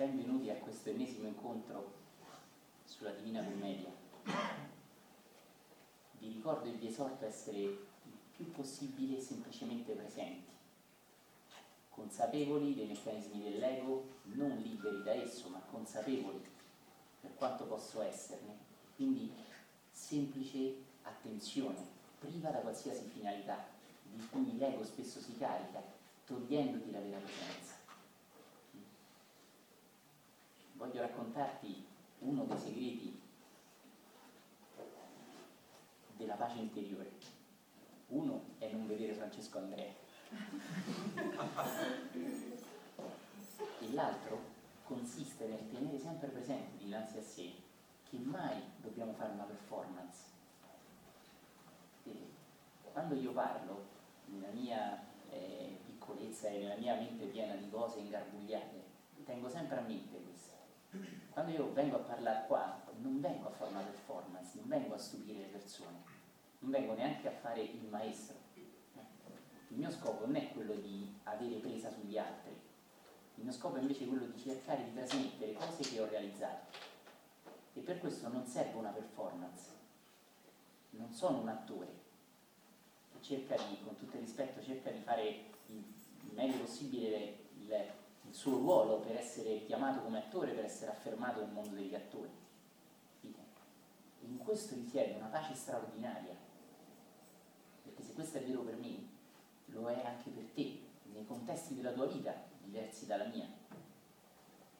benvenuti 0.00 0.48
a 0.48 0.54
questo 0.54 0.88
ennesimo 0.88 1.28
incontro 1.28 1.92
sulla 2.84 3.10
Divina 3.10 3.44
Commedia. 3.44 3.90
Vi 6.18 6.26
ricordo 6.26 6.70
e 6.70 6.72
vi 6.72 6.86
esorto 6.86 7.22
a 7.22 7.28
essere 7.28 7.58
il 7.58 7.78
più 8.34 8.50
possibile 8.50 9.20
semplicemente 9.20 9.92
presenti, 9.92 10.48
consapevoli 11.90 12.74
dei 12.74 12.86
meccanismi 12.86 13.42
dell'ego, 13.42 14.06
non 14.32 14.56
liberi 14.56 15.02
da 15.02 15.12
esso, 15.12 15.50
ma 15.50 15.60
consapevoli 15.70 16.48
per 17.20 17.34
quanto 17.34 17.64
posso 17.66 18.00
esserne. 18.00 18.56
Quindi 18.96 19.30
semplice 19.90 20.76
attenzione, 21.02 21.76
priva 22.18 22.48
da 22.48 22.60
qualsiasi 22.60 23.04
finalità, 23.04 23.66
di 24.10 24.26
cui 24.28 24.56
l'ego 24.56 24.82
spesso 24.82 25.20
si 25.20 25.36
carica, 25.36 25.82
togliendoti 26.24 26.90
la 26.90 27.00
vera 27.00 27.18
presenza. 27.18 27.80
Voglio 30.80 31.02
raccontarti 31.02 31.84
uno 32.20 32.44
dei 32.44 32.58
segreti 32.58 33.20
della 36.16 36.34
pace 36.34 36.58
interiore. 36.58 37.10
Uno 38.08 38.42
è 38.58 38.70
non 38.72 38.86
vedere 38.86 39.14
Francesco 39.14 39.58
Andrea. 39.58 39.92
E 43.80 43.92
l'altro 43.92 44.38
consiste 44.84 45.46
nel 45.46 45.70
tenere 45.70 45.98
sempre 45.98 46.28
presente 46.28 46.76
dinanzi 46.78 47.18
a 47.18 47.22
sé 47.22 47.52
che 48.08 48.18
mai 48.18 48.60
dobbiamo 48.80 49.12
fare 49.12 49.32
una 49.32 49.44
performance. 49.44 50.18
E 52.04 52.12
quando 52.92 53.14
io 53.14 53.32
parlo, 53.32 53.86
nella 54.26 54.50
mia 54.50 55.00
eh, 55.30 55.78
piccolezza 55.86 56.48
e 56.48 56.58
nella 56.58 56.76
mia 56.76 56.96
mente 56.96 57.26
piena 57.26 57.54
di 57.54 57.70
cose 57.70 58.00
ingarbugliate, 58.00 58.82
tengo 59.24 59.48
sempre 59.48 59.78
a 59.78 59.82
mente. 59.82 60.29
Quando 61.40 61.56
io 61.56 61.72
vengo 61.72 61.96
a 61.96 62.00
parlare 62.00 62.46
qua, 62.46 62.82
non 62.98 63.18
vengo 63.18 63.48
a 63.48 63.50
fare 63.50 63.70
una 63.70 63.80
performance, 63.80 64.58
non 64.58 64.68
vengo 64.68 64.92
a 64.92 64.98
stupire 64.98 65.38
le 65.38 65.46
persone, 65.46 65.96
non 66.58 66.70
vengo 66.70 66.92
neanche 66.92 67.28
a 67.28 67.30
fare 67.30 67.62
il 67.62 67.82
maestro. 67.88 68.36
Il 69.68 69.78
mio 69.78 69.90
scopo 69.90 70.26
non 70.26 70.36
è 70.36 70.52
quello 70.52 70.74
di 70.74 71.18
avere 71.22 71.54
presa 71.54 71.88
sugli 71.90 72.18
altri, 72.18 72.52
il 73.36 73.42
mio 73.42 73.52
scopo 73.52 73.76
è 73.76 73.80
invece 73.80 74.06
quello 74.06 74.26
di 74.26 74.38
cercare 74.38 74.84
di 74.84 74.92
trasmettere 74.92 75.54
cose 75.54 75.82
che 75.82 75.98
ho 75.98 76.06
realizzato. 76.10 76.76
E 77.72 77.80
per 77.80 78.00
questo 78.00 78.28
non 78.28 78.44
serve 78.44 78.76
una 78.76 78.90
performance, 78.90 79.70
non 80.90 81.10
sono 81.10 81.38
un 81.38 81.48
attore 81.48 81.88
che 83.12 83.22
cerca 83.22 83.56
di, 83.56 83.78
con 83.82 83.96
tutto 83.96 84.16
il 84.16 84.24
rispetto, 84.24 84.62
cerca 84.62 84.90
di 84.90 85.00
fare 85.00 85.44
il 85.68 86.34
meglio 86.34 86.58
possibile 86.58 87.38
il, 87.54 87.98
il 88.30 88.36
suo 88.36 88.58
ruolo 88.58 89.00
per 89.00 89.16
essere 89.16 89.64
chiamato 89.64 90.02
come 90.02 90.18
attore, 90.18 90.52
per 90.52 90.64
essere 90.64 90.92
affermato 90.92 91.40
nel 91.40 91.50
mondo 91.50 91.74
degli 91.74 91.96
attori. 91.96 92.30
In 94.20 94.38
questo 94.38 94.76
risiede 94.76 95.16
una 95.16 95.26
pace 95.26 95.54
straordinaria, 95.54 96.36
perché 97.82 98.02
se 98.04 98.12
questo 98.12 98.38
è 98.38 98.44
vero 98.44 98.60
per 98.60 98.76
me, 98.76 99.08
lo 99.66 99.88
è 99.88 100.06
anche 100.06 100.30
per 100.30 100.44
te, 100.54 100.78
nei 101.12 101.26
contesti 101.26 101.74
della 101.74 101.90
tua 101.90 102.06
vita, 102.06 102.32
diversi 102.62 103.06
dalla 103.06 103.26
mia. 103.26 103.48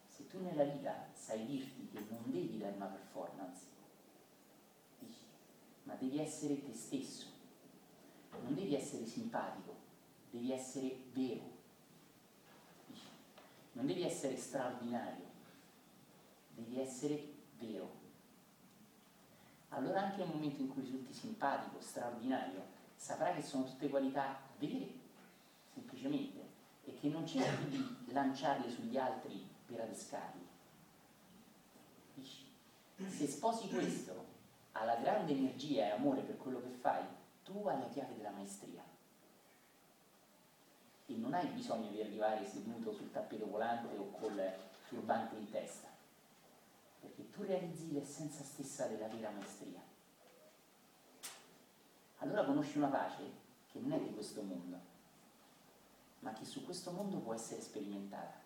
Se 0.06 0.28
tu 0.28 0.40
nella 0.40 0.62
vita 0.62 1.08
sai 1.12 1.44
dirti 1.44 1.88
che 1.92 2.04
non 2.08 2.22
devi 2.26 2.56
dare 2.56 2.76
una 2.76 2.86
performance, 2.86 3.64
ma 5.82 5.94
devi 5.94 6.20
essere 6.20 6.62
te 6.62 6.72
stesso, 6.72 7.26
non 8.42 8.54
devi 8.54 8.76
essere 8.76 9.04
simpatico, 9.06 9.74
devi 10.30 10.52
essere 10.52 10.96
vero 11.12 11.58
non 13.72 13.86
devi 13.86 14.02
essere 14.02 14.36
straordinario, 14.36 15.24
devi 16.54 16.80
essere 16.80 17.32
vero. 17.58 17.98
Allora 19.70 20.02
anche 20.02 20.18
nel 20.18 20.34
momento 20.34 20.60
in 20.62 20.68
cui 20.68 20.82
risulti 20.82 21.12
simpatico, 21.12 21.80
straordinario, 21.80 22.62
saprai 22.96 23.34
che 23.34 23.42
sono 23.42 23.64
tutte 23.64 23.88
qualità 23.88 24.40
vere, 24.58 24.88
semplicemente, 25.72 26.48
e 26.84 26.94
che 26.94 27.08
non 27.08 27.26
cerchi 27.26 27.68
di 27.68 28.12
lanciarle 28.12 28.68
sugli 28.68 28.96
altri 28.96 29.46
per 29.66 29.80
adescarli. 29.80 30.48
Se 33.06 33.26
sposi 33.26 33.68
questo 33.68 34.26
alla 34.72 34.96
grande 34.96 35.32
energia 35.32 35.86
e 35.86 35.90
amore 35.90 36.22
per 36.22 36.36
quello 36.36 36.60
che 36.60 36.68
fai, 36.68 37.02
tu 37.44 37.66
hai 37.66 37.78
la 37.78 37.88
chiave 37.88 38.16
della 38.16 38.30
maestria 38.30 38.89
e 41.10 41.16
non 41.16 41.34
hai 41.34 41.48
bisogno 41.48 41.90
di 41.90 42.00
arrivare 42.00 42.46
seduto 42.46 42.92
sul 42.92 43.10
tappeto 43.10 43.46
volante 43.46 43.96
o 43.96 44.10
col 44.10 44.40
turbante 44.88 45.34
in 45.34 45.50
testa, 45.50 45.88
perché 47.00 47.28
tu 47.30 47.42
realizzi 47.42 47.92
l'essenza 47.92 48.44
stessa 48.44 48.86
della 48.86 49.08
vera 49.08 49.30
maestria. 49.30 49.82
Allora 52.18 52.44
conosci 52.44 52.78
una 52.78 52.88
pace 52.88 53.22
che 53.72 53.80
non 53.80 53.92
è 53.92 54.00
di 54.00 54.14
questo 54.14 54.42
mondo, 54.42 54.78
ma 56.20 56.32
che 56.32 56.44
su 56.44 56.64
questo 56.64 56.92
mondo 56.92 57.18
può 57.18 57.34
essere 57.34 57.60
sperimentata. 57.60 58.38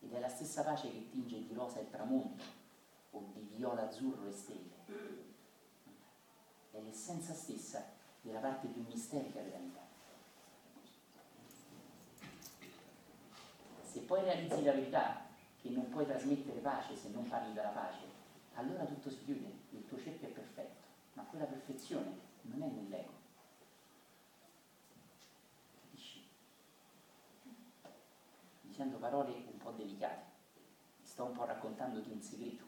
Ed 0.00 0.12
è 0.12 0.20
la 0.20 0.28
stessa 0.28 0.62
pace 0.62 0.92
che 0.92 1.10
tinge 1.10 1.44
di 1.44 1.54
rosa 1.54 1.80
il 1.80 1.90
tramonto 1.90 2.44
o 3.10 3.30
di 3.32 3.40
viola 3.56 3.88
azzurro 3.88 4.22
le 4.22 4.32
stelle. 4.32 4.76
È 6.70 6.80
l'essenza 6.80 7.34
stessa 7.34 7.84
della 8.20 8.38
parte 8.38 8.68
più 8.68 8.84
misterica 8.86 9.40
della 9.40 9.58
vita. 9.58 9.86
Se 13.90 13.97
poi 14.08 14.24
realizzi 14.24 14.64
la 14.64 14.72
verità 14.72 15.26
che 15.60 15.68
non 15.68 15.90
puoi 15.90 16.06
trasmettere 16.06 16.60
pace 16.60 16.96
se 16.96 17.10
non 17.10 17.28
parli 17.28 17.52
della 17.52 17.68
pace, 17.68 18.00
allora 18.54 18.86
tutto 18.86 19.10
si 19.10 19.22
chiude, 19.22 19.52
il 19.68 19.86
tuo 19.86 19.98
cerchio 19.98 20.28
è 20.28 20.30
perfetto, 20.30 20.86
ma 21.12 21.24
quella 21.24 21.44
perfezione 21.44 22.18
non 22.40 22.62
è 22.62 22.68
nell'ego. 22.68 23.12
Capisci? 25.82 26.26
Dicendo 28.62 28.96
parole 28.96 29.30
un 29.52 29.58
po' 29.58 29.72
delicate, 29.72 30.24
sto 31.02 31.24
un 31.24 31.32
po' 31.32 31.44
raccontandoti 31.44 32.10
un 32.10 32.22
segreto. 32.22 32.64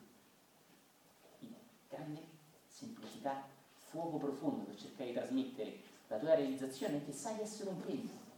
Grande 1.89 2.23
semplicità, 2.67 3.45
fuoco 3.77 4.19
profondo 4.19 4.65
per 4.65 4.77
cercare 4.77 5.09
di 5.09 5.15
trasmettere 5.15 5.81
la 6.09 6.19
tua 6.19 6.35
realizzazione 6.35 7.03
che 7.03 7.13
sai 7.13 7.41
essere 7.41 7.71
un 7.71 7.81
premio. 7.81 8.29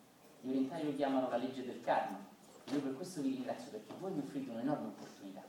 Gli 0.41 0.51
orientali 0.51 0.85
lo 0.85 0.95
chiamano 0.95 1.29
la 1.29 1.37
legge 1.37 1.65
del 1.65 1.81
karma, 1.81 2.31
io 2.71 2.81
per 2.81 2.95
questo 2.95 3.21
vi 3.21 3.35
ringrazio 3.35 3.71
perché 3.71 3.93
voi 3.99 4.13
mi 4.13 4.21
offrite 4.21 4.51
un'enorme 4.51 4.89
opportunità, 4.89 5.43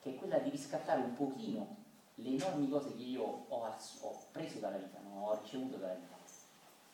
che 0.00 0.10
è 0.10 0.14
quella 0.16 0.38
di 0.38 0.50
riscattare 0.50 1.00
un 1.00 1.14
pochino 1.14 1.76
le 2.20 2.30
enormi 2.30 2.68
cose 2.68 2.94
che 2.94 3.02
io 3.02 3.22
ho, 3.22 3.76
ho 4.00 4.18
preso 4.32 4.58
dalla 4.58 4.76
vita, 4.76 4.98
no? 5.00 5.28
ho 5.28 5.40
ricevuto 5.40 5.76
dalla 5.76 5.94
vita. 5.94 6.16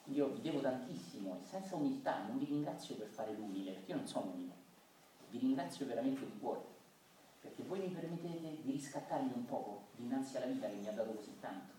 Io 0.09 0.29
vi 0.29 0.43
devo 0.43 0.61
tantissimo 0.61 1.39
e 1.41 1.47
senza 1.47 1.77
umiltà 1.77 2.25
non 2.27 2.39
vi 2.39 2.45
ringrazio 2.45 2.95
per 2.95 3.09
fare 3.09 3.33
l'umile, 3.33 3.73
perché 3.73 3.93
io 3.93 3.97
non 3.97 4.07
sono 4.07 4.31
umile, 4.33 4.53
vi 5.31 5.39
ringrazio 5.39 5.87
veramente 5.87 6.27
di 6.27 6.39
cuore, 6.39 6.63
perché 7.41 7.63
voi 7.63 7.81
mi 7.81 7.89
permettete 7.89 8.63
di 8.63 8.71
riscattarmi 8.71 9.33
un 9.35 9.47
poco 9.47 9.87
dinanzi 9.97 10.37
alla 10.37 10.47
vita 10.47 10.69
che 10.69 10.75
mi 10.75 10.89
ha 10.89 10.93
dato 10.93 11.13
così 11.13 11.39
tanto. 11.41 11.73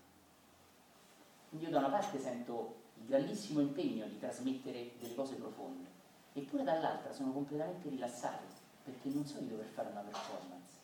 Quindi 1.48 1.66
io 1.66 1.72
da 1.72 1.78
una 1.78 1.90
parte 1.90 2.18
sento 2.18 2.82
il 2.94 3.06
grandissimo 3.06 3.60
impegno 3.60 4.06
di 4.06 4.18
trasmettere 4.18 4.92
delle 4.98 5.14
cose 5.14 5.36
profonde, 5.36 5.95
eppure 6.40 6.64
dall'altra 6.64 7.12
sono 7.12 7.32
completamente 7.32 7.88
rilassato 7.88 8.44
perché 8.84 9.08
non 9.08 9.24
so 9.24 9.38
di 9.38 9.48
dover 9.48 9.66
fare 9.66 9.88
una 9.88 10.02
performance, 10.02 10.78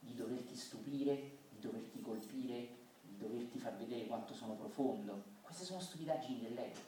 di 0.00 0.14
doverti 0.14 0.54
stupire, 0.54 1.14
di 1.48 1.58
doverti 1.58 2.00
colpire, 2.00 2.68
di 3.00 3.16
doverti 3.16 3.58
far 3.58 3.76
vedere 3.76 4.06
quanto 4.06 4.34
sono 4.34 4.54
profondo. 4.54 5.22
Queste 5.40 5.64
sono 5.64 5.80
stupidaggini 5.80 6.42
dell'ego. 6.42 6.78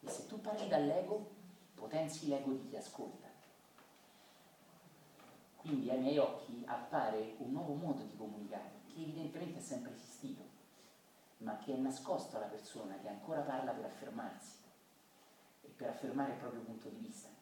E 0.00 0.08
se 0.08 0.26
tu 0.26 0.40
parli 0.40 0.68
dall'ego, 0.68 1.30
potenzi 1.74 2.28
l'ego 2.28 2.52
di 2.52 2.68
chi 2.68 2.76
ascolta. 2.76 3.26
Quindi 5.56 5.90
ai 5.90 5.98
miei 5.98 6.18
occhi 6.18 6.62
appare 6.66 7.34
un 7.38 7.50
nuovo 7.50 7.72
modo 7.72 8.02
di 8.02 8.16
comunicare, 8.16 8.82
che 8.86 9.00
evidentemente 9.00 9.58
è 9.58 9.62
sempre 9.62 9.94
esistito, 9.94 10.42
ma 11.38 11.56
che 11.56 11.74
è 11.74 11.76
nascosto 11.76 12.36
alla 12.36 12.46
persona 12.46 12.98
che 12.98 13.08
ancora 13.08 13.40
parla 13.40 13.72
per 13.72 13.86
affermarsi 13.86 14.58
e 15.62 15.68
per 15.74 15.88
affermare 15.88 16.34
il 16.34 16.38
proprio 16.38 16.60
punto 16.60 16.88
di 16.88 16.98
vista 16.98 17.33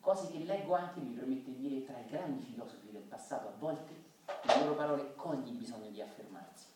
cose 0.00 0.30
che 0.30 0.38
leggo 0.38 0.74
anche 0.74 1.00
mi 1.00 1.14
permette 1.14 1.52
di 1.52 1.68
dire 1.68 1.84
tra 1.84 1.98
i 1.98 2.06
grandi 2.06 2.42
filosofi 2.42 2.90
del 2.90 3.02
passato, 3.02 3.48
a 3.48 3.52
volte 3.58 4.08
le 4.42 4.58
loro 4.60 4.74
parole 4.74 5.14
cogli 5.14 5.48
il 5.48 5.56
bisogno 5.56 5.90
di 5.90 6.00
affermarsi. 6.00 6.66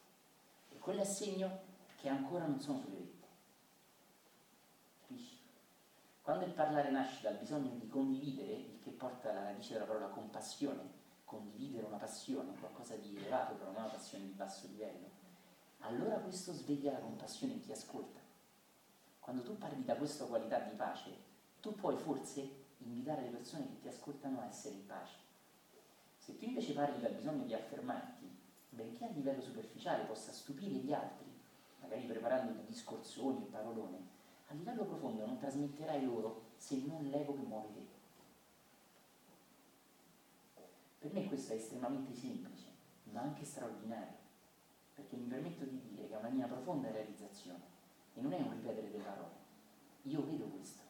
E 0.70 0.78
quello 0.78 1.00
è 1.00 1.04
segno 1.04 1.72
che 2.00 2.08
ancora 2.08 2.46
non 2.46 2.60
sono 2.60 2.78
sulle 2.78 2.96
vette. 2.96 3.26
Capisci? 5.00 5.38
Quando 6.22 6.44
il 6.44 6.52
parlare 6.52 6.90
nasce 6.90 7.22
dal 7.22 7.36
bisogno 7.36 7.70
di 7.78 7.88
condividere, 7.88 8.52
il 8.52 8.78
che 8.82 8.90
porta 8.90 9.30
alla 9.30 9.44
radice 9.44 9.72
della 9.72 9.86
parola 9.86 10.06
compassione, 10.06 11.02
condividere 11.24 11.86
una 11.86 11.96
passione, 11.96 12.54
qualcosa 12.58 12.96
di 12.96 13.16
elevato 13.16 13.54
però 13.54 13.70
non 13.72 13.82
una 13.82 13.92
passione 13.92 14.24
di 14.24 14.32
basso 14.32 14.66
livello, 14.66 15.22
allora 15.80 16.16
questo 16.16 16.52
sveglia 16.52 16.92
la 16.92 16.98
compassione 16.98 17.54
in 17.54 17.60
chi 17.60 17.72
ascolta. 17.72 18.20
Quando 19.20 19.42
tu 19.42 19.56
parli 19.56 19.84
da 19.84 19.96
questa 19.96 20.26
qualità 20.26 20.58
di 20.58 20.74
pace, 20.76 21.10
tu 21.60 21.74
puoi 21.74 21.96
forse 21.96 22.63
invitare 22.78 23.22
le 23.22 23.28
persone 23.28 23.66
che 23.68 23.80
ti 23.80 23.88
ascoltano 23.88 24.40
a 24.40 24.46
essere 24.46 24.74
in 24.74 24.86
pace. 24.86 25.16
Se 26.18 26.36
tu 26.38 26.44
invece 26.44 26.72
parli 26.72 27.00
dal 27.00 27.12
bisogno 27.12 27.44
di 27.44 27.54
affermarti, 27.54 28.26
benché 28.70 29.04
a 29.04 29.10
livello 29.10 29.40
superficiale 29.40 30.04
possa 30.04 30.32
stupire 30.32 30.74
gli 30.76 30.92
altri, 30.92 31.26
magari 31.80 32.06
preparando 32.06 32.52
dei 32.52 32.66
discorsoni 32.66 33.44
e 33.44 33.50
parolone, 33.50 33.98
a 34.48 34.54
livello 34.54 34.84
profondo 34.84 35.26
non 35.26 35.38
trasmetterai 35.38 36.04
loro 36.04 36.52
se 36.56 36.82
non 36.86 37.04
l'ego 37.04 37.34
che 37.34 37.42
muove 37.42 37.72
te. 37.72 37.86
Per 40.98 41.12
me 41.12 41.26
questo 41.26 41.52
è 41.52 41.56
estremamente 41.56 42.14
semplice, 42.14 42.66
ma 43.12 43.20
anche 43.20 43.44
straordinario, 43.44 44.16
perché 44.94 45.16
mi 45.16 45.26
permetto 45.26 45.64
di 45.64 45.80
dire 45.90 46.08
che 46.08 46.14
è 46.14 46.18
una 46.18 46.30
mia 46.30 46.46
profonda 46.46 46.90
realizzazione 46.90 47.60
e 48.14 48.20
non 48.20 48.32
è 48.32 48.40
un 48.40 48.52
ripetere 48.52 48.90
delle 48.90 49.02
parole. 49.02 49.42
Io 50.02 50.24
vedo 50.24 50.44
questo. 50.46 50.83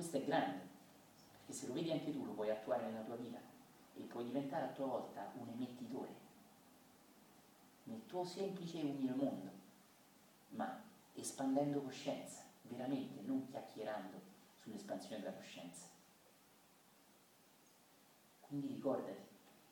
Questo 0.00 0.16
è 0.16 0.24
grande, 0.24 0.66
perché 1.30 1.52
se 1.52 1.66
lo 1.66 1.74
vedi 1.74 1.92
anche 1.92 2.10
tu 2.10 2.24
lo 2.24 2.32
puoi 2.32 2.48
attuare 2.48 2.86
nella 2.86 3.02
tua 3.02 3.16
vita 3.16 3.38
e 3.94 4.00
puoi 4.04 4.24
diventare 4.24 4.64
a 4.64 4.68
tua 4.68 4.86
volta 4.86 5.30
un 5.38 5.46
emettitore 5.46 6.08
nel 7.82 8.06
tuo 8.06 8.24
semplice 8.24 8.80
e 8.80 8.84
umile 8.84 9.12
mondo, 9.12 9.50
ma 10.52 10.82
espandendo 11.12 11.82
coscienza, 11.82 12.44
veramente, 12.62 13.20
non 13.20 13.46
chiacchierando 13.50 14.18
sull'espansione 14.62 15.20
della 15.20 15.34
coscienza. 15.34 15.84
Quindi 18.40 18.68
ricordati, 18.68 19.20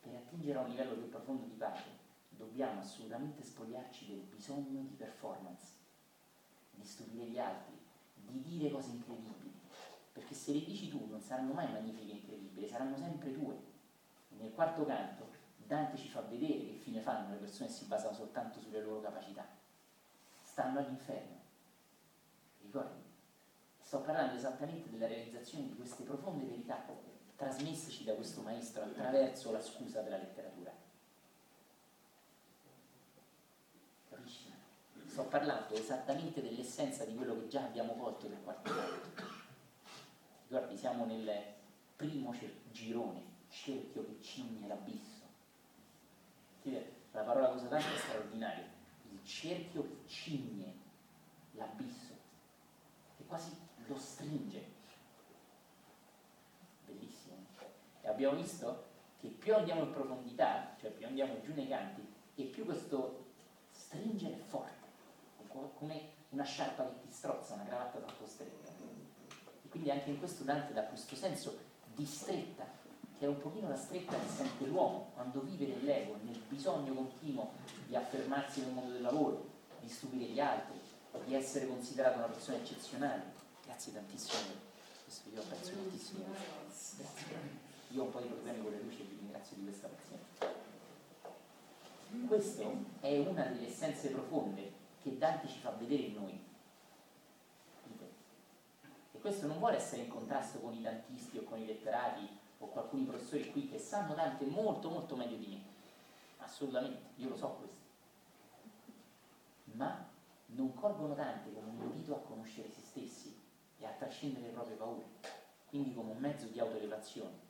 per 0.02 0.14
attingere 0.14 0.58
a 0.58 0.60
un 0.60 0.68
livello 0.68 0.92
più 0.92 1.08
profondo 1.08 1.46
di 1.46 1.54
pace, 1.54 1.88
dobbiamo 2.28 2.80
assolutamente 2.80 3.42
spogliarci 3.42 4.08
del 4.08 4.24
bisogno 4.24 4.82
di 4.82 4.94
performance, 4.94 5.72
di 6.72 6.84
stupire 6.84 7.24
gli 7.24 7.38
altri, 7.38 7.78
di 8.14 8.42
dire 8.42 8.70
cose 8.70 8.90
incredibili, 8.90 9.47
perché 10.18 10.34
se 10.34 10.52
le 10.52 10.64
dici 10.64 10.88
tu 10.88 11.06
non 11.08 11.20
saranno 11.20 11.52
mai 11.52 11.70
magnifiche 11.70 12.10
e 12.10 12.16
incredibili, 12.16 12.68
saranno 12.68 12.96
sempre 12.96 13.32
tue. 13.32 13.56
Nel 14.30 14.52
quarto 14.52 14.84
canto 14.84 15.30
Dante 15.56 15.96
ci 15.96 16.08
fa 16.08 16.22
vedere 16.22 16.66
che 16.66 16.78
fine 16.80 17.00
fanno 17.00 17.30
le 17.30 17.36
persone 17.36 17.68
che 17.68 17.74
si 17.74 17.84
basano 17.84 18.14
soltanto 18.14 18.58
sulle 18.58 18.80
loro 18.80 19.00
capacità. 19.00 19.46
Stanno 20.42 20.80
all'inferno. 20.80 21.36
Ricordi? 22.62 23.02
Sto 23.80 24.00
parlando 24.00 24.34
esattamente 24.34 24.90
della 24.90 25.06
realizzazione 25.06 25.68
di 25.68 25.76
queste 25.76 26.02
profonde 26.02 26.46
verità 26.46 26.84
trasmesseci 27.36 28.02
da 28.04 28.14
questo 28.14 28.40
maestro 28.40 28.82
attraverso 28.82 29.52
la 29.52 29.60
scusa 29.60 30.00
della 30.00 30.16
letteratura. 30.16 30.72
Capisci? 34.08 34.52
Sto 35.06 35.22
parlando 35.24 35.74
esattamente 35.74 36.42
dell'essenza 36.42 37.04
di 37.04 37.14
quello 37.14 37.38
che 37.38 37.46
già 37.46 37.62
abbiamo 37.62 37.92
colto 37.92 38.28
nel 38.28 38.42
quarto 38.42 38.72
canto. 38.72 39.37
Guardi, 40.48 40.76
siamo 40.76 41.04
nel 41.04 41.30
primo 41.96 42.34
girone, 42.70 43.22
cerchio 43.48 44.04
che 44.04 44.22
cigne 44.22 44.66
l'abisso. 44.66 45.26
La 47.12 47.22
parola 47.22 47.48
cosa 47.48 47.66
tanto 47.68 47.86
è 47.86 47.98
straordinaria. 47.98 48.66
Il 49.10 49.24
cerchio 49.24 49.82
che 49.82 49.96
cigne 50.06 50.74
l'abisso, 51.52 52.14
che 53.16 53.24
quasi 53.26 53.56
lo 53.86 53.98
stringe 53.98 54.76
E 58.08 58.10
abbiamo 58.10 58.36
visto 58.36 58.86
che 59.20 59.28
più 59.28 59.54
andiamo 59.54 59.82
in 59.82 59.92
profondità, 59.92 60.74
cioè 60.80 60.90
più 60.90 61.06
andiamo 61.06 61.40
giù 61.42 61.52
nei 61.52 61.68
canti, 61.68 62.06
e 62.36 62.44
più 62.44 62.64
questo 62.64 63.26
stringere 63.70 64.36
è 64.36 64.38
forte, 64.38 64.86
come 65.74 66.12
una 66.30 66.44
sciarpa 66.44 66.84
che 66.84 67.00
ti 67.00 67.12
strozza, 67.12 67.54
una 67.54 67.64
cravatta 67.64 67.98
troppo 67.98 68.26
stretta. 68.26 68.67
E 69.68 69.70
quindi 69.70 69.90
anche 69.90 70.08
in 70.08 70.18
questo 70.18 70.44
Dante 70.44 70.72
dà 70.72 70.84
questo 70.84 71.14
senso 71.14 71.58
di 71.94 72.06
stretta, 72.06 72.64
che 73.18 73.26
è 73.26 73.28
un 73.28 73.38
pochino 73.38 73.68
la 73.68 73.76
stretta 73.76 74.16
che 74.16 74.28
sente 74.34 74.64
l'uomo 74.64 75.10
quando 75.12 75.42
vive 75.42 75.66
nell'ego, 75.66 76.16
nel 76.22 76.40
bisogno 76.48 76.94
continuo 76.94 77.52
di 77.86 77.94
affermarsi 77.94 78.60
nel 78.62 78.72
mondo 78.72 78.92
del 78.92 79.02
lavoro, 79.02 79.46
di 79.82 79.88
stupire 79.90 80.24
gli 80.24 80.40
altri, 80.40 80.80
di 81.26 81.34
essere 81.34 81.66
considerato 81.66 82.16
una 82.16 82.28
persona 82.28 82.56
eccezionale. 82.56 83.22
Grazie 83.62 83.92
tantissimo, 83.92 84.52
questo 85.04 85.28
io 85.34 85.40
apprezzo 85.40 85.74
moltissimo. 85.74 86.24
Grazie 86.24 87.66
io 87.90 88.00
ho 88.00 88.04
un 88.06 88.10
po' 88.10 88.20
di 88.20 88.28
problemi 88.28 88.62
con 88.62 88.70
le 88.70 88.80
luci 88.80 89.00
e 89.00 89.04
vi 89.04 89.16
ringrazio 89.18 89.56
di 89.56 89.64
questa 89.64 89.88
pazienza. 89.88 90.56
Questa 92.26 92.62
è 93.00 93.18
una 93.18 93.44
delle 93.44 93.68
essenze 93.68 94.08
profonde 94.08 94.72
che 95.02 95.18
Dante 95.18 95.46
ci 95.46 95.58
fa 95.58 95.72
vedere 95.72 96.04
in 96.04 96.14
noi. 96.14 96.47
Questo 99.20 99.46
non 99.46 99.58
vuole 99.58 99.76
essere 99.76 100.02
in 100.02 100.08
contrasto 100.08 100.58
con 100.58 100.72
i 100.74 100.82
dantisti 100.82 101.38
o 101.38 101.44
con 101.44 101.58
i 101.58 101.66
letterati 101.66 102.26
o 102.58 102.68
con 102.68 102.82
alcuni 102.82 103.04
professori 103.04 103.50
qui 103.50 103.68
che 103.68 103.78
sanno 103.78 104.14
Dante 104.14 104.44
molto 104.46 104.88
molto 104.90 105.16
meglio 105.16 105.36
di 105.36 105.46
me. 105.46 105.62
Assolutamente, 106.38 107.10
io 107.16 107.28
lo 107.28 107.36
so 107.36 107.48
questo. 107.58 107.76
Ma 109.72 110.06
non 110.46 110.74
colgono 110.74 111.14
Dante 111.14 111.52
come 111.52 111.68
un 111.68 111.90
invito 111.92 112.14
a 112.14 112.20
conoscere 112.20 112.70
se 112.70 112.80
stessi 112.80 113.38
e 113.78 113.86
a 113.86 113.90
trascendere 113.90 114.46
le 114.46 114.52
proprie 114.52 114.76
paure, 114.76 115.04
quindi 115.66 115.94
come 115.94 116.12
un 116.12 116.18
mezzo 116.18 116.46
di 116.46 116.58
autoelevazione 116.58 117.46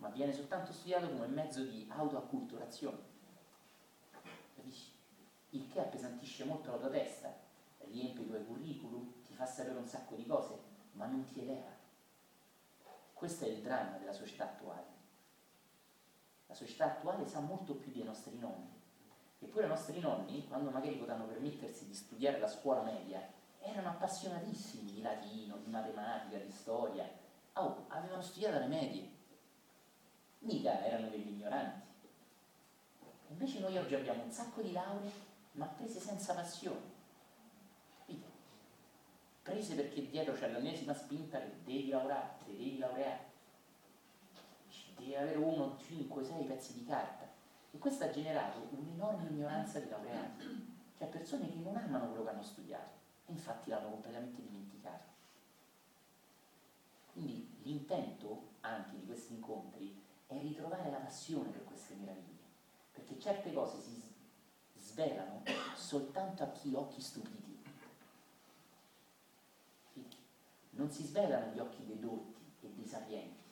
ma 0.00 0.08
viene 0.08 0.32
soltanto 0.32 0.72
studiato 0.72 1.10
come 1.10 1.26
mezzo 1.26 1.62
di 1.62 1.86
autoacculturazione. 1.90 2.98
Capisci? 4.56 4.92
Il 5.50 5.70
che 5.70 5.80
appesantisce 5.80 6.44
molto 6.44 6.70
la 6.70 6.78
tua 6.78 6.88
testa, 6.88 7.34
riempie 7.80 8.24
i 8.24 8.26
tuoi 8.26 8.44
curriculum, 8.44 9.12
ti 9.26 9.34
fa 9.34 9.44
sapere 9.44 9.78
un 9.78 9.86
sacco 9.86 10.14
di 10.14 10.26
cose, 10.26 10.58
ma 11.00 11.06
non 11.06 11.24
ti 11.24 11.40
eleva. 11.40 11.70
Questo 13.14 13.44
è 13.44 13.48
il 13.48 13.62
dramma 13.62 13.96
della 13.96 14.12
società 14.12 14.44
attuale. 14.44 14.98
La 16.46 16.54
società 16.54 16.84
attuale 16.84 17.26
sa 17.26 17.40
molto 17.40 17.74
più 17.74 17.90
dei 17.90 18.04
nostri 18.04 18.38
nonni. 18.38 18.78
Eppure 19.38 19.64
i 19.64 19.68
nostri 19.68 19.98
nonni, 19.98 20.46
quando 20.46 20.70
magari 20.70 20.96
potevano 20.96 21.24
permettersi 21.24 21.86
di 21.86 21.94
studiare 21.94 22.38
la 22.38 22.48
scuola 22.48 22.82
media, 22.82 23.26
erano 23.60 23.88
appassionatissimi 23.88 24.92
di 24.92 25.00
latino, 25.00 25.56
di 25.56 25.70
matematica, 25.70 26.38
di 26.38 26.50
storia. 26.50 27.08
Oh, 27.54 27.86
avevano 27.88 28.22
studiato 28.22 28.58
le 28.58 28.66
medie 28.66 29.18
mica 30.40 30.84
erano 30.84 31.08
degli 31.08 31.28
ignoranti. 31.28 31.88
Invece 33.28 33.60
noi 33.60 33.76
oggi 33.76 33.94
abbiamo 33.94 34.22
un 34.22 34.30
sacco 34.30 34.60
di 34.60 34.72
lauree, 34.72 35.12
ma 35.52 35.66
prese 35.66 36.00
senza 36.00 36.34
passione. 36.34 36.89
Prese 39.42 39.74
perché 39.74 40.08
dietro 40.08 40.34
c'è 40.34 40.50
l'ennesima 40.50 40.94
spinta 40.94 41.38
che 41.38 41.62
devi 41.64 41.90
che 41.90 42.56
devi 42.56 42.78
laureare. 42.78 43.28
Devi 44.96 45.14
avere 45.14 45.38
uno, 45.38 45.76
cinque, 45.78 46.24
sei 46.24 46.44
pezzi 46.44 46.74
di 46.74 46.84
carta. 46.84 47.26
E 47.70 47.78
questo 47.78 48.04
ha 48.04 48.10
generato 48.10 48.68
un'enorme 48.70 49.28
ignoranza 49.28 49.80
di 49.80 49.88
laureati. 49.88 50.78
Cioè 50.96 51.08
persone 51.08 51.48
che 51.48 51.56
non 51.56 51.76
amano 51.76 52.08
quello 52.08 52.24
che 52.24 52.30
hanno 52.30 52.42
studiato 52.42 52.90
e 53.26 53.32
infatti 53.32 53.70
l'hanno 53.70 53.88
completamente 53.88 54.42
dimenticato. 54.42 55.08
Quindi 57.12 57.56
l'intento 57.62 58.48
anche 58.60 58.98
di 58.98 59.06
questi 59.06 59.32
incontri 59.32 59.98
è 60.26 60.38
ritrovare 60.38 60.90
la 60.90 60.98
passione 60.98 61.48
per 61.48 61.64
queste 61.64 61.94
meraviglie, 61.94 62.44
perché 62.92 63.18
certe 63.18 63.52
cose 63.52 63.80
si 63.80 64.02
svelano 64.76 65.42
soltanto 65.74 66.42
a 66.42 66.50
chi 66.50 66.74
occhi 66.74 67.00
stupiti. 67.00 67.49
Non 70.80 70.90
si 70.90 71.04
svelano 71.04 71.50
agli 71.50 71.58
occhi 71.58 71.84
dei 71.84 72.00
dotti 72.00 72.40
e 72.62 72.70
dei 72.72 72.86
sapienti, 72.86 73.44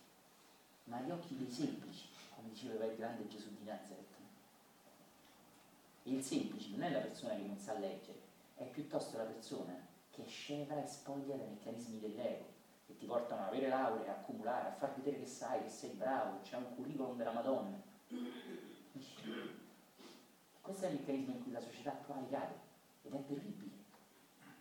ma 0.85 0.97
agli 0.97 1.11
occhi 1.11 1.37
dei 1.37 1.51
semplici, 1.51 2.09
come 2.35 2.49
diceva 2.49 2.87
il 2.87 2.97
grande 2.97 3.29
Gesù 3.29 3.51
di 3.51 3.65
Nazareth. 3.65 4.17
E 6.05 6.11
il 6.11 6.25
semplice 6.25 6.71
non 6.71 6.85
è 6.85 6.91
la 6.91 7.01
persona 7.01 7.35
che 7.35 7.43
non 7.43 7.59
sa 7.59 7.79
leggere, 7.79 8.19
è 8.55 8.65
piuttosto 8.65 9.19
la 9.19 9.25
persona 9.25 9.79
che 10.11 10.25
è 10.25 10.27
scevra 10.27 10.83
e 10.83 10.87
spoglia 10.87 11.37
dai 11.37 11.49
meccanismi 11.49 12.01
dell'ego 12.01 12.47
che 12.87 12.97
ti 12.97 13.05
portano 13.05 13.43
ad 13.43 13.49
avere 13.49 13.69
lauree, 13.69 14.09
a 14.09 14.13
accumulare, 14.13 14.69
a 14.69 14.73
far 14.73 14.95
vedere 14.95 15.19
che 15.19 15.27
sai, 15.27 15.65
che 15.65 15.69
sei 15.69 15.91
bravo, 15.91 16.41
c'è 16.41 16.57
un 16.57 16.75
curriculum 16.77 17.15
della 17.19 17.33
Madonna. 17.33 17.79
Questo 20.63 20.87
è 20.87 20.89
il 20.89 20.95
meccanismo 20.95 21.35
in 21.35 21.43
cui 21.43 21.53
la 21.53 21.61
società 21.61 21.93
attuale 21.93 22.27
cade 22.31 22.55
ed 23.03 23.13
è 23.13 23.27
terribile, 23.27 23.77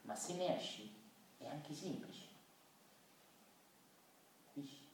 ma 0.02 0.16
se 0.16 0.36
ne 0.36 0.58
esci 0.58 0.94
è 1.38 1.48
anche 1.48 1.74
semplice. 1.74 2.26
Capisci? 4.58 4.86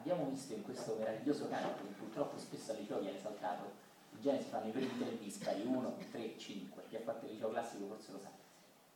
Abbiamo 0.00 0.30
visto 0.30 0.54
in 0.54 0.62
questo 0.62 0.96
meraviglioso 0.98 1.46
canto, 1.50 1.82
che 1.86 1.92
purtroppo 1.92 2.38
spesso 2.38 2.72
al 2.72 2.78
liceo 2.78 3.00
viene 3.00 3.18
saltato, 3.20 3.70
in 4.12 4.22
genere 4.22 4.42
si 4.42 4.48
fanno 4.48 4.68
i 4.68 4.70
primi 4.70 4.96
tre 4.98 5.18
dispari, 5.18 5.62
1, 5.62 5.96
3, 6.10 6.38
5, 6.38 6.82
chi 6.88 6.96
ha 6.96 7.00
fatto 7.00 7.26
il 7.26 7.32
liceo 7.32 7.50
classico 7.50 7.86
forse 7.86 8.12
lo 8.12 8.18
sa. 8.18 8.30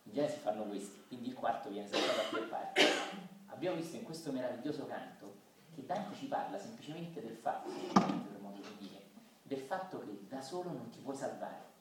In 0.03 0.13
genere 0.13 0.33
si 0.33 0.39
fanno 0.39 0.63
questi, 0.63 1.03
quindi 1.07 1.27
il 1.27 1.35
quarto 1.35 1.69
viene 1.69 1.87
saltato 1.87 2.19
a 2.19 2.29
tre 2.31 2.41
parti. 2.47 2.81
Abbiamo 3.45 3.75
visto 3.75 3.95
in 3.97 4.03
questo 4.03 4.31
meraviglioso 4.31 4.87
canto 4.87 5.35
che 5.75 5.85
Dante 5.85 6.15
ci 6.15 6.25
parla 6.25 6.57
semplicemente 6.57 7.21
del 7.21 7.35
fatto, 7.35 7.69
per 7.69 8.39
modo 8.39 8.61
di 8.61 8.87
dire, 8.87 9.03
del 9.43 9.59
fatto 9.59 9.99
che 9.99 10.25
da 10.27 10.41
solo 10.41 10.71
non 10.71 10.89
ti 10.89 11.01
puoi 11.01 11.15
salvare. 11.15 11.73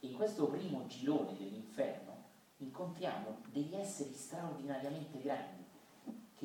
E 0.00 0.08
in 0.08 0.14
questo 0.14 0.48
primo 0.48 0.84
girone 0.88 1.36
dell'inferno 1.36 2.22
incontriamo 2.56 3.42
degli 3.50 3.76
esseri 3.76 4.12
straordinariamente 4.12 5.20
grandi, 5.20 5.63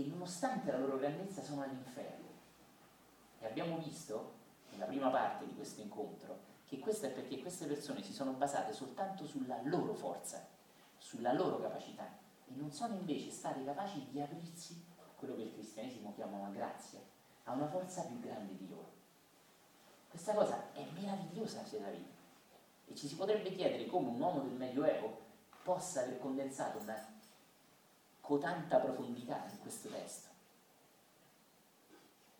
che 0.03 0.09
nonostante 0.09 0.71
la 0.71 0.77
loro 0.77 0.97
grandezza 0.97 1.41
sono 1.41 1.63
all'inferno. 1.63 2.27
E 3.39 3.45
abbiamo 3.45 3.77
visto, 3.77 4.33
nella 4.71 4.85
prima 4.85 5.09
parte 5.09 5.45
di 5.45 5.55
questo 5.55 5.81
incontro, 5.81 6.47
che 6.65 6.79
questo 6.79 7.07
è 7.07 7.09
perché 7.09 7.39
queste 7.39 7.65
persone 7.65 8.01
si 8.01 8.13
sono 8.13 8.31
basate 8.31 8.73
soltanto 8.73 9.25
sulla 9.25 9.59
loro 9.63 9.93
forza, 9.93 10.47
sulla 10.97 11.33
loro 11.33 11.59
capacità, 11.59 12.17
e 12.47 12.53
non 12.55 12.71
sono 12.71 12.93
invece 12.93 13.31
state 13.31 13.63
capaci 13.63 14.07
di 14.09 14.21
aprirsi 14.21 14.81
a 14.99 15.17
quello 15.17 15.35
che 15.35 15.43
il 15.43 15.53
cristianesimo 15.53 16.13
chiama 16.13 16.39
la 16.39 16.49
grazia, 16.49 16.99
a 17.45 17.53
una 17.53 17.67
forza 17.67 18.03
più 18.03 18.19
grande 18.19 18.55
di 18.55 18.69
loro. 18.69 18.97
Questa 20.09 20.33
cosa 20.33 20.71
è 20.73 20.85
meravigliosa 20.93 21.63
sia 21.65 21.81
la 21.81 21.89
vita. 21.89 22.17
E 22.85 22.95
ci 22.95 23.07
si 23.07 23.15
potrebbe 23.15 23.51
chiedere 23.51 23.85
come 23.85 24.09
un 24.09 24.19
uomo 24.19 24.41
del 24.41 24.57
Medioevo 24.57 25.27
possa 25.63 26.01
aver 26.01 26.19
condensato 26.19 26.79
una 26.79 27.18
cotanta 28.29 28.77
profondità 28.77 29.43
in 29.51 29.59
questo 29.59 29.89
testo. 29.89 30.27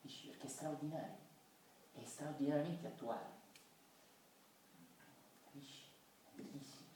Dici, 0.01 0.27
perché 0.27 0.45
è 0.45 0.49
straordinario, 0.49 1.15
è 1.93 2.03
straordinariamente 2.05 2.85
attuale. 2.85 3.25
Capisci? 5.45 5.85
È 6.25 6.29
bellissimo. 6.35 6.89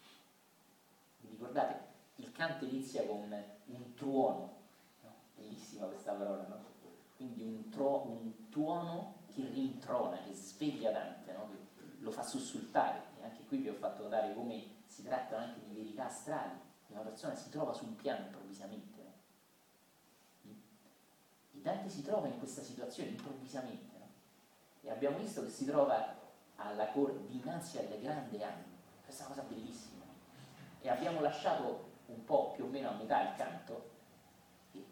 Vi 1.21 1.29
ricordate? 1.29 1.91
Il 2.17 2.31
canto 2.33 2.65
inizia 2.65 3.03
con 3.07 3.33
un 3.65 3.93
tuono, 3.95 4.57
no? 5.01 5.13
bellissima 5.37 5.87
questa 5.87 6.13
parola, 6.13 6.45
no? 6.47 6.63
Quindi 7.15 7.41
un, 7.41 7.69
tro, 7.71 8.05
un 8.05 8.49
tuono 8.49 9.21
che 9.33 9.41
rintrona, 9.41 10.21
che 10.21 10.33
sveglia 10.33 10.91
Dante, 10.91 11.31
no? 11.31 11.49
che 11.49 11.57
lo 11.97 12.11
fa 12.11 12.21
sussultare. 12.21 13.01
E 13.19 13.23
anche 13.23 13.43
qui 13.47 13.57
vi 13.57 13.69
ho 13.69 13.73
fatto 13.73 14.03
notare 14.03 14.35
come 14.35 14.63
si 14.85 15.01
tratta 15.01 15.39
anche 15.39 15.65
di 15.65 15.73
verità 15.73 16.05
astrali, 16.05 16.51
che 16.51 16.72
una 16.93 17.01
persona 17.01 17.35
si 17.35 17.49
trova 17.49 17.73
su 17.73 17.85
un 17.85 17.95
piano 17.95 18.25
improvvisamente. 18.25 19.01
E 21.53 21.61
Dante 21.61 21.89
si 21.89 22.01
trova 22.03 22.27
in 22.27 22.37
questa 22.39 22.61
situazione 22.61 23.09
improvvisamente. 23.09 23.97
No? 23.97 24.07
E 24.81 24.91
abbiamo 24.91 25.17
visto 25.17 25.43
che 25.43 25.49
si 25.49 25.65
trova 25.65 26.15
alla 26.55 26.87
cor- 26.87 27.27
dinanzi 27.27 27.77
alle 27.79 27.99
grandi 27.99 28.41
anime. 28.41 28.71
Questa 29.03 29.25
cosa 29.25 29.41
bellissima. 29.41 30.03
E 30.81 30.89
abbiamo 30.89 31.21
lasciato 31.21 31.91
un 32.07 32.23
po' 32.25 32.51
più 32.51 32.65
o 32.65 32.67
meno 32.67 32.89
a 32.89 32.93
metà 32.93 33.29
il 33.29 33.35
canto, 33.35 33.91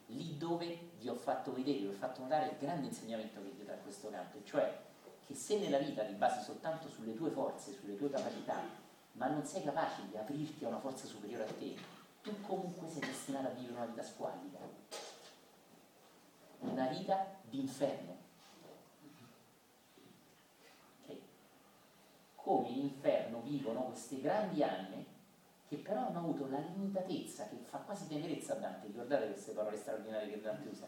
lì 0.08 0.38
dove 0.38 0.92
vi 1.00 1.10
ho 1.10 1.16
fatto 1.16 1.54
vedere, 1.54 1.80
vi 1.80 1.88
ho 1.88 1.94
fatto 1.94 2.22
notare 2.22 2.50
il 2.50 2.58
grande 2.58 2.88
insegnamento 2.88 3.42
che 3.42 3.54
dietro 3.56 3.74
a 3.74 3.78
questo 3.78 4.10
canto, 4.10 4.44
cioè 4.44 4.80
che 5.26 5.36
se 5.36 5.60
nella 5.60 5.78
vita 5.78 6.04
ti 6.04 6.14
basi 6.14 6.44
soltanto 6.44 6.88
sulle 6.88 7.16
tue 7.16 7.30
forze, 7.30 7.74
sulle 7.74 7.96
tue 7.96 8.10
capacità, 8.10 8.62
ma 9.14 9.28
non 9.28 9.46
sei 9.46 9.64
capace 9.64 10.08
di 10.10 10.18
aprirti 10.18 10.64
a 10.66 10.70
una 10.70 10.80
forza 10.80 11.06
superiore 11.06 11.44
a 11.44 11.54
te, 11.54 11.76
tu 12.22 12.40
comunque 12.42 12.88
sei 12.88 13.02
destinato 13.02 13.48
a 13.48 13.52
vivere 13.52 13.74
una 13.74 13.86
vita 13.86 14.04
squallida, 14.04 14.60
una 16.60 16.88
vita 16.88 17.40
d'inferno. 17.50 18.18
Okay. 21.04 21.22
Come 22.36 22.68
in 22.70 22.80
inferno 22.82 23.42
vivono 23.42 23.86
queste 23.86 24.22
grandi 24.22 24.64
anime 24.64 25.06
che 25.68 25.78
però 25.78 26.08
hanno 26.08 26.20
avuto 26.20 26.50
la 26.50 26.60
limitatezza 26.60 27.48
che 27.48 27.56
fa 27.64 27.78
quasi 27.78 28.08
tenerezza 28.08 28.54
a 28.54 28.58
Dante, 28.58 28.88
ricordate 28.88 29.28
queste 29.28 29.54
parole 29.54 29.78
straordinarie 29.78 30.30
che 30.30 30.42
Dante 30.42 30.68
usa? 30.68 30.88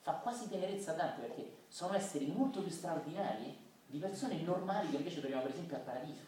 Fa 0.00 0.14
quasi 0.14 0.48
tenerezza 0.48 0.90
a 0.90 0.94
Dante 0.94 1.20
perché 1.20 1.56
sono 1.68 1.94
esseri 1.94 2.26
molto 2.26 2.60
più 2.60 2.70
straordinari 2.70 3.56
di 3.86 3.98
persone 3.98 4.40
normali 4.42 4.90
che 4.90 4.96
invece 4.96 5.20
troviamo 5.20 5.42
per 5.42 5.52
esempio 5.52 5.76
al 5.76 5.82
paradiso. 5.82 6.22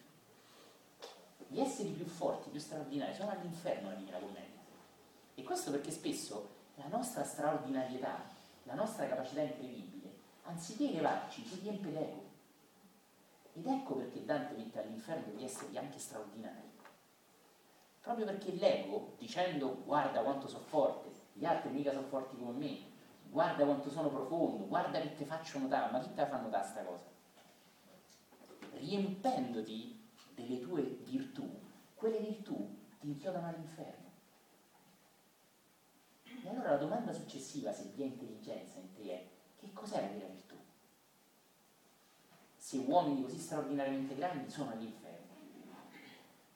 Gli 1.48 1.60
esseri 1.60 1.90
più 1.90 2.04
forti, 2.04 2.50
più 2.50 2.60
straordinari 2.60 3.14
sono 3.14 3.30
all'inferno 3.30 3.88
nella 3.88 3.98
Divina 3.98 4.18
Commedia. 4.18 4.45
E 5.36 5.42
questo 5.44 5.70
perché 5.70 5.92
spesso 5.92 6.54
la 6.74 6.88
nostra 6.88 7.22
straordinarietà, 7.22 8.24
la 8.64 8.74
nostra 8.74 9.06
capacità 9.06 9.42
incredibile, 9.42 10.14
anziché 10.42 10.88
elevarci, 10.90 11.46
ci 11.46 11.60
riempie 11.60 11.92
l'ego. 11.92 12.24
Ed 13.52 13.66
ecco 13.66 13.94
perché 13.94 14.24
Dante 14.24 14.54
mette 14.54 14.82
all'inferno 14.82 15.32
degli 15.32 15.44
esseri 15.44 15.78
anche 15.78 15.98
straordinari 15.98 16.74
proprio 18.06 18.26
perché 18.26 18.52
l'ego, 18.52 19.14
dicendo 19.18 19.82
guarda 19.84 20.20
quanto 20.20 20.46
sono 20.46 20.62
forte, 20.62 21.10
gli 21.32 21.44
altri 21.44 21.70
mica 21.70 21.90
sono 21.90 22.06
forti 22.06 22.36
come 22.36 22.56
me, 22.56 22.78
guarda 23.28 23.64
quanto 23.64 23.90
sono 23.90 24.10
profondo, 24.10 24.68
guarda 24.68 25.00
che 25.00 25.16
ti 25.16 25.24
faccio 25.24 25.58
notare, 25.58 25.90
ma 25.90 25.98
chi 25.98 26.14
te 26.14 26.20
la 26.20 26.28
fa 26.28 26.40
notare 26.40 26.68
sta 26.68 26.84
cosa? 26.84 27.02
Riempendoti 28.74 30.08
delle 30.36 30.60
tue 30.60 30.82
virtù, 31.02 31.50
quelle 31.96 32.20
virtù 32.20 32.78
ti 33.00 33.08
inchiodano 33.08 33.48
all'inferno. 33.48 34.05
E 36.46 36.48
allora 36.48 36.70
la 36.70 36.76
domanda 36.76 37.12
successiva, 37.12 37.72
se 37.72 37.90
vi 37.94 38.02
è 38.02 38.06
intelligenza 38.06 38.78
in 38.78 38.94
te, 38.94 39.02
è 39.02 39.26
che 39.58 39.72
cos'è 39.72 40.00
la 40.00 40.06
vera 40.06 40.28
virtù? 40.28 40.54
Se 42.56 42.78
uomini 42.78 43.22
così 43.22 43.38
straordinariamente 43.38 44.14
grandi 44.14 44.48
sono 44.48 44.70
all'inferno. 44.70 45.34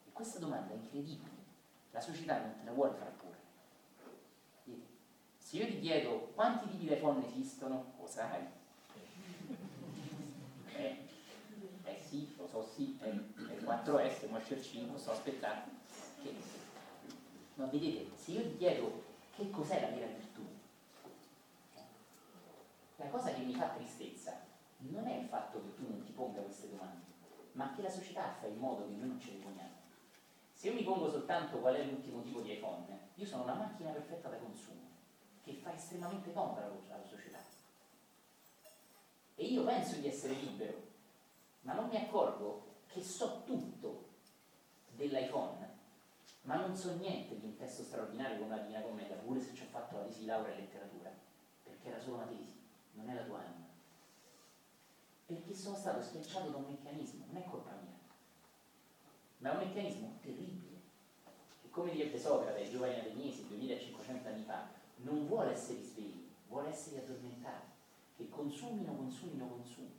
E 0.06 0.12
questa 0.12 0.38
domanda 0.38 0.72
è 0.72 0.76
incredibile 0.76 1.38
la 1.92 2.00
società 2.00 2.38
non 2.38 2.54
te 2.56 2.64
la 2.64 2.72
vuole 2.72 2.94
far 2.94 3.10
pure. 3.12 3.38
Se 5.38 5.56
io 5.56 5.66
ti 5.66 5.80
chiedo 5.80 6.30
quanti 6.34 6.70
tipi 6.70 6.86
di 6.86 6.92
iPhone 6.92 7.26
esistono, 7.26 7.92
lo 7.98 8.06
sai. 8.06 8.46
Eh, 10.76 11.08
eh 11.84 11.98
sì, 12.08 12.32
lo 12.36 12.46
so 12.46 12.64
sì, 12.74 12.96
è, 13.00 13.08
il 13.08 13.64
4S, 13.64 14.30
ma 14.30 14.40
c'è 14.40 14.54
il 14.54 14.62
5, 14.62 14.98
sto 14.98 15.10
aspettando. 15.10 15.70
Che... 16.22 16.34
Ma 17.54 17.66
vedete, 17.66 18.16
se 18.16 18.30
io 18.30 18.42
ti 18.42 18.56
chiedo 18.56 19.09
che 19.40 19.48
cos'è 19.48 19.80
la 19.80 19.88
vera 19.88 20.06
virtù, 20.06 20.46
la 22.96 23.06
cosa 23.06 23.32
che 23.32 23.40
mi 23.40 23.54
fa 23.54 23.68
tristezza 23.68 24.38
non 24.80 25.06
è 25.06 25.16
il 25.16 25.26
fatto 25.26 25.62
che 25.62 25.74
tu 25.76 25.88
non 25.88 26.02
ti 26.04 26.12
ponga 26.12 26.42
queste 26.42 26.68
domande, 26.68 27.06
ma 27.52 27.72
che 27.74 27.80
la 27.80 27.88
società 27.88 28.34
fa 28.38 28.46
in 28.46 28.58
modo 28.58 28.86
che 28.86 28.92
noi 28.92 29.08
non 29.08 29.18
ce 29.18 29.32
le 29.32 29.38
poniamo. 29.38 29.78
Se 30.52 30.68
io 30.68 30.74
mi 30.74 30.82
pongo 30.82 31.08
soltanto 31.08 31.56
qual 31.58 31.74
è 31.74 31.84
l'ultimo 31.84 32.22
tipo 32.22 32.42
di 32.42 32.52
iPhone, 32.52 32.84
io 33.14 33.24
sono 33.24 33.44
una 33.44 33.54
macchina 33.54 33.92
perfetta 33.92 34.28
da 34.28 34.36
consumo, 34.36 34.88
che 35.42 35.54
fa 35.54 35.72
estremamente 35.72 36.34
comodo 36.34 36.60
alla 36.90 37.06
società. 37.06 37.38
E 39.36 39.44
io 39.46 39.64
penso 39.64 39.96
di 39.96 40.06
essere 40.08 40.34
libero, 40.34 40.82
ma 41.62 41.72
non 41.72 41.88
mi 41.88 41.96
accorgo 41.96 42.66
che 42.88 43.02
so 43.02 43.42
tutto 43.46 44.08
dell'iPhone, 44.96 45.69
ma 46.42 46.56
non 46.56 46.74
so 46.74 46.96
niente 46.96 47.38
di 47.38 47.44
un 47.44 47.56
testo 47.56 47.82
straordinario 47.82 48.38
come 48.38 48.56
la 48.56 48.62
Divina 48.62 48.80
Commedia, 48.80 49.16
pure 49.16 49.40
se 49.40 49.54
ci 49.54 49.62
ho 49.62 49.66
fatto 49.66 49.96
la 49.96 50.04
tesi 50.04 50.24
laurea 50.24 50.54
in 50.54 50.60
letteratura, 50.60 51.12
perché 51.62 51.88
era 51.88 52.00
solo 52.00 52.16
una 52.16 52.26
tesi, 52.26 52.58
non 52.92 53.08
è 53.08 53.14
la 53.14 53.24
tua 53.24 53.38
anima. 53.38 53.68
Perché 55.26 55.54
sono 55.54 55.76
stato 55.76 56.02
schiacciato 56.02 56.50
da 56.50 56.56
un 56.56 56.66
meccanismo, 56.66 57.24
non 57.26 57.36
è 57.36 57.44
colpa 57.44 57.70
mia 57.70 57.90
ma 59.40 59.52
è 59.52 59.54
un 59.54 59.66
meccanismo 59.66 60.18
terribile, 60.20 60.80
che 61.62 61.70
come 61.70 61.92
direbbe 61.92 62.18
Socrate 62.18 62.60
ai 62.60 62.70
giovani 62.70 62.98
ateniesi 62.98 63.46
2500 63.48 64.28
anni 64.28 64.42
fa, 64.44 64.68
non 64.96 65.26
vuole 65.26 65.52
essere 65.52 65.82
svegli, 65.82 66.28
vuole 66.48 66.68
essere 66.68 66.98
addormentati, 66.98 67.70
che 68.16 68.28
consumino, 68.28 68.94
consumino, 68.94 69.48
consumino. 69.48 69.98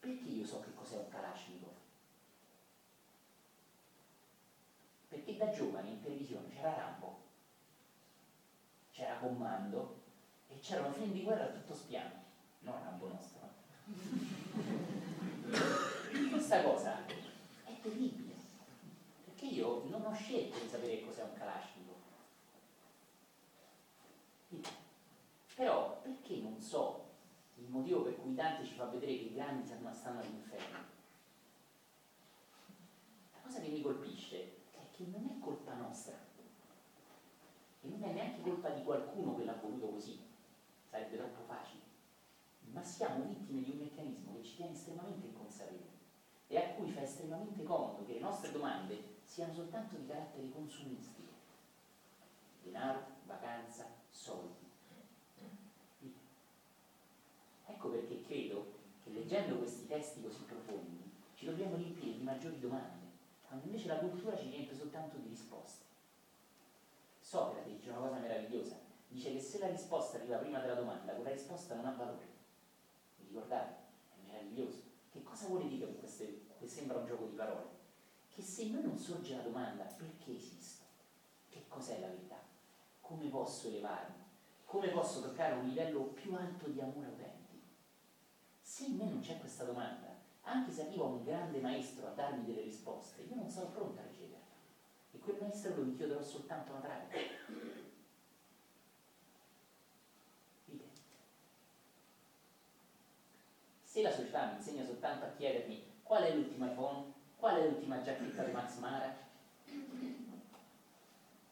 Perché 0.00 0.28
io 0.28 0.44
so 0.44 0.58
che 0.58 0.74
cos'è 0.74 0.96
un 0.96 1.08
Kalashnikov? 1.08 1.70
Perché 5.08 5.31
da 5.44 5.50
giovane 5.50 5.90
in 5.90 6.00
televisione 6.00 6.48
c'era 6.48 6.72
Rambo, 6.74 7.18
c'era 8.92 9.16
Comando 9.16 10.00
e 10.48 10.60
c'erano 10.60 10.92
film 10.92 11.10
di 11.10 11.24
guerra 11.24 11.46
tutto 11.46 11.74
spiano, 11.74 12.22
non 12.60 12.80
Rambo 12.80 13.08
nostro. 13.08 13.40
Questa 16.30 16.62
cosa 16.62 17.04
è 17.64 17.80
terribile, 17.80 18.34
perché 19.24 19.46
io 19.46 19.82
non 19.88 20.06
ho 20.06 20.14
scelto 20.14 20.60
di 20.60 20.68
sapere 20.68 21.04
cos'è 21.04 21.24
un 21.24 21.34
Kalashnikov. 21.34 21.96
Però 25.56 26.00
perché 26.02 26.36
non 26.36 26.60
so 26.60 27.10
il 27.56 27.68
motivo 27.68 28.02
per 28.02 28.16
cui 28.16 28.34
Dante 28.34 28.64
ci 28.64 28.74
fa 28.74 28.84
vedere 28.84 29.16
che 29.16 29.24
i 29.24 29.34
grandi 29.34 29.66
stanno 29.66 30.20
all'inferno? 30.20 30.78
La 33.32 33.40
cosa 33.42 33.60
che 33.60 33.68
mi 33.68 33.82
colpisce 33.82 34.60
è 34.72 34.80
che 34.94 35.04
non 35.06 35.28
è 35.28 35.38
colpa 35.42 35.74
nostra, 35.74 36.14
e 37.80 37.88
non 37.88 38.01
neanche 38.12 38.40
colpa 38.40 38.70
di 38.70 38.82
qualcuno 38.82 39.36
che 39.36 39.44
l'ha 39.44 39.58
voluto 39.60 39.88
così, 39.88 40.20
sarebbe 40.88 41.16
troppo 41.16 41.42
facile, 41.42 41.80
ma 42.72 42.82
siamo 42.84 43.24
vittime 43.24 43.62
di 43.62 43.70
un 43.70 43.78
meccanismo 43.78 44.34
che 44.34 44.42
ci 44.42 44.56
tiene 44.56 44.72
estremamente 44.72 45.26
inconsapevoli 45.26 46.00
e 46.48 46.58
a 46.58 46.68
cui 46.74 46.90
fa 46.90 47.02
estremamente 47.02 47.62
comodo 47.62 48.04
che 48.04 48.12
le 48.14 48.20
nostre 48.20 48.50
domande 48.50 49.02
siano 49.24 49.52
soltanto 49.54 49.96
di 49.96 50.06
carattere 50.06 50.50
consumistico. 50.50 51.30
Denaro, 52.62 53.02
vacanza, 53.24 53.86
soldi. 54.10 54.60
Ecco 57.66 57.88
perché 57.88 58.20
credo 58.22 58.66
che 59.02 59.10
leggendo 59.10 59.56
questi 59.56 59.86
testi 59.86 60.20
così 60.20 60.42
profondi 60.42 61.10
ci 61.34 61.46
dobbiamo 61.46 61.74
riempire 61.76 62.14
di 62.14 62.22
maggiori 62.22 62.60
domande, 62.60 63.06
quando 63.46 63.64
invece 63.64 63.88
la 63.88 63.96
cultura 63.96 64.36
ci 64.36 64.48
riempie 64.48 64.76
soltanto 64.76 65.16
di 65.16 65.28
risposte. 65.28 65.81
Socrate 67.32 67.70
dice 67.70 67.88
una 67.88 68.00
cosa 68.00 68.18
meravigliosa, 68.18 68.76
dice 69.08 69.32
che 69.32 69.40
se 69.40 69.58
la 69.58 69.68
risposta 69.68 70.18
arriva 70.18 70.36
prima 70.36 70.58
della 70.58 70.74
domanda, 70.74 71.14
quella 71.14 71.30
risposta 71.30 71.74
non 71.74 71.86
ha 71.86 71.92
valore. 71.92 72.26
Vi 73.16 73.28
ricordate? 73.28 73.74
È 74.10 74.26
meraviglioso. 74.26 74.82
Che 75.10 75.22
cosa 75.22 75.46
vuole 75.46 75.66
dire 75.66 75.86
con 75.86 75.98
queste, 75.98 76.42
che 76.58 76.68
sembra 76.68 76.98
un 76.98 77.06
gioco 77.06 77.24
di 77.24 77.34
parole? 77.34 77.68
Che 78.28 78.42
se 78.42 78.68
noi 78.68 78.82
non 78.82 78.98
sorge 78.98 79.34
la 79.34 79.40
domanda 79.40 79.84
perché 79.84 80.36
esisto, 80.36 80.84
che 81.48 81.64
cos'è 81.68 82.00
la 82.00 82.08
verità, 82.08 82.36
come 83.00 83.28
posso 83.28 83.68
elevarmi, 83.68 84.24
come 84.66 84.88
posso 84.88 85.22
toccare 85.22 85.54
un 85.54 85.68
livello 85.68 86.02
più 86.02 86.34
alto 86.34 86.68
di 86.68 86.82
amore 86.82 87.06
autentico, 87.06 87.64
se 88.60 88.84
in 88.84 88.96
me 88.96 89.06
non 89.06 89.20
c'è 89.20 89.38
questa 89.38 89.64
domanda, 89.64 90.14
anche 90.42 90.70
se 90.70 90.82
arriva 90.82 91.04
un 91.04 91.24
grande 91.24 91.60
maestro 91.60 92.08
a 92.08 92.10
darmi 92.10 92.44
delle 92.44 92.60
risposte, 92.60 93.22
io 93.22 93.36
non 93.36 93.48
sono 93.48 93.70
pronta 93.70 94.02
a 94.02 94.11
quel 95.22 95.36
maestro 95.40 95.76
lo 95.76 95.82
inchioderò 95.82 96.22
soltanto 96.22 96.72
una 96.72 96.80
trave. 96.80 97.40
Se 103.82 104.00
la 104.00 104.10
società 104.10 104.46
mi 104.46 104.56
insegna 104.56 104.84
soltanto 104.84 105.26
a 105.26 105.32
chiedermi 105.36 105.82
qual 106.02 106.22
è 106.22 106.34
l'ultimo 106.34 106.66
iPhone, 106.66 107.12
qual 107.36 107.56
è 107.56 107.68
l'ultima 107.68 108.00
giacchetta 108.00 108.42
di 108.44 108.52
Max 108.52 108.78
Mara, 108.78 109.14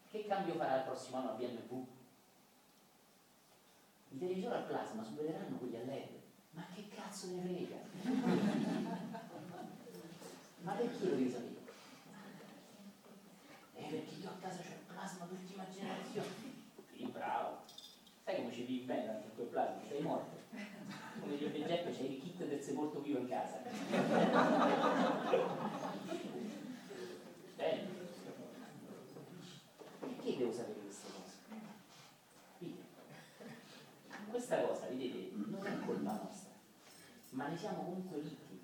che 0.08 0.26
cambio 0.26 0.54
farà 0.54 0.78
il 0.78 0.84
prossimo 0.84 1.18
anno 1.18 1.30
a 1.30 1.34
BMW? 1.34 1.86
I 4.08 4.18
televisori 4.18 4.54
al 4.54 4.66
plasma 4.66 5.04
supereranno 5.04 5.56
quelli 5.56 5.76
a 5.76 5.84
LED. 5.84 6.18
Ma 6.50 6.66
che 6.74 6.88
cazzo 6.88 7.26
ne 7.28 7.42
frega? 7.42 7.76
Ma 10.62 10.72
perché 10.72 11.04
lo 11.04 11.14
devi 11.14 11.30
sapere? 11.30 11.58
Eh, 13.74 13.82
perché 13.88 14.14
io 14.20 14.28
a 14.28 14.38
casa 14.40 14.62
c'ho 14.62 14.68
il 14.68 14.84
plasma 14.92 15.24
d'ultima 15.26 15.64
generazione. 15.70 16.28
Sì, 16.92 17.04
bravo. 17.06 17.58
Sai 18.24 18.36
come 18.36 18.52
ci 18.52 18.62
vivi 18.64 18.84
bene 18.84 19.08
anche 19.08 19.28
quel 19.34 19.46
plasma? 19.46 19.80
Sei 19.88 20.02
morto. 20.02 20.38
Come 21.20 21.36
dice 21.36 21.52
Giuseppe, 21.52 21.96
c'hai 21.96 22.08
sepolto 22.80 23.00
vivo 23.00 23.18
in 23.18 23.28
casa. 23.28 23.58
Bene. 27.56 27.88
Perché 29.98 30.36
devo 30.36 30.52
sapere 30.52 30.80
queste 30.80 31.08
cose? 31.12 31.38
Questa 34.30 34.60
cosa, 34.64 34.86
vedete, 34.86 35.30
non 35.34 35.66
è 35.66 35.84
colpa 35.84 36.12
nostra, 36.12 36.52
ma 37.30 37.48
ne 37.48 37.56
siamo 37.56 37.82
comunque 37.82 38.20
vittime. 38.20 38.60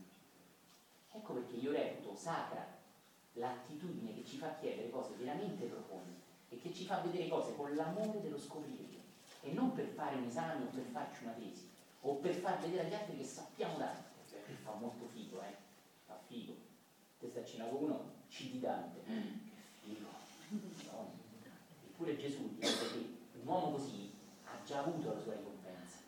Ecco 1.12 1.32
perché 1.34 1.56
io 1.56 1.72
reputo 1.72 2.14
sacra 2.14 2.64
l'attitudine 3.32 4.14
che 4.14 4.24
ci 4.24 4.38
fa 4.38 4.54
chiedere 4.54 4.88
cose 4.88 5.14
veramente 5.18 5.66
profonde 5.66 6.14
e 6.48 6.58
che 6.58 6.72
ci 6.72 6.86
fa 6.86 7.00
vedere 7.00 7.28
cose 7.28 7.54
con 7.54 7.74
l'amore 7.74 8.22
dello 8.22 8.38
scoprire 8.38 8.84
e 9.42 9.52
non 9.52 9.74
per 9.74 9.88
fare 9.88 10.16
un 10.16 10.24
esame 10.24 10.64
o 10.64 10.68
per 10.68 10.84
farci 10.84 11.24
una 11.24 11.32
tesi 11.32 11.74
o 12.00 12.14
per 12.16 12.34
far 12.34 12.58
vedere 12.60 12.86
agli 12.86 12.94
altri 12.94 13.16
che 13.16 13.24
sappiamo 13.24 13.76
tanto, 13.78 14.10
perché 14.30 14.52
fa 14.62 14.72
molto 14.72 15.06
figo, 15.06 15.42
eh? 15.42 15.56
Fa 16.06 16.18
figo. 16.26 16.54
Te 17.18 17.28
sta 17.28 17.40
a 17.40 17.44
cena 17.44 17.64
con 17.66 17.82
uno, 17.84 18.12
ci 18.28 18.50
di 18.50 18.60
Dante, 18.60 19.02
che 19.02 19.12
figo. 19.80 20.08
No. 20.92 21.10
Eppure 21.84 22.16
Gesù 22.16 22.54
dice 22.54 22.90
che 22.92 23.16
un 23.40 23.46
uomo 23.46 23.70
così 23.72 24.12
ha 24.44 24.62
già 24.64 24.80
avuto 24.80 25.14
la 25.14 25.20
sua 25.20 25.34
ricompensa. 25.34 25.98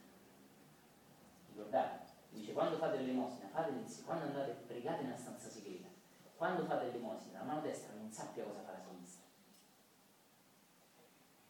Ricordate? 1.48 2.06
Dice 2.30 2.52
quando 2.52 2.76
fate 2.76 2.98
l'elemosina, 2.98 3.48
insieme, 3.68 4.06
quando 4.06 4.24
andate 4.26 4.52
pregate 4.66 5.02
nella 5.02 5.16
stanza 5.16 5.48
segreta, 5.48 5.88
quando 6.36 6.64
fate 6.66 6.84
l'elemosina, 6.86 7.38
la 7.38 7.44
mano 7.44 7.60
destra 7.62 7.94
non 7.94 8.12
sappia 8.12 8.44
cosa 8.44 8.60
fa 8.60 8.72
la 8.72 8.80
sinistra. 8.80 9.07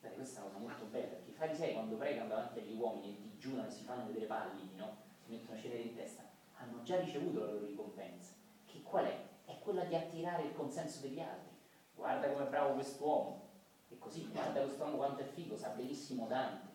Guardate, 0.01 0.15
questa 0.15 0.41
è 0.41 0.43
una 0.45 0.53
cosa 0.53 0.65
molto 0.65 0.85
bella, 0.87 1.07
perché 1.07 1.31
i 1.31 1.33
farisei 1.33 1.73
quando 1.73 1.97
pregano 1.97 2.29
davanti 2.29 2.61
agli 2.61 2.75
uomini 2.75 3.17
e 3.17 3.21
digiunano 3.21 3.69
e 3.69 3.71
si 3.71 3.83
fanno 3.83 4.07
vedere 4.07 4.27
pallidi, 4.27 4.77
no? 4.77 4.97
si 5.25 5.33
mettono 5.33 5.59
cenere 5.59 5.83
in 5.83 5.95
testa, 5.95 6.23
hanno 6.57 6.83
già 6.83 7.01
ricevuto 7.01 7.41
la 7.41 7.53
loro 7.53 7.67
ricompensa. 7.67 8.33
Che 8.65 8.83
qual 8.83 9.05
è? 9.05 9.27
È 9.45 9.59
quella 9.59 9.85
di 9.85 9.95
attirare 9.95 10.45
il 10.45 10.55
consenso 10.55 11.01
degli 11.01 11.21
altri. 11.21 11.57
Guarda 11.95 12.31
come 12.31 12.47
è 12.47 12.49
bravo 12.49 12.75
quest'uomo. 12.75 13.47
E 13.89 13.99
così, 13.99 14.29
guarda 14.29 14.61
quest'uomo 14.61 14.97
quanto 14.97 15.23
è 15.23 15.25
figo, 15.25 15.57
sa 15.57 15.71
benissimo 15.71 16.27
Dante. 16.27 16.69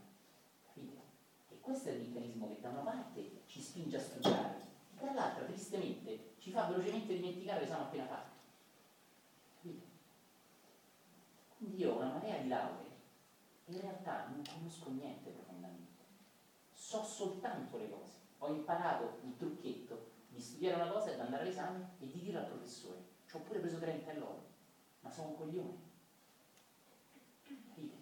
Capite? 0.68 0.98
E 1.50 1.60
questo 1.60 1.90
è 1.90 1.92
il 1.94 2.02
meccanismo 2.02 2.48
che 2.48 2.60
da 2.60 2.70
una 2.70 2.82
parte 2.82 3.42
ci 3.46 3.62
spinge 3.62 3.98
a 3.98 4.00
studiare, 4.00 4.62
dall'altra 5.00 5.46
tristemente 5.46 6.34
ci 6.40 6.52
fa 6.52 6.66
velocemente 6.66 7.14
dimenticare 7.14 7.62
che 7.62 7.66
siamo 7.68 7.84
appena 7.84 8.06
fatti. 8.06 8.38
Capite? 9.62 9.86
Quindi 11.58 11.78
io 11.78 11.94
ho 11.94 11.98
una 11.98 12.12
marea 12.12 12.38
di 12.38 12.48
lauree 12.48 12.86
e 12.88 12.93
in 13.66 13.80
realtà 13.80 14.28
non 14.28 14.44
conosco 14.44 14.90
niente 14.90 15.30
profondamente. 15.30 16.04
So 16.74 17.04
soltanto 17.04 17.78
le 17.78 17.90
cose. 17.90 18.12
Ho 18.40 18.48
imparato 18.50 19.20
il 19.24 19.38
trucchetto 19.38 20.12
di 20.28 20.42
studiare 20.42 20.82
una 20.82 20.92
cosa 20.92 21.12
e 21.12 21.16
di 21.16 21.22
andare 21.22 21.44
all'esame 21.44 21.92
e 22.00 22.08
di 22.08 22.20
dire 22.20 22.40
al 22.40 22.48
professore. 22.48 23.12
Ci 23.28 23.36
ho 23.36 23.40
pure 23.40 23.60
preso 23.60 23.80
30 23.80 24.12
e 24.12 24.18
loro, 24.18 24.44
ma 25.00 25.10
sono 25.10 25.30
un 25.30 25.38
coglione. 25.38 25.78
Capite? 27.44 27.96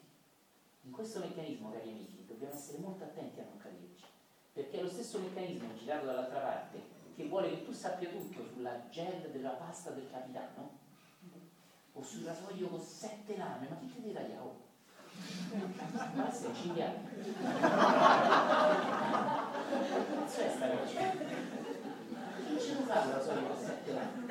In 0.82 0.92
questo 0.92 1.20
meccanismo, 1.20 1.72
cari 1.72 1.90
amici, 1.90 2.26
dobbiamo 2.26 2.54
essere 2.54 2.80
molto 2.80 3.04
attenti 3.04 3.40
a 3.40 3.44
non 3.44 3.58
caderci, 3.58 4.06
perché 4.54 4.80
è 4.80 4.82
lo 4.82 4.90
stesso 4.90 5.20
meccanismo 5.20 5.76
girato 5.76 6.06
dall'altra 6.06 6.40
parte 6.40 7.00
che 7.16 7.28
vuole 7.28 7.50
che 7.50 7.64
tu 7.64 7.72
sappia 7.72 8.10
tutto 8.10 8.46
sulla 8.48 8.90
gel 8.90 9.30
della 9.32 9.52
pasta 9.52 9.92
del 9.92 10.10
capitano 10.10 10.80
o 11.94 12.02
sul 12.02 12.24
rasoio 12.24 12.68
con 12.68 12.82
sette 12.82 13.38
lame, 13.38 13.68
ma 13.68 13.78
chi 13.78 13.94
te 13.94 14.00
ne 14.00 14.14
tagliavo? 14.14 14.71
Ma 16.14 16.32
sei 16.32 16.54
cinghiato. 16.56 17.00
Cazzo 20.14 20.40
è 20.40 20.50
sta? 20.50 20.66
Che 22.48 22.60
ce 22.60 22.74
lo 22.74 22.82
fa 22.86 23.00
con 23.02 23.58
sette 23.58 23.92
lame? 23.94 24.26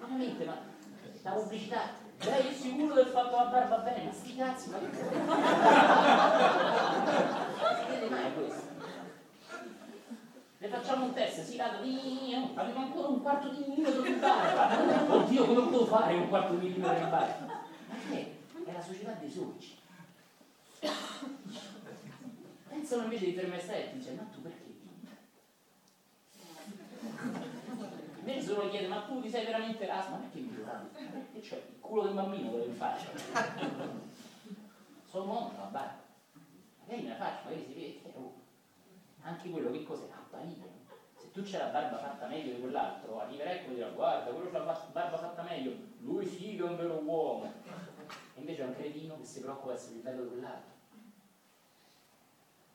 Veramente, 0.00 0.44
ma 0.44 0.56
la 1.22 1.30
pubblicità 1.30 2.02
lei 2.20 2.48
è 2.48 2.52
sicuro 2.52 2.94
del 2.94 3.06
fatto 3.06 3.36
la 3.36 3.44
barba 3.44 3.76
bene, 3.78 4.04
ma 4.04 4.12
sti 4.12 4.36
cazzi, 4.36 4.70
ma 4.70 4.78
che 4.78 4.86
vede 7.88 8.08
mai 8.08 8.32
questo? 8.34 8.72
Le 10.58 10.68
facciamo 10.68 11.04
un 11.04 11.12
test, 11.12 11.42
si 11.44 11.56
cade 11.56 11.76
avevo 12.54 12.78
ancora 12.78 13.08
un 13.08 13.20
quarto 13.20 13.48
di 13.50 13.64
millimetro 13.66 14.00
di 14.00 14.12
barba. 14.12 15.14
Oddio, 15.14 15.44
come 15.44 15.62
potevo 15.62 15.86
fare 15.86 16.14
un 16.14 16.28
quarto 16.28 16.54
di 16.54 16.66
millimetro 16.66 16.94
di 16.94 17.10
barba? 17.10 17.53
Che 18.74 18.80
la 18.80 18.86
società 18.86 19.12
dei 19.12 19.30
sorci. 19.30 19.78
Pensano 22.68 23.04
invece 23.04 23.26
di 23.26 23.32
fermarsi 23.32 23.70
e 23.70 23.90
dice, 23.94 24.10
ma 24.14 24.22
tu 24.24 24.42
perché? 24.42 24.64
Invece 28.18 28.40
se 28.40 28.52
uno 28.52 28.68
chiede, 28.70 28.88
ma 28.88 29.02
tu 29.02 29.22
ti 29.22 29.30
sei 29.30 29.44
veramente 29.44 29.86
raso? 29.86 30.10
Ma 30.10 30.16
perché 30.16 30.40
mi 30.40 30.52
giurate? 30.52 30.88
Che 31.32 31.40
c'è? 31.40 31.54
Il 31.54 31.78
culo 31.78 32.02
del 32.02 32.14
bambino 32.14 32.50
quello 32.50 32.64
in 32.64 32.74
faccia. 32.74 33.10
Sono 35.08 35.24
mondo, 35.24 35.54
barba. 35.70 36.02
Magari 36.80 37.02
me 37.02 37.08
la 37.10 37.14
faccio, 37.14 37.44
magari 37.44 37.64
si 37.64 37.74
vede 37.74 38.02
che 38.02 38.12
è 38.12 38.16
oh. 38.16 38.34
Anche 39.22 39.50
quello 39.50 39.70
che 39.70 39.84
cos'è? 39.84 40.08
Apparire. 40.10 40.72
Se 41.16 41.30
tu 41.30 41.42
c'è 41.42 41.58
la 41.58 41.66
barba 41.66 41.98
fatta 41.98 42.26
meglio 42.26 42.54
di 42.54 42.60
quell'altro, 42.60 43.20
arriverai 43.20 43.66
e 43.66 43.74
dirà, 43.74 43.90
guarda, 43.90 44.32
quello 44.32 44.50
c'ha 44.50 44.58
la 44.58 44.88
barba 44.90 45.16
fatta 45.16 45.42
meglio, 45.42 45.76
lui 46.00 46.26
sì 46.26 46.56
che 46.56 46.62
è 46.62 46.68
un 46.68 46.76
vero 46.76 46.94
uomo. 46.94 47.52
E 48.34 48.40
invece 48.40 48.62
è 48.62 48.66
un 48.66 48.74
cretino 48.74 49.18
che 49.18 49.24
si 49.24 49.40
preoccupa 49.40 49.72
di 49.72 49.78
essere 49.78 49.92
più 49.92 50.02
bello 50.02 50.22
di 50.22 50.28
quell'altro. 50.28 50.72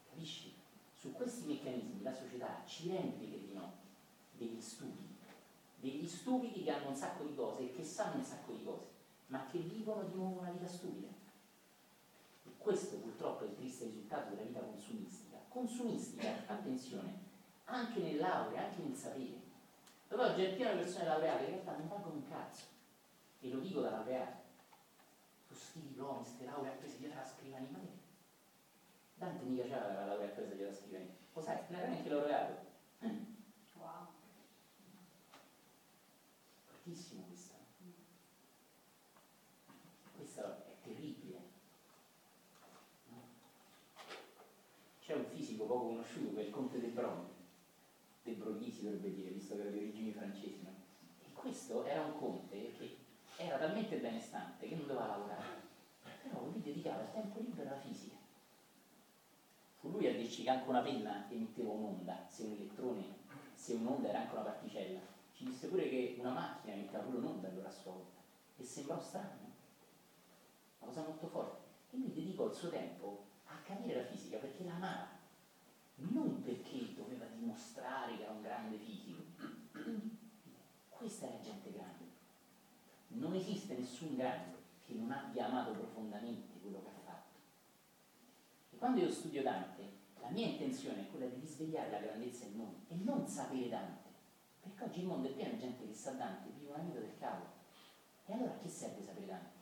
Capisci? 0.09 0.53
Su 0.93 1.13
questi 1.13 1.45
meccanismi 1.45 2.01
la 2.01 2.13
società 2.13 2.61
ci 2.65 2.89
rende 2.89 3.17
dei 3.17 3.29
cretinotti, 3.29 3.85
degli 4.37 4.61
stupidi 4.61 5.09
degli 5.79 6.07
stupidi 6.07 6.63
che 6.63 6.71
hanno 6.71 6.89
un 6.89 6.95
sacco 6.95 7.23
di 7.23 7.35
cose 7.35 7.63
e 7.63 7.71
che 7.71 7.83
sanno 7.83 8.17
un 8.17 8.23
sacco 8.23 8.51
di 8.51 8.63
cose, 8.63 8.87
ma 9.27 9.45
che 9.45 9.59
vivono 9.59 10.03
di 10.03 10.13
nuovo 10.13 10.39
una 10.39 10.51
vita 10.51 10.67
stupida. 10.67 11.07
E 12.45 12.49
questo 12.57 12.97
purtroppo 12.97 13.45
è 13.45 13.47
il 13.47 13.55
triste 13.55 13.85
risultato 13.85 14.29
della 14.29 14.43
vita 14.43 14.59
consumistica. 14.59 15.37
Consumistica, 15.47 16.27
attenzione, 16.47 17.13
anche 17.65 17.99
nel 18.01 18.17
laurea, 18.17 18.65
anche 18.65 18.81
nel 18.81 18.95
sapere. 18.95 19.47
Dove 20.07 20.23
oggi 20.23 20.43
è 20.43 20.55
pieno 20.55 20.71
di 20.71 20.79
persone 20.79 21.05
laureate 21.05 21.45
che 21.45 21.51
in 21.51 21.63
realtà 21.63 21.77
non 21.77 21.87
valgono 21.87 22.15
un 22.15 22.27
cazzo. 22.27 22.65
E 23.39 23.49
lo 23.49 23.59
dico 23.59 23.79
da 23.79 23.91
laureato. 23.91 24.47
Questi 25.59 25.81
diplomi, 25.81 26.23
queste 26.23 26.45
lauree 26.45 26.71
prese 26.77 26.97
dietro 26.99 27.19
la 27.19 27.25
scrivania. 27.25 27.67
Ma 27.69 27.79
che? 27.79 27.87
Dante 29.15 29.43
mica 29.43 29.63
c'era 29.63 29.93
la 29.93 30.05
laurea 30.05 30.29
presa 30.29 30.53
dietro 30.53 30.71
la 30.71 30.77
scrivania. 30.77 31.13
Lo 31.33 31.41
sai, 31.41 31.57
non 31.67 31.79
era 31.79 31.89
neanche 31.89 32.09
laureato. 32.09 32.67
Wow. 33.75 34.07
fortissimo 36.63 37.25
questa. 37.27 37.55
Questo 40.15 40.41
è 40.41 40.75
terribile. 40.81 41.39
No? 43.09 43.21
C'è 45.01 45.13
un 45.13 45.25
fisico 45.25 45.65
poco 45.65 45.87
conosciuto 45.87 46.35
che 46.35 46.41
è 46.41 46.45
il 46.45 46.51
conte 46.51 46.79
de 46.79 46.87
Broglie, 46.87 47.33
de 48.23 48.31
Broglie 48.31 48.71
si 48.71 48.83
dovrebbe 48.83 49.13
dire, 49.13 49.31
visto 49.31 49.55
che 49.55 49.61
era 49.61 49.69
di 49.71 49.77
origini 49.77 50.13
francesi. 50.13 50.61
No? 50.63 50.73
E 51.21 51.33
questo 51.33 51.83
era 51.83 52.05
un 52.05 52.17
conte 52.17 52.48
era 53.39 53.58
talmente 53.58 53.95
benestante 53.95 54.67
che 54.67 54.75
non 54.75 54.86
doveva 54.86 55.08
lavorare, 55.08 55.62
però 56.21 56.43
lui 56.43 56.62
dedicava 56.62 57.02
il 57.02 57.12
tempo 57.13 57.39
libero 57.39 57.69
alla 57.69 57.80
fisica. 57.80 58.15
Fu 59.78 59.89
lui 59.91 60.08
a 60.08 60.13
dirci 60.13 60.43
che 60.43 60.49
anche 60.49 60.67
una 60.67 60.82
penna 60.82 61.25
emetteva 61.30 61.71
un'onda, 61.71 62.25
se 62.28 62.43
un 62.43 62.52
elettrone, 62.52 63.06
se 63.54 63.73
un'onda 63.75 64.10
era 64.10 64.19
anche 64.19 64.34
una 64.34 64.43
particella. 64.43 64.99
Ci 65.32 65.45
disse 65.45 65.67
pure 65.67 65.88
che 65.88 66.17
una 66.19 66.32
macchina 66.32 66.73
emetteva 66.73 67.02
pure 67.04 67.17
un'onda 67.17 67.47
allora 67.47 67.69
a 67.69 67.71
sua 67.71 67.93
volta. 67.93 68.19
E 68.58 68.63
sembrò 68.63 68.99
strano, 68.99 69.54
una 70.80 70.91
cosa 70.91 71.04
molto 71.04 71.28
forte. 71.28 71.67
E 71.91 71.97
lui 71.97 72.12
dedicò 72.12 72.45
il 72.47 72.54
suo 72.54 72.67
tempo 72.67 73.23
a 73.45 73.56
capire 73.63 74.02
la 74.02 74.08
fisica 74.08 74.38
perché 74.38 74.65
la 74.65 74.75
amava, 74.75 75.08
non 75.95 76.41
perché 76.41 76.93
doveva 76.93 77.25
dimostrare 77.28 78.17
che 78.17 78.23
era 78.23 78.32
un 78.34 78.41
grande 78.41 78.78
fisico. 78.78 79.23
Questa 80.89 81.25
è. 81.25 81.38
Non 83.19 83.36
esiste 83.36 83.75
nessun 83.75 84.15
grande 84.15 84.55
che 84.86 84.93
non 84.93 85.12
abbia 85.12 85.47
amato 85.47 85.71
profondamente 85.71 86.58
quello 86.62 86.82
che 86.82 86.88
ha 86.88 86.99
fatto. 87.03 87.38
E 88.69 88.77
quando 88.77 89.01
io 89.01 89.12
studio 89.12 89.41
Dante, 89.41 89.84
la 90.21 90.29
mia 90.29 90.47
intenzione 90.47 91.01
è 91.01 91.10
quella 91.12 91.25
di 91.25 91.41
risvegliare 91.41 91.91
la 91.91 91.99
grandezza 91.99 92.45
del 92.45 92.55
mondo 92.55 92.77
e 92.88 92.95
non 92.95 93.27
sapere 93.27 93.67
Dante. 93.67 94.08
Perché 94.62 94.84
oggi 94.86 94.99
il 95.01 95.05
mondo 95.05 95.27
è 95.27 95.32
pieno 95.32 95.51
di 95.51 95.60
gente 95.60 95.86
che 95.86 95.93
sa 95.93 96.12
Dante, 96.12 96.49
vive 96.58 96.71
una 96.71 96.82
vita 96.82 96.99
del 96.99 97.17
cavolo. 97.19 97.49
E 98.25 98.34
allora 98.34 98.53
a 98.53 98.58
che 98.58 98.69
serve 98.69 99.03
sapere 99.03 99.25
Dante? 99.25 99.58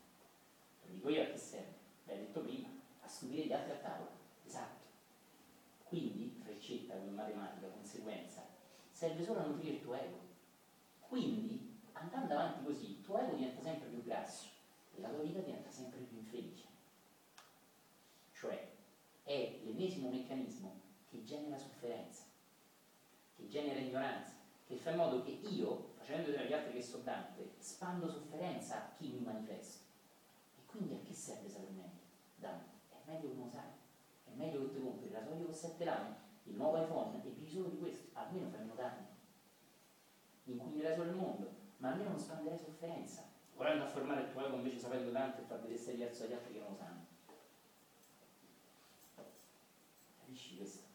Lo 0.86 0.94
dico 0.94 1.10
io 1.10 1.24
a 1.24 1.26
che 1.26 1.38
serve? 1.38 1.74
L'hai 2.06 2.18
detto 2.20 2.42
prima, 2.42 2.68
a 3.02 3.08
stupire 3.08 3.48
gli 3.48 3.54
altri 3.54 3.72
a 3.72 3.78
tavola. 3.78 4.12
Esatto. 4.46 4.86
Quindi, 5.84 6.40
freccetta 6.44 6.96
come 6.96 7.10
matematica, 7.10 7.68
conseguenza, 7.70 8.46
serve 8.92 9.24
solo 9.24 9.40
a 9.40 9.46
nutrire 9.46 9.78
il 9.78 9.82
tuo 9.82 9.96
ego. 9.96 10.20
Quindi, 11.00 11.80
andando 11.94 12.34
avanti 12.34 12.64
così, 12.64 12.97
tuo 13.08 13.20
ego 13.20 13.36
diventa 13.36 13.62
sempre 13.62 13.88
più 13.88 14.04
grasso 14.04 14.48
e 14.94 15.00
la 15.00 15.08
tua 15.08 15.24
vita 15.24 15.40
diventa 15.40 15.72
sempre 15.72 16.00
più 16.02 16.18
infelice. 16.18 16.66
Cioè, 18.34 18.70
è 19.24 19.60
l'ennesimo 19.64 20.10
meccanismo 20.10 20.82
che 21.10 21.24
genera 21.24 21.58
sofferenza, 21.58 22.24
che 23.38 23.48
genera 23.48 23.80
ignoranza, 23.80 24.34
che 24.66 24.76
fa 24.76 24.90
in 24.90 24.98
modo 24.98 25.24
che 25.24 25.32
io, 25.32 25.94
facendo 25.96 26.26
vedere 26.26 26.44
agli 26.44 26.54
altri 26.54 26.74
che 26.74 26.84
so 26.84 26.98
Dante, 26.98 27.54
spando 27.60 28.10
sofferenza 28.10 28.76
a 28.76 28.92
chi 28.98 29.08
mi 29.08 29.20
manifesta. 29.20 29.86
E 30.58 30.66
quindi 30.66 30.96
a 30.96 31.00
che 31.00 31.14
serve 31.14 31.48
sapere? 31.48 31.90
Dante, 32.36 32.70
è 32.90 32.98
meglio 33.06 33.30
che 33.30 33.36
non 33.36 33.50
sai, 33.50 33.72
è 34.26 34.32
meglio 34.36 34.68
che 34.68 34.74
ti 34.74 34.82
compri 34.82 35.06
il 35.08 35.14
rasoio 35.14 35.46
con 35.46 35.54
7 35.54 35.86
lame, 35.86 36.16
il 36.44 36.56
nuovo 36.56 36.84
iPhone 36.84 37.24
e 37.24 37.48
solo 37.48 37.70
di 37.70 37.78
questo, 37.78 38.10
almeno 38.14 38.50
fai 38.50 38.66
danni. 38.76 39.06
Inquinerai 40.44 40.96
solo 40.96 41.10
il 41.10 41.16
mondo, 41.16 41.66
ma 41.78 41.92
almeno 41.92 42.10
non 42.10 42.20
spanderai 42.20 42.58
sofferenza, 42.58 43.24
volendo 43.56 43.84
affermare 43.84 44.22
il 44.22 44.32
tuo 44.32 44.46
ego 44.46 44.56
invece 44.56 44.80
sapendo 44.80 45.12
Dante 45.12 45.42
e 45.42 45.46
far 45.46 45.62
vedere 45.62 45.80
sei 45.80 45.96
diverso 45.96 46.24
dagli 46.24 46.34
altri 46.34 46.54
che 46.54 46.60
non 46.60 46.70
lo 46.70 46.76
sanno. 46.76 47.06
Capisci 50.20 50.58
questo? 50.58 50.86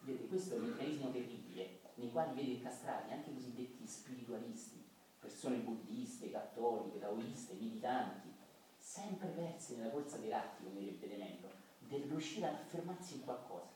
Vedete, 0.00 0.28
questo 0.28 0.54
è 0.54 0.58
un 0.58 0.64
meccanismo 0.66 1.10
terribile 1.10 1.80
nei 1.94 2.10
quali 2.12 2.34
vede 2.34 2.52
incastrati 2.52 3.12
anche 3.12 3.30
i 3.30 3.34
cosiddetti 3.34 3.86
spiritualisti, 3.86 4.84
persone 5.18 5.56
buddiste, 5.56 6.30
cattoliche, 6.30 6.98
taoiste, 6.98 7.54
militanti, 7.54 8.32
sempre 8.78 9.28
persi 9.28 9.76
nella 9.76 9.90
corsa 9.90 10.18
dei 10.18 10.28
ratti, 10.28 10.64
come 10.64 10.80
direbbe 10.80 11.08
Demento, 11.08 11.50
del 11.80 12.02
riuscire 12.02 12.46
ad 12.46 12.54
affermarsi 12.54 13.14
in 13.14 13.24
qualcosa, 13.24 13.70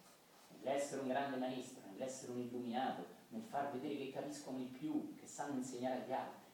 nell'essere 0.59 1.01
un 1.01 1.09
grande 1.09 1.37
maestro, 1.37 1.83
nell'essere 1.91 2.33
un 2.33 2.41
illuminato, 2.41 3.07
nel 3.31 3.43
far 3.43 3.73
vedere 3.73 3.97
che 3.97 4.13
capiscono 4.13 4.59
di 4.59 4.65
più, 4.65 5.15
che 5.17 5.27
sanno 5.27 5.57
insegnare 5.57 6.03
agli 6.03 6.13
altri. 6.13 6.49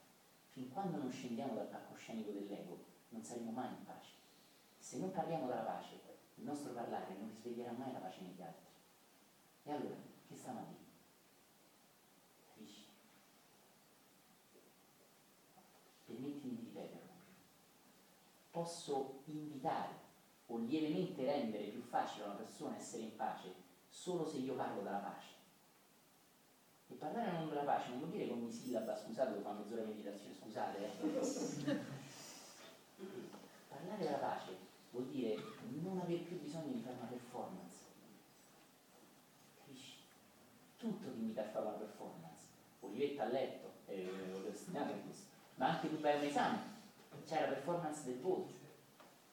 Fin 0.48 0.70
quando 0.70 0.96
non 0.96 1.10
scendiamo 1.10 1.54
dal 1.54 1.68
palcoscenico 1.68 2.30
dell'ego, 2.30 2.84
non 3.10 3.22
saremo 3.22 3.50
mai 3.50 3.68
in 3.68 3.84
pace. 3.84 4.12
Se 4.78 4.98
non 4.98 5.10
parliamo 5.10 5.46
della 5.46 5.62
pace, 5.62 6.00
il 6.36 6.44
nostro 6.44 6.72
parlare 6.72 7.14
non 7.14 7.28
risveglierà 7.28 7.72
mai 7.72 7.92
la 7.92 7.98
pace 7.98 8.22
negli 8.22 8.42
altri. 8.42 8.64
E 9.64 9.72
allora, 9.72 9.96
che 10.28 10.36
stiamo 10.36 10.60
a 10.60 10.62
dire? 10.62 10.84
Capisci? 12.46 12.86
Permettimi 16.04 16.56
di 16.56 16.64
ripeterlo. 16.64 17.12
Posso 18.50 19.22
invitare 19.24 20.04
o 20.46 20.58
lievemente 20.58 21.24
rendere 21.24 21.64
più 21.64 21.80
facile 21.80 22.24
a 22.24 22.28
una 22.28 22.36
persona 22.36 22.76
essere 22.76 23.02
in 23.02 23.16
pace 23.16 23.52
solo 23.88 24.26
se 24.26 24.36
io 24.38 24.54
parlo 24.54 24.82
della 24.82 24.98
pace. 24.98 25.35
Parlare 26.98 27.32
non 27.32 27.48
della 27.48 27.62
pace 27.62 27.90
non 27.90 27.98
vuol 27.98 28.10
dire 28.10 28.28
con 28.28 28.50
sillaba, 28.50 28.96
scusate, 28.96 29.30
devo 29.30 29.42
fare 29.42 29.58
mezz'ora 29.58 29.82
di 29.82 29.88
meditazione, 29.88 30.34
scusate. 30.34 30.78
Eh. 30.78 31.80
parlare 33.68 34.04
della 34.04 34.16
pace 34.18 34.56
vuol 34.90 35.06
dire 35.06 35.36
non 35.82 35.98
aver 35.98 36.22
più 36.22 36.40
bisogno 36.40 36.72
di 36.72 36.80
fare 36.80 36.96
una 36.96 37.06
performance. 37.06 37.76
Capisci? 39.58 39.98
Tutto 40.76 41.10
ti 41.10 41.18
invita 41.18 41.42
a 41.42 41.48
fare 41.48 41.66
una 41.66 41.76
performance. 41.76 42.44
Olivetta 42.80 43.24
a 43.24 43.26
letto, 43.26 43.72
eh. 43.86 44.44
Ma 45.56 45.68
anche 45.68 45.88
tu 45.88 45.98
vai 46.00 46.12
a 46.12 46.16
un 46.16 46.24
esame, 46.24 46.58
c'è 47.24 47.40
la 47.40 47.48
performance 47.48 48.04
del 48.04 48.20
voto. 48.20 48.52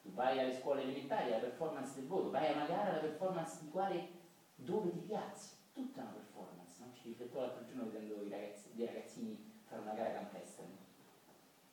Tu 0.02 0.10
vai 0.12 0.38
alle 0.38 0.58
scuole 0.58 0.82
elementari, 0.82 1.30
la 1.30 1.38
performance 1.38 1.94
del 1.94 2.06
voto, 2.06 2.30
vai 2.30 2.48
a 2.48 2.52
una 2.52 2.66
gara, 2.66 2.92
la 2.92 2.98
performance 2.98 3.58
di 3.60 3.70
quale, 3.70 4.08
dove 4.54 4.90
ti 4.90 4.98
piazzi. 4.98 5.56
Tutta 5.72 6.02
una 6.02 6.10
performance? 6.10 6.63
Ci 7.04 7.10
rifletto 7.10 7.38
l'altro 7.38 7.66
giorno 7.66 7.90
vedendo 7.90 8.22
i 8.22 8.30
ragazzi, 8.30 8.72
dei 8.72 8.86
ragazzini 8.86 9.38
fare 9.66 9.82
una 9.82 9.92
gara 9.92 10.14
campestre. 10.14 10.64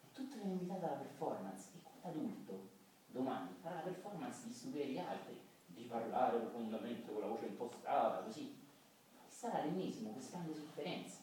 E 0.04 0.12
tutto 0.12 0.36
viene 0.36 0.52
invitato 0.52 0.86
alla 0.88 0.96
performance. 0.96 1.70
E 1.74 1.80
quell'adulto 1.82 2.68
domani 3.08 3.56
farà 3.62 3.76
la 3.76 3.82
performance 3.82 4.48
di 4.48 4.54
stupire 4.54 4.88
gli 4.88 4.98
altri, 4.98 5.40
di 5.68 5.84
parlare 5.84 6.38
profondamente 6.38 7.10
con 7.10 7.22
la 7.22 7.28
voce 7.28 7.46
impostata, 7.46 8.24
così. 8.24 8.54
E 9.16 9.30
sarà 9.30 9.64
l'ennesimo 9.64 10.14
che 10.16 10.20
spande 10.20 10.54
sofferenza 10.54 11.22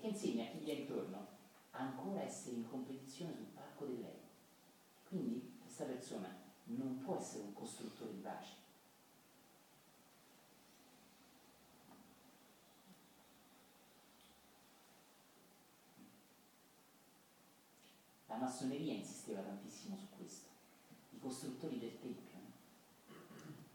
che 0.00 0.06
insegna 0.06 0.44
a 0.44 0.48
chi 0.48 0.58
gli 0.60 0.70
è 0.70 0.72
intorno 0.72 1.26
ancora 1.72 2.22
essere 2.22 2.56
in 2.56 2.68
competizione 2.70 3.34
sul 3.34 3.48
palco 3.54 3.84
dell'ego. 3.84 4.28
Quindi 5.06 5.58
questa 5.60 5.84
persona 5.84 6.34
non 6.64 7.02
può 7.04 7.16
essere 7.16 7.44
un 7.44 7.52
costruttore 7.52 8.12
di 8.12 8.20
pace. 8.20 8.58
La 18.29 18.29
massoneria 18.40 18.94
insisteva 18.94 19.42
tantissimo 19.42 19.96
su 19.96 20.06
questo 20.16 20.48
costruttori 21.20 21.78
del 21.78 21.98
Tempio. 22.00 22.38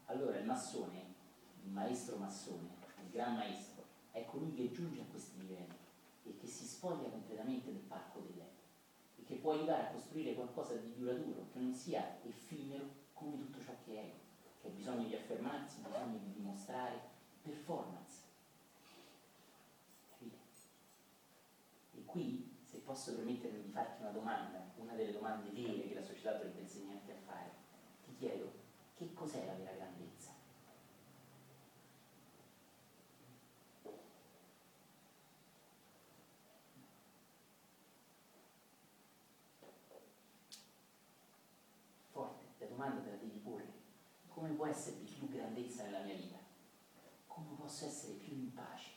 Allora 0.06 0.38
il 0.38 0.44
massone, 0.44 1.14
il 1.64 1.70
maestro 1.70 2.16
massone, 2.16 2.68
il 3.02 3.10
gran 3.10 3.36
maestro, 3.36 3.84
è 4.10 4.24
colui 4.24 4.52
che 4.54 4.72
giunge 4.72 5.00
a 5.00 5.04
questi 5.04 5.38
livelli 5.38 5.74
e 6.24 6.36
che 6.36 6.46
si 6.46 6.64
spoglia 6.64 7.08
completamente 7.08 7.72
del 7.72 7.82
parco 7.82 8.20
dell'ego 8.20 8.64
e 9.16 9.24
che 9.24 9.36
può 9.36 9.52
aiutare 9.52 9.88
a 9.88 9.90
costruire 9.92 10.34
qualcosa 10.34 10.74
di 10.74 10.94
duraturo, 10.96 11.46
che 11.52 11.58
non 11.58 11.72
sia 11.72 12.18
effimero 12.24 12.84
come 13.14 13.36
tutto 13.36 13.62
ciò 13.62 13.72
che 13.84 14.00
è 14.00 14.12
che 14.60 14.68
ha 14.68 14.70
bisogno 14.70 15.06
di 15.06 15.14
affermarsi, 15.14 15.80
bisogno 15.80 16.18
di 16.18 16.32
dimostrare 16.32 17.00
performance. 17.42 18.24
E 21.94 22.04
qui, 22.04 22.45
posso 22.86 23.14
permettermi 23.16 23.62
di 23.62 23.70
farti 23.70 24.00
una 24.00 24.12
domanda, 24.12 24.70
una 24.76 24.94
delle 24.94 25.12
domande 25.12 25.50
vere 25.50 25.88
che 25.88 25.94
la 25.94 26.04
società 26.04 26.32
dovrebbe 26.34 26.60
insegnarti 26.60 27.10
a 27.10 27.16
fare, 27.26 27.50
ti 28.04 28.14
chiedo 28.14 28.52
che 28.94 29.12
cos'è 29.12 29.44
la 29.44 29.54
vera 29.54 29.72
grandezza? 29.72 30.30
Forte, 42.12 42.44
la 42.58 42.66
domanda 42.66 43.02
te 43.02 43.10
la 43.10 43.16
devi 43.16 43.38
porre. 43.40 43.74
Come 44.28 44.50
può 44.50 44.66
esservi 44.66 45.04
più 45.04 45.28
grandezza 45.28 45.82
nella 45.82 46.04
mia 46.04 46.14
vita? 46.14 46.38
Come 47.26 47.56
posso 47.56 47.86
essere 47.86 48.12
più 48.14 48.32
in 48.32 48.54
pace? 48.54 48.94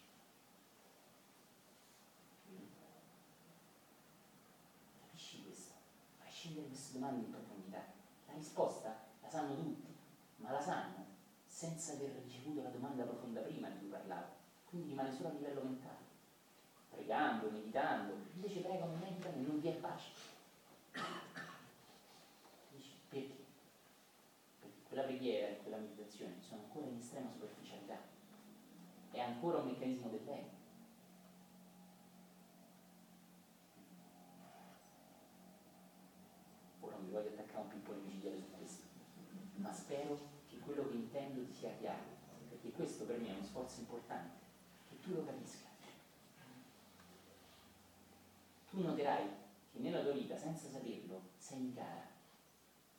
Capisci 5.02 5.44
questo? 5.44 5.74
Fai 6.18 6.32
scendere 6.32 6.68
queste 6.68 6.94
domande 6.94 7.26
in 7.26 7.32
profondità. 7.32 7.84
La 8.28 8.34
risposta 8.34 9.08
la 9.22 9.29
sanno 9.40 9.56
tutti, 9.56 9.96
ma 10.38 10.52
la 10.52 10.62
sanno 10.62 11.06
senza 11.46 11.94
aver 11.94 12.22
ricevuto 12.24 12.62
la 12.62 12.70
domanda 12.70 13.04
profonda 13.04 13.42
prima 13.42 13.70
di 13.70 13.80
cui 13.80 13.88
parlavo. 13.88 14.38
Quindi 14.66 14.90
rimane 14.90 15.14
solo 15.14 15.30
a 15.30 15.32
livello 15.32 15.62
mentale. 15.62 16.08
Pregando, 16.90 17.50
meditando, 17.50 18.14
invece 18.34 18.60
pregano, 18.60 18.96
meditano 18.96 19.36
e 19.36 19.40
non 19.40 19.60
vi 19.60 19.68
è 19.70 19.74
pace. 19.74 20.12
Dici, 22.72 22.92
perché? 23.08 23.36
Perché 24.60 24.78
quella 24.88 25.04
preghiera 25.04 25.48
e 25.48 25.58
quella 25.62 25.78
meditazione 25.78 26.36
sono 26.42 26.62
ancora 26.64 26.88
in 26.88 26.98
estrema 26.98 27.30
superficialità. 27.32 27.98
È 29.12 29.20
ancora 29.20 29.60
un 29.60 29.68
meccanismo 29.68 30.10
del 30.10 30.20
bene. 30.20 30.58
mi 37.10 37.16
voglio 37.16 37.30
attaccare 37.30 37.64
un 37.64 37.70
pippone 37.70 38.00
micidiale 38.06 38.38
su 38.38 38.52
questo, 38.56 38.84
ma 39.56 39.74
spero 39.74 40.20
che 40.48 40.60
quello 40.60 40.88
che 40.88 40.96
intendo 40.96 41.44
ti 41.44 41.54
sia 41.54 41.72
chiaro, 41.80 42.18
perché 42.50 42.72
questo 42.72 43.06
per 43.06 43.18
me 43.18 43.30
è 43.30 43.34
uno 43.34 43.44
sforzo 43.44 43.80
importante, 43.80 44.38
che 44.90 44.99
tu 45.10 45.16
lo 45.16 45.26
capisca. 45.26 45.68
Tu 48.70 48.82
noterai 48.82 49.28
che 49.72 49.80
nella 49.80 50.02
tua 50.02 50.12
vita, 50.12 50.38
senza 50.38 50.70
saperlo, 50.70 51.22
sei 51.38 51.58
in 51.58 51.74
gara. 51.74 52.08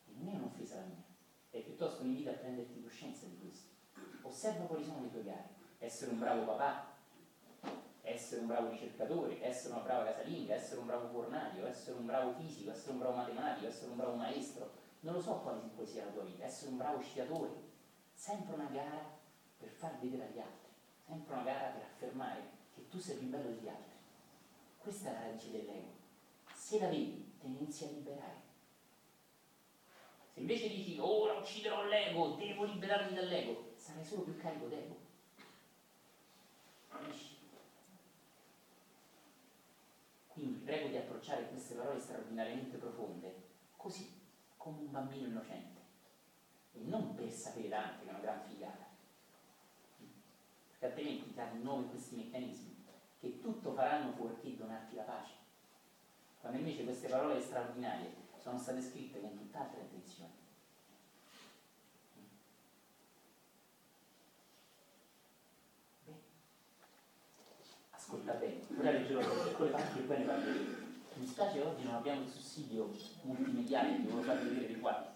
E 0.07 0.13
non 0.17 0.29
è 0.29 0.37
un'offesa 0.37 0.77
la 0.77 0.87
mia, 0.87 1.05
è 1.51 1.61
piuttosto 1.61 2.03
un 2.03 2.09
invito 2.09 2.31
a 2.31 2.35
prenderti 2.35 2.83
coscienza 2.83 3.27
di 3.27 3.39
questo. 3.39 3.69
Osserva 4.23 4.65
quali 4.65 4.85
sono 4.85 5.03
le 5.03 5.11
tue 5.11 5.23
gare. 5.23 5.49
Essere 5.79 6.11
un 6.11 6.19
bravo 6.19 6.45
papà, 6.45 6.99
essere 8.03 8.41
un 8.41 8.49
bravo 8.49 8.69
ricercatore, 8.71 9.43
essere 9.43 9.75
una 9.75 9.83
brava 9.83 10.05
casalinga, 10.05 10.55
essere 10.55 10.81
un 10.81 10.87
bravo 10.87 11.09
fornaio, 11.09 11.67
essere 11.67 11.97
un 11.97 12.07
bravo 12.07 12.33
fisico, 12.35 12.73
essere 12.73 12.93
un 12.93 12.99
bravo 12.99 13.17
matematico, 13.17 13.67
essere 13.69 13.91
un 13.91 13.97
bravo 13.97 14.17
maestro, 14.17 14.73
non 15.01 15.15
lo 15.15 15.21
so 15.21 15.39
quale 15.39 15.61
sia 15.87 16.05
la 16.05 16.11
tua 16.11 16.25
vita, 16.25 16.45
essere 16.45 16.71
un 16.71 16.77
bravo 16.77 17.01
sciatore, 17.01 17.51
sempre 18.13 18.55
una 18.55 18.67
gara 18.67 19.19
per 19.57 19.69
far 19.69 19.99
vedere 20.01 20.25
agli 20.25 20.39
altri, 20.39 20.70
sempre 21.11 21.35
una 21.35 21.43
gara 21.43 21.71
per 21.71 21.83
affermare 21.83 22.51
che 22.73 22.89
tu 22.89 22.99
sei 22.99 23.17
più 23.17 23.27
bello 23.27 23.51
degli 23.51 23.69
altri. 23.69 23.99
Questa 24.79 25.11
è 25.11 25.13
la 25.13 25.21
radice 25.27 25.51
dell'ego. 25.51 25.89
Se 26.55 26.79
la 26.79 26.89
vedi, 26.89 27.35
te 27.41 27.49
ne 27.49 27.57
inizi 27.59 27.85
a 27.85 27.89
liberare. 27.89 28.49
Se 30.33 30.39
invece 30.39 30.69
dici 30.69 30.97
ora 31.01 31.35
ucciderò 31.35 31.85
l'ego, 31.85 32.37
devo 32.37 32.65
liberarmi 32.65 33.15
dall'ego, 33.15 33.73
sarai 33.75 34.05
solo 34.05 34.23
più 34.23 34.37
carico 34.37 34.69
d'ego. 34.69 34.97
Capisci? 36.89 37.39
Quindi 40.29 40.61
prego 40.61 40.89
di 40.89 40.97
approcciare 40.97 41.49
queste 41.49 41.75
parole 41.75 41.99
straordinariamente 41.99 42.77
profonde, 42.79 43.49
così, 43.77 44.17
come 44.57 44.79
un 44.79 44.91
bambino 44.93 45.27
innocente. 45.27 45.81
E 46.73 46.81
non 46.85 47.15
per 47.17 47.31
sapere 47.31 47.69
tanto, 47.69 48.05
che 48.05 48.07
è 48.07 48.11
una 48.11 48.21
gran 48.21 48.41
figata. 48.45 48.60
Perché 50.81 50.87
altrimenti 50.87 51.63
nuovo 51.63 51.83
in 51.83 51.91
questi 51.91 52.17
meccanismi 52.17 52.85
che 53.21 53.39
tutto 53.41 53.75
faranno 53.75 54.13
fuorché 54.13 54.57
donarti 54.57 54.97
la 54.97 55.03
pace. 55.03 55.35
Quando 56.41 56.59
invece 56.59 56.85
queste 56.85 57.09
parole 57.09 57.41
straordinarie 57.41 58.15
sono 58.41 58.59
state 58.59 58.81
scritte 58.81 59.21
con 59.21 59.37
tutt'altre 59.37 59.83
intenzioni. 59.83 60.41
ascolta 68.11 68.33
bene, 68.33 68.61
ora 68.77 68.91
leggerò 68.91 69.21
le 69.21 69.51
piccole 69.51 69.71
parti 69.71 69.99
e 69.99 70.03
poi 70.03 70.19
ne 70.19 70.25
parleremo. 70.25 70.77
Mi 71.15 71.27
spiace 71.27 71.61
oggi 71.61 71.85
non 71.85 71.95
abbiamo 71.95 72.23
il 72.23 72.29
sussidio 72.29 72.91
multimediale, 73.23 73.97
che 73.97 74.03
volevo 74.03 74.23
farvi 74.23 74.49
vedere 74.49 74.75
di 74.75 74.81
qua. 74.81 75.15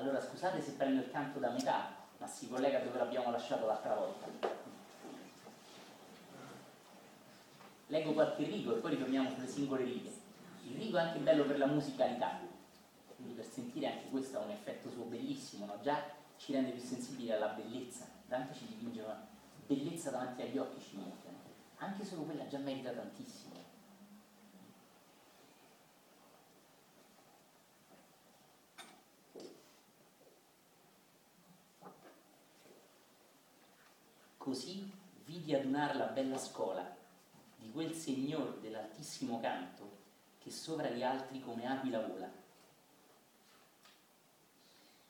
Allora 0.00 0.18
scusate 0.18 0.62
se 0.62 0.72
prendo 0.72 1.02
il 1.02 1.10
canto 1.10 1.38
da 1.38 1.50
metà, 1.50 1.94
ma 2.16 2.26
si 2.26 2.48
collega 2.48 2.78
dove 2.78 2.96
l'abbiamo 2.96 3.30
lasciato 3.30 3.66
l'altra 3.66 3.94
volta. 3.94 4.28
Leggo 7.88 8.14
qualche 8.14 8.44
rigo 8.44 8.74
e 8.74 8.78
poi 8.78 8.92
ritorniamo 8.92 9.28
sulle 9.28 9.46
singole 9.46 9.84
righe. 9.84 10.10
Il 10.64 10.76
rigo 10.76 10.96
è 10.96 11.02
anche 11.02 11.18
bello 11.18 11.44
per 11.44 11.58
la 11.58 11.66
musicalità, 11.66 12.38
quindi 13.14 13.34
per 13.34 13.44
sentire 13.44 13.88
anche 13.88 14.08
questo 14.08 14.38
ha 14.38 14.44
un 14.44 14.52
effetto 14.52 14.88
suo 14.88 15.04
bellissimo, 15.04 15.66
no? 15.66 15.78
già 15.82 16.02
ci 16.38 16.52
rende 16.52 16.70
più 16.70 16.82
sensibili 16.82 17.30
alla 17.30 17.48
bellezza. 17.48 18.06
Dante 18.26 18.54
ci 18.54 18.64
dipinge 18.68 19.02
una 19.02 19.22
bellezza 19.66 20.08
davanti 20.08 20.40
agli 20.40 20.56
occhi, 20.56 20.80
ci 20.80 20.96
mette. 20.96 21.28
Anche 21.76 22.06
solo 22.06 22.22
quella 22.22 22.46
già 22.46 22.58
merita 22.58 22.90
tantissimo. 22.90 23.59
Così 34.50 34.90
vidi 35.26 35.54
adunar 35.54 35.94
la 35.94 36.06
bella 36.06 36.36
scola 36.36 36.84
di 37.56 37.70
quel 37.70 37.94
signor 37.94 38.58
dell'altissimo 38.58 39.38
canto 39.38 39.98
che 40.40 40.50
sovra 40.50 40.90
gli 40.90 41.04
altri 41.04 41.40
come 41.40 41.66
aquila 41.66 42.04
vola. 42.04 42.28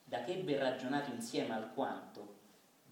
Da 0.04 0.24
che 0.24 0.34
ebbe 0.34 0.58
ragionato 0.58 1.10
insieme 1.10 1.54
alquanto, 1.54 2.34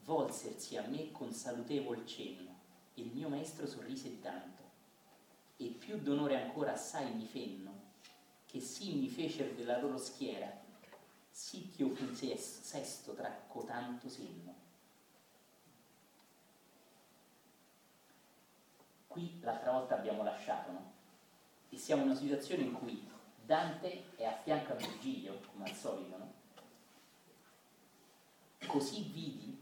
volsersi 0.04 0.78
a 0.78 0.86
me 0.86 1.12
con 1.12 1.34
salutevol 1.34 2.06
cenno, 2.06 2.56
e 2.94 3.02
il 3.02 3.12
mio 3.12 3.28
maestro 3.28 3.66
sorrise 3.66 4.18
tanto, 4.22 4.62
e 5.58 5.66
più 5.66 5.98
d'onore 5.98 6.44
ancora 6.44 6.72
assai 6.72 7.12
mi 7.12 7.26
fenno, 7.26 7.74
che 8.46 8.60
sì 8.60 8.94
mi 8.94 9.10
fecer 9.10 9.52
della 9.52 9.78
loro 9.78 9.98
schiera, 9.98 10.50
sì 11.30 11.68
che 11.68 11.82
io 11.82 11.90
fui 11.90 12.16
sesto 12.16 13.12
tra 13.12 13.28
cotanto 13.48 14.08
senno. 14.08 14.57
Qui 19.18 19.40
l'altra 19.42 19.72
volta 19.72 19.96
abbiamo 19.96 20.22
lasciato, 20.22 20.70
no? 20.70 20.92
E 21.70 21.76
siamo 21.76 22.02
in 22.02 22.10
una 22.10 22.18
situazione 22.18 22.62
in 22.62 22.72
cui 22.72 23.04
Dante 23.44 24.14
è 24.14 24.24
a 24.24 24.36
fianco 24.36 24.72
a 24.72 24.76
Virgilio, 24.76 25.40
come 25.50 25.68
al 25.68 25.74
solito, 25.74 26.16
no? 26.16 26.32
Così 28.64 29.02
vidi 29.02 29.60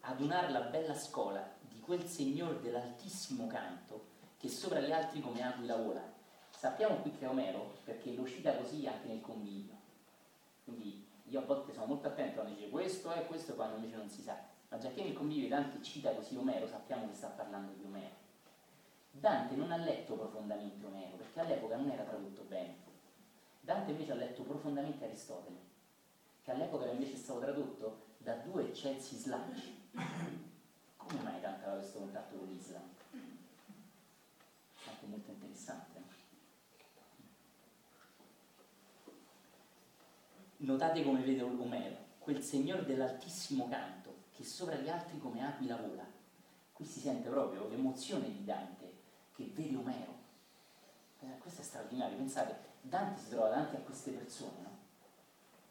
adunar 0.00 0.50
la 0.50 0.60
bella 0.60 0.94
scola 0.94 1.56
di 1.60 1.80
quel 1.80 2.04
signor 2.04 2.60
dell'altissimo 2.60 3.46
canto 3.46 4.16
che 4.36 4.48
sopra 4.48 4.80
gli 4.80 4.92
altri 4.92 5.22
come 5.22 5.42
aquila 5.42 5.76
vola. 5.76 6.16
Sappiamo 6.50 6.96
qui 6.96 7.12
che 7.12 7.24
è 7.24 7.28
Omero 7.28 7.78
perché 7.84 8.12
lo 8.12 8.26
cita 8.26 8.54
così 8.56 8.86
anche 8.86 9.08
nel 9.08 9.20
convivio. 9.22 9.76
Quindi 10.64 11.06
io 11.24 11.40
a 11.40 11.44
volte 11.44 11.72
sono 11.72 11.86
molto 11.86 12.08
attento 12.08 12.40
quando 12.40 12.54
dice 12.54 12.68
questo 12.68 13.12
è 13.12 13.26
questo 13.26 13.54
quando 13.54 13.76
invece 13.76 13.96
non 13.96 14.10
si 14.10 14.22
sa. 14.22 14.38
Ma 14.68 14.78
già 14.78 14.90
che 14.90 15.02
nel 15.02 15.14
convivio 15.14 15.48
Dante 15.48 15.82
cita 15.82 16.12
così 16.12 16.36
Omero, 16.36 16.66
sappiamo 16.66 17.08
che 17.08 17.14
sta 17.14 17.28
parlando 17.28 17.72
di 17.72 17.84
Omero. 17.84 18.17
Dante 19.10 19.54
non 19.56 19.72
ha 19.72 19.76
letto 19.76 20.14
profondamente 20.14 20.84
Omero, 20.86 21.16
perché 21.16 21.40
all'epoca 21.40 21.76
non 21.76 21.90
era 21.90 22.04
tradotto 22.04 22.42
bene. 22.42 22.76
Dante 23.60 23.90
invece 23.90 24.12
ha 24.12 24.14
letto 24.14 24.42
profondamente 24.42 25.04
Aristotele, 25.04 25.58
che 26.42 26.50
all'epoca 26.50 26.84
era 26.84 26.92
invece 26.92 27.16
stato 27.16 27.40
tradotto 27.40 28.06
da 28.18 28.34
due 28.36 28.68
eccelsi 28.68 29.16
islamici. 29.16 29.90
Come 30.96 31.22
mai 31.22 31.40
Dante 31.40 31.64
aveva 31.64 31.80
questo 31.80 31.98
contatto 31.98 32.36
con 32.36 32.48
l'Islam? 32.48 32.88
Anche 34.86 35.06
molto 35.06 35.30
interessante. 35.30 36.02
Notate 40.58 41.04
come 41.04 41.22
vede 41.22 41.42
Omero, 41.42 41.96
quel 42.18 42.42
signor 42.42 42.84
dell'altissimo 42.84 43.68
canto, 43.68 44.14
che 44.32 44.44
sopra 44.44 44.76
gli 44.76 44.88
altri 44.88 45.18
come 45.18 45.44
aquila 45.44 45.76
vola. 45.76 46.06
Qui 46.72 46.84
si 46.84 47.00
sente 47.00 47.28
proprio 47.28 47.68
l'emozione 47.68 48.30
di 48.30 48.44
Dante 48.44 48.97
che 49.38 49.50
vede 49.54 49.76
Omero. 49.76 50.16
Eh, 51.20 51.38
questo 51.38 51.60
è 51.60 51.64
straordinario, 51.64 52.16
pensate, 52.16 52.58
Dante 52.80 53.20
si 53.20 53.28
trova 53.28 53.50
davanti 53.50 53.76
a 53.76 53.80
queste 53.80 54.10
persone, 54.10 54.62
no? 54.62 54.76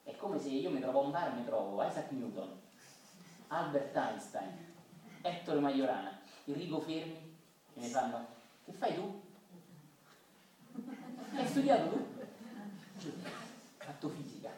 È 0.04 0.16
come 0.16 0.40
se 0.40 0.48
io 0.48 0.70
mi 0.70 0.80
trovo 0.80 1.02
a 1.02 1.04
un 1.04 1.12
bar 1.12 1.34
e 1.34 1.36
mi 1.36 1.44
trovo 1.44 1.84
Isaac 1.84 2.12
Newton, 2.12 2.50
Albert 3.48 3.94
Einstein, 3.94 4.74
Ettore 5.22 5.60
Majorana, 5.60 6.18
Enrico 6.46 6.80
Fermi, 6.80 7.36
che 7.74 7.80
mi 7.80 7.88
fanno, 7.88 8.26
che 8.64 8.72
fai 8.72 8.96
tu? 8.96 9.22
Hai 11.36 11.48
studiato 11.48 11.90
tu? 11.90 12.08
Fatto 13.80 14.10
fisica. 14.10 14.52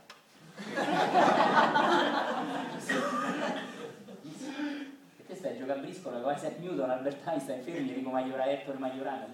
Questa 5.40 5.56
è 5.56 5.58
gioca 5.58 5.74
a 5.74 5.78
briscola 5.78 6.20
con 6.20 6.36
Isaac 6.36 6.58
Newton, 6.60 6.90
Albert 6.90 7.26
Einstein, 7.26 7.64
Fermi, 7.64 7.90
Enrico 7.90 8.10
Maiora, 8.10 8.46
Ettore 8.46 8.78
Maiorano. 8.78 9.28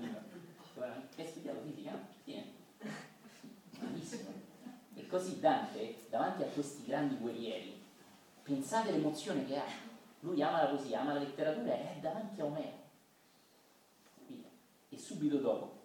Che 1.16 1.22
hai 1.22 1.28
studiato 1.28 1.62
fisica? 1.62 1.98
Tieni. 2.24 2.54
Malissimo. 3.80 4.30
E 4.94 5.08
così 5.08 5.40
Dante, 5.40 5.96
davanti 6.10 6.44
a 6.44 6.48
questi 6.48 6.86
grandi 6.86 7.16
guerrieri, 7.16 7.82
pensate 8.44 8.92
l'emozione 8.92 9.48
che 9.48 9.58
ha. 9.58 9.66
Lui 10.20 10.42
ama 10.44 10.62
la 10.62 10.70
poesia, 10.70 11.02
ama 11.02 11.14
la 11.14 11.20
letteratura 11.22 11.74
e 11.74 11.96
è 11.96 11.98
davanti 12.00 12.40
a 12.40 12.46
Omero. 12.46 12.84
subito 14.96 15.38
dopo. 15.38 15.84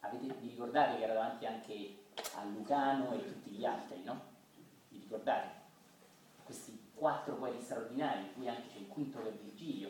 Avete, 0.00 0.34
vi 0.40 0.48
ricordate 0.48 0.98
che 0.98 1.02
era 1.02 1.14
davanti 1.14 1.46
anche 1.46 1.96
a 2.34 2.44
Lucano 2.44 3.12
e 3.14 3.24
tutti 3.24 3.50
gli 3.50 3.64
altri, 3.64 4.02
no? 4.02 4.20
Vi 4.88 4.98
ricordate? 4.98 5.65
Quattro 6.96 7.34
poeti 7.34 7.62
straordinari, 7.62 8.22
in 8.22 8.32
cui 8.34 8.48
anche 8.48 8.68
c'è 8.68 8.78
il 8.78 8.88
quinto 8.88 9.22
che 9.22 9.28
è 9.28 9.32
Virgilio 9.32 9.88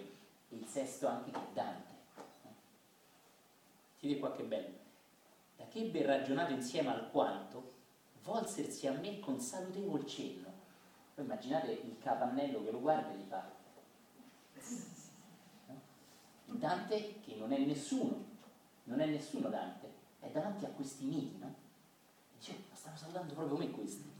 e 0.49 0.57
il 0.57 0.67
sesto 0.67 1.07
anche 1.07 1.31
che 1.31 1.39
è 1.39 1.53
Dante. 1.53 1.95
Siete 3.95 4.19
qua 4.19 4.33
che 4.33 4.43
bello. 4.43 4.75
Da 5.57 5.67
che 5.69 5.85
ebbe 5.85 6.05
ragionato 6.05 6.53
insieme 6.53 6.89
al 6.89 7.09
quanto, 7.13 7.75
volsersi 8.25 8.89
a 8.89 8.93
me 8.93 9.21
con 9.21 9.39
salutevol 9.41 10.05
cenno. 10.05 10.53
Poi 11.15 11.25
immaginate 11.25 11.71
il 11.71 11.97
capannello 12.01 12.65
che 12.65 12.73
lo 12.73 12.81
guarda 12.81 13.13
e 13.13 13.17
gli 13.17 13.29
fa. 13.29 13.55
Dante 16.47 17.21
che 17.21 17.37
non 17.37 17.53
è 17.53 17.59
nessuno, 17.59 18.25
non 18.85 19.01
è 19.01 19.07
nessuno 19.07 19.49
Dante, 19.49 19.93
è 20.19 20.29
davanti 20.29 20.65
a 20.65 20.71
questi 20.71 21.05
miti, 21.05 21.39
no? 21.39 21.55
Dice, 22.37 22.65
ma 22.69 22.75
stanno 22.75 22.97
salutando 22.97 23.33
proprio 23.33 23.57
me 23.59 23.71
questi. 23.71 24.16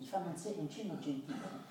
Gli 0.00 0.06
fanno 0.06 0.30
un, 0.30 0.70
cenno 0.70 0.98
gentile. 0.98 1.68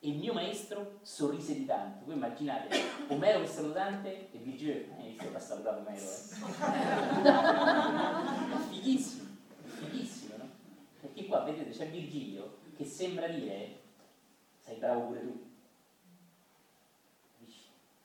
E 0.00 0.08
il 0.10 0.18
mio 0.18 0.34
maestro 0.34 0.98
sorrise 1.00 1.54
di 1.54 1.64
tanto. 1.64 2.04
Voi 2.04 2.16
immaginate 2.16 2.78
Omero 3.08 3.40
che 3.40 3.46
salutante 3.46 4.30
e 4.30 4.36
Virgilio 4.36 4.94
hai 4.98 5.08
visto 5.08 5.30
che 5.30 5.36
ha 5.36 5.40
salutato 5.40 5.78
Omero. 5.80 6.04
Eh? 6.04 6.18
fighissimo, 8.68 9.36
fighissimo, 9.62 10.36
no? 10.36 10.50
Perché 11.00 11.24
qua 11.24 11.44
vedete 11.44 11.70
c'è 11.70 11.88
Virgilio 11.88 12.58
che 12.76 12.84
sembra 12.84 13.26
dire 13.26 13.80
sei 14.58 14.76
bravo 14.76 15.06
pure 15.06 15.20
tu. 15.22 15.48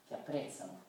Ti 0.06 0.14
apprezzano. 0.14 0.82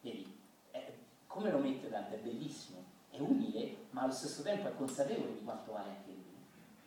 Vedi? 0.00 0.40
È, 0.72 0.92
come 1.28 1.52
lo 1.52 1.58
mette 1.58 1.88
Dante? 1.88 2.16
È 2.16 2.18
bellissimo. 2.18 2.83
È 3.14 3.20
umile, 3.20 3.76
ma 3.90 4.02
allo 4.02 4.12
stesso 4.12 4.42
tempo 4.42 4.66
è 4.66 4.74
consapevole 4.74 5.34
di 5.34 5.44
quanto 5.44 5.70
vale 5.70 5.90
anche 5.90 6.10
lui. 6.10 6.34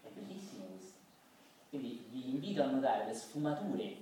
È 0.02 0.10
bellissimo 0.10 0.66
questo. 0.66 0.98
Quindi 1.70 2.06
vi 2.10 2.32
invito 2.32 2.64
a 2.64 2.66
notare 2.66 3.06
le 3.06 3.14
sfumature, 3.14 3.96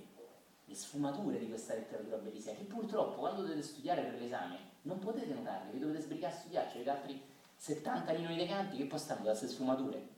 le 0.64 0.74
sfumature 0.74 1.38
di 1.38 1.46
questa 1.46 1.74
letteratura 1.74 2.16
bellissima, 2.16 2.56
che 2.56 2.64
purtroppo 2.64 3.20
quando 3.20 3.42
dovete 3.42 3.62
studiare 3.62 4.02
per 4.02 4.18
l'esame 4.20 4.58
non 4.82 4.98
potete 4.98 5.32
notarle, 5.32 5.70
vi 5.70 5.78
dovete 5.78 6.00
sbrigare 6.00 6.34
a 6.34 6.36
studiare, 6.36 6.68
c'è 6.68 6.88
altri 6.88 7.22
70 7.54 8.12
linoi 8.12 8.34
dei 8.34 8.48
canti 8.48 8.76
che 8.76 8.86
poi 8.86 8.98
stanno 8.98 9.22
da 9.22 9.30
queste 9.30 9.46
sfumature. 9.46 10.08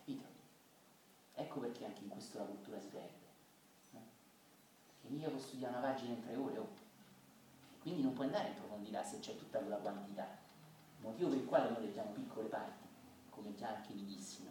Capite? 0.00 0.24
Ecco 1.34 1.60
perché 1.60 1.86
anche 1.86 2.02
in 2.02 2.08
questo 2.08 2.38
la 2.38 2.44
cultura 2.44 2.78
si 2.78 2.88
perde. 2.88 3.28
No? 3.92 4.00
Perché 5.00 5.14
mica 5.14 5.30
può 5.30 5.38
studiare 5.38 5.78
una 5.78 5.86
pagina 5.86 6.12
in 6.12 6.20
tre 6.20 6.36
ore, 6.36 6.58
oh. 6.58 6.68
quindi 7.80 8.02
non 8.02 8.12
puoi 8.12 8.26
andare 8.26 8.48
in 8.48 8.54
profondità 8.56 9.02
se 9.02 9.18
c'è 9.20 9.34
tutta 9.38 9.60
quella 9.60 9.76
quantità. 9.76 10.48
Motivo 11.00 11.30
per 11.30 11.38
il 11.38 11.46
quale 11.46 11.70
noi 11.70 11.86
leggiamo 11.86 12.10
piccole 12.12 12.48
parti, 12.48 12.86
come 13.30 13.54
già 13.54 13.68
anche 13.76 13.92
vi 13.92 14.04
dissi, 14.04 14.44
no? 14.44 14.50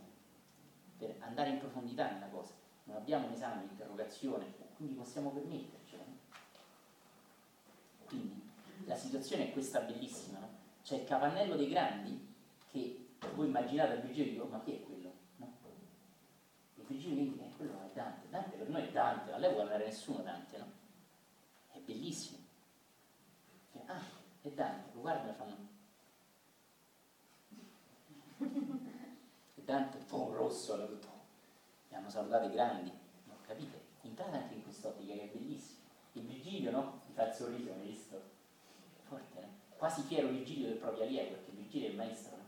per 0.98 1.16
andare 1.20 1.52
in 1.52 1.60
profondità 1.60 2.12
nella 2.12 2.28
cosa. 2.28 2.54
Non 2.86 2.98
abbiamo 2.98 3.28
un 3.28 3.34
esame, 3.34 3.64
un'interrogazione, 3.64 4.46
quindi 4.76 4.96
possiamo 4.96 5.30
permettercelo. 5.30 6.04
Quindi 8.06 8.42
la 8.86 8.96
situazione 8.96 9.50
è 9.50 9.54
questa 9.54 9.82
bellissima, 9.82 10.40
no? 10.40 10.48
C'è 10.84 10.96
il 10.96 11.06
capannello 11.06 11.56
dei 11.56 11.70
grandi 11.70 12.34
che 12.72 13.10
voi 13.36 13.48
immaginate 13.48 13.94
al 13.94 14.02
Virgilio 14.02 14.46
ma 14.46 14.60
chi 14.62 14.74
è 14.74 14.82
quello? 14.82 15.14
No? 15.36 15.54
Il 16.76 16.86
Virgilio 16.86 17.24
dice, 17.24 17.46
eh, 17.46 17.56
quello 17.56 17.74
è 17.84 17.94
Dante. 17.94 18.28
Dante 18.30 18.58
per 18.58 18.70
noi 18.70 18.88
è 18.88 18.92
Dante, 18.92 19.32
all'epoca 19.32 19.64
non 19.64 19.74
era 19.74 19.84
nessuno 19.84 20.24
Dante, 20.24 20.58
no? 20.58 20.72
È 21.72 21.80
bellissimo. 21.80 22.40
Ah, 23.86 24.02
è 24.42 24.50
Dante, 24.50 24.90
lo 24.94 25.02
guardano 25.02 25.32
e 25.32 25.34
fanno 25.34 25.69
Dante 29.70 30.04
un 30.16 30.34
rosso, 30.34 30.74
hanno 30.74 30.88
detto, 30.88 31.08
mi 31.90 31.96
hanno 31.96 32.10
salutato 32.10 32.48
i 32.48 32.52
grandi, 32.52 32.92
no, 33.26 33.36
capite? 33.46 33.80
Entrate 34.02 34.36
anche 34.36 34.56
in 34.56 34.64
quest'ottica 34.64 35.14
che 35.14 35.22
è 35.22 35.28
bellissima. 35.28 35.82
Il 36.14 36.24
Virgilio, 36.24 36.72
no? 36.72 37.02
Mi 37.06 37.14
fa 37.14 37.28
il 37.28 37.36
sorriso, 37.36 37.72
hai 37.72 37.88
visto? 37.88 38.20
Forte, 39.08 39.40
no? 39.40 39.48
Quasi 39.78 40.02
fiero 40.02 40.30
Virgilio 40.30 40.70
del 40.70 40.78
proprio 40.78 41.04
allievo, 41.04 41.34
perché 41.34 41.52
Virgilio 41.52 41.86
è 41.86 41.92
il 41.92 41.98
maestro, 41.98 42.38
no? 42.38 42.44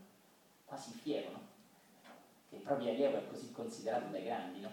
Quasi 0.64 0.90
fiero, 0.94 1.30
no? 1.30 1.40
Che 2.48 2.56
il 2.56 2.62
proprio 2.62 2.90
allievo 2.90 3.18
è 3.18 3.28
così 3.28 3.52
considerato 3.52 4.10
dai 4.10 4.24
grandi, 4.24 4.58
no? 4.58 4.72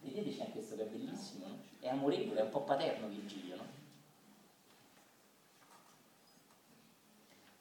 Vedete 0.00 0.30
c'è 0.30 0.42
anche 0.42 0.52
questo 0.52 0.76
che 0.76 0.84
è 0.84 0.86
bellissimo, 0.86 1.48
no? 1.48 1.58
È 1.80 1.88
amorevole, 1.88 2.38
è 2.38 2.44
un 2.44 2.50
po' 2.50 2.62
paterno 2.62 3.08
Virgilio, 3.08 3.56
no? 3.56 3.64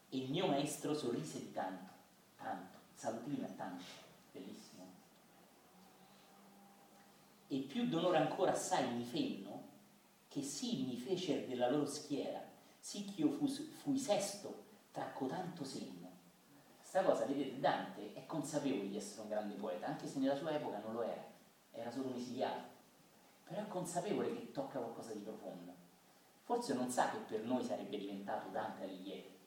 E 0.10 0.18
il 0.18 0.30
mio 0.30 0.46
maestro 0.46 0.94
sorrise 0.94 1.40
di 1.40 1.52
tanto, 1.52 1.94
tanto, 2.38 2.78
salutina 2.94 3.48
tanto 3.58 4.08
bellissimo. 4.32 4.88
E 7.52 7.58
più 7.60 7.88
d'onore 7.88 8.18
ancora 8.18 8.52
assai 8.52 8.94
mi 8.94 9.04
fenno, 9.04 9.68
che 10.28 10.42
sì 10.42 10.86
mi 10.86 10.96
fece 10.96 11.48
della 11.48 11.70
loro 11.70 11.86
schiera, 11.86 12.42
sì 12.80 13.04
che 13.06 13.22
io 13.22 13.32
fui, 13.32 13.50
fui 13.50 13.98
sesto 13.98 14.66
tra 14.92 15.12
cotanto 15.12 15.64
senno. 15.64 16.08
Questa 16.78 17.04
cosa, 17.04 17.26
vedete, 17.26 17.60
Dante 17.60 18.14
è 18.14 18.26
consapevole 18.26 18.88
di 18.88 18.98
essere 18.98 19.22
un 19.22 19.30
grande 19.30 19.56
poeta, 19.56 19.88
anche 19.88 20.08
se 20.08 20.20
nella 20.20 20.36
sua 20.36 20.52
epoca 20.52 20.80
non 20.80 20.94
lo 20.94 21.02
era, 21.02 21.24
era 21.72 21.92
solo 21.92 22.08
un 22.08 22.16
esiliato, 22.16 22.68
però 23.44 23.62
è 23.62 23.68
consapevole 23.68 24.34
che 24.34 24.52
tocca 24.52 24.80
qualcosa 24.80 25.12
di 25.14 25.20
profondo. 25.20 25.74
Forse 26.44 26.74
non 26.74 26.90
sa 26.90 27.10
che 27.10 27.18
per 27.18 27.44
noi 27.44 27.64
sarebbe 27.64 27.98
diventato 27.98 28.50
Dante 28.50 28.84
Alighieri, 28.84 29.38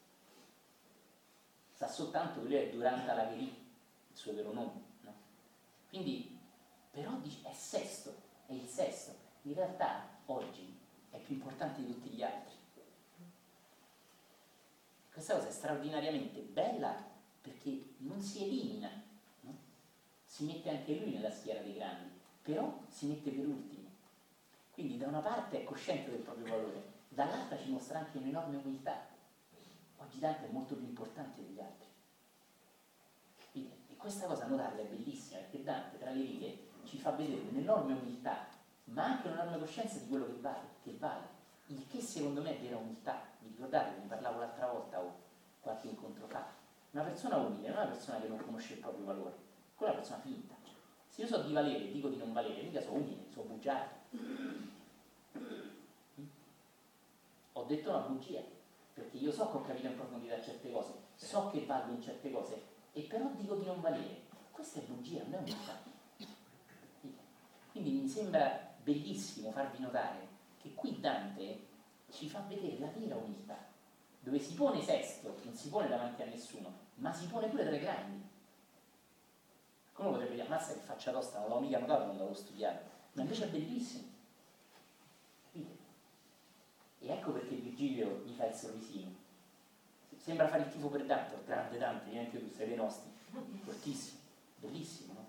sa 1.73 1.89
soltanto 1.89 2.41
che 2.43 2.47
lui 2.47 2.57
è 2.57 2.71
durante 2.71 3.13
Verì, 3.13 3.45
il 3.45 4.17
suo 4.17 4.35
vero 4.35 4.53
nome. 4.53 4.81
No? 5.01 5.13
Quindi, 5.89 6.32
però 6.93 7.19
è 7.43 7.55
sesto, 7.55 8.15
è 8.47 8.53
il 8.53 8.69
sesto. 8.69 9.15
In 9.43 9.55
realtà 9.55 10.07
oggi 10.27 10.79
è 11.11 11.19
più 11.19 11.35
importante 11.35 11.81
di 11.81 11.87
tutti 11.93 12.11
gli 12.11 12.23
altri. 12.23 12.55
Questa 15.11 15.35
cosa 15.35 15.49
è 15.49 15.53
straordinariamente 15.53 16.41
bella 16.41 17.11
perché 17.41 17.95
non 17.99 18.21
si 18.21 18.45
elimina, 18.45 18.91
no? 19.41 19.57
si 20.25 20.45
mette 20.45 20.71
anche 20.71 20.95
lui 20.95 21.13
nella 21.13 21.31
schiera 21.31 21.61
dei 21.61 21.75
grandi, 21.75 22.11
però 22.43 22.85
si 22.89 23.07
mette 23.07 23.31
per 23.31 23.47
ultimo. 23.47 23.89
Quindi 24.71 24.99
da 24.99 25.09
una 25.09 25.21
parte 25.21 25.63
è 25.63 25.65
cosciente 25.65 26.11
del 26.11 26.21
proprio 26.21 26.47
valore, 26.47 26.83
dall'altra 27.09 27.59
ci 27.59 27.71
mostra 27.71 27.99
anche 27.99 28.19
un'enorme 28.19 28.59
umiltà. 28.59 29.07
Oggi 29.97 30.19
Dante 30.19 30.47
è 30.47 30.51
molto 30.51 30.75
più 30.75 30.87
importante 30.87 31.43
degli 31.43 31.61
altri 31.61 31.91
questa 34.03 34.27
cosa 34.27 34.47
notarla 34.47 34.81
è 34.81 34.85
bellissima 34.85 35.39
perché 35.39 35.63
Dante 35.63 35.97
tra 35.97 36.11
le 36.11 36.23
righe 36.23 36.59
ci 36.93 36.99
fa 36.99 37.13
vedere 37.13 37.41
un'enorme 37.49 37.95
umiltà, 37.95 38.45
ma 38.85 39.05
anche 39.05 39.29
un'enorme 39.29 39.61
coscienza 39.61 39.97
di 39.97 40.09
quello 40.09 40.27
che 40.27 40.39
vale, 40.41 40.69
che 40.83 40.95
vale. 40.99 41.27
Il 41.69 41.89
che 41.89 42.03
secondo 42.03 42.43
me 42.43 42.55
è 42.55 42.61
vera 42.61 42.77
umiltà. 42.77 43.19
Vi 43.39 43.49
ricordate 43.49 43.99
ne 43.99 44.07
parlavo 44.07 44.41
l'altra 44.41 44.67
volta 44.67 45.01
o 45.01 45.15
qualche 45.63 45.87
incontro 45.87 46.27
fa? 46.27 46.45
Una 46.91 47.05
persona 47.05 47.37
umile 47.37 47.69
non 47.69 47.79
è 47.79 47.81
una 47.81 47.93
persona 47.93 48.21
che 48.21 48.29
non 48.29 48.45
conosce 48.45 48.75
il 48.75 48.81
proprio 48.81 49.07
valore, 49.07 49.35
quella 49.75 49.93
è 49.93 49.95
una 49.95 50.03
persona 50.03 50.23
finta. 50.23 50.55
Se 51.09 51.23
io 51.23 51.27
so 51.27 51.43
di 51.43 51.53
valere 51.55 51.85
e 51.85 51.93
dico 51.93 52.09
di 52.09 52.19
non 52.19 52.35
valere, 52.35 52.61
mica 52.61 52.83
sono 52.83 52.99
umile, 52.99 53.25
sono 53.31 53.47
bugiardo. 53.47 53.95
Ho 57.55 57.65
detto 57.65 57.89
una 57.89 58.01
bugia, 58.01 58.41
perché 58.93 59.17
io 59.17 59.33
so 59.33 59.51
che 59.51 59.57
ho 59.57 59.63
capito 59.63 59.87
in 59.87 59.97
profondità 59.97 60.43
certe 60.43 60.71
cose, 60.71 60.93
so 61.15 61.49
che 61.49 61.65
valgo 61.65 61.93
in 61.95 62.03
certe 62.03 62.31
cose, 62.31 62.63
e 62.93 63.01
però 63.05 63.31
dico 63.35 63.55
di 63.55 63.65
non 63.65 63.81
valere. 63.81 64.25
Questa 64.51 64.81
è 64.81 64.83
bugia, 64.83 65.23
non 65.23 65.33
è 65.33 65.39
umiltà. 65.39 65.92
Quindi 67.73 67.91
mi 67.91 68.09
sembra 68.09 68.71
bellissimo 68.83 69.51
farvi 69.51 69.81
notare 69.81 70.29
che 70.61 70.75
qui 70.75 71.01
Dante 71.01 71.67
ci 72.11 72.29
fa 72.29 72.41
vedere 72.47 72.79
la 72.79 72.89
vera 72.95 73.17
umiltà, 73.17 73.59
dove 74.21 74.39
si 74.39 74.55
pone 74.55 74.81
sesto, 74.83 75.41
non 75.43 75.55
si 75.55 75.69
pone 75.69 75.89
davanti 75.89 76.23
a 76.23 76.27
nessuno, 76.27 76.73
ma 76.97 77.13
si 77.13 77.27
pone 77.27 77.49
pure 77.49 77.65
tra 77.65 77.75
i 77.75 77.81
grandi. 77.81 78.23
Come 79.93 80.11
potrebbe 80.11 80.33
dire, 80.33 80.47
ammazza 80.47 80.75
che 80.75 80.81
faccia 80.81 81.11
tosta, 81.11 81.41
non 81.41 81.49
l'avevo 81.49 81.67
mica 81.67 81.79
notato 81.79 82.05
quando 82.05 82.23
l'avevo 82.23 82.39
studiato, 82.39 82.85
ma 83.13 83.23
invece 83.23 83.45
è 83.45 83.49
bellissimo. 83.49 84.05
Capite? 85.51 85.77
E 87.01 87.11
ecco 87.11 87.33
perché 87.33 87.57
Virgilio 87.57 88.23
gli 88.25 88.33
fa 88.35 88.47
il 88.47 88.55
sorrisino 88.55 89.21
sembra 90.23 90.47
fare 90.47 90.63
il 90.63 90.71
tifo 90.71 90.87
per 90.87 91.05
Dante, 91.05 91.37
grande 91.45 91.79
Dante, 91.79 92.11
neanche 92.11 92.39
tu 92.39 92.55
sei 92.55 92.69
dei 92.69 92.77
nostri, 92.77 93.11
fortissimo, 93.65 94.21
bellissimo, 94.61 95.15
no? 95.15 95.22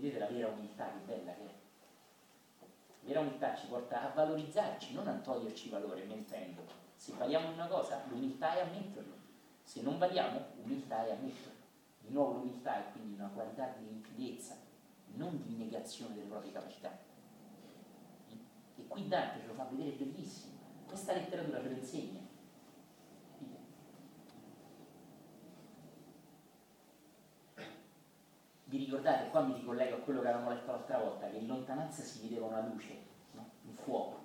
Vedete 0.00 0.18
la 0.18 0.26
vera 0.28 0.48
umiltà, 0.48 0.90
che 0.92 0.98
bella 1.04 1.34
che 1.34 1.42
è. 1.42 1.54
La 2.60 2.66
vera 3.02 3.20
umiltà 3.20 3.54
ci 3.54 3.66
porta 3.66 4.10
a 4.10 4.14
valorizzarci, 4.14 4.94
non 4.94 5.06
a 5.08 5.18
toglierci 5.18 5.68
valore, 5.68 6.04
mentendo. 6.04 6.62
Se 6.96 7.12
valiamo 7.18 7.50
una 7.50 7.66
cosa, 7.66 8.02
l'umiltà 8.08 8.56
è 8.56 8.62
ammetterlo. 8.62 9.12
Se 9.62 9.82
non 9.82 9.98
valiamo, 9.98 10.46
l'umiltà 10.56 11.06
è 11.06 11.10
ammetterlo. 11.10 11.58
Di 12.00 12.14
nuovo 12.14 12.38
l'umiltà 12.38 12.78
è 12.78 12.92
quindi 12.92 13.16
una 13.18 13.28
qualità 13.28 13.74
di 13.76 13.84
limpidezza, 13.84 14.56
non 15.16 15.42
di 15.42 15.56
negazione 15.56 16.14
delle 16.14 16.28
proprie 16.28 16.52
capacità. 16.52 16.98
qui 18.88 19.06
Dante 19.06 19.40
ce 19.40 19.46
lo 19.48 19.52
fa 19.52 19.68
vedere 19.70 19.90
bellissimo. 19.96 20.54
Questa 20.86 21.12
letteratura 21.12 21.60
ce 21.60 21.68
lo 21.68 21.76
insegna. 21.76 22.20
Vi 28.70 28.78
ricordate, 28.78 29.30
qua 29.30 29.40
mi 29.40 29.54
ricollego 29.54 29.96
a 29.96 29.98
quello 29.98 30.20
che 30.20 30.28
avevamo 30.28 30.50
letto 30.50 30.70
l'altra 30.70 30.98
volta, 30.98 31.28
che 31.28 31.38
in 31.38 31.48
lontananza 31.48 32.04
si 32.04 32.20
vedeva 32.20 32.46
una 32.46 32.60
luce, 32.60 32.96
no? 33.32 33.50
un 33.64 33.74
fuoco. 33.74 34.24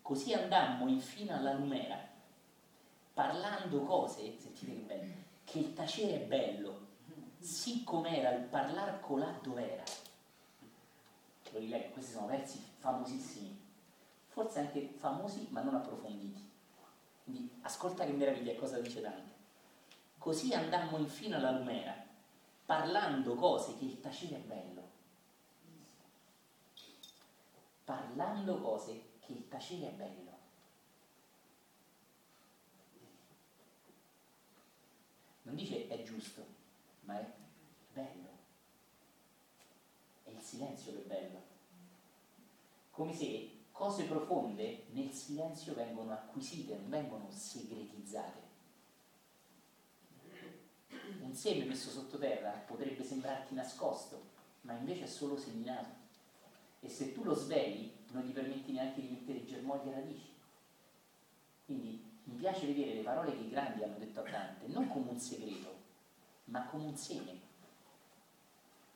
Così 0.00 0.32
andammo 0.34 0.86
infine 0.86 1.32
alla 1.32 1.52
lumera, 1.52 1.98
parlando 3.12 3.82
cose, 3.82 4.38
sentite 4.38 4.72
che 4.72 4.82
bello, 4.82 5.14
che 5.42 5.58
il 5.58 5.72
tacere 5.72 6.22
è 6.22 6.26
bello, 6.26 6.86
sì 7.40 7.82
com'era 7.82 8.30
il 8.30 8.44
parlar 8.44 9.00
colà 9.00 9.36
dov'era. 9.42 9.82
Lo 11.50 11.58
rileggo, 11.58 11.94
questi 11.94 12.12
sono 12.12 12.28
versi 12.28 12.64
famosissimi, 12.78 13.60
forse 14.28 14.60
anche 14.60 14.94
famosi 14.96 15.48
ma 15.50 15.60
non 15.60 15.74
approfonditi. 15.74 16.50
Quindi 17.24 17.50
ascolta 17.62 18.04
che 18.04 18.12
meraviglia 18.12 18.54
cosa 18.54 18.78
dice 18.78 19.00
Dante. 19.00 19.33
Così 20.24 20.54
andammo 20.54 20.96
infine 20.96 21.34
alla 21.34 21.50
lumera, 21.50 21.94
parlando 22.64 23.34
cose 23.34 23.76
che 23.76 23.84
il 23.84 24.00
tacere 24.00 24.36
è 24.36 24.38
bello. 24.38 24.82
Parlando 27.84 28.58
cose 28.58 29.18
che 29.20 29.32
il 29.32 29.48
tacere 29.48 29.88
è 29.88 29.92
bello. 29.92 30.30
Non 35.42 35.56
dice 35.56 35.88
è 35.88 36.02
giusto, 36.02 36.42
ma 37.00 37.20
è 37.20 37.30
bello. 37.92 38.28
È 40.22 40.30
il 40.30 40.40
silenzio 40.40 40.92
che 40.92 41.02
è 41.02 41.06
bello. 41.06 41.42
Come 42.92 43.12
se 43.12 43.64
cose 43.72 44.04
profonde 44.04 44.86
nel 44.92 45.12
silenzio 45.12 45.74
vengono 45.74 46.14
acquisite, 46.14 46.76
non 46.76 46.88
vengono 46.88 47.30
segretizzate 47.30 48.43
un 51.20 51.34
seme 51.34 51.64
messo 51.64 51.90
sottoterra 51.90 52.50
potrebbe 52.50 53.02
sembrarti 53.02 53.54
nascosto, 53.54 54.32
ma 54.62 54.74
invece 54.74 55.04
è 55.04 55.06
solo 55.06 55.36
seminato. 55.36 56.02
E 56.80 56.88
se 56.88 57.12
tu 57.12 57.24
lo 57.24 57.34
svegli, 57.34 57.90
non 58.12 58.22
gli 58.22 58.32
permetti 58.32 58.72
neanche 58.72 59.00
di 59.00 59.08
mettere 59.08 59.44
germogli 59.44 59.88
e 59.88 59.92
radici. 59.92 60.32
Quindi 61.64 62.02
mi 62.24 62.36
piace 62.36 62.66
vedere 62.66 62.94
le 62.94 63.02
parole 63.02 63.32
che 63.32 63.42
i 63.42 63.50
grandi 63.50 63.82
hanno 63.82 63.98
detto 63.98 64.20
a 64.20 64.30
Dante, 64.30 64.66
non 64.66 64.88
come 64.88 65.10
un 65.10 65.18
segreto, 65.18 65.74
ma 66.44 66.64
come 66.66 66.84
un 66.84 66.96
seme. 66.96 67.40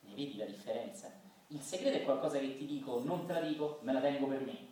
Ne 0.01 0.15
vedi 0.15 0.37
la 0.37 0.45
differenza? 0.45 1.11
Il 1.47 1.61
segreto 1.61 1.97
è 1.97 2.03
qualcosa 2.03 2.39
che 2.39 2.57
ti 2.57 2.65
dico, 2.65 3.01
non 3.03 3.25
te 3.25 3.33
la 3.33 3.41
dico, 3.41 3.79
me 3.83 3.93
la 3.93 4.01
tengo 4.01 4.27
per 4.27 4.45
me. 4.45 4.67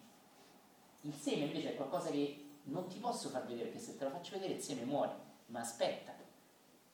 Il 1.01 1.13
seme 1.13 1.45
invece 1.45 1.73
è 1.73 1.75
qualcosa 1.75 2.09
che 2.09 2.45
non 2.63 2.87
ti 2.87 2.99
posso 2.99 3.29
far 3.29 3.45
vedere, 3.45 3.69
perché 3.69 3.79
se 3.79 3.97
te 3.97 4.03
lo 4.03 4.11
faccio 4.11 4.33
vedere 4.33 4.53
il 4.53 4.61
seme 4.61 4.83
muore, 4.83 5.15
ma 5.47 5.59
aspetta, 5.59 6.13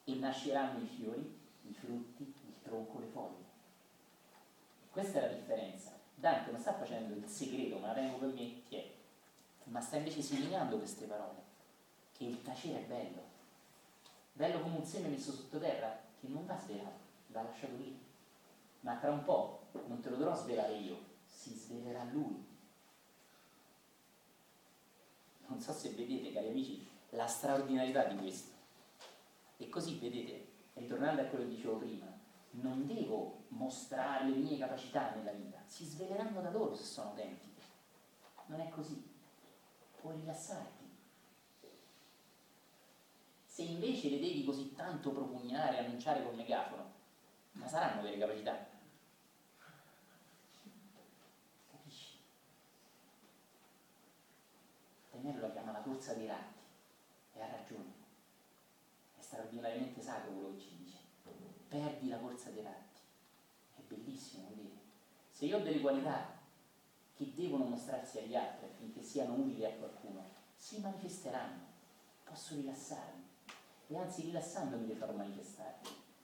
e 0.04 0.14
nasceranno 0.14 0.82
i 0.82 0.86
fiori, 0.86 1.40
i 1.62 1.72
frutti, 1.72 2.22
il 2.22 2.54
tronco, 2.62 2.98
le 2.98 3.06
foglie. 3.06 3.44
Questa 4.90 5.18
è 5.18 5.28
la 5.28 5.34
differenza. 5.34 5.92
Dante 6.14 6.50
non 6.50 6.60
sta 6.60 6.74
facendo 6.74 7.14
il 7.14 7.26
segreto, 7.26 7.78
ma 7.78 7.88
la 7.88 7.94
tengo 7.94 8.18
per 8.18 8.32
me, 8.32 8.62
ti 8.68 8.76
è, 8.76 8.92
ma 9.64 9.80
sta 9.80 9.96
invece 9.96 10.22
segnando 10.22 10.78
queste 10.78 11.06
parole, 11.06 11.42
che 12.16 12.24
il 12.24 12.42
tacere 12.42 12.80
è 12.80 12.86
bello, 12.86 13.22
bello 14.32 14.60
come 14.60 14.76
un 14.76 14.84
seme 14.84 15.08
messo 15.08 15.32
sottoterra, 15.32 16.00
che 16.20 16.28
non 16.28 16.46
va 16.46 16.58
svelato, 16.58 16.98
va 17.28 17.42
lasciato 17.42 17.76
lì. 17.76 17.98
Ma 18.80 18.96
tra 18.96 19.10
un 19.10 19.24
po' 19.24 19.66
non 19.86 20.00
te 20.00 20.10
lo 20.10 20.16
dovrò 20.16 20.34
svelare 20.34 20.74
io, 20.74 20.98
si 21.26 21.54
svelerà 21.54 22.04
lui. 22.04 22.52
Non 25.46 25.60
so 25.60 25.72
se 25.72 25.90
vedete, 25.90 26.32
cari 26.32 26.48
amici, 26.48 26.86
la 27.10 27.26
straordinarietà 27.26 28.04
di 28.04 28.16
questo. 28.16 28.53
E 29.64 29.70
così, 29.70 29.98
vedete, 29.98 30.46
ritornando 30.74 31.22
a 31.22 31.24
quello 31.24 31.44
che 31.44 31.54
dicevo 31.54 31.78
prima, 31.78 32.06
non 32.50 32.86
devo 32.86 33.44
mostrare 33.48 34.28
le 34.28 34.36
mie 34.36 34.58
capacità 34.58 35.14
nella 35.14 35.32
vita, 35.32 35.62
si 35.64 35.86
sveleranno 35.86 36.42
da 36.42 36.50
loro 36.50 36.74
se 36.74 36.84
sono 36.84 37.08
autentiche. 37.08 37.62
Non 38.46 38.60
è 38.60 38.68
così. 38.68 39.02
Puoi 39.98 40.16
rilassarti. 40.16 40.84
Se 43.46 43.62
invece 43.62 44.10
le 44.10 44.20
devi 44.20 44.44
così 44.44 44.74
tanto 44.74 45.12
propugnare, 45.12 45.78
annunciare 45.78 46.22
col 46.22 46.34
megafono, 46.34 46.92
ma 47.52 47.66
saranno 47.66 48.02
delle 48.02 48.18
capacità? 48.18 48.66
Capisci? 51.70 52.18
Tenero 55.10 55.40
la 55.40 55.50
chiama 55.52 55.72
la 55.72 55.80
corsa 55.80 56.12
dei 56.12 56.26
ragione 56.26 56.53
straordinariamente 59.34 60.00
sacro 60.00 60.30
quello 60.30 60.54
che 60.54 60.60
ci 60.60 60.76
dice. 60.76 60.98
Perdi 61.68 62.08
la 62.08 62.18
corsa 62.18 62.50
dei 62.50 62.62
ratti. 62.62 63.00
È 63.74 63.80
bellissimo, 63.88 64.46
vedete? 64.48 64.80
Se 65.28 65.44
io 65.46 65.58
ho 65.58 65.62
delle 65.62 65.80
qualità 65.80 66.38
che 67.16 67.32
devono 67.34 67.64
mostrarsi 67.64 68.18
agli 68.18 68.36
altri 68.36 68.66
affinché 68.66 69.02
siano 69.02 69.34
utili 69.34 69.64
a 69.64 69.72
qualcuno, 69.72 70.30
si 70.56 70.78
manifesteranno. 70.78 71.72
Posso 72.22 72.54
rilassarmi. 72.54 73.22
E 73.88 73.98
anzi 73.98 74.22
rilassandomi 74.22 74.86
le 74.86 74.94
farò 74.94 75.12
manifestare. 75.12 75.78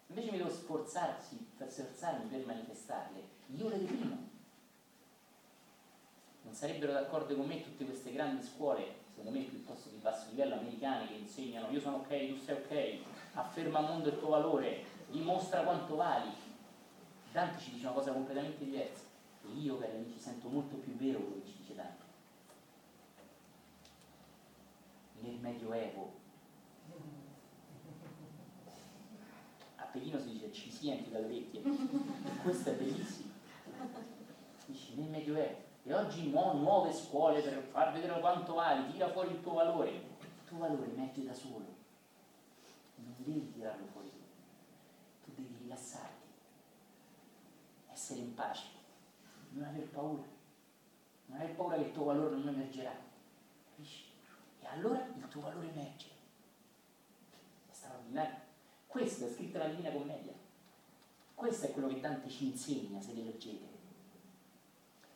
Invece 0.06 0.30
mi 0.30 0.38
devo 0.38 0.50
sforzarsi, 0.50 1.48
sforzarmi 1.56 2.28
per 2.28 2.46
manifestarle. 2.46 3.28
Io 3.56 3.68
le 3.68 3.78
deprimo. 3.78 4.28
Non 6.42 6.54
sarebbero 6.54 6.92
d'accordo 6.92 7.36
con 7.36 7.46
me 7.46 7.62
tutte 7.62 7.84
queste 7.84 8.12
grandi 8.12 8.44
scuole 8.44 9.08
secondo 9.20 9.38
me 9.38 9.44
piuttosto 9.44 9.90
di 9.90 9.96
basso 9.96 10.30
livello, 10.30 10.54
americani 10.54 11.08
che 11.08 11.14
insegnano 11.14 11.70
io 11.70 11.80
sono 11.80 11.96
ok, 11.96 12.28
tu 12.28 12.36
sei 12.42 12.54
ok, 12.54 12.98
afferma 13.34 13.78
al 13.78 13.84
mondo 13.84 14.08
il 14.08 14.18
tuo 14.18 14.30
valore, 14.30 14.82
dimostra 15.10 15.62
quanto 15.62 15.96
vali. 15.96 16.30
Dante 17.30 17.60
ci 17.60 17.72
dice 17.72 17.86
una 17.86 17.94
cosa 17.94 18.12
completamente 18.12 18.64
diversa. 18.64 19.04
E 19.44 19.48
io, 19.58 19.78
cari 19.78 19.92
amici, 19.96 20.18
sento 20.18 20.48
molto 20.48 20.76
più 20.76 20.96
vero 20.96 21.18
quello 21.20 21.42
che 21.42 21.46
ci 21.46 21.56
dice 21.58 21.74
Dante. 21.74 22.04
Nel 25.20 25.38
Medioevo, 25.38 26.12
a 29.76 29.84
Pechino 29.84 30.18
si 30.18 30.30
dice 30.32 30.50
ci 30.52 30.70
senti 30.70 31.10
dalle 31.10 31.26
orecchie, 31.26 31.60
e 31.62 32.36
questo 32.42 32.70
è 32.70 32.72
bellissimo. 32.72 33.28
Dici, 34.66 34.94
nel 34.94 35.10
Medioevo 35.10 35.68
e 35.82 35.94
oggi 35.94 36.28
mu- 36.28 36.58
nuove 36.58 36.92
scuole 36.92 37.40
per 37.40 37.62
far 37.70 37.92
vedere 37.92 38.20
quanto 38.20 38.54
vali, 38.54 38.92
tira 38.92 39.08
fuori 39.10 39.30
il 39.30 39.40
tuo 39.40 39.54
valore. 39.54 39.90
Il 39.90 40.44
tuo 40.44 40.58
valore 40.58 40.86
metti 40.88 41.24
da 41.24 41.32
solo. 41.32 41.66
Non 42.96 43.14
devi 43.18 43.50
tirarlo 43.52 43.86
fuori 43.86 44.10
tu. 44.10 44.18
Tu 45.24 45.42
devi 45.42 45.56
rilassarti, 45.62 46.26
essere 47.90 48.20
in 48.20 48.34
pace, 48.34 48.66
non 49.50 49.64
aver 49.64 49.88
paura. 49.88 50.22
Non 51.26 51.40
aver 51.40 51.54
paura 51.54 51.76
che 51.76 51.82
il 51.82 51.92
tuo 51.92 52.04
valore 52.04 52.36
non 52.36 52.48
emergerà. 52.48 52.94
Capisci? 53.70 54.04
E 54.60 54.66
allora 54.66 55.04
il 55.16 55.28
tuo 55.28 55.40
valore 55.40 55.70
emerge. 55.70 56.08
È 57.68 57.72
straordinario. 57.72 58.38
Questo 58.86 59.26
è 59.26 59.30
scritto 59.30 59.58
nella 59.58 59.70
Divina 59.70 59.92
Commedia. 59.92 60.32
Questo 61.34 61.66
è 61.66 61.70
quello 61.70 61.88
che 61.88 62.00
Dante 62.00 62.28
ci 62.28 62.46
insegna 62.46 63.00
se 63.00 63.14
le 63.14 63.22
leggete. 63.22 63.66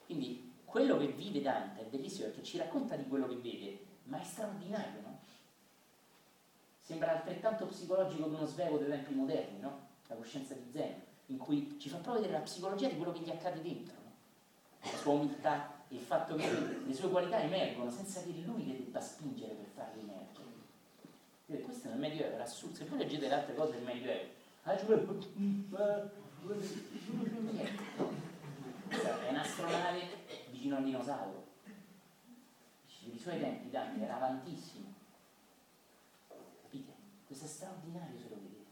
Quindi 0.07 0.54
quello 0.75 0.99
che 0.99 1.07
vive 1.07 1.41
Dante 1.41 1.83
è 1.83 1.85
bellissimo 1.85 2.27
perché 2.27 2.43
ci 2.43 2.59
racconta 2.59 2.97
di 2.97 3.07
quello 3.07 3.29
che 3.29 3.37
vede, 3.37 3.79
ma 4.07 4.21
è 4.21 4.25
straordinario, 4.25 5.03
no? 5.03 5.21
Sembra 6.81 7.13
altrettanto 7.13 7.67
psicologico 7.67 8.27
di 8.27 8.35
uno 8.35 8.45
svego 8.45 8.79
dei 8.79 8.89
tempi 8.89 9.15
moderni, 9.15 9.61
no? 9.61 9.87
La 10.09 10.17
coscienza 10.17 10.53
di 10.55 10.69
Zen, 10.73 11.01
in 11.27 11.37
cui 11.37 11.77
ci 11.79 11.89
fa 11.89 11.99
proprio 11.99 12.23
vedere 12.23 12.41
la 12.41 12.45
psicologia 12.45 12.89
di 12.89 12.97
quello 12.97 13.13
che 13.13 13.21
gli 13.21 13.31
accade 13.31 13.63
dentro, 13.63 13.95
no? 14.03 14.11
La 14.91 14.99
sua 14.99 15.13
umiltà, 15.13 15.85
il 15.91 16.01
fatto 16.01 16.35
che 16.35 16.51
le 16.85 16.93
sue 16.93 17.09
qualità 17.09 17.41
emergono 17.41 17.89
senza 17.89 18.21
che 18.23 18.33
lui 18.45 18.67
le 18.67 18.77
debba 18.79 19.01
spingere 19.01 19.55
per 19.55 19.67
farle 19.77 20.01
emergere. 20.01 20.49
E 21.47 21.61
questo 21.61 21.89
nel 21.89 21.99
Medioevo 21.99 22.35
era 22.35 22.43
assurdo. 22.43 22.75
Se 22.75 22.85
voi 22.87 22.99
leggete 22.99 23.29
le 23.29 23.35
altre 23.35 23.55
cose 23.55 23.75
del 23.75 23.85
Medioevo, 23.85 24.29
ah, 24.65 24.73
è 28.89 29.29
un'astronave 29.29 30.24
vicino 30.65 30.77
al 30.77 30.85
dinosauro. 30.85 31.53
Per 31.63 33.13
i 33.13 33.19
suoi 33.19 33.39
tempi 33.39 33.69
Dante 33.69 34.03
era 34.03 34.17
avantissimo. 34.17 34.95
Capite? 36.63 36.93
Questo 37.27 37.45
è 37.45 37.49
straordinario 37.49 38.19
se 38.19 38.29
lo 38.31 38.37
vedete. 38.37 38.71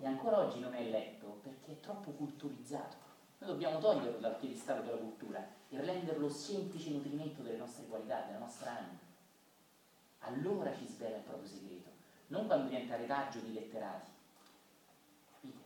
E 0.00 0.06
ancora 0.06 0.38
oggi 0.38 0.60
non 0.60 0.72
è 0.74 0.82
letto 0.88 1.40
perché 1.42 1.72
è 1.72 1.80
troppo 1.80 2.10
culturizzato. 2.12 2.96
Noi 3.38 3.50
dobbiamo 3.50 3.80
toglierlo 3.80 4.18
dal 4.18 4.36
piedistallo 4.36 4.82
della 4.82 4.96
cultura 4.96 5.46
e 5.68 5.78
renderlo 5.78 6.30
semplice 6.30 6.90
nutrimento 6.90 7.42
delle 7.42 7.58
nostre 7.58 7.84
qualità, 7.86 8.22
della 8.22 8.38
nostra 8.38 8.70
anima. 8.70 8.98
Allora 10.20 10.74
ci 10.74 10.86
svela 10.86 11.16
il 11.16 11.22
proprio 11.22 11.46
segreto, 11.46 11.90
non 12.28 12.46
quando 12.46 12.68
diventa 12.68 12.96
retaggio 12.96 13.40
di 13.40 13.52
letterati. 13.52 14.10
Capite? 15.32 15.62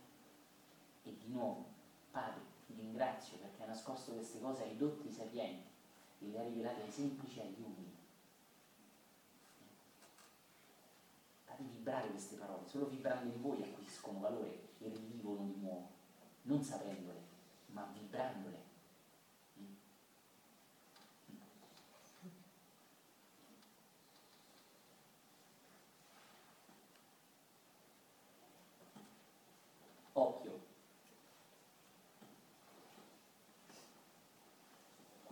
E 1.04 1.16
di 1.16 1.28
nuovo, 1.32 1.64
Padre, 2.10 2.47
ringrazio 2.88 3.36
perché 3.36 3.62
hai 3.62 3.68
nascosto 3.68 4.12
queste 4.12 4.40
cose 4.40 4.62
ai 4.62 4.76
dotti 4.76 5.10
sapienti 5.10 5.68
e 6.20 6.26
le 6.30 6.38
hai 6.38 6.48
rivelate 6.48 6.82
ai 6.82 6.90
semplici 6.90 7.38
e 7.38 7.42
agli 7.42 7.62
umili. 7.62 7.96
Fate 11.44 11.62
vibrare 11.62 12.08
queste 12.08 12.36
parole, 12.36 12.66
solo 12.66 12.86
vibrando 12.86 13.32
in 13.32 13.40
voi 13.42 13.62
acquisiscono 13.62 14.20
valore 14.20 14.68
e 14.78 14.88
rivivono 14.88 15.44
di 15.44 15.60
nuovo, 15.60 15.88
non 16.42 16.62
sapendole, 16.62 17.20
ma 17.66 17.88
vibrandole. 17.92 18.57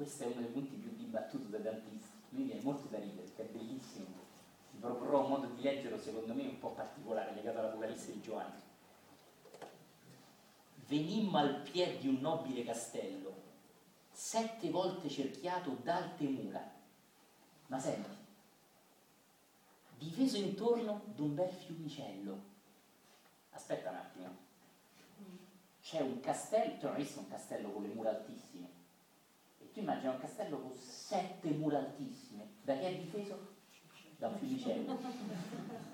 Questo 0.06 0.22
è 0.22 0.26
uno 0.28 0.40
dei 0.40 0.50
punti 0.50 0.76
più 0.76 0.94
dibattuti 0.94 1.50
da 1.50 1.58
tantisti, 1.58 2.10
mi 2.28 2.44
viene 2.44 2.60
molto 2.60 2.86
da 2.86 2.98
ridere, 2.98 3.22
perché 3.22 3.42
è 3.42 3.52
bellissimo. 3.52 4.06
Vi 4.70 4.78
proporrò 4.78 5.24
un 5.24 5.30
modo 5.30 5.46
di 5.48 5.62
leggerlo 5.62 5.98
secondo 5.98 6.32
me 6.32 6.42
un 6.42 6.60
po' 6.60 6.70
particolare, 6.70 7.34
legato 7.34 7.58
all'Apocalisse 7.58 8.12
di 8.12 8.20
Giovanni. 8.20 8.60
Venimmo 10.86 11.38
al 11.38 11.60
piede 11.62 11.98
di 11.98 12.06
un 12.06 12.20
nobile 12.20 12.62
castello, 12.62 13.34
sette 14.12 14.70
volte 14.70 15.08
cerchiato 15.08 15.76
d'alte 15.82 16.22
mura. 16.22 16.74
Ma 17.66 17.80
senti, 17.80 18.08
difeso 19.98 20.36
intorno 20.36 21.02
d'un 21.16 21.34
bel 21.34 21.50
fiumicello. 21.50 22.40
Aspetta 23.50 23.90
un 23.90 23.96
attimo. 23.96 24.36
C'è 25.82 26.00
un 26.00 26.20
castello, 26.20 26.78
tu 26.78 26.86
non 26.86 26.94
hai 26.94 27.02
visto 27.02 27.18
un 27.18 27.28
castello 27.28 27.70
con 27.70 27.82
le 27.82 27.88
mura 27.88 28.10
altissime? 28.10 28.75
Tu 29.76 29.82
immagini 29.82 30.08
un 30.08 30.18
castello 30.18 30.58
con 30.58 30.74
sette 30.74 31.50
mura 31.50 31.76
altissime, 31.76 32.46
da 32.62 32.78
chi 32.78 32.84
è 32.86 32.96
difeso? 32.96 33.56
Da 34.16 34.28
un 34.28 34.38
fiumicello. 34.38 34.98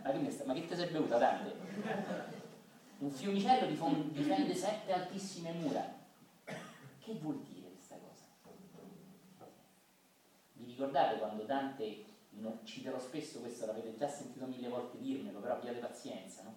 Ma 0.05 0.12
che, 0.12 0.30
sta, 0.30 0.45
ma 0.45 0.55
che 0.55 0.68
ti 0.68 0.76
sei 0.76 0.89
bevuta 0.89 1.18
Dante? 1.18 1.53
Un 2.99 3.11
fiumicello 3.11 3.66
difende 4.12 4.55
sette 4.55 4.93
altissime 4.93 5.51
mura. 5.55 5.85
Che 7.01 7.14
vuol 7.14 7.41
dire 7.41 7.70
questa 7.70 7.97
cosa? 7.97 8.24
Vi 10.53 10.64
ricordate 10.64 11.18
quando 11.18 11.43
Dante, 11.43 12.05
non 12.35 12.61
citerò 12.62 13.01
spesso 13.01 13.41
questo, 13.41 13.66
l'avete 13.66 13.97
già 13.97 14.07
sentito 14.07 14.47
mille 14.47 14.68
volte 14.68 15.01
dirmelo, 15.01 15.41
però 15.41 15.55
abbiate 15.55 15.80
pazienza, 15.80 16.45
no? 16.45 16.57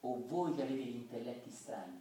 O 0.00 0.26
voi 0.26 0.54
che 0.54 0.62
avete 0.62 0.82
gli 0.82 0.96
intelletti 0.96 1.50
strani, 1.50 2.00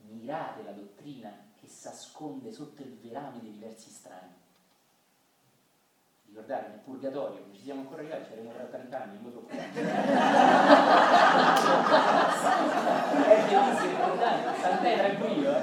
mirate 0.00 0.64
la 0.64 0.72
dottrina 0.72 1.45
che 1.60 1.66
si 1.68 1.86
nasconde 1.86 2.52
sotto 2.52 2.82
il 2.82 2.96
velame 3.02 3.40
dei 3.40 3.52
diversi 3.52 3.90
strani. 3.90 4.34
Ricordate, 6.28 6.68
nel 6.68 6.78
purgatorio, 6.80 7.46
ci 7.52 7.62
siamo 7.62 7.80
ancora 7.80 8.00
arrivati, 8.02 8.24
saremo 8.28 8.52
tra 8.52 8.64
30 8.64 9.02
anni, 9.02 9.18
non 9.22 9.32
lo 9.32 9.46
È 13.26 13.44
bellissimo, 13.48 13.88
ricordate, 13.88 14.60
tant'è 14.60 14.96
tranquillo, 14.96 15.50
eh? 15.56 15.62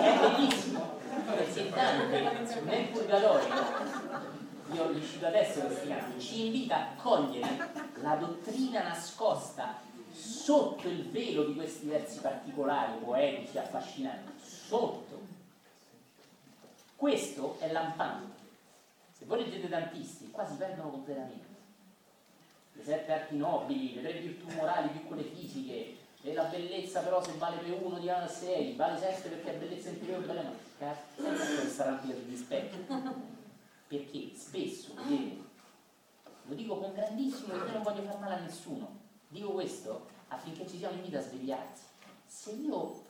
È 0.00 0.18
bellissimo, 0.18 0.98
perché 1.26 1.70
Dante 1.70 2.60
nel 2.62 2.88
purgatorio, 2.88 3.54
io 4.72 4.88
li 4.90 5.02
cito 5.04 5.26
adesso 5.26 5.60
questi 5.60 5.88
canti, 5.88 6.20
ci 6.20 6.46
invita 6.46 6.76
a 6.76 6.86
cogliere 6.96 7.70
la 8.00 8.16
dottrina 8.16 8.82
nascosta 8.82 9.92
sotto 10.14 10.88
il 10.88 11.10
velo 11.10 11.44
di 11.44 11.54
questi 11.54 11.86
versi 11.86 12.20
particolari, 12.20 12.98
poetici, 13.02 13.58
affascinanti, 13.58 14.32
sotto. 14.40 15.22
Questo 16.96 17.56
è 17.58 17.70
lampante. 17.72 18.42
Se 19.12 19.24
voi 19.24 19.42
leggete 19.42 19.68
tantisti, 19.68 20.30
qua 20.30 20.46
si 20.46 20.54
perdono 20.54 20.90
completamente. 20.90 21.52
Le 22.72 22.84
sette 22.84 23.12
arti 23.12 23.36
nobili, 23.36 23.94
le 23.94 24.02
tre 24.02 24.20
virtù 24.20 24.50
morali 24.54 24.88
più 24.88 25.06
quelle 25.06 25.24
fisiche, 25.24 25.96
e 26.22 26.32
la 26.32 26.44
bellezza 26.44 27.00
però 27.00 27.22
se 27.22 27.32
vale 27.36 27.58
per 27.58 27.82
uno 27.82 27.98
di 27.98 28.08
a 28.08 28.26
6, 28.26 28.76
vale 28.76 28.98
7 28.98 29.28
perché 29.28 29.54
è 29.54 29.58
bellezza 29.58 29.90
interiore, 29.90 30.24
bella 30.24 30.42
no. 30.42 30.54
Cazzo, 30.78 31.22
questa 31.22 31.84
rampina 31.84 32.14
sugli 32.14 32.36
specchi. 32.36 32.76
Perché 33.86 34.30
spesso, 34.34 34.94
vedete, 34.94 35.42
lo 36.46 36.54
dico 36.54 36.78
con 36.78 36.94
grandissimo 36.94 37.54
perché 37.54 37.72
non 37.72 37.82
voglio 37.82 38.02
far 38.02 38.18
male 38.18 38.34
a 38.36 38.40
nessuno, 38.40 39.02
dico 39.34 39.50
questo 39.50 40.06
affinché 40.28 40.64
ci 40.66 40.78
sia 40.78 40.88
un 40.88 40.98
invito 40.98 41.18
a 41.18 41.20
svegliarsi. 41.20 41.84
Se 42.24 42.52
io 42.52 43.02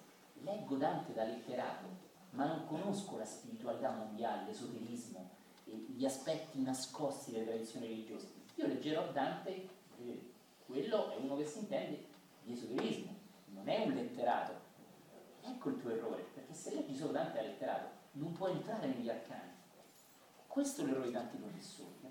leggo 0.43 0.77
Dante 0.77 1.13
da 1.13 1.25
letterato, 1.25 2.03
ma 2.31 2.47
non 2.47 2.67
conosco 2.67 3.19
la 3.19 3.27
spiritualità 3.27 3.91
mondiale, 3.91 4.47
l'esoterismo, 4.47 5.31
gli 5.65 6.05
aspetti 6.05 6.63
nascosti 6.63 7.31
delle 7.31 7.45
tradizioni 7.45 7.87
religiose, 7.87 8.29
io 8.55 8.67
leggerò 8.67 9.13
Dante, 9.13 9.69
eh, 9.99 10.33
quello 10.67 11.13
è 11.13 11.17
uno 11.17 11.37
che 11.37 11.45
si 11.45 11.59
intende 11.59 12.05
di 12.43 12.53
esoterismo, 12.55 13.15
non 13.49 13.69
è 13.69 13.85
un 13.85 13.93
letterato. 13.93 14.63
Ecco 15.43 15.69
il 15.69 15.81
tuo 15.81 15.91
errore, 15.91 16.23
perché 16.33 16.55
se 16.55 16.75
leggi 16.75 16.97
solo 16.97 17.13
Dante 17.13 17.37
da 17.37 17.43
letterato, 17.43 17.89
non 18.13 18.33
puoi 18.33 18.53
entrare 18.53 18.87
negli 18.87 19.11
arcani. 19.11 19.53
Questo 20.47 20.83
è 20.83 20.85
l'errore 20.87 21.09
di 21.09 21.13
tanti 21.13 21.37
professori? 21.37 22.04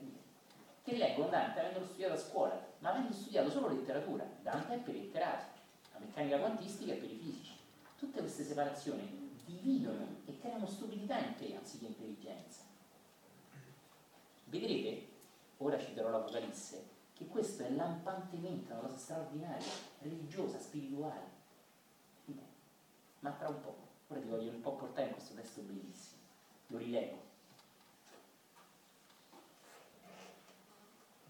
Che 0.83 0.97
leggono 0.97 1.29
Dante 1.29 1.61
avendolo 1.61 1.85
studiato 1.85 2.13
a 2.13 2.17
scuola, 2.17 2.61
ma 2.79 2.89
avendo 2.89 3.13
studiato 3.13 3.49
solo 3.49 3.69
letteratura, 3.69 4.25
Dante 4.41 4.75
è 4.75 4.77
per 4.79 4.93
i 4.93 5.03
letterati, 5.03 5.59
la 5.93 5.99
meccanica 5.99 6.39
quantistica 6.39 6.91
è 6.91 6.97
per 6.97 7.09
i 7.09 7.15
fisici. 7.15 7.53
Tutte 7.97 8.19
queste 8.19 8.43
separazioni 8.43 9.31
dividono 9.45 10.05
e 10.25 10.37
creano 10.39 10.67
stupidità 10.67 11.17
in 11.19 11.35
te 11.35 11.55
anziché 11.55 11.85
intelligenza. 11.85 12.63
Vedrete, 14.43 15.07
ora 15.59 15.79
citerò 15.79 16.09
l'Apocalisse, 16.09 16.85
che 17.13 17.27
questo 17.27 17.63
è 17.63 17.69
lampantemente 17.69 18.73
una 18.73 18.81
cosa 18.81 18.97
straordinaria, 18.97 19.71
religiosa, 20.01 20.59
spirituale. 20.59 21.31
Ma 23.19 23.31
tra 23.31 23.47
un 23.47 23.61
po', 23.61 23.77
ora 24.09 24.19
ti 24.19 24.27
voglio 24.27 24.51
un 24.51 24.59
po' 24.59 24.73
portare 24.73 25.07
in 25.07 25.13
questo 25.13 25.33
testo 25.33 25.61
bellissimo, 25.61 26.21
lo 26.67 26.77
rileggo. 26.77 27.22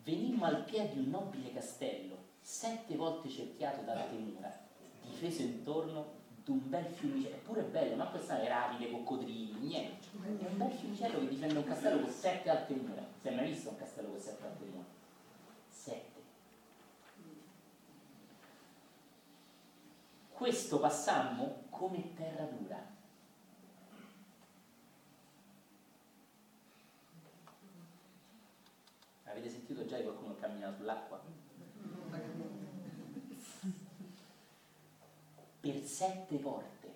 Venimmo 0.04 0.46
al 0.46 0.66
piede 0.66 0.94
di 0.94 1.00
un 1.00 1.10
nobile 1.12 1.54
castello, 1.54 2.18
sette 2.42 2.96
volte 2.96 3.30
cerchiato 3.30 3.84
dalla 3.84 4.06
mura, 4.08 4.54
difeso 5.02 5.44
intorno 5.44 6.22
d'un 6.44 6.70
bel 6.70 6.86
fiumicello, 6.86 7.36
eppure 7.36 7.62
bello, 7.62 7.96
ma 7.96 8.08
questa 8.08 8.42
è 8.42 8.48
rapide, 8.50 8.92
coccodrilli, 8.92 9.66
niente. 9.66 10.08
È 10.12 10.46
un 10.46 10.58
bel 10.58 10.72
fiumicello 10.72 11.20
che 11.20 11.28
difende 11.30 11.58
un 11.58 11.64
castello 11.64 12.02
con 12.02 12.12
sette 12.12 12.50
alte 12.50 12.74
mura. 12.74 13.02
Si 13.22 13.28
è 13.30 13.34
mai 13.34 13.48
visto 13.48 13.70
un 13.70 13.78
castello 13.78 14.10
con 14.10 14.20
sette 14.20 14.46
alte 14.46 14.66
mura? 14.66 14.86
Sette. 15.70 16.22
Questo 20.34 20.80
passammo 20.80 21.64
come 21.70 22.14
terra 22.16 22.44
dura 22.44 22.92
Avete 29.34 29.50
sentito 29.50 29.84
già 29.88 29.98
di 29.98 30.04
qualcuno 30.04 30.36
che 30.36 30.42
cammina 30.42 30.72
sull'acqua? 30.72 31.20
Per 35.64 35.82
sette 35.86 36.36
porte 36.40 36.94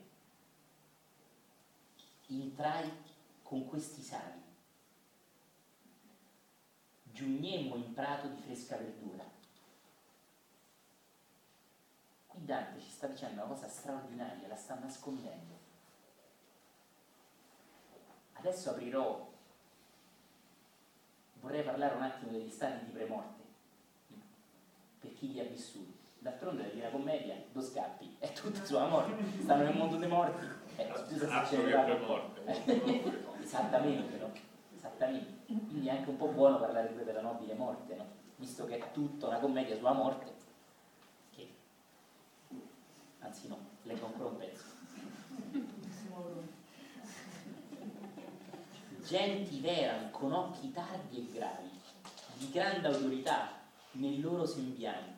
entrai 2.28 2.92
con 3.42 3.66
questi 3.66 4.02
sali. 4.02 4.42
Giugnemmo 7.04 7.76
in 7.76 7.94
prato 7.94 8.28
di 8.28 8.42
fresca 8.42 8.76
verdura. 8.76 9.24
Qui 12.28 12.44
Dante 12.44 12.82
ci 12.82 12.90
sta 12.90 13.08
dicendo 13.08 13.36
una 13.42 13.54
cosa 13.54 13.70
straordinaria, 13.70 14.50
la 14.50 14.58
sta 14.58 14.78
nascondendo. 14.78 15.58
Adesso 18.34 18.72
aprirò 18.72 19.32
vorrei 21.36 21.64
parlare 21.64 21.96
un 21.96 22.02
attimo 22.02 22.32
degli 22.34 22.50
stati 22.50 22.84
di 22.84 22.92
premorte, 22.92 23.44
per 25.00 25.14
chi 25.14 25.32
li 25.32 25.40
ha 25.40 25.46
vissuti. 25.46 25.97
D'altronde 26.28 26.74
la 26.82 26.90
Commedia, 26.90 27.36
due 27.54 27.62
scappi, 27.62 28.18
è 28.20 28.30
tutta 28.34 28.66
sulla 28.66 28.88
morte, 28.88 29.16
stanno 29.40 29.64
nel 29.64 29.78
mondo 29.78 29.96
dei 29.96 30.10
morti. 30.10 30.46
Eh, 30.76 30.92
scusa 31.08 31.46
se 31.46 31.56
c'è 31.56 31.64
Esattamente, 33.42 34.18
no? 34.18 34.32
Esattamente. 34.76 35.46
Quindi 35.46 35.88
è 35.88 35.92
anche 35.92 36.10
un 36.10 36.18
po' 36.18 36.28
buono 36.28 36.60
parlare 36.60 36.90
pure 36.90 37.06
della 37.06 37.22
nobile 37.22 37.54
morte, 37.54 37.96
no? 37.96 38.06
Visto 38.36 38.66
che 38.66 38.78
è 38.78 38.92
tutta 38.92 39.28
una 39.28 39.40
commedia 39.40 39.78
sulla 39.78 39.94
morte, 39.94 40.34
che... 41.34 41.50
anzi 43.20 43.48
no, 43.48 43.58
leggo 43.84 44.08
ancora 44.08 44.30
un 44.30 44.38
pezzo. 44.38 44.64
genti 49.08 49.66
erano 49.66 50.10
con 50.10 50.34
occhi 50.34 50.74
tardi 50.74 51.20
e 51.20 51.32
gravi, 51.32 51.70
di 52.34 52.50
grande 52.52 52.88
autorità 52.88 53.52
nei 53.92 54.20
loro 54.20 54.46
sembianti, 54.46 55.17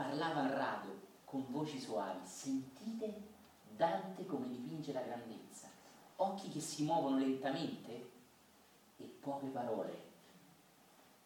parlava 0.00 0.44
a 0.44 0.56
rado, 0.56 0.98
con 1.26 1.44
voci 1.50 1.78
soavi, 1.78 2.26
sentite 2.26 3.28
Dante 3.76 4.24
come 4.24 4.48
dipinge 4.48 4.94
la 4.94 5.02
grandezza, 5.02 5.68
occhi 6.16 6.48
che 6.48 6.60
si 6.60 6.84
muovono 6.84 7.18
lentamente 7.18 8.10
e 8.96 9.04
poche 9.20 9.48
parole. 9.48 10.08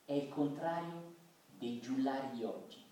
È 0.05 0.13
il 0.13 0.29
contrario 0.29 1.15
dei 1.57 1.81
giullari 1.81 2.31
di 2.33 2.43
oggi. 2.43 2.83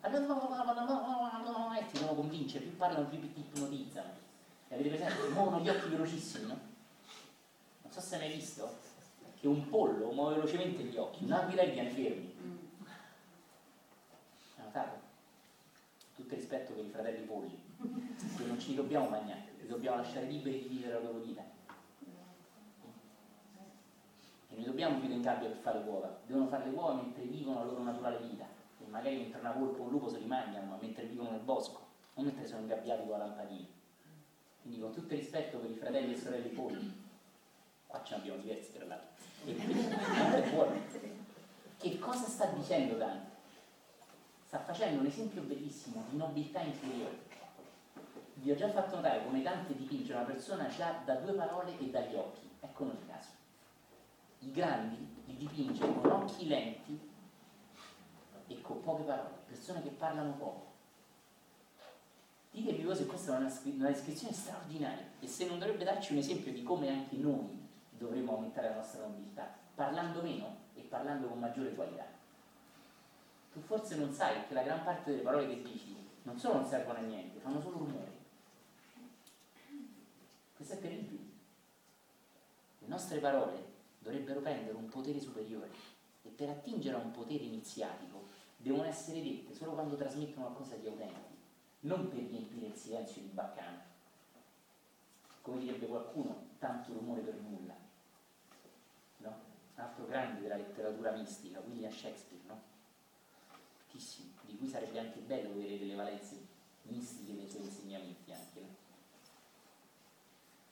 E 0.00 0.10
ti 0.10 1.98
devono 1.98 2.14
convincere, 2.14 2.64
più 2.64 2.76
parlano 2.76 3.08
più 3.08 3.20
ti 3.32 3.40
ipnotizzano. 3.40 4.10
E 4.68 4.74
avete 4.74 4.88
presente? 4.88 5.28
Muovono 5.28 5.60
gli 5.60 5.68
occhi 5.68 5.88
velocissimi, 5.88 6.46
no? 6.46 6.58
Non 7.82 7.92
so 7.92 8.00
se 8.00 8.16
hai 8.16 8.22
mai 8.22 8.32
visto 8.36 8.76
che 9.38 9.46
un 9.46 9.68
pollo 9.68 10.10
muove 10.10 10.34
velocemente 10.34 10.82
gli 10.82 10.96
occhi, 10.96 11.22
un'aquila 11.24 11.62
e 11.62 11.70
viene 11.70 11.90
fermi. 11.90 12.34
Hai 14.56 14.64
notato? 14.64 15.06
Tutto 16.28 16.40
rispetto 16.42 16.74
per 16.74 16.84
i 16.84 16.90
fratelli 16.90 17.24
polli, 17.24 17.58
che 18.36 18.44
non 18.44 18.60
ci 18.60 18.74
dobbiamo 18.74 19.08
mangiare, 19.08 19.44
li 19.62 19.66
dobbiamo 19.66 19.96
lasciare 19.96 20.26
liberi 20.26 20.60
di 20.60 20.68
vivere 20.68 20.92
la 20.92 21.00
loro 21.00 21.20
vita. 21.20 21.42
E 24.50 24.54
non 24.54 24.62
dobbiamo 24.62 24.98
chiudere 24.98 25.14
in 25.14 25.22
gabbia 25.22 25.48
per 25.48 25.56
fare 25.56 25.78
uova, 25.86 26.18
devono 26.26 26.46
fare 26.48 26.66
le 26.66 26.70
uova 26.72 26.92
mentre 27.00 27.22
vivono 27.22 27.60
la 27.60 27.64
loro 27.64 27.82
naturale 27.82 28.18
vita. 28.18 28.44
E 28.44 28.86
magari 28.90 29.16
mentre 29.16 29.40
una 29.40 29.52
volpe 29.52 29.80
o 29.80 29.84
un 29.84 29.90
lupo 29.90 30.10
se 30.10 30.18
li 30.18 30.26
mangiano, 30.26 30.66
ma 30.66 30.76
mentre 30.78 31.06
vivono 31.06 31.30
nel 31.30 31.40
bosco, 31.40 31.80
non 32.12 32.26
mentre 32.26 32.46
sono 32.46 32.60
ingabbiati 32.60 33.08
con 33.08 33.18
la 33.18 33.24
lampadina. 33.24 33.66
Quindi 34.60 34.80
con 34.80 34.92
tutto 34.92 35.14
il 35.14 35.20
rispetto 35.20 35.56
per 35.56 35.70
i 35.70 35.76
fratelli 35.76 36.12
e 36.12 36.16
sorelle 36.18 36.48
polli, 36.48 37.06
qua 37.86 38.02
ce 38.04 38.16
ne 38.16 38.20
abbiamo 38.20 38.42
diversi 38.42 38.74
tra 38.74 38.84
l'altro, 38.84 39.24
e 39.46 39.54
quindi. 39.54 41.16
Che 41.78 41.98
cosa 41.98 42.26
sta 42.26 42.44
dicendo 42.48 42.96
Dante? 42.96 43.27
Sta 44.48 44.60
facendo 44.60 45.00
un 45.00 45.06
esempio 45.06 45.42
bellissimo 45.42 46.06
di 46.08 46.16
nobiltà 46.16 46.62
interiore. 46.62 47.18
Vi 48.32 48.50
ho 48.50 48.54
già 48.54 48.70
fatto 48.70 48.96
notare 48.96 49.22
come 49.22 49.42
Dante 49.42 49.76
dipinge 49.76 50.14
una 50.14 50.22
persona 50.22 50.68
già 50.68 51.02
da 51.04 51.16
due 51.16 51.34
parole 51.34 51.78
e 51.78 51.90
dagli 51.90 52.14
occhi. 52.14 52.48
Eccolo 52.58 52.92
il 52.92 53.06
caso. 53.06 53.28
I 54.38 54.50
grandi 54.50 55.06
li 55.26 55.36
dipinge 55.36 55.80
con 55.80 56.10
occhi 56.10 56.48
lenti 56.48 56.98
e 58.46 58.60
con 58.62 58.80
poche 58.80 59.02
parole, 59.02 59.34
persone 59.48 59.82
che 59.82 59.90
parlano 59.90 60.32
poco. 60.32 60.66
Ditevi 62.50 62.84
voi 62.84 62.96
se 62.96 63.04
questa 63.04 63.34
è 63.34 63.40
una, 63.40 63.52
una 63.64 63.88
descrizione 63.88 64.32
straordinaria 64.32 65.10
e 65.20 65.26
se 65.26 65.46
non 65.46 65.58
dovrebbe 65.58 65.84
darci 65.84 66.12
un 66.12 66.20
esempio 66.20 66.54
di 66.54 66.62
come 66.62 66.88
anche 66.88 67.16
noi 67.16 67.68
dovremmo 67.90 68.32
aumentare 68.32 68.70
la 68.70 68.76
nostra 68.76 69.02
nobiltà, 69.02 69.54
parlando 69.74 70.22
meno 70.22 70.56
e 70.74 70.80
parlando 70.80 71.26
con 71.26 71.38
maggiore 71.38 71.74
qualità. 71.74 72.17
Tu 73.52 73.60
forse 73.60 73.96
non 73.96 74.12
sai 74.12 74.46
che 74.46 74.54
la 74.54 74.62
gran 74.62 74.84
parte 74.84 75.10
delle 75.10 75.22
parole 75.22 75.48
che 75.48 75.62
dici 75.62 75.96
non 76.22 76.38
solo 76.38 76.54
non 76.54 76.66
servono 76.66 76.98
a 76.98 77.02
niente, 77.02 77.40
fanno 77.40 77.60
solo 77.60 77.78
rumore. 77.78 78.12
Questo 80.54 80.74
è 80.74 80.80
terribile. 80.80 81.22
Le 82.80 82.86
nostre 82.86 83.18
parole 83.18 83.64
dovrebbero 83.98 84.40
prendere 84.40 84.76
un 84.76 84.88
potere 84.88 85.20
superiore 85.20 85.70
e 86.22 86.28
per 86.28 86.50
attingere 86.50 86.96
a 86.96 87.00
un 87.00 87.10
potere 87.10 87.44
iniziatico 87.44 88.26
devono 88.56 88.84
essere 88.84 89.22
dette 89.22 89.54
solo 89.54 89.72
quando 89.72 89.96
trasmettono 89.96 90.46
qualcosa 90.46 90.76
di 90.76 90.86
autentico, 90.86 91.36
non 91.80 92.08
per 92.08 92.18
riempire 92.18 92.66
il 92.66 92.74
silenzio 92.74 93.22
di 93.22 93.28
baccano. 93.28 93.78
Come 95.42 95.60
direbbe 95.60 95.86
qualcuno, 95.86 96.48
tanto 96.58 96.92
rumore 96.92 97.22
per 97.22 97.36
nulla. 97.36 97.74
No? 99.18 99.28
Un 99.74 99.82
altro 99.82 100.06
grande 100.06 100.42
della 100.42 100.56
letteratura 100.56 101.12
mistica, 101.12 101.60
William 101.60 101.90
Shakespeare, 101.90 102.27
no? 103.98 104.04
Fortissimo, 104.04 104.30
di 104.42 104.56
cui 104.56 104.68
sarebbe 104.68 104.98
anche 104.98 105.18
bello 105.20 105.54
vedere 105.54 105.78
delle 105.78 105.94
valenze 105.94 106.46
mistiche 106.82 107.32
nei 107.32 107.48
suoi 107.48 107.64
insegnamenti 107.64 108.32
anche. 108.32 108.60
No? 108.60 108.76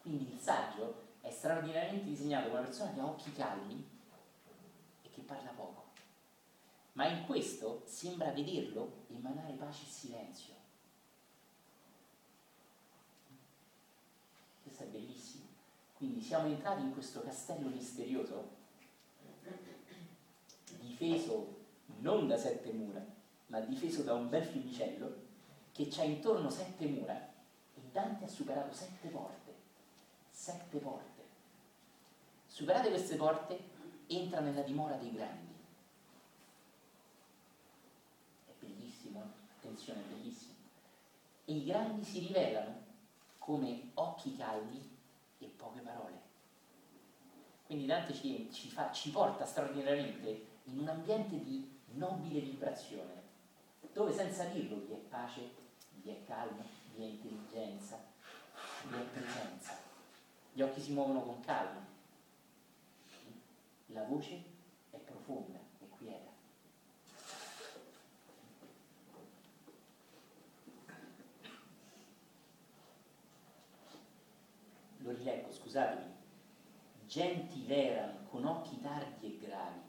Quindi 0.03 0.33
il 0.33 0.41
saggio 0.41 1.05
è 1.21 1.31
straordinariamente 1.31 2.07
disegnato 2.07 2.49
come 2.49 2.61
una 2.61 2.69
persona 2.69 2.93
che 2.93 3.01
ha 3.01 3.07
occhi 3.07 3.33
calmi 3.33 3.89
e 5.03 5.11
che 5.11 5.21
parla 5.23 5.51
poco. 5.51 5.85
Ma 6.93 7.09
in 7.09 7.27
questo 7.27 7.83
sembra 7.85 8.31
vederlo 8.31 9.05
emanare 9.09 9.53
pace 9.55 9.83
e 9.83 9.91
silenzio. 9.91 10.55
Questo 14.63 14.85
è 14.85 14.87
bellissimo. 14.87 15.45
Quindi 15.95 16.23
siamo 16.23 16.47
entrati 16.47 16.83
in 16.83 16.93
questo 16.93 17.23
castello 17.23 17.69
misterioso, 17.69 18.55
difeso 20.81 21.55
non 21.99 22.29
da 22.29 22.37
sette 22.37 22.73
mura, 22.73 23.05
ma 23.47 23.61
difeso 23.61 24.03
da 24.03 24.15
un 24.15 24.29
bel 24.29 24.45
fiumicello 24.45 25.25
che 25.73 25.89
c'ha 25.89 26.03
intorno 26.03 26.51
sette 26.51 26.87
mura 26.87 27.15
e 27.75 27.81
Dante 27.93 28.25
ha 28.25 28.29
superato 28.29 28.73
sette 28.73 29.09
porte. 29.09 29.55
Sette 30.31 30.79
porte. 30.79 31.23
Superate 32.47 32.89
queste 32.89 33.17
porte, 33.17 33.59
entra 34.07 34.41
nella 34.41 34.63
dimora 34.63 34.97
dei 34.97 35.13
grandi. 35.13 35.55
È 38.47 38.53
bellissimo, 38.59 39.23
attenzione, 39.57 40.01
è 40.01 40.15
bellissimo. 40.15 40.55
E 41.45 41.53
i 41.55 41.65
grandi 41.65 42.03
si 42.05 42.21
rivelano 42.21 42.85
come 43.39 43.91
occhi 43.95 44.37
calmi 44.37 44.97
e 45.39 45.47
poche 45.47 45.81
parole. 45.81 46.21
Quindi 47.67 47.87
Dante 47.87 48.15
ci, 48.15 48.49
ci, 48.53 48.69
fa, 48.71 48.91
ci 48.93 49.11
porta 49.11 49.45
straordinariamente 49.45 50.47
in 50.65 50.79
un 50.79 50.89
ambiente 50.89 51.43
di 51.43 51.79
nobile 51.93 52.41
vibrazione, 52.41 53.23
dove 53.97 54.13
senza 54.13 54.45
dirlo 54.45 54.77
vi 54.85 54.93
è 54.93 54.99
pace, 55.09 55.55
vi 56.03 56.11
è 56.11 56.23
calma, 56.27 56.63
vi 56.95 57.03
è 57.03 57.07
intelligenza, 57.07 57.99
vi 58.89 58.95
è 58.95 59.05
presenza. 59.05 59.75
Gli 60.53 60.61
occhi 60.61 60.83
si 60.83 60.93
muovono 60.93 61.23
con 61.23 61.41
calma, 61.41 61.83
la 63.87 64.03
voce 64.03 64.43
è 64.91 64.99
profonda 64.99 65.59
e 65.79 65.89
quieta. 65.89 66.31
Lo 74.99 75.11
rileggo, 75.13 75.51
scusatemi. 75.51 76.15
Genti 77.07 77.65
verano 77.65 78.27
con 78.29 78.45
occhi 78.45 78.79
tardi 78.79 79.27
e 79.27 79.39
gravi, 79.39 79.81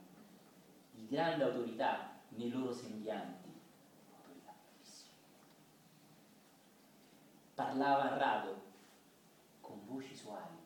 di 0.91 1.08
grande 1.10 1.43
autorità 1.43 2.22
nei 2.30 2.49
loro 2.49 2.72
sembianti. 2.72 3.45
Autorità 4.16 4.53
bravissima. 4.53 5.12
Parlava 7.58 8.12
a 8.12 8.18
rado, 8.18 8.62
con 9.62 9.84
voci 9.88 10.16
suavi. 10.16 10.58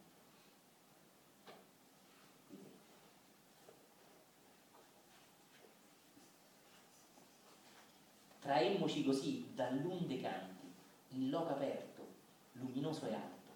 Traemmoci 8.39 9.05
così 9.05 9.53
dall'unde 9.53 10.19
canti, 10.19 10.69
in 11.11 11.29
loco 11.29 11.51
aperto, 11.51 12.05
luminoso 12.51 13.07
e 13.07 13.13
alto. 13.13 13.51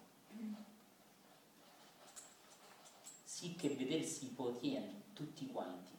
Sì 3.22 3.54
che 3.54 3.68
vedersi 3.68 4.32
potiene 4.32 5.02
tutti 5.12 5.46
quanti. 5.48 5.92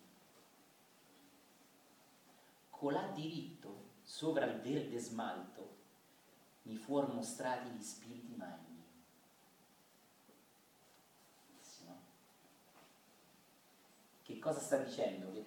Colà 2.71 3.09
diritto 3.09 3.89
sopra 4.01 4.45
il 4.45 4.59
verde 4.59 4.97
smalto 4.97 5.76
mi 6.67 6.75
fuor 6.75 7.13
mostrati 7.13 7.69
gli 7.69 7.81
spiriti 7.81 8.35
magni. 8.35 8.65
Che 14.21 14.39
cosa 14.39 14.59
sta 14.59 14.77
dicendo? 14.77 15.31
Che 15.31 15.45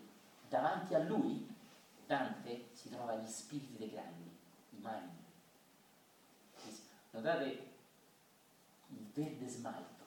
davanti 0.48 0.94
a 0.94 0.98
lui 1.00 1.46
Dante 2.06 2.68
si 2.72 2.88
trova 2.88 3.14
gli 3.16 3.28
spiriti 3.28 3.76
dei 3.76 3.90
grandi, 3.90 4.30
i 4.70 4.78
magni. 4.80 5.18
Notate 7.10 7.68
il 8.88 9.06
verde 9.12 9.46
smalto, 9.46 10.04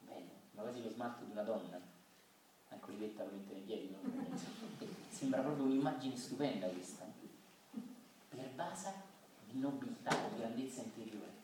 bello, 0.00 0.30
ma 0.52 0.62
quasi 0.62 0.82
lo 0.82 0.90
smalto 0.90 1.24
di 1.24 1.32
una 1.32 1.42
donna, 1.42 1.78
anche 2.68 2.90
Olivetta 2.90 3.24
lo 3.24 3.32
mette 3.32 3.52
nei 3.52 3.62
piedi, 3.62 3.94
sembra 5.10 5.42
proprio 5.42 5.64
un'immagine 5.64 6.16
stupenda 6.16 6.68
questa, 6.68 7.04
pervasa 8.28 9.10
di 9.52 9.60
nobiltà, 9.60 10.10
di 10.30 10.38
grandezza 10.38 10.80
interiore. 10.80 11.40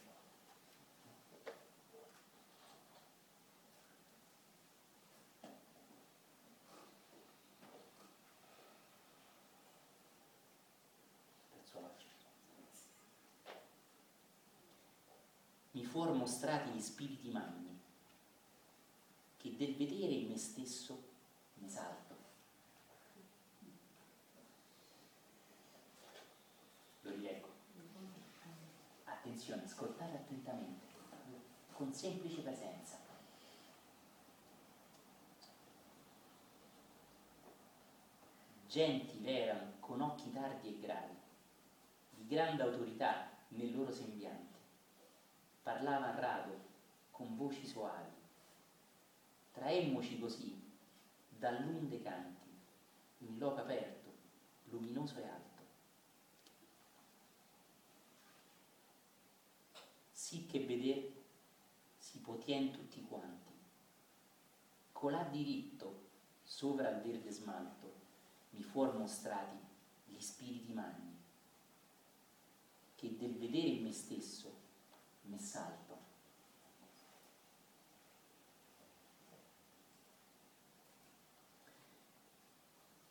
mi 15.73 15.85
fuor 15.85 16.13
mostrati 16.13 16.71
gli 16.71 16.81
spiriti 16.81 17.31
magni, 17.31 17.79
che 19.37 19.55
del 19.55 19.77
vedere 19.77 20.13
in 20.13 20.31
me 20.31 20.37
stesso 20.37 21.01
mi 21.55 21.69
salto. 21.69 22.17
Lo 27.03 27.11
rileggo. 27.11 27.49
Ascoltate 29.79 30.17
attentamente, 30.17 30.87
con 31.73 31.93
semplice 31.93 32.41
presenza. 32.41 32.97
Genti 38.67 39.25
erano 39.25 39.75
con 39.79 40.01
occhi 40.01 40.33
tardi 40.33 40.69
e 40.69 40.79
gravi, 40.81 41.17
di 42.11 42.27
grande 42.27 42.63
autorità 42.65 43.31
nel 43.51 43.73
loro 43.73 43.93
sembiante. 43.93 44.59
Parlava 45.63 46.09
a 46.09 46.19
rado, 46.19 46.59
con 47.13 47.37
voci 47.37 47.65
soavi. 47.65 48.17
Traemmoci 49.53 50.19
così, 50.19 50.61
dall'unde 51.29 52.03
canti, 52.03 52.51
in 53.19 53.39
loco 53.39 53.61
aperto, 53.61 54.13
luminoso 54.65 55.19
e 55.21 55.23
alto. 55.23 55.48
Sì 60.29 60.45
che 60.45 60.63
veder 60.67 61.11
si 61.97 62.19
potien 62.19 62.71
tutti 62.71 63.01
quanti. 63.01 63.51
Colà 64.93 65.23
diritto, 65.23 66.11
sovra 66.43 66.91
il 66.91 67.01
verde 67.01 67.31
smalto, 67.31 67.95
mi 68.51 68.63
fuor 68.63 68.95
mostrati 68.99 69.57
gli 70.05 70.21
spiriti 70.21 70.71
magni, 70.75 71.17
che 72.95 73.17
del 73.17 73.39
vedere 73.39 73.69
in 73.69 73.85
me 73.85 73.93
stesso 73.95 74.55
me 75.23 75.39
salto. 75.39 75.97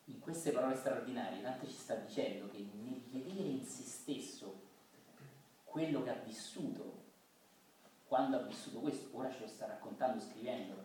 In 0.04 0.20
queste 0.20 0.52
parole 0.52 0.76
straordinarie 0.76 1.42
Dante 1.42 1.66
ci 1.66 1.74
sta 1.74 1.96
dicendo 1.96 2.48
che 2.48 2.58
nel 2.58 3.00
vedere 3.10 3.48
in 3.48 3.64
se 3.64 3.82
stesso 3.82 4.66
quello 5.64 6.04
che 6.04 6.10
ha 6.10 6.22
vissuto, 6.22 6.97
quando 8.08 8.38
ha 8.38 8.40
vissuto 8.40 8.78
questo, 8.80 9.16
ora 9.16 9.30
ce 9.30 9.40
lo 9.40 9.46
sta 9.46 9.66
raccontando 9.66 10.22
scrivendolo, 10.22 10.82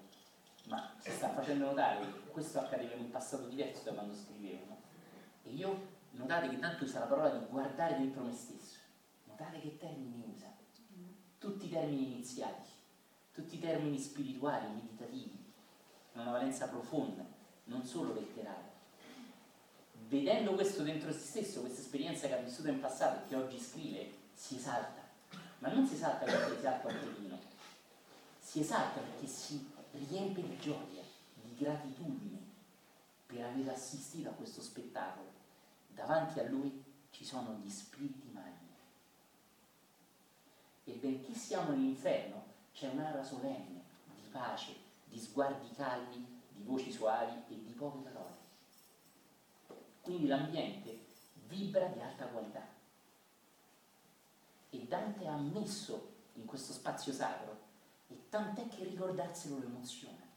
ma 0.66 0.94
si 0.98 1.10
sta 1.10 1.30
facendo 1.30 1.66
notare 1.66 2.00
che 2.00 2.30
questo 2.30 2.60
accadeva 2.60 2.94
in 2.94 3.06
un 3.06 3.10
passato 3.10 3.48
diverso 3.48 3.84
da 3.86 3.94
quando 3.94 4.14
scrivevo. 4.14 4.66
No? 4.68 4.82
E 5.44 5.52
io 5.52 5.88
notate 6.12 6.50
che 6.50 6.60
tanto 6.60 6.84
usa 6.84 7.00
la 7.00 7.06
parola 7.06 7.30
di 7.30 7.46
guardare 7.50 7.98
dentro 7.98 8.24
me 8.24 8.34
stesso. 8.34 8.78
Notate 9.26 9.60
che 9.60 9.78
termini 9.78 10.24
usa. 10.34 10.52
Tutti 11.38 11.66
i 11.66 11.70
termini 11.70 12.14
iniziati, 12.14 12.70
tutti 13.34 13.56
i 13.56 13.60
termini 13.60 14.00
spirituali, 14.00 14.68
meditativi, 14.68 15.44
hanno 16.14 16.30
una 16.30 16.32
valenza 16.38 16.68
profonda, 16.68 17.26
non 17.66 17.84
solo 17.84 18.14
letterale. 18.14 18.72
Vedendo 20.08 20.54
questo 20.54 20.84
dentro 20.84 21.12
se 21.12 21.20
stesso, 21.20 21.62
questa 21.62 21.82
esperienza 21.82 22.28
che 22.28 22.38
ha 22.38 22.42
vissuto 22.42 22.70
in 22.70 22.80
passato 22.80 23.26
e 23.26 23.28
che 23.28 23.36
oggi 23.36 23.60
scrive, 23.60 24.10
si 24.34 24.56
esalta. 24.56 25.03
Ma 25.64 25.70
non 25.70 25.88
si 25.88 25.94
esalta 25.94 26.26
perché 26.26 26.50
si 26.50 26.58
esalta 26.58 26.88
un 26.90 27.00
pochino, 27.00 27.40
si 28.38 28.60
esalta 28.60 29.00
perché 29.00 29.26
si 29.26 29.66
riempie 29.92 30.44
di 30.44 30.60
gioia, 30.60 31.02
di 31.36 31.56
gratitudine 31.56 32.38
per 33.26 33.46
aver 33.46 33.70
assistito 33.70 34.28
a 34.28 34.34
questo 34.34 34.62
spettacolo. 34.62 35.32
Davanti 35.88 36.42
a 36.42 36.50
lui 36.50 36.84
ci 37.12 37.24
sono 37.24 37.54
gli 37.64 37.70
spiriti 37.70 38.30
magni. 38.34 38.76
E 40.84 40.92
benché 40.96 41.34
siamo 41.34 41.70
nell'inferno, 41.70 42.44
c'è 42.74 42.90
un'aura 42.90 43.24
solenne, 43.24 43.84
di 44.22 44.28
pace, 44.30 44.76
di 45.06 45.18
sguardi 45.18 45.74
calmi, 45.76 46.42
di 46.50 46.64
voci 46.64 46.92
suavi 46.92 47.42
e 47.48 47.64
di 47.64 47.72
poche 47.72 48.00
parole. 48.00 48.36
Quindi 50.02 50.28
l'ambiente 50.28 51.06
vibra 51.48 51.86
di 51.86 52.02
alta 52.02 52.26
qualità. 52.26 52.73
E 54.74 54.88
Dante 54.88 55.28
ha 55.28 55.38
messo 55.38 56.14
in 56.34 56.46
questo 56.46 56.74
spazio 56.74 57.14
sacro 57.14 57.60
e 58.08 58.28
tant'è 58.30 58.68
che 58.68 58.84
ricordarselo 58.84 59.60
l'emozione. 59.60 60.32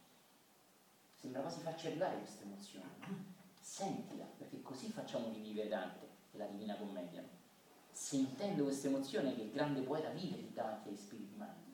Sembra 1.14 1.40
quasi 1.40 1.60
farci 1.60 1.86
arrivare 1.86 2.18
questa 2.18 2.44
emozione. 2.44 2.84
Sentila, 3.58 4.26
perché 4.36 4.60
così 4.60 4.90
facciamo 4.90 5.30
rivivere 5.30 5.68
Dante 5.68 6.06
e 6.32 6.36
la 6.36 6.44
Divina 6.44 6.76
Commedia. 6.76 7.26
Sentendo 7.90 8.64
questa 8.64 8.88
emozione 8.88 9.34
che 9.34 9.42
il 9.42 9.52
grande 9.52 9.80
poeta 9.80 10.10
vive 10.10 10.52
davanti 10.52 10.90
agli 10.90 10.96
spiriti 10.98 11.32
umani. 11.34 11.64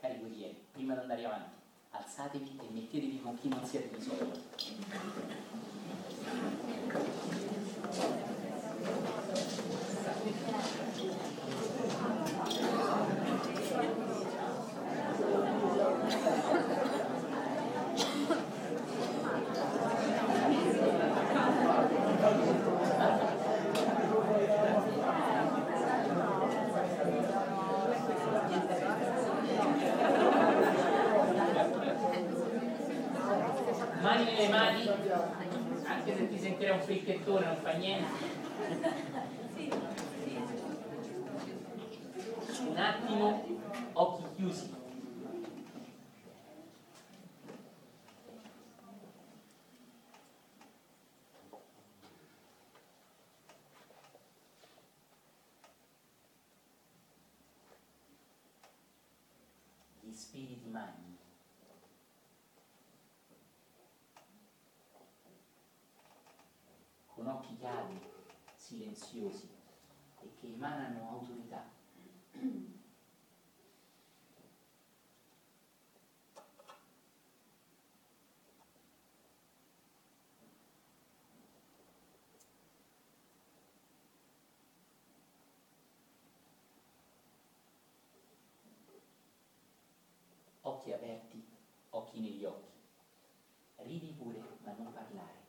Cari 0.00 0.18
guerrieri, 0.18 0.64
prima 0.88 0.94
di 0.94 1.00
andare 1.00 1.24
avanti, 1.26 1.56
alzatevi 1.90 2.58
e 2.62 2.72
mettetevi 2.72 3.20
con 3.20 3.38
chi 3.38 3.48
non 3.48 3.62
siete 3.64 3.94
di 3.94 4.02
solito. 4.02 4.46
Mani 34.00 34.24
nelle 34.24 34.48
mani, 34.48 34.88
anche 35.84 36.16
se 36.16 36.28
ti 36.28 36.38
sentirei 36.38 36.72
un 36.72 36.80
fricchettone 36.80 37.46
non 37.46 37.56
fa 37.56 37.67
niente. 37.78 38.36
Un 42.68 42.76
attimo, 42.76 43.44
occhi 43.92 44.24
chiusi. 44.36 44.76
Gli 60.00 60.14
spiriti 60.14 60.68
magni. 60.68 61.08
con 67.18 67.26
occhi 67.38 67.56
chiari, 67.56 68.00
silenziosi 68.56 69.48
e 70.20 70.34
che 70.40 70.52
emanano 70.54 71.08
autorità. 71.10 71.76
Occhi 90.60 90.92
aperti, 90.92 91.48
occhi 91.90 92.20
negli 92.20 92.44
occhi. 92.44 92.66
Ridi 93.76 94.12
pure, 94.12 94.42
ma 94.64 94.72
non 94.72 94.92
parlare. 94.92 95.46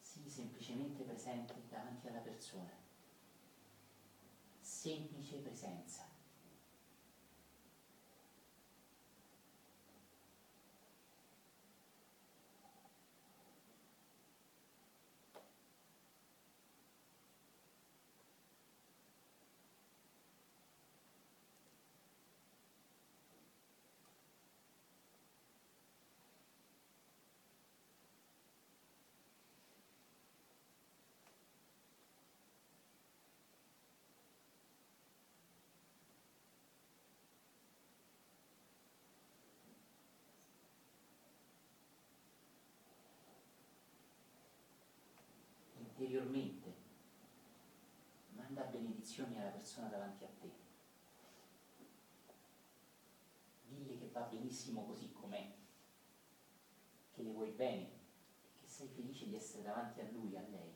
Sii 0.00 0.28
presente 1.32 1.62
davanti 1.68 2.08
alla 2.08 2.18
persona. 2.18 2.70
Semplice 4.60 5.36
presenza. 5.38 6.01
Interiormente, 46.32 46.74
manda 48.30 48.62
benedizioni 48.62 49.38
alla 49.38 49.50
persona 49.50 49.88
davanti 49.88 50.24
a 50.24 50.28
te. 50.40 50.50
Dille 53.64 53.98
che 53.98 54.08
va 54.08 54.22
benissimo 54.22 54.84
così 54.84 55.12
com'è, 55.12 55.52
che 57.12 57.22
le 57.22 57.30
vuoi 57.30 57.50
bene, 57.50 58.00
che 58.60 58.66
sei 58.66 58.88
felice 58.88 59.26
di 59.26 59.36
essere 59.36 59.62
davanti 59.62 60.00
a 60.00 60.08
lui, 60.10 60.36
a 60.36 60.42
lei. 60.42 60.71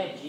at 0.00 0.24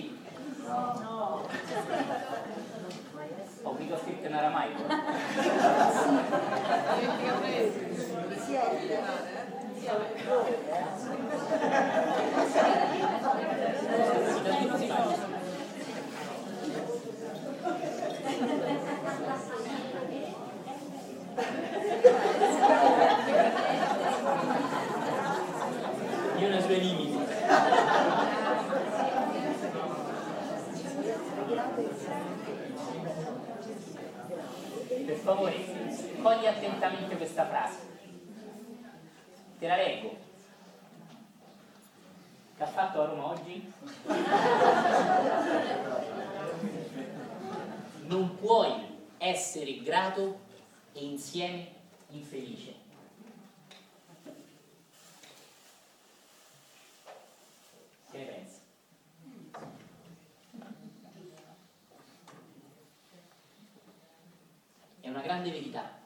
grande 65.22 65.52
verità 65.52 66.00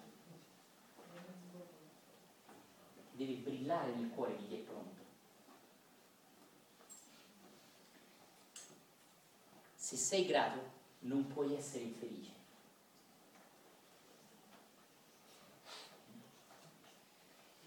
deve 3.11 3.33
brillare 3.35 3.93
nel 3.93 4.09
cuore 4.09 4.35
di 4.37 4.47
chi 4.47 4.55
è 4.55 4.59
pronto. 4.59 5.03
Se 9.75 9.95
sei 9.95 10.25
grato 10.25 10.73
non 10.99 11.27
puoi 11.27 11.53
essere 11.55 11.83
infelice. 11.83 12.33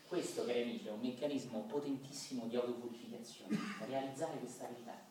Questo, 0.07 0.45
cari 0.47 0.63
amici, 0.63 0.87
è 0.87 0.91
un 0.91 1.01
meccanismo 1.01 1.61
potentissimo 1.65 2.47
di 2.47 2.57
autopurificazione, 2.57 3.59
realizzare 3.87 4.39
questa 4.39 4.67
verità. 4.67 5.07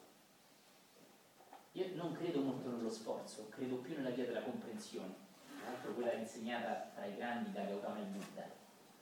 Io 1.73 1.95
non 1.95 2.13
credo 2.13 2.41
molto 2.41 2.69
nello 2.69 2.89
sforzo, 2.89 3.47
credo 3.49 3.75
più 3.75 3.95
nella 3.95 4.09
via 4.09 4.25
della 4.25 4.41
comprensione 4.41 5.26
l'altro 5.67 5.93
quella 5.93 6.13
insegnata 6.13 6.91
tra 6.95 7.05
i 7.05 7.15
grandi 7.15 7.51
da 7.51 7.63
Gautama 7.63 7.99
e 7.99 8.03
Buddha, 8.03 8.49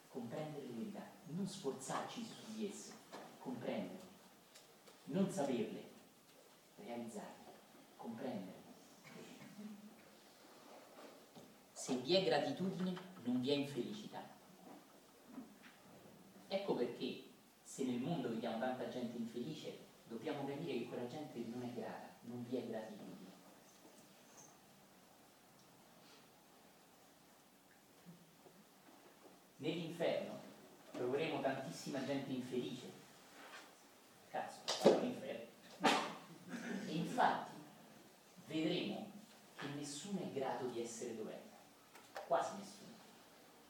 comprendere 0.08 0.66
le 0.66 0.74
verità, 0.74 1.02
non 1.28 1.48
sforzarci 1.48 2.24
su 2.24 2.54
di 2.54 2.68
esse, 2.68 2.94
comprenderle, 3.40 4.00
non 5.06 5.30
saperle, 5.30 5.84
realizzarle, 6.78 7.54
comprenderle. 7.96 8.54
Se 11.72 11.96
vi 11.98 12.16
è 12.16 12.24
gratitudine 12.24 12.98
non 13.24 13.42
vi 13.42 13.52
è 13.52 13.54
infelicità. 13.54 14.24
Ecco 16.48 16.76
perché 16.76 17.24
se 17.64 17.84
nel 17.84 18.00
mondo 18.00 18.30
vediamo 18.30 18.60
tanta 18.60 18.88
gente 18.88 19.18
infelice, 19.18 19.78
dobbiamo 20.08 20.46
capire 20.48 20.74
che 20.74 20.88
quella 20.88 21.08
gente 21.08 21.38
non 21.48 21.62
è 21.64 21.74
grata, 21.74 22.16
non 22.22 22.44
vi 22.48 22.58
è 22.58 22.66
gratitudine. 22.66 23.05
Nell'inferno 29.66 30.38
troveremo 30.92 31.42
tantissima 31.42 32.06
gente 32.06 32.32
infelice. 32.32 32.86
Cazzo, 34.30 34.60
sarà 34.68 35.00
l'inferno. 35.00 35.48
E 36.88 36.92
infatti 36.92 37.56
vedremo 38.46 39.12
che 39.58 39.66
nessuno 39.76 40.22
è 40.22 40.38
grato 40.38 40.68
di 40.68 40.82
essere 40.82 41.16
dov'è. 41.16 41.42
Quasi 42.28 42.58
nessuno. 42.58 42.94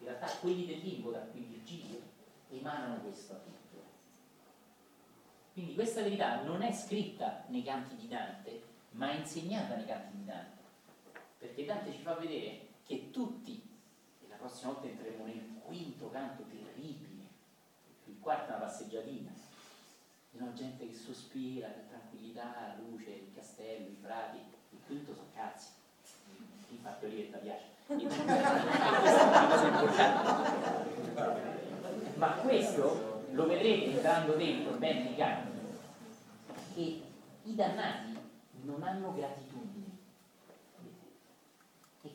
In 0.00 0.08
realtà 0.08 0.26
quelli 0.36 0.66
del 0.66 0.80
limbo, 0.80 1.12
da 1.12 1.20
cui 1.20 1.40
Virgilio, 1.40 2.02
emanano 2.50 3.00
questo 3.00 3.32
a 3.32 3.36
tutti. 3.36 3.56
Quindi 5.54 5.72
questa 5.72 6.02
verità 6.02 6.42
non 6.42 6.60
è 6.60 6.72
scritta 6.72 7.44
nei 7.46 7.62
canti 7.62 7.96
di 7.96 8.06
Dante, 8.06 8.62
ma 8.90 9.12
è 9.12 9.14
insegnata 9.14 9.74
nei 9.76 9.86
canti 9.86 10.14
di 10.18 10.24
Dante. 10.26 10.62
Perché 11.38 11.64
Dante 11.64 11.90
ci 11.90 12.02
fa 12.02 12.12
vedere 12.16 12.66
che 12.84 13.10
tutti, 13.10 13.65
la 14.36 14.48
prossima 14.48 14.72
volta 14.72 14.86
entreremo 14.86 15.24
nel 15.24 15.42
quinto 15.64 16.10
canto 16.10 16.42
terribile, 16.42 17.24
il 18.04 18.16
quarto 18.20 18.52
è 18.52 18.56
una 18.56 18.66
passeggiatina, 18.66 19.32
no, 20.32 20.52
gente 20.52 20.86
che 20.86 20.94
sospira 20.94 21.68
per 21.68 21.84
tranquillità, 21.88 22.76
luce, 22.78 23.10
il 23.10 23.34
castello, 23.34 23.88
i 23.88 23.96
frati, 24.00 24.36
il 24.36 24.78
quinto 24.86 25.14
sono 25.14 25.28
cazzi, 25.34 25.70
in 26.68 26.78
fattorietta 26.82 27.38
piace. 27.38 27.74
Ma 32.16 32.32
questo 32.34 33.24
lo 33.30 33.46
vedrete 33.46 33.92
entrando 33.92 34.34
dentro 34.34 34.76
ben 34.76 35.06
piccante, 35.06 35.58
che 36.74 37.02
i 37.42 37.54
dannati 37.54 38.18
non 38.62 38.82
hanno 38.82 39.14
gratitudine. 39.14 39.65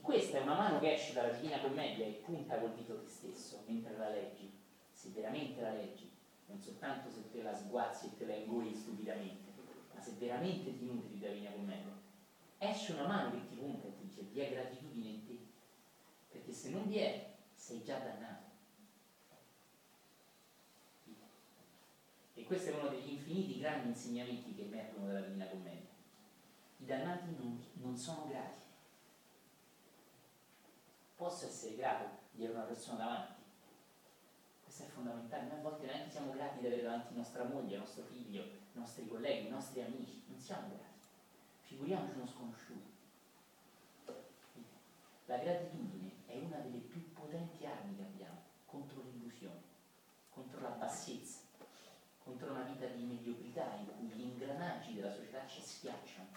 Questa 0.02 0.40
è 0.40 0.42
una 0.42 0.56
mano 0.56 0.80
che 0.80 0.96
esce 0.96 1.14
dalla 1.14 1.32
Divina 1.32 1.60
Commedia 1.60 2.06
e 2.06 2.24
punta 2.26 2.58
col 2.58 2.74
dito 2.74 3.00
te 3.02 3.08
stesso 3.08 3.64
mentre 3.68 3.96
la 3.98 4.10
leggi, 4.10 4.52
se 4.92 5.10
veramente 5.10 5.62
la 5.62 5.74
leggi, 5.74 6.12
non 6.48 6.60
soltanto 6.60 7.10
se 7.12 7.30
te 7.32 7.44
la 7.44 7.56
sguazzi 7.56 8.08
e 8.08 8.18
te 8.18 8.26
la 8.26 8.34
ingoli 8.34 8.74
stupidamente, 8.74 9.52
ma 9.94 10.02
se 10.02 10.14
veramente 10.18 10.76
ti 10.76 10.86
nutri 10.86 11.20
della 11.20 11.34
Divina 11.34 11.52
Commedia, 11.52 11.94
esce 12.58 12.94
una 12.94 13.06
mano 13.06 13.32
che 13.32 13.48
ti 13.48 13.56
punta 13.56 13.88
e 13.88 13.96
ti 13.96 14.08
dice 14.08 14.22
vi 14.24 14.40
è 14.40 14.52
gratitudine 14.52 15.10
in 15.10 15.26
te, 15.28 15.38
perché 16.32 16.52
se 16.52 16.70
non 16.72 16.88
vi 16.88 16.98
è, 16.98 17.34
sei 17.54 17.84
già 17.84 18.00
dannato. 18.00 18.50
E 22.34 22.44
questo 22.44 22.72
è 22.72 22.74
uno 22.74 22.90
degli 22.90 23.12
infiniti 23.12 23.60
grandi 23.60 23.90
insegnamenti 23.90 24.56
che 24.56 24.64
emergono 24.64 25.06
dalla 25.06 25.22
Divina 25.22 25.46
Commedia. 25.46 25.90
I 26.78 26.86
dannati 26.86 27.36
non, 27.38 27.64
non 27.74 27.96
sono 27.96 28.28
grati. 28.28 28.61
Posso 31.22 31.46
essere 31.46 31.76
grato 31.76 32.10
di 32.32 32.44
avere 32.44 32.58
una 32.58 32.68
persona 32.68 32.98
davanti? 32.98 33.42
Questo 34.64 34.82
è 34.82 34.86
fondamentale. 34.88 35.44
Noi 35.50 35.60
a 35.60 35.62
volte 35.62 35.86
neanche 35.86 36.10
siamo 36.10 36.32
grati 36.32 36.58
di 36.58 36.66
avere 36.66 36.82
davanti 36.82 37.14
nostra 37.14 37.44
moglie, 37.44 37.78
nostro 37.78 38.02
figlio, 38.06 38.42
i 38.42 38.80
nostri 38.80 39.08
colleghi, 39.08 39.46
i 39.46 39.52
nostri 39.52 39.84
amici. 39.84 40.24
Non 40.26 40.40
siamo 40.40 40.70
grati. 40.70 41.06
Figuriamoci 41.62 42.16
uno 42.16 42.26
sconosciuto. 42.26 42.90
La 45.26 45.38
gratitudine 45.38 46.12
è 46.26 46.40
una 46.40 46.58
delle 46.58 46.80
più 46.80 47.14
potenti 47.14 47.68
armi 47.68 47.98
che 47.98 48.02
abbiamo 48.02 48.42
contro 48.66 49.04
l'illusione, 49.04 49.62
contro 50.32 50.60
la 50.62 50.70
bassezza 50.70 51.42
contro 52.24 52.52
una 52.52 52.64
vita 52.64 52.88
di 52.88 53.04
mediocrità 53.04 53.76
in 53.76 53.86
cui 53.96 54.08
gli 54.08 54.22
ingranaggi 54.22 54.96
della 54.96 55.12
società 55.12 55.46
ci 55.48 55.62
schiacciano, 55.62 56.28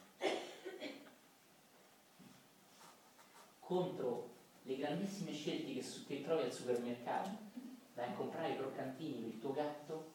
contro 3.61 4.34
le 4.67 4.77
grandissime 4.77 5.33
scelte 5.33 5.73
che, 5.73 5.85
che 6.07 6.23
trovi 6.23 6.43
al 6.43 6.53
supermercato, 6.53 7.31
vai 7.95 8.09
a 8.09 8.12
comprare 8.12 8.53
i 8.53 8.57
croccantini 8.57 9.12
per 9.15 9.29
il 9.29 9.41
tuo 9.41 9.53
gatto 9.53 10.12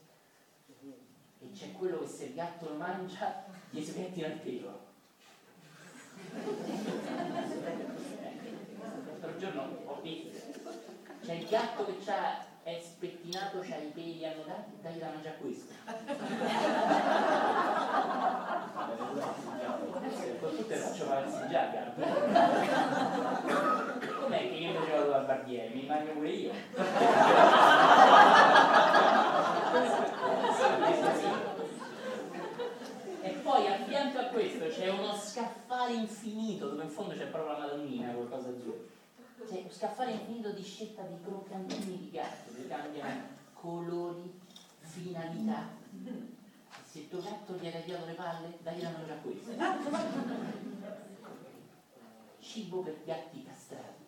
e 1.41 1.51
c'è 1.53 1.71
quello 1.71 1.99
che 1.99 2.07
se 2.07 2.25
il 2.25 2.33
gatto 2.33 2.69
lo 2.69 2.75
mangia 2.75 3.45
gli 3.69 3.81
si 3.81 3.93
pettina 3.93 4.27
il 4.27 4.39
pelo. 4.39 4.87
L'altro 9.07 9.37
giorno 9.37 9.81
ho 9.85 10.01
visto, 10.01 10.69
c'è 11.23 11.33
il 11.33 11.47
gatto 11.47 11.85
che 11.85 12.11
ha 12.11 12.47
è 12.63 12.79
spettinato, 12.83 13.59
c'ha 13.61 13.77
i 13.77 13.91
peli 13.93 14.25
annodati, 14.25 14.71
dai 14.81 14.99
da 14.99 15.07
mangiare 15.07 15.37
questo. 15.37 15.73
Con 20.39 20.55
tutte 20.55 20.75
faccio 20.75 21.07
valseggiare, 24.29 24.39
Com'è 24.39 24.49
che 24.49 24.55
io 24.55 24.73
facevo 24.73 25.09
la 25.09 25.19
barbiere? 25.19 25.73
Mi 25.73 25.85
mangio 25.85 26.11
pure 26.11 26.29
io. 26.29 26.51
e 33.21 33.29
poi 33.43 33.67
a 33.67 33.75
fianco 33.85 34.19
a 34.19 34.23
questo 34.25 34.67
c'è 34.67 34.89
uno 34.89 35.13
scaffale 35.13 35.93
infinito 35.93 36.69
dove 36.69 36.83
in 36.83 36.89
fondo 36.89 37.15
c'è 37.15 37.25
proprio 37.25 37.53
la 37.53 37.59
Madonnina, 37.59 38.11
qualcosa 38.11 38.49
azzurro 38.49 38.97
cioè, 39.47 39.65
scaffale 39.69 40.11
infinito 40.11 40.51
di 40.51 40.63
scelta 40.63 41.01
di 41.03 41.15
croccantini 41.23 41.97
di 41.97 42.11
gatto 42.11 42.53
che 42.53 42.67
cambiano 42.67 43.37
colori, 43.53 44.39
finalità. 44.79 45.67
Se 46.85 47.07
tuo 47.07 47.21
gatto 47.21 47.53
gli 47.53 47.67
ha 47.67 47.71
tagliato 47.71 48.05
le 48.05 48.13
palle, 48.13 48.57
dai 48.61 48.81
la 48.81 48.89
mangia 48.89 49.15
questo. 49.21 49.51
Cibo 52.39 52.81
per 52.81 52.97
gatti 53.05 53.43
castrati. 53.43 53.98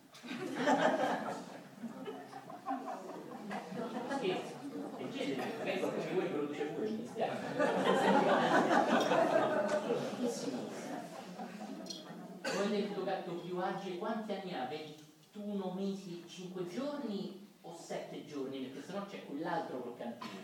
Scherzo, 4.17 4.53
leggete, 4.97 5.35
magari 5.57 5.79
qualcuno 5.79 6.03
di 6.03 6.13
voi 6.13 6.27
produce 6.27 6.63
pure, 6.65 6.89
mi 6.89 6.97
dispiace. 6.97 7.37
Il 12.71 12.93
tuo 12.93 13.03
gatto 13.03 13.33
più 13.33 13.57
agile? 13.57 13.97
Quanti 13.97 14.31
anni 14.31 14.53
ha? 14.53 14.65
20? 14.65 15.09
21 15.33 15.73
mesi, 15.73 16.23
5 16.27 16.67
giorni 16.67 17.47
o 17.61 17.73
7 17.75 18.25
giorni, 18.25 18.59
perché 18.59 18.85
sennò 18.85 19.05
c'è 19.05 19.25
quell'altro 19.25 19.81
croccantino. 19.81 20.41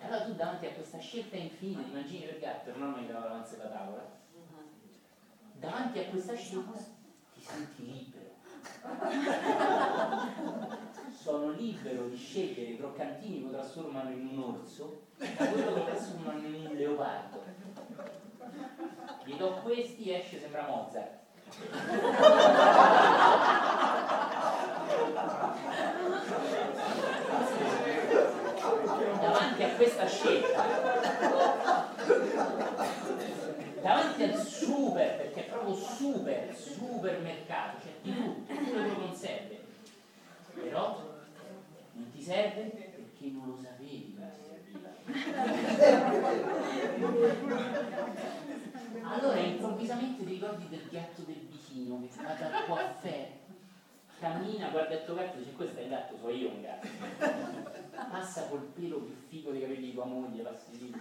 Allora 0.00 0.24
tu 0.24 0.34
davanti 0.34 0.66
a 0.66 0.72
questa 0.72 0.98
scelta 0.98 1.36
infinita 1.36 1.82
di 1.82 1.92
mangini 1.92 2.24
per 2.24 2.38
gatto, 2.38 2.76
non 2.76 2.92
mi 2.92 3.06
dava 3.06 3.26
davanti 3.26 3.54
alla 3.54 3.68
tavola, 3.68 4.10
davanti 5.52 5.98
a 5.98 6.04
questa 6.06 6.34
scelta 6.36 6.78
ti 7.34 7.40
senti 7.40 7.84
libero. 7.84 8.27
Sono 11.10 11.50
libero 11.50 12.08
di 12.08 12.16
scegliere 12.16 12.70
i 12.72 12.76
croccantini 12.78 13.42
che 13.44 13.50
trasformano 13.50 14.10
in 14.10 14.26
un 14.26 14.42
orso 14.42 15.02
da 15.16 15.26
quello 15.26 15.74
che 15.74 15.84
trasformano 15.84 16.46
in 16.46 16.66
un 16.66 16.74
leopardo. 16.74 17.42
Gli 19.24 19.34
do 19.36 19.60
questi 19.62 20.10
e 20.10 20.18
esce 20.18 20.40
sembra 20.40 20.66
Mozart 20.66 21.18
davanti 29.20 29.62
a 29.62 29.68
questa 29.76 30.06
scelta, 30.06 30.64
davanti 33.80 34.22
al 34.22 34.36
super, 34.36 35.16
perché 35.16 35.46
è 35.46 35.48
proprio 35.48 35.74
super, 35.74 36.54
supermercato, 36.54 37.78
c'è 37.82 37.92
di 38.02 38.14
tutto, 38.14 38.52
tutto 38.54 38.70
quello 38.70 38.94
che 38.94 39.00
non 39.00 39.14
serve, 39.14 39.60
però 40.62 41.16
non 41.92 42.10
ti 42.12 42.22
serve 42.22 42.62
perché 42.62 43.30
non 43.30 43.46
lo 43.46 43.58
sapevi 43.62 44.16
allora 49.02 49.38
improvvisamente 49.38 50.24
ti 50.24 50.30
ricordi 50.30 50.68
del 50.68 50.88
gatto 50.90 51.22
del 51.22 51.46
vicino 51.50 52.00
che 52.00 52.10
va 52.22 52.34
dal 52.34 52.66
coiffeur, 52.66 53.28
cammina, 54.18 54.68
guarda 54.68 54.94
il 54.94 55.04
tuo 55.04 55.14
gatto 55.14 55.36
e 55.36 55.38
dice 55.38 55.52
questo 55.52 55.78
è 55.78 55.82
il 55.82 55.88
gatto, 55.88 56.18
so 56.18 56.28
io 56.28 56.50
un 56.50 56.60
gatto. 56.60 56.88
Passa 58.10 58.48
col 58.48 58.60
pelo 58.74 58.98
più 59.00 59.14
figo 59.28 59.50
dei 59.50 59.60
capelli 59.62 59.86
di 59.86 59.94
tua 59.94 60.04
moglie, 60.04 60.42
passi 60.42 60.78
lì. 60.78 60.92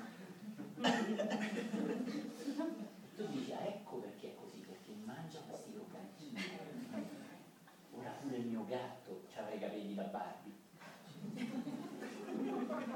Tu 3.16 3.28
dici, 3.28 3.52
ah 3.52 3.66
ecco 3.66 3.98
perché 3.98 4.36
mangia 5.04 5.40
questi 5.48 5.74
croccantini. 5.74 6.40
Ora 7.98 8.10
pure 8.22 8.38
il 8.38 8.46
mio 8.46 8.66
gatto 8.68 9.24
aveva 9.36 9.56
i 9.56 9.60
capelli 9.60 9.96
da 9.96 10.04
Barbie. 10.04 10.56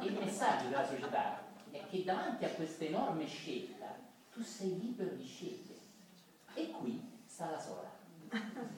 Il 0.02 0.31
messaggio 0.42 0.70
della 0.70 0.88
società 0.88 1.44
è 1.70 1.88
che 1.88 2.04
davanti 2.04 2.46
a 2.46 2.50
questa 2.50 2.84
enorme 2.86 3.28
scelta 3.28 3.96
tu 4.34 4.42
sei 4.42 4.80
libero 4.80 5.14
di 5.14 5.24
scegliere. 5.24 5.80
E 6.56 6.72
qui 6.72 7.00
sta 7.26 7.52
la 7.52 7.60
sola. 7.60 7.92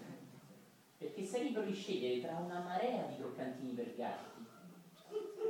Perché 0.97 1.23
sei 1.23 1.45
libero 1.45 1.65
di 1.65 1.73
scegliere 1.73 2.19
tra 2.19 2.37
una 2.37 2.59
marea 2.59 3.05
di 3.05 3.15
croccantini 3.15 3.71
per 3.71 3.95
gatti, 3.95 4.45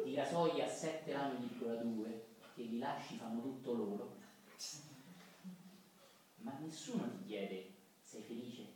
di 0.03 0.13
rasoi 0.13 0.61
a 0.61 0.67
7 0.67 1.11
lame 1.11 1.39
di 1.39 1.57
2, 1.57 2.25
che 2.53 2.61
li 2.61 2.77
lasci 2.77 3.15
fanno 3.15 3.41
tutto 3.41 3.73
loro, 3.73 4.15
ma 6.37 6.55
nessuno 6.59 7.09
ti 7.09 7.25
chiede 7.25 7.71
sei 8.03 8.21
felice. 8.21 8.71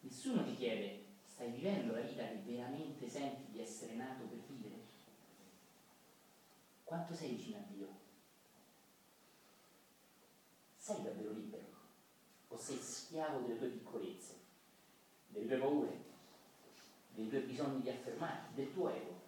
Nessuno 0.00 0.44
ti 0.44 0.56
chiede 0.56 1.07
stai 1.38 1.52
vivendo 1.52 1.92
la 1.92 2.00
vita 2.00 2.26
che 2.26 2.42
veramente 2.44 3.08
senti 3.08 3.52
di 3.52 3.60
essere 3.60 3.94
nato 3.94 4.24
per 4.24 4.38
vivere. 4.48 4.74
Quanto 6.82 7.14
sei 7.14 7.36
vicino 7.36 7.58
a 7.58 7.72
Dio? 7.72 7.86
Sei 10.76 11.00
davvero 11.00 11.30
libero? 11.30 11.66
O 12.48 12.56
sei 12.56 12.78
schiavo 12.78 13.46
delle 13.46 13.56
tue 13.56 13.68
piccolezze, 13.68 14.34
delle 15.28 15.46
tue 15.46 15.58
paure, 15.58 15.96
dei 17.14 17.28
tuoi 17.28 17.42
bisogni 17.42 17.82
di 17.82 17.90
affermarti, 17.90 18.54
del 18.54 18.72
tuo 18.72 18.92
ego? 18.92 19.20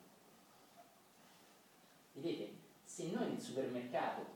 Vedete, 2.15 2.55
se 2.83 3.09
noi 3.13 3.29
nel 3.29 3.41
supermercato 3.41 4.27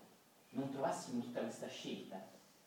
non 0.51 0.71
trovassimo 0.71 1.23
tutta 1.25 1.41
questa 1.41 1.67
scelta, 1.67 2.25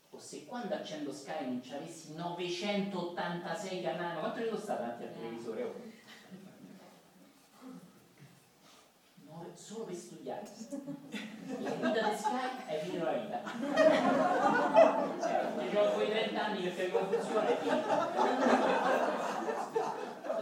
o 0.10 0.20
se 0.20 0.46
quando 0.46 0.74
accendo 0.74 1.12
Sky 1.12 1.46
non 1.46 1.62
ci 1.62 1.74
avessi 1.74 2.14
986 2.14 3.82
canali, 3.82 4.20
quanto 4.20 4.40
ne 4.40 4.58
sta 4.58 4.76
davanti 4.76 5.04
al 5.04 5.14
televisore? 5.14 5.64
Oh? 5.64 5.98
solo 9.58 9.86
per 9.86 9.96
studiare. 9.96 10.48
La 11.60 11.72
vita 11.72 12.10
di 12.10 12.16
Sky 12.16 12.66
è 12.68 12.82
vivere 12.84 13.04
la 13.04 13.18
vita. 13.18 13.42
Cioè, 15.22 15.76
ho 15.76 15.92
quei 15.94 16.10
30 16.10 16.46
anni 16.46 16.62
che 16.62 16.70
per 16.70 16.92
confusione 16.92 17.48
è 17.48 17.58
finita. 17.58 18.12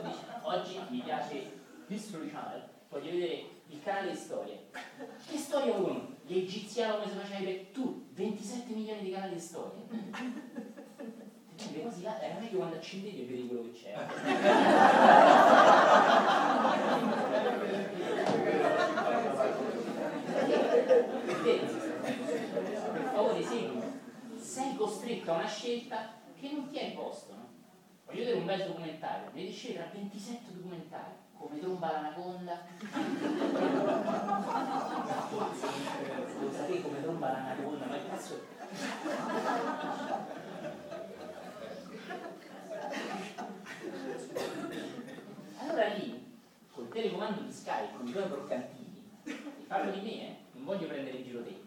Dici, 0.02 0.20
oggi 0.42 0.82
mi 0.90 1.00
piace 1.00 1.52
History 1.88 2.30
Channel, 2.30 2.68
voglio 2.90 3.12
vedere 3.12 3.46
il 3.68 3.82
canale 3.82 4.12
di 4.12 4.18
storia. 4.18 4.58
Che 5.28 5.38
storia 5.38 5.74
uno? 5.74 6.15
Gli 6.28 6.40
egiziani 6.40 6.94
come 6.94 7.08
si 7.08 7.18
faceva 7.18 7.44
per 7.44 7.66
tu, 7.72 8.08
27 8.14 8.74
milioni 8.74 9.04
di 9.04 9.12
canali 9.12 9.36
di 9.36 9.40
storia. 9.40 9.84
Cioè, 11.56 11.82
quasi 11.82 12.02
là, 12.02 12.20
era 12.22 12.40
meglio 12.40 12.58
quando 12.58 12.76
accendevi 12.76 13.22
e 13.22 13.26
vedi 13.26 13.48
quello 13.48 13.62
che 13.62 13.72
c'era. 13.72 14.06
per 22.92 23.10
favore 23.14 23.44
segui. 23.44 23.82
Sei 24.38 24.76
costretto 24.76 25.32
a 25.32 25.36
una 25.36 25.48
scelta 25.48 26.14
che 26.40 26.52
non 26.52 26.70
ti 26.70 26.78
è 26.78 26.84
imposto, 26.86 27.34
no? 27.34 27.48
Voglio 28.06 28.20
vedere 28.20 28.38
un 28.38 28.46
bel 28.46 28.66
documentario, 28.66 29.30
devi 29.32 29.52
scegliere 29.52 29.90
tra 29.90 30.00
27 30.00 30.54
documentari, 30.54 31.14
come 31.48 31.60
tromba 31.60 31.92
l'anaconda. 31.92 32.66
Lo 36.40 36.52
sapete 36.52 36.82
come 36.82 37.02
tromba 37.02 37.32
l'anaconda, 37.32 37.86
ma 37.86 37.98
che 37.98 38.08
cazzo 38.08 38.42
allora 45.58 45.88
lì, 45.94 46.40
col 46.72 46.90
telecomando 46.90 47.42
di 47.42 47.52
Skype, 47.52 47.96
con 47.96 48.08
i 48.08 48.12
tuoi 48.12 48.26
croccantini, 48.26 49.04
parlo 49.68 49.92
di 49.92 50.02
me, 50.02 50.12
eh? 50.22 50.36
non 50.54 50.66
voglio 50.66 50.88
prendere 50.88 51.18
in 51.18 51.24
giro 51.24 51.44
te, 51.44 51.62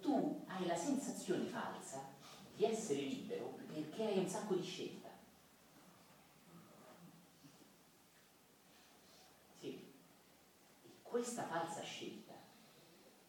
tu 0.00 0.44
hai 0.46 0.66
la 0.66 0.76
sensazione 0.76 1.44
falsa 1.46 2.06
di 2.54 2.64
essere 2.64 3.00
libero 3.00 3.58
perché 3.72 4.04
hai 4.04 4.18
un 4.18 4.28
sacco 4.28 4.54
di 4.54 4.62
scelte 4.62 4.97
questa 11.18 11.42
falsa 11.46 11.82
scelta 11.82 12.32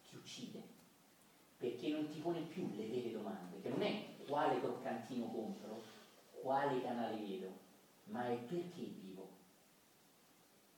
ti 0.07 0.15
uccide 0.15 0.61
perché 1.57 1.89
non 1.89 2.07
ti 2.07 2.19
pone 2.19 2.41
più 2.41 2.69
le 2.75 2.85
vere 2.85 3.11
domande, 3.11 3.59
che 3.61 3.69
non 3.69 3.81
è 3.81 4.15
quale 4.27 4.59
croccantino 4.61 5.25
compro, 5.25 5.81
quale 6.39 6.81
canale 6.83 7.17
vedo, 7.17 7.51
ma 8.05 8.27
è 8.27 8.37
perché 8.37 8.83
vivo. 8.83 9.27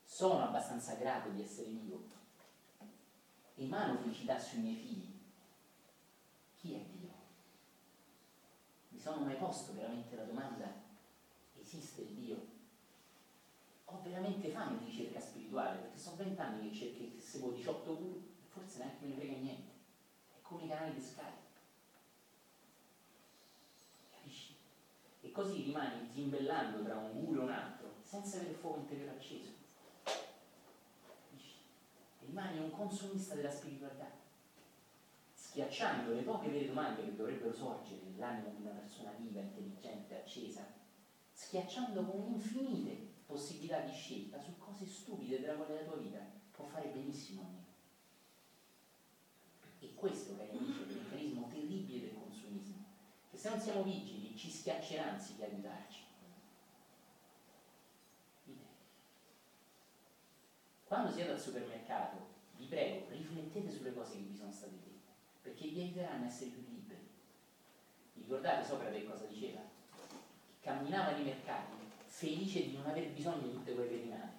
Sono 0.06 0.46
abbastanza 0.46 0.96
grato 0.96 1.30
di 1.30 1.42
essere 1.42 1.68
vivo. 1.68 2.02
Emano 3.56 3.98
felicità 4.00 4.40
sui 4.40 4.60
miei 4.60 4.76
figli. 4.76 5.20
Chi 6.56 6.74
è 6.74 6.80
Dio? 6.80 7.10
Mi 8.90 9.00
sono 9.00 9.24
mai 9.24 9.36
posto 9.36 9.74
veramente 9.74 10.16
la 10.16 10.24
domanda, 10.24 10.74
esiste 11.60 12.02
il 12.02 12.14
Dio? 12.14 12.46
Ho 13.86 14.02
veramente 14.02 14.50
fame 14.50 14.80
di 14.80 14.86
ricerca 14.86 15.20
spirituale, 15.20 15.41
perché 15.52 15.98
sono 15.98 16.16
vent'anni 16.16 16.70
che 16.70 16.76
cerco, 16.76 16.98
che 16.98 17.20
seguo 17.20 17.52
18 17.52 17.98
guru, 17.98 18.24
forse 18.48 18.78
neanche 18.78 19.06
me 19.06 19.10
ne 19.10 19.16
frega 19.16 19.38
niente. 19.38 19.72
È 20.34 20.42
come 20.42 20.64
i 20.64 20.68
canali 20.68 20.94
di 20.94 21.02
Skype. 21.02 21.50
Capisci? 24.12 24.56
E 25.22 25.32
così 25.32 25.64
rimani 25.64 26.10
zimbellando 26.10 26.84
tra 26.84 26.98
un 26.98 27.26
guru 27.26 27.42
e 27.42 27.44
un 27.44 27.52
altro, 27.52 27.96
senza 28.02 28.38
avere 28.38 28.52
il 28.52 28.58
fuoco 28.58 28.80
interiore 28.80 29.12
acceso. 29.12 29.52
Capisci? 31.06 31.56
E 32.22 32.26
rimani 32.26 32.60
un 32.60 32.72
consumista 32.72 33.36
della 33.36 33.52
spiritualità, 33.52 34.10
schiacciando 35.34 36.14
le 36.14 36.22
poche 36.22 36.50
vere 36.50 36.68
domande 36.68 37.04
che 37.04 37.16
dovrebbero 37.16 37.54
sorgere 37.54 38.02
nell'animo 38.04 38.54
di 38.56 38.62
una 38.62 38.72
persona 38.72 39.12
viva, 39.18 39.42
intelligente, 39.42 40.18
accesa, 40.18 40.66
schiacciando 41.34 42.06
con 42.06 42.32
infinite 42.32 43.11
possibilità 43.32 43.80
di 43.80 43.94
scelta 43.94 44.40
su 44.40 44.58
cose 44.58 44.86
stupide 44.86 45.40
della 45.40 45.54
quale 45.54 45.76
la 45.76 45.90
tua 45.90 45.96
vita 45.96 46.20
può 46.52 46.66
fare 46.66 46.90
benissimo 46.90 47.42
a 47.42 47.46
me. 47.46 47.60
E 49.80 49.96
questo, 49.96 50.36
cari 50.36 50.50
amici, 50.50 50.82
è 50.82 50.92
il 50.92 50.98
meccanismo 50.98 51.48
terribile 51.48 52.02
del 52.02 52.14
consumismo, 52.14 52.86
che 53.30 53.38
se 53.38 53.50
non 53.50 53.60
siamo 53.60 53.84
vigili 53.84 54.36
ci 54.36 54.52
schiaccerà 54.52 55.12
anziché 55.12 55.46
aiutarci. 55.46 56.00
Quando 60.84 61.10
siete 61.10 61.32
al 61.32 61.40
supermercato, 61.40 62.18
vi 62.58 62.66
prego, 62.66 63.08
riflettete 63.10 63.72
sulle 63.72 63.94
cose 63.94 64.18
che 64.18 64.24
vi 64.24 64.36
sono 64.36 64.52
state 64.52 64.74
dette, 64.74 65.12
perché 65.42 65.70
vi 65.70 65.80
aiuteranno 65.80 66.26
a 66.26 66.28
essere 66.28 66.50
più 66.50 66.66
liberi. 66.68 67.08
Ricordate 68.16 68.68
Socrate 68.68 69.06
cosa 69.06 69.26
diceva? 69.26 69.62
Che 69.62 70.60
camminava 70.60 71.12
nei 71.12 71.24
mercati 71.24 71.81
felice 72.22 72.68
di 72.68 72.78
non 72.78 72.86
aver 72.86 73.10
bisogno 73.10 73.48
di 73.48 73.52
tutte 73.52 73.74
quelle 73.74 73.96
rimane. 73.98 74.34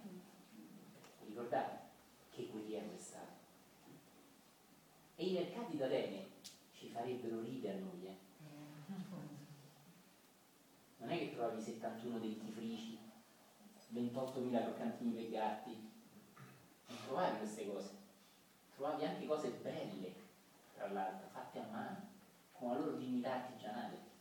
Ricordate 1.26 1.78
che 2.30 2.46
guerriero 2.46 2.94
è 2.94 2.98
stato. 2.98 3.40
E 5.16 5.26
i 5.26 5.32
mercati 5.32 5.76
d'Atene 5.76 6.26
ci 6.74 6.86
farebbero 6.90 7.40
ridere 7.40 7.78
a 7.78 7.80
noi. 7.80 8.06
Eh? 8.06 8.16
Non 10.98 11.10
è 11.10 11.18
che 11.18 11.32
trovavi 11.32 11.60
71 11.60 12.18
dentifrici, 12.20 12.96
28.000 13.92 14.62
croccantini 14.62 15.12
per 15.14 15.30
gatti, 15.30 15.90
non 16.86 16.98
trovavi 17.06 17.38
queste 17.38 17.66
cose. 17.66 17.90
Trovavi 18.76 19.04
anche 19.04 19.26
cose 19.26 19.50
belle, 19.50 20.14
tra 20.76 20.88
l'altro, 20.88 21.28
fatte 21.32 21.58
a 21.58 21.66
mano, 21.68 22.08
con 22.52 22.70
la 22.70 22.78
loro 22.78 22.96
dignità 22.96 23.32
artigianale. 23.32 24.11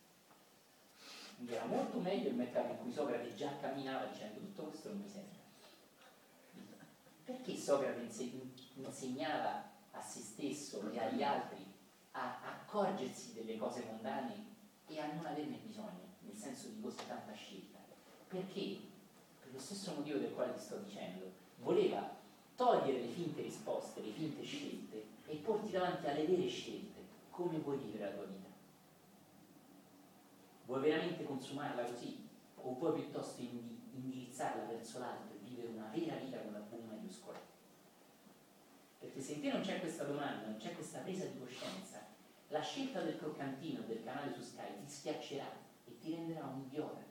Era 1.48 1.66
molto 1.66 2.00
meglio 2.00 2.30
il 2.30 2.36
mercato 2.36 2.72
in 2.72 2.80
cui 2.80 2.92
Socrate 2.92 3.36
già 3.36 3.58
camminava 3.60 4.06
dicendo 4.06 4.40
tutto 4.40 4.64
questo 4.64 4.90
non 4.90 5.02
mi 5.02 5.10
serve. 5.10 5.40
Perché 7.26 7.58
Socrate 7.58 8.08
insegnava 8.76 9.70
a 9.92 10.02
se 10.02 10.20
stesso 10.20 10.90
e 10.92 11.00
agli 11.00 11.24
altri 11.24 11.66
a 12.12 12.40
accorgersi 12.44 13.34
delle 13.34 13.58
cose 13.58 13.84
mondane 13.86 14.46
e 14.88 15.00
a 15.00 15.14
non 15.14 15.26
averne 15.26 15.58
bisogno, 15.66 16.16
nel 16.20 16.36
senso 16.36 16.68
di 16.68 16.82
così 16.82 17.06
tanta 17.08 17.34
scelta? 17.34 17.80
Perché, 18.28 18.80
per 19.42 19.52
lo 19.52 19.60
stesso 19.60 19.94
motivo 19.96 20.20
del 20.20 20.34
quale 20.34 20.54
ti 20.54 20.62
sto 20.62 20.78
dicendo, 20.78 21.32
voleva 21.60 22.20
togliere 22.56 23.02
le 23.02 23.08
finte 23.08 23.42
risposte, 23.42 24.02
le 24.02 24.12
finte 24.12 24.44
scelte 24.44 25.06
e 25.26 25.36
porti 25.38 25.72
davanti 25.72 26.08
alle 26.08 26.26
vere 26.26 26.48
scelte 26.48 27.00
come 27.30 27.58
vuoi 27.60 27.78
vivere 27.78 28.06
la 28.06 28.12
tua 28.12 28.26
vita. 28.26 28.51
Vuoi 30.72 30.84
veramente 30.84 31.26
consumarla 31.26 31.84
così? 31.84 32.30
O 32.56 32.76
vuoi 32.76 32.94
piuttosto 33.02 33.42
indirizzarla 33.42 34.64
verso 34.68 35.00
l'alto 35.00 35.34
e 35.34 35.40
vivere 35.44 35.68
una 35.68 35.90
vera 35.94 36.16
vita 36.16 36.40
con 36.40 36.54
la 36.54 36.60
V 36.60 36.86
maiuscola? 36.88 37.38
Perché 39.00 39.20
se 39.20 39.34
in 39.34 39.42
te 39.42 39.52
non 39.52 39.60
c'è 39.60 39.82
questa 39.82 40.06
domanda, 40.06 40.48
non 40.48 40.56
c'è 40.56 40.74
questa 40.74 41.00
presa 41.00 41.26
di 41.26 41.38
coscienza, 41.38 42.08
la 42.48 42.62
scelta 42.62 43.02
del 43.02 43.18
croccantino 43.18 43.82
del 43.82 44.02
canale 44.02 44.34
su 44.34 44.42
Sky 44.42 44.80
ti 44.86 44.90
schiaccerà 44.90 45.52
e 45.84 45.98
ti 45.98 46.16
renderà 46.16 46.46
un 46.46 46.62
idiota. 46.62 47.04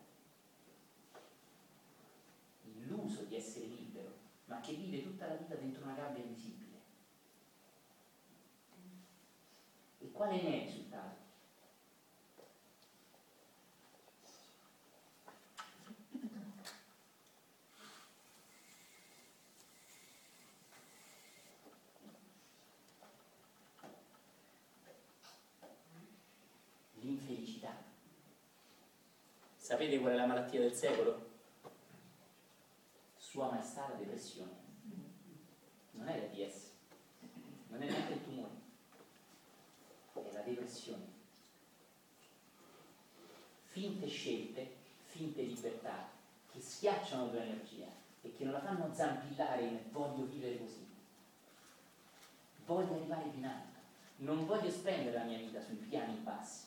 Illuso 2.63 3.25
di 3.25 3.37
essere 3.37 3.67
libero, 3.67 4.15
ma 4.47 4.61
che 4.61 4.73
vive 4.73 5.03
tutta 5.03 5.27
la 5.27 5.35
vita 5.35 5.57
dentro 5.57 5.85
una 5.85 5.93
gabbia 5.93 6.25
invisibile. 6.25 6.81
E 9.99 10.11
quale 10.13 10.41
ne 10.41 10.49
è 10.49 10.57
il 10.57 10.63
risultato? 10.63 11.20
Sapete 29.71 30.01
qual 30.01 30.15
è 30.15 30.17
la 30.17 30.27
malattia 30.27 30.59
del 30.59 30.75
secolo? 30.75 31.29
Sua 33.17 33.53
Maestà 33.53 33.87
la 33.89 33.95
depressione. 33.95 34.51
Non 35.93 36.09
è 36.09 36.19
l'AIDS, 36.19 36.71
non 37.69 37.81
è 37.81 37.89
neanche 37.89 38.15
il 38.15 38.25
tumore, 38.25 38.51
è 40.15 40.33
la 40.33 40.41
depressione. 40.41 41.05
Finte 43.67 44.09
scelte, 44.09 44.75
finte 45.05 45.43
libertà, 45.43 46.09
che 46.51 46.61
schiacciano 46.61 47.27
la 47.27 47.31
tua 47.31 47.43
energia 47.43 47.87
e 48.23 48.33
che 48.33 48.43
non 48.43 48.55
la 48.55 48.63
fanno 48.63 48.93
zampillare 48.93 49.63
in 49.63 49.79
voglio 49.93 50.25
vivere 50.25 50.59
così. 50.59 50.85
Voglio 52.67 52.95
arrivare 52.95 53.29
più 53.29 53.39
in 53.39 53.47
alto. 53.47 53.79
Non 54.17 54.47
voglio 54.47 54.69
spendere 54.69 55.17
la 55.17 55.25
mia 55.27 55.39
vita 55.39 55.63
sui 55.63 55.77
piani 55.77 56.17
bassi, 56.17 56.67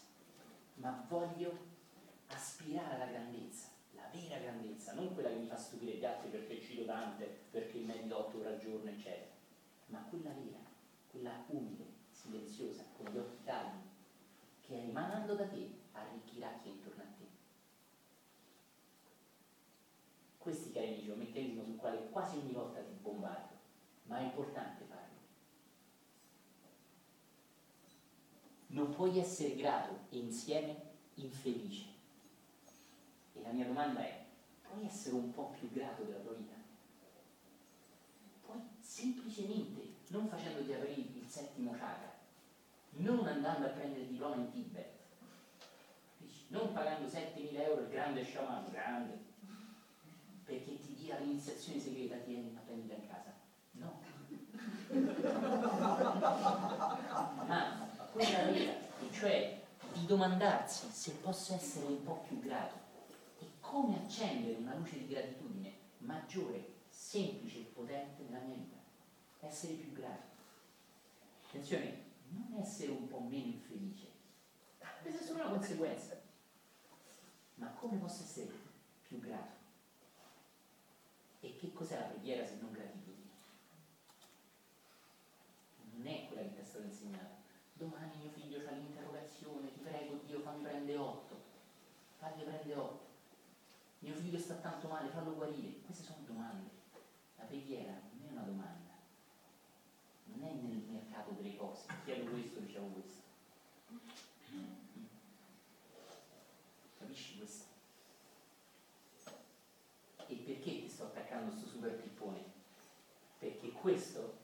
ma 0.76 1.06
voglio 1.10 1.73
aspirare 2.34 2.96
alla 2.96 3.12
grandezza, 3.12 3.68
la 3.94 4.10
vera 4.12 4.38
grandezza, 4.38 4.94
non 4.94 5.14
quella 5.14 5.30
che 5.30 5.36
mi 5.36 5.48
fa 5.48 5.58
stupire 5.58 5.98
gli 5.98 6.06
altri 6.06 6.30
perché 6.30 6.62
cito 6.62 6.84
Dante, 6.84 7.26
perché 7.52 7.80
medito 7.80 8.18
otto 8.18 8.40
ore 8.40 8.50
al 8.50 8.60
giorno, 8.60 8.90
eccetera, 8.90 9.32
ma 9.88 10.06
quella 10.10 10.32
vera, 10.32 10.60
quella 11.10 11.44
umile, 11.48 11.86
silenziosa, 12.12 12.84
con 12.98 13.12
gli 13.12 13.18
occhi 13.18 13.44
calmi, 13.44 13.82
che 14.62 14.82
emanando 14.82 15.36
da 15.36 15.48
te 15.48 15.70
arricchirà 15.92 16.58
chi 16.62 16.70
è 16.70 16.72
intorno 16.72 17.02
a 17.02 17.06
te. 17.06 17.14
questi, 20.44 20.72
cari 20.72 20.88
amici, 20.88 21.10
un 21.10 21.20
meccanismo 21.20 21.64
sul 21.64 21.78
quale 21.78 22.10
quasi 22.10 22.38
ogni 22.38 22.52
volta 22.52 22.82
ti 22.82 22.94
bombardo, 23.02 23.56
ma 24.04 24.20
è 24.20 24.24
importante 24.24 24.84
farlo. 24.84 25.02
Non 28.68 28.90
puoi 28.90 29.18
essere 29.20 29.56
grato 29.56 30.00
e 30.10 30.18
insieme 30.18 30.92
infelice. 31.16 31.93
La 33.44 33.52
mia 33.52 33.66
domanda 33.66 34.00
è, 34.00 34.24
puoi 34.68 34.86
essere 34.86 35.16
un 35.16 35.34
po' 35.34 35.54
più 35.60 35.70
grato 35.72 36.04
della 36.04 36.20
tua 36.20 36.34
vita? 36.34 36.56
Puoi 38.46 38.60
semplicemente, 38.80 39.96
non 40.08 40.28
facendoti 40.28 40.74
aprire 40.74 41.02
il 41.02 41.26
settimo 41.28 41.72
chakra, 41.72 42.12
non 42.92 43.28
andando 43.28 43.68
a 43.68 43.70
prendere 43.70 44.02
il 44.02 44.08
diploma 44.08 44.36
in 44.36 44.52
Tibet, 44.52 44.92
non 46.48 46.72
pagando 46.72 47.08
7.000 47.08 47.62
euro 47.62 47.82
il 47.82 47.90
grande 47.90 48.24
sciamano, 48.24 48.72
grande, 48.72 49.20
perché 50.46 50.80
ti 50.80 50.96
dia 50.96 51.20
l'iniziazione 51.20 51.80
segreta, 51.80 52.16
tieni 52.18 52.56
a 52.56 52.62
prendere 52.62 53.02
a 53.02 53.06
casa. 53.14 53.34
No. 53.72 54.00
Ma 57.46 57.88
quella 58.12 58.50
e 58.50 58.78
cioè 59.12 59.62
di 59.94 60.06
domandarsi 60.06 60.88
se 60.92 61.14
posso 61.14 61.54
essere 61.54 61.88
un 61.88 62.04
po' 62.04 62.24
più 62.28 62.40
grato 62.40 62.84
come 63.74 64.04
accendere 64.04 64.54
una 64.60 64.76
luce 64.76 65.00
di 65.00 65.08
gratitudine 65.08 65.74
maggiore, 65.98 66.74
semplice 66.90 67.62
e 67.62 67.72
potente 67.74 68.22
nella 68.22 68.46
mia 68.46 68.54
vita. 68.54 68.78
Essere 69.40 69.74
più 69.74 69.92
grato. 69.94 70.32
Attenzione, 71.48 72.04
non 72.28 72.60
essere 72.62 72.92
un 72.92 73.08
po' 73.08 73.20
meno 73.22 73.48
infelice. 73.48 74.12
Questa 75.02 75.20
è 75.20 75.24
solo 75.26 75.40
una 75.40 75.50
conseguenza. 75.50 76.22
Ma 77.56 77.72
come 77.72 77.98
posso 77.98 78.22
essere 78.22 78.52
più 79.08 79.20
grato? 79.20 79.56
E 81.40 81.56
che 81.56 81.74
cos'è 81.74 82.00
la 82.00 82.06
preghiera 82.06 82.46
se 82.46 82.58
non 82.62 82.72
gratitudine? 82.72 83.32
Non 85.96 86.06
è 86.06 86.28
quella 86.28 86.44
che 86.44 86.54
ti 86.54 86.62
è 86.62 86.64
stata 86.64 86.86
insegnata. 86.86 87.42
Domani 87.74 88.18
mio 88.18 88.30
figlio 88.30 88.60
ha 88.68 88.72
l'interrogazione, 88.72 89.74
ti 89.74 89.80
prego 89.80 90.20
Dio 90.28 90.42
fammi 90.42 90.62
prendere 90.62 91.00
8. 91.00 91.42
Fagli 92.18 92.44
prendere 92.44 92.76
8. 92.76 93.04
Mio 94.04 94.16
figlio 94.16 94.38
sta 94.38 94.56
tanto 94.56 94.90
male, 95.04 95.10
fallo 95.12 95.36
guarire. 95.36 95.82
Queste 95.86 96.04
sono 96.04 96.24
domande. 96.26 96.70
La 97.38 97.44
preghiera 97.44 97.92
non 97.92 98.28
è 98.28 98.32
una 98.32 98.42
domanda. 98.42 98.92
Non 100.26 100.44
è 100.44 100.54
nel 100.54 100.84
mercato 100.90 101.32
delle 101.32 101.56
cose. 101.56 101.86
Chiedo 102.06 102.30
questo, 102.32 102.60
diciamo 102.60 102.88
questo. 102.88 103.22
Capisci 106.98 107.38
questo? 107.38 107.66
E 110.28 110.36
perché 110.36 110.82
ti 110.82 110.90
sto 110.90 111.04
attaccando 111.04 111.52
questo 111.52 111.70
super 111.70 111.96
pippone? 112.02 112.52
Perché 113.40 113.72
questo 113.72 114.38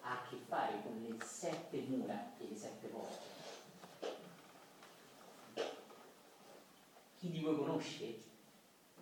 ha 0.00 0.22
a 0.22 0.28
che 0.28 0.36
fare 0.36 0.80
con 0.82 1.00
le 1.02 1.24
sette 1.24 1.80
mura 1.80 2.36
e 2.38 2.48
le 2.48 2.56
sette 2.56 2.86
porte. 2.86 3.32
Chi 7.18 7.30
di 7.30 7.40
voi 7.40 7.56
conosce 7.56 8.23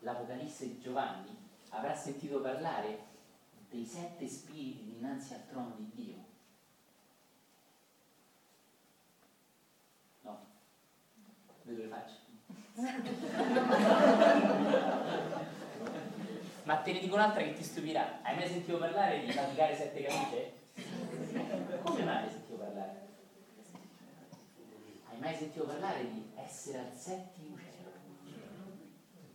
l'Apocalisse 0.02 0.66
di 0.66 0.78
Giovanni 0.80 1.36
avrà 1.70 1.94
sentito 1.94 2.40
parlare 2.40 3.10
dei 3.70 3.84
sette 3.84 4.28
spiriti 4.28 4.84
dinanzi 4.84 5.34
al 5.34 5.46
trono 5.48 5.74
di 5.76 5.90
Dio. 5.94 6.16
No? 10.22 10.46
Vedo 11.62 11.82
le 11.82 11.88
facce. 11.88 12.20
Ma 16.64 16.76
te 16.76 16.92
ne 16.92 17.00
dico 17.00 17.14
un'altra 17.14 17.42
che 17.42 17.54
ti 17.54 17.64
stupirà. 17.64 18.20
Hai 18.22 18.36
mai 18.36 18.48
sentito 18.48 18.78
parlare 18.78 19.24
di 19.24 19.32
faticare 19.32 19.76
sette 19.76 20.02
camicie? 20.02 20.52
Come 21.82 22.04
mai 22.04 22.24
hai 22.24 22.30
sentito 22.30 22.56
parlare? 22.56 23.00
Hai 25.08 25.18
mai 25.18 25.34
sentito 25.34 25.64
parlare 25.64 26.08
di 26.10 26.30
essere 26.36 26.78
al 26.78 26.92
settimo 26.92 27.56
cielo? 27.56 27.71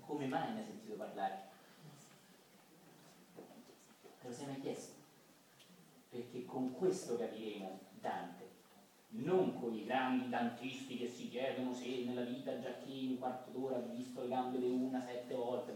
Come 0.07 0.25
mai 0.25 0.53
ne 0.53 0.59
hai 0.59 0.65
sentito 0.65 0.95
parlare? 0.95 1.37
Te 3.33 4.27
lo 4.27 4.33
sei 4.33 4.45
mai 4.45 4.61
chiesto? 4.61 4.93
Perché 6.07 6.45
con 6.45 6.71
questo 6.71 7.17
capiremo 7.17 7.79
Dante, 7.99 8.47
non 9.09 9.59
con 9.59 9.75
i 9.75 9.83
grandi 9.83 10.29
tantisti 10.29 10.95
che 10.95 11.09
si 11.09 11.27
chiedono 11.27 11.73
se 11.73 12.05
nella 12.05 12.21
vita 12.21 12.57
Giacchini 12.57 13.11
un 13.11 13.19
quarto 13.19 13.51
d'ora 13.51 13.75
ha 13.75 13.79
visto 13.79 14.21
le 14.21 14.29
gambe 14.29 14.57
di 14.59 14.69
una 14.69 15.03
sette 15.05 15.35
volte. 15.35 15.75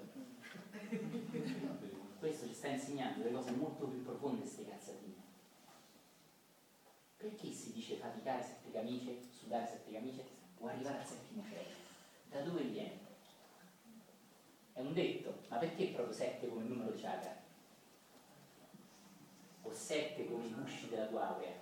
Questo 2.17 2.47
ci 2.47 2.53
sta 2.53 2.69
insegnando 2.69 3.23
delle 3.23 3.35
cose 3.35 3.51
molto 3.51 3.85
più 3.87 4.01
profonde, 4.01 4.43
queste 4.43 4.65
cazzatine. 4.65 5.15
Perché 7.17 7.51
si 7.51 7.73
dice 7.73 7.97
faticare 7.97 8.41
sette 8.43 8.71
camicie, 8.71 9.27
sudare 9.29 9.67
sette 9.67 9.91
camicie 9.91 10.23
o 10.59 10.67
arrivare 10.67 10.99
al 10.99 11.05
settimo 11.05 11.43
cielo? 11.49 11.75
Da 12.29 12.39
dove 12.43 12.61
viene? 12.61 13.00
È 14.81 14.83
un 14.83 14.93
detto, 14.93 15.41
ma 15.49 15.57
perché 15.57 15.89
proprio 15.89 16.11
sette 16.11 16.49
come 16.49 16.63
numero 16.63 16.89
di 16.89 16.99
chakra? 16.99 17.39
O 19.61 19.71
sette 19.71 20.25
come 20.25 20.47
i 20.47 20.53
gusci 20.53 20.89
della 20.89 21.05
tua 21.05 21.27
aurea? 21.27 21.53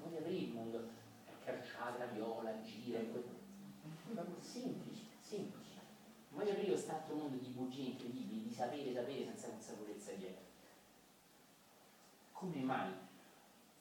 Voglio 0.00 0.16
aprire 0.16 0.38
il 0.38 0.48
mondo, 0.48 0.88
perché 1.26 1.68
chakra, 1.68 2.06
viola, 2.06 2.62
gira, 2.62 3.00
in 3.00 3.10
quel... 3.10 3.24
semplice, 4.40 5.02
semplice. 5.20 5.80
Voglio 6.30 6.52
aprire 6.52 6.70
questo 6.70 6.92
altro 6.92 7.16
mondo 7.16 7.36
di 7.36 7.50
bugie 7.50 7.82
incredibili, 7.82 8.48
di 8.48 8.54
sapere, 8.54 8.94
sapere 8.94 9.24
senza 9.26 9.48
consapevolezza 9.48 10.12
dietro. 10.12 10.44
Come 12.32 12.60
mai 12.62 12.92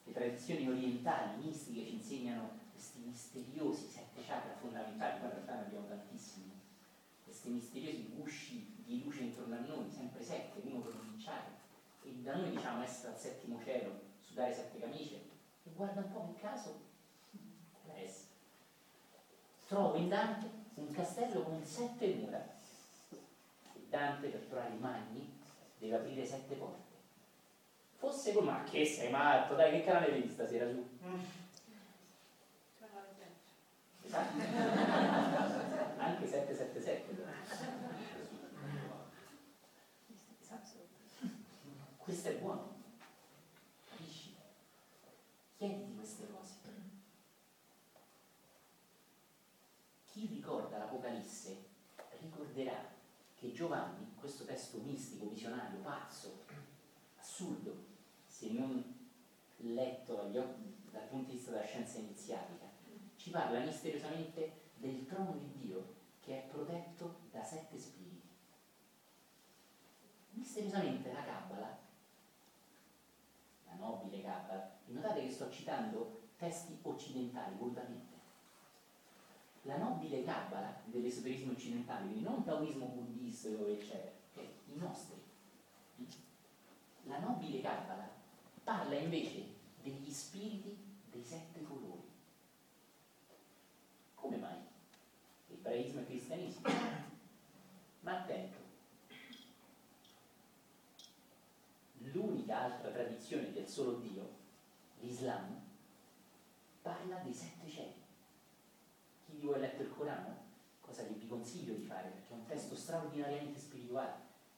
le 0.04 0.12
tradizioni 0.12 0.68
orientali, 0.68 1.42
mistiche, 1.42 1.86
ci 1.86 1.94
insegnano 1.94 2.60
questi 2.74 3.00
misteriosi 3.00 3.88
chakra 4.26 4.56
fondamentali, 4.60 5.20
poi 5.20 5.30
in 5.30 5.34
realtà 5.36 5.56
ne 5.56 5.62
abbiamo 5.62 5.88
tantissimi, 5.88 6.52
questi 7.24 7.50
misteriosi 7.50 8.10
gusci 8.16 8.84
di 8.86 9.04
luce 9.04 9.22
intorno 9.22 9.56
a 9.56 9.60
noi, 9.60 9.90
sempre 9.90 10.24
sette, 10.24 10.62
uno 10.64 10.80
per 10.80 10.94
ogni 11.00 11.24
chakra, 11.24 11.54
e 12.04 12.12
da 12.22 12.36
noi 12.36 12.52
diciamo 12.52 12.84
essere 12.84 13.14
al 13.14 13.20
settimo 13.20 13.62
cielo, 13.64 14.00
sudare 14.20 14.54
sette 14.54 14.80
camicie, 14.80 15.16
e 15.64 15.72
guarda 15.74 16.02
un 16.02 16.12
po' 16.12 16.34
che 16.34 16.42
caso. 16.42 16.84
Trovo 19.68 19.96
in 19.98 20.10
Dante 20.10 20.48
un 20.76 20.92
castello 20.92 21.42
con 21.42 21.64
sette 21.66 22.14
mura, 22.14 22.38
e 23.10 23.86
Dante 23.90 24.28
per 24.28 24.42
trovare 24.42 24.76
i 24.76 24.78
magni 24.78 25.40
deve 25.80 25.96
aprire 25.96 26.24
sette 26.24 26.54
porte. 26.54 26.94
Fosse 27.96 28.34
come, 28.34 28.52
ma 28.52 28.64
che 28.64 28.86
sei 28.86 29.10
matto, 29.10 29.56
dai 29.56 29.72
che 29.72 29.84
canale 29.84 30.12
vedi 30.12 30.30
stasera 30.30 30.70
su? 30.70 30.88
Anche 35.98 36.28
777. 36.28 37.24
Esatto. 40.42 40.88
Questo 41.98 42.30
è 42.30 42.36
buono. 42.36 42.76
Capisci? 43.90 44.36
Chiediti 45.58 45.96
queste 45.96 46.28
cose. 46.32 46.54
Chi 50.12 50.28
ricorda 50.28 50.78
l'Apocalisse 50.78 51.66
ricorderà 52.22 52.94
che 53.38 53.52
Giovanni, 53.52 54.14
questo 54.16 54.46
testo 54.46 54.78
mistico, 54.78 55.28
visionario, 55.28 55.80
pazzo, 55.80 56.46
assurdo, 57.18 57.84
se 58.26 58.50
non 58.52 58.82
letto 59.58 60.30
dal 60.32 61.08
punto 61.10 61.32
di 61.32 61.36
vista 61.36 61.52
della 61.52 61.66
scienza 61.66 61.98
iniziatica, 61.98 62.65
ci 63.26 63.32
parla 63.32 63.60
misteriosamente 63.62 64.70
del 64.76 65.04
trono 65.08 65.32
di 65.32 65.66
Dio 65.66 65.94
che 66.20 66.44
è 66.44 66.48
protetto 66.48 67.22
da 67.32 67.44
sette 67.44 67.80
spiriti. 67.80 68.22
Misteriosamente 70.34 71.12
la 71.12 71.24
Kabbala, 71.24 71.80
la 73.66 73.74
nobile 73.80 74.22
Kabbala, 74.22 74.78
e 74.88 74.92
notate 74.92 75.26
che 75.26 75.32
sto 75.32 75.50
citando 75.50 76.30
testi 76.38 76.78
occidentali 76.84 77.56
volutamente. 77.58 78.14
La 79.64 79.78
nobile 79.78 80.24
Kabbala 80.24 80.82
dell'esoterismo 80.86 81.54
occidentale, 81.54 82.06
quindi 82.06 82.22
non 82.22 82.44
taoismo 82.44 82.86
buddistico, 82.86 83.66
eccetera, 83.66 84.12
i 84.36 84.78
nostri. 84.78 85.20
La 87.06 87.18
nobile 87.18 87.60
Kabbala 87.62 88.08
parla 88.64 88.96
invece 89.00 89.48
degli 89.82 90.12
spiriti 90.12 90.78
dei 91.10 91.24
sette 91.24 91.64
colori. 91.64 92.14
Come 94.26 94.38
mai? 94.38 94.58
Ebraismo 95.76 96.00
e 96.00 96.06
cristianesimo. 96.06 96.70
Ma 98.00 98.22
attento, 98.22 98.58
l'unica 101.98 102.62
altra 102.62 102.92
tradizione 102.92 103.52
del 103.52 103.68
solo 103.68 103.98
Dio, 103.98 104.30
l'Islam, 105.02 105.60
parla 106.82 107.18
dei 107.18 107.34
sette 107.34 107.68
cieli. 107.68 107.94
Chi 109.26 109.38
di 109.38 109.46
voi 109.46 109.56
ha 109.56 109.58
letto 109.58 109.82
il 109.82 109.92
Corano? 109.94 110.44
Cosa 110.80 111.04
che 111.04 111.14
vi 111.14 111.28
consiglio 111.28 111.74
di 111.74 111.84
fare, 111.84 112.10
perché 112.10 112.30
è 112.30 112.38
un 112.38 112.46
testo 112.46 112.76
straordinariamente 112.76 113.60
spirituale 113.60 114.14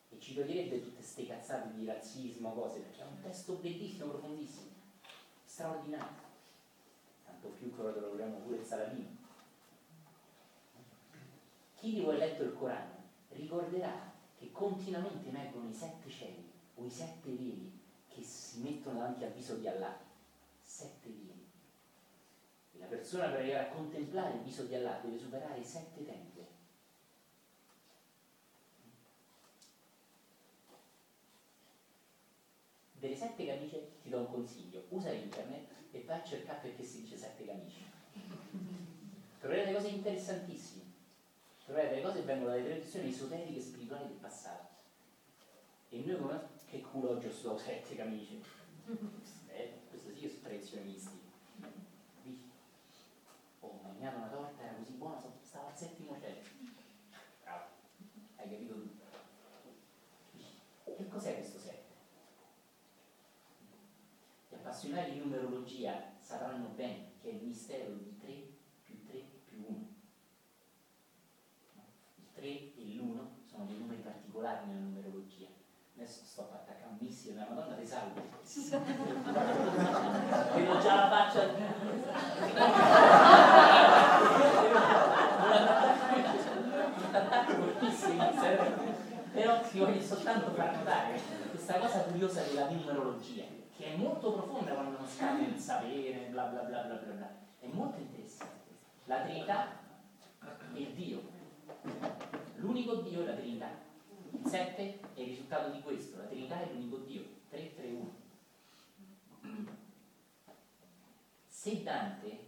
e 0.09 0.19
ci 0.19 0.35
toglierebbe 0.35 0.83
tutte 0.83 0.95
queste 0.95 1.25
cazzate 1.25 1.73
di 1.73 1.85
razzismo, 1.85 2.53
cose, 2.53 2.81
perché 2.81 3.01
è 3.01 3.05
un 3.05 3.21
testo 3.21 3.53
bellissimo, 3.53 4.09
profondissimo, 4.09 4.69
straordinario. 5.45 6.25
Tanto 7.25 7.47
più 7.47 7.75
che 7.75 7.81
lo 7.81 7.93
troviamo 7.93 8.37
pure 8.39 8.57
il 8.57 8.65
Saladino. 8.65 9.16
Chi 11.87 11.93
di 11.93 12.01
voi 12.01 12.15
ha 12.15 12.17
letto 12.17 12.43
il 12.43 12.53
Corano 12.53 12.95
ricorderà 13.29 14.11
che 14.37 14.51
continuamente 14.51 15.29
emergono 15.29 15.69
i 15.69 15.73
sette 15.73 16.09
cieli 16.09 16.51
o 16.75 16.83
i 16.83 16.89
sette 16.89 17.29
veli 17.29 17.79
che 18.09 18.21
si 18.23 18.59
mettono 18.59 18.99
davanti 18.99 19.23
al 19.23 19.31
viso 19.31 19.55
di 19.55 19.69
Allah. 19.69 19.97
Sette 20.61 21.07
veli. 21.07 21.47
E 22.73 22.77
la 22.77 22.87
persona 22.87 23.29
per 23.29 23.39
arrivare 23.39 23.69
a 23.69 23.71
contemplare 23.71 24.35
il 24.35 24.41
viso 24.41 24.63
di 24.63 24.75
Allah 24.75 24.99
deve 25.01 25.17
superare 25.17 25.63
sette 25.63 26.03
tempi. 26.03 26.45
Delle 32.99 33.15
sette 33.15 33.45
camicie 33.45 33.91
ti 34.01 34.09
do 34.09 34.19
un 34.19 34.27
consiglio, 34.27 34.83
usa 34.89 35.13
internet 35.13 35.69
e 35.91 36.03
vai 36.03 36.19
a 36.19 36.23
cercare 36.25 36.59
perché 36.67 36.83
si 36.83 37.03
dice 37.03 37.15
sette 37.15 37.45
camicie. 37.45 37.79
Troverete 39.39 39.71
cose 39.71 39.87
interessantissime, 39.87 40.76
troverete 41.67 41.95
le 41.95 42.01
cose 42.01 42.19
che 42.19 42.25
vengono 42.25 42.51
dalle 42.51 42.63
tradizioni 42.63 43.09
esoteriche 43.09 43.59
e 43.59 43.61
spirituali 43.61 44.07
del 44.07 44.17
passato. 44.17 44.67
E 45.89 46.03
noi 46.05 46.17
come 46.17 46.39
che 46.65 46.81
culo 46.81 47.11
oggi 47.11 47.27
ho 47.27 47.31
studiato 47.31 47.59
sette 47.59 47.95
camicie? 47.95 48.41
Eh, 49.47 49.73
questo 49.89 50.11
sì, 50.13 50.23
io 50.23 50.29
sono 50.29 50.41
tradizione 50.43 50.83
mistica. 50.83 51.27
Ho 53.59 53.79
mangiato 53.83 54.17
una 54.17 54.27
torta, 54.27 54.63
era 54.63 54.75
così 54.75 54.91
buona, 54.93 55.21
stava 55.41 55.67
al 55.67 55.77
settimo 55.77 56.17
cielo. 56.19 56.39
Bravo, 57.43 57.65
hai 58.37 58.49
capito 58.49 58.73
tutto. 58.73 59.05
Che 60.95 61.07
cos'è 61.07 61.33
questo 61.35 61.59
sette? 61.59 61.93
Gli 64.49 64.55
appassionati 64.55 65.11
di 65.11 65.19
numerologia 65.19 66.13
sapranno 66.19 66.69
bene 66.69 67.11
che 67.21 67.29
è 67.29 67.33
il 67.33 67.43
mistero 67.43 67.93
di 67.93 68.17
3 68.17 68.31
più 68.83 69.05
3 69.05 69.17
più 69.45 69.63
1. 69.67 69.87
Il 72.15 72.31
3 72.33 72.45
e 72.45 72.73
l'1 72.75 73.27
sono 73.43 73.65
dei 73.65 73.77
numeri 73.77 74.01
particolari 74.01 74.67
nella 74.67 74.79
numerologia. 74.81 75.47
Adesso 75.95 76.25
sto 76.25 76.41
attaccando 76.53 76.99
un 76.99 77.07
missile, 77.07 77.35
la 77.35 77.45
Salvi. 78.43 78.93
Vedo 80.55 80.79
già 80.79 80.95
la 80.95 81.09
faccia. 81.09 81.49
Però 89.31 89.61
ti 89.61 89.79
voglio 89.79 90.01
soltanto 90.01 90.51
far 90.51 90.75
notare 90.75 91.19
questa 91.49 91.77
cosa 91.79 91.99
curiosa 91.99 92.41
della 92.41 92.69
numerologia, 92.69 93.43
che 93.75 93.93
è 93.93 93.97
molto 93.97 94.33
profonda 94.33 94.73
quando 94.73 94.97
non 94.97 95.07
scade 95.07 95.41
nel 95.41 95.59
sapere, 95.59 96.27
bla 96.31 96.43
bla 96.45 96.61
bla 96.61 96.81
bla 96.81 96.95
bla. 96.95 97.29
È 97.59 97.67
molto 97.71 97.99
interessante. 97.99 98.71
La 99.05 99.21
Trinità 99.21 99.67
e 100.73 100.79
il 100.79 100.93
Dio. 100.93 101.21
L'unico 102.55 102.95
Dio 102.95 103.21
è 103.21 103.25
la 103.25 103.33
Trinità. 103.33 103.69
Il 104.31 104.45
7 104.45 104.99
è 105.13 105.19
il 105.19 105.27
risultato 105.27 105.69
di 105.69 105.81
questo, 105.81 106.17
la 106.17 106.23
Trinità 106.23 106.59
è 106.59 106.69
l'unico 106.73 106.97
Dio. 106.97 107.36
3, 107.49 107.75
3, 107.75 107.87
1. 107.87 108.15
Se 111.47 111.83
Dante 111.83 112.45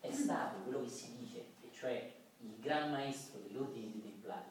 è 0.00 0.10
stato 0.12 0.62
quello 0.62 0.82
che 0.82 0.88
si 0.88 1.16
dice, 1.16 1.38
e 1.60 1.70
cioè 1.72 2.14
il 2.40 2.58
gran 2.60 2.90
maestro 2.90 3.40
dell'ordine 3.40 3.90
dei 3.90 4.02
Templari, 4.02 4.50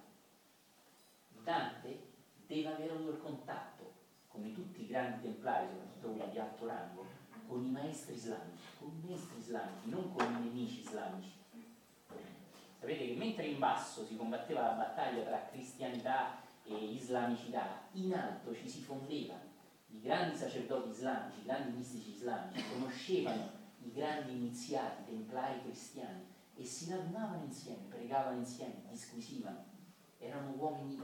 Dante 1.44 2.00
deve 2.46 2.74
avere 2.74 2.94
avuto 2.94 3.12
il 3.12 3.22
contatto, 3.22 3.94
come 4.28 4.54
tutti 4.54 4.84
i 4.84 4.88
grandi 4.88 5.22
templari, 5.22 5.68
soprattutto 5.70 6.08
quelli 6.10 6.32
di 6.32 6.40
alto 6.40 6.68
rango, 6.68 7.06
con 7.48 7.64
i 7.64 7.70
maestri 7.70 8.16
islamici, 8.16 8.64
con 8.78 8.90
i 8.90 9.08
maestri 9.08 9.40
islamici, 9.40 9.90
non 9.90 10.14
con 10.14 10.26
i 10.26 10.44
nemici 10.44 10.82
islamici. 10.82 11.32
Sapete 12.80 13.08
che 13.08 13.16
mentre 13.16 13.48
in 13.48 13.60
basso 13.60 14.06
si 14.06 14.16
combatteva 14.16 14.62
la 14.62 14.74
battaglia 14.74 15.24
tra 15.24 15.48
cristianità 15.50 16.42
e 16.68 16.76
islamicità, 16.76 17.88
in 17.94 18.14
alto 18.14 18.54
ci 18.54 18.68
si 18.68 18.82
fondevano 18.82 19.56
i 19.90 20.02
grandi 20.02 20.36
sacerdoti 20.36 20.90
islamici, 20.90 21.40
i 21.40 21.44
grandi 21.44 21.78
mistici 21.78 22.12
islamici, 22.12 22.64
conoscevano 22.74 23.50
i 23.84 23.92
grandi 23.92 24.34
iniziati 24.34 25.06
templari 25.06 25.62
cristiani 25.64 26.26
e 26.56 26.66
si 26.66 26.90
radunavano 26.90 27.44
insieme, 27.44 27.86
pregavano 27.90 28.38
insieme, 28.38 28.84
disquisivano. 28.90 29.64
Erano 30.20 30.52
uomini 30.58 31.00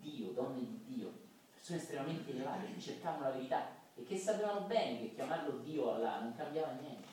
di 0.00 0.10
Dio, 0.10 0.32
donne 0.32 0.60
di 0.60 0.80
Dio, 0.86 1.12
persone 1.52 1.78
estremamente 1.78 2.30
elevate 2.30 2.72
che 2.72 2.80
cercavano 2.80 3.24
la 3.24 3.30
verità 3.30 3.68
e 3.94 4.02
che 4.02 4.16
sapevano 4.16 4.66
bene 4.66 4.98
che 4.98 5.14
chiamarlo 5.14 5.58
Dio 5.58 5.94
Allah 5.94 6.20
non 6.20 6.34
cambiava 6.34 6.72
niente 6.72 7.08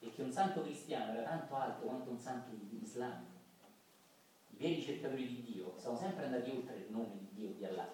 e 0.00 0.10
che 0.12 0.22
un 0.22 0.32
santo 0.32 0.62
cristiano 0.62 1.12
era 1.12 1.28
tanto 1.28 1.54
alto 1.54 1.86
quanto 1.86 2.10
un 2.10 2.18
santo 2.18 2.50
islamico. 2.82 3.35
Veri 4.58 4.82
cercatori 4.82 5.26
di 5.26 5.42
Dio 5.42 5.74
sono 5.78 5.96
sempre 5.96 6.24
andati 6.24 6.50
oltre 6.50 6.76
il 6.76 6.90
nome 6.90 7.18
di 7.18 7.28
Dio, 7.34 7.50
di 7.50 7.64
Allah. 7.66 7.88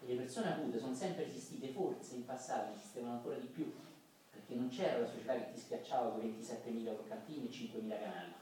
E 0.00 0.06
le 0.06 0.14
persone 0.14 0.52
acute 0.52 0.78
sono 0.78 0.94
sempre 0.94 1.26
esistite, 1.26 1.68
forse 1.68 2.16
in 2.16 2.26
passato 2.26 2.74
esistevano 2.74 3.14
ancora 3.14 3.36
di 3.36 3.46
più, 3.46 3.72
perché 4.30 4.54
non 4.54 4.68
c'era 4.68 4.98
la 4.98 5.06
società 5.06 5.34
che 5.34 5.52
ti 5.52 5.58
schiacciava 5.58 6.10
con 6.10 6.20
27.000 6.20 6.84
croccantini 6.84 7.48
e 7.48 7.50
5.000 7.50 7.88
canali. 7.88 8.32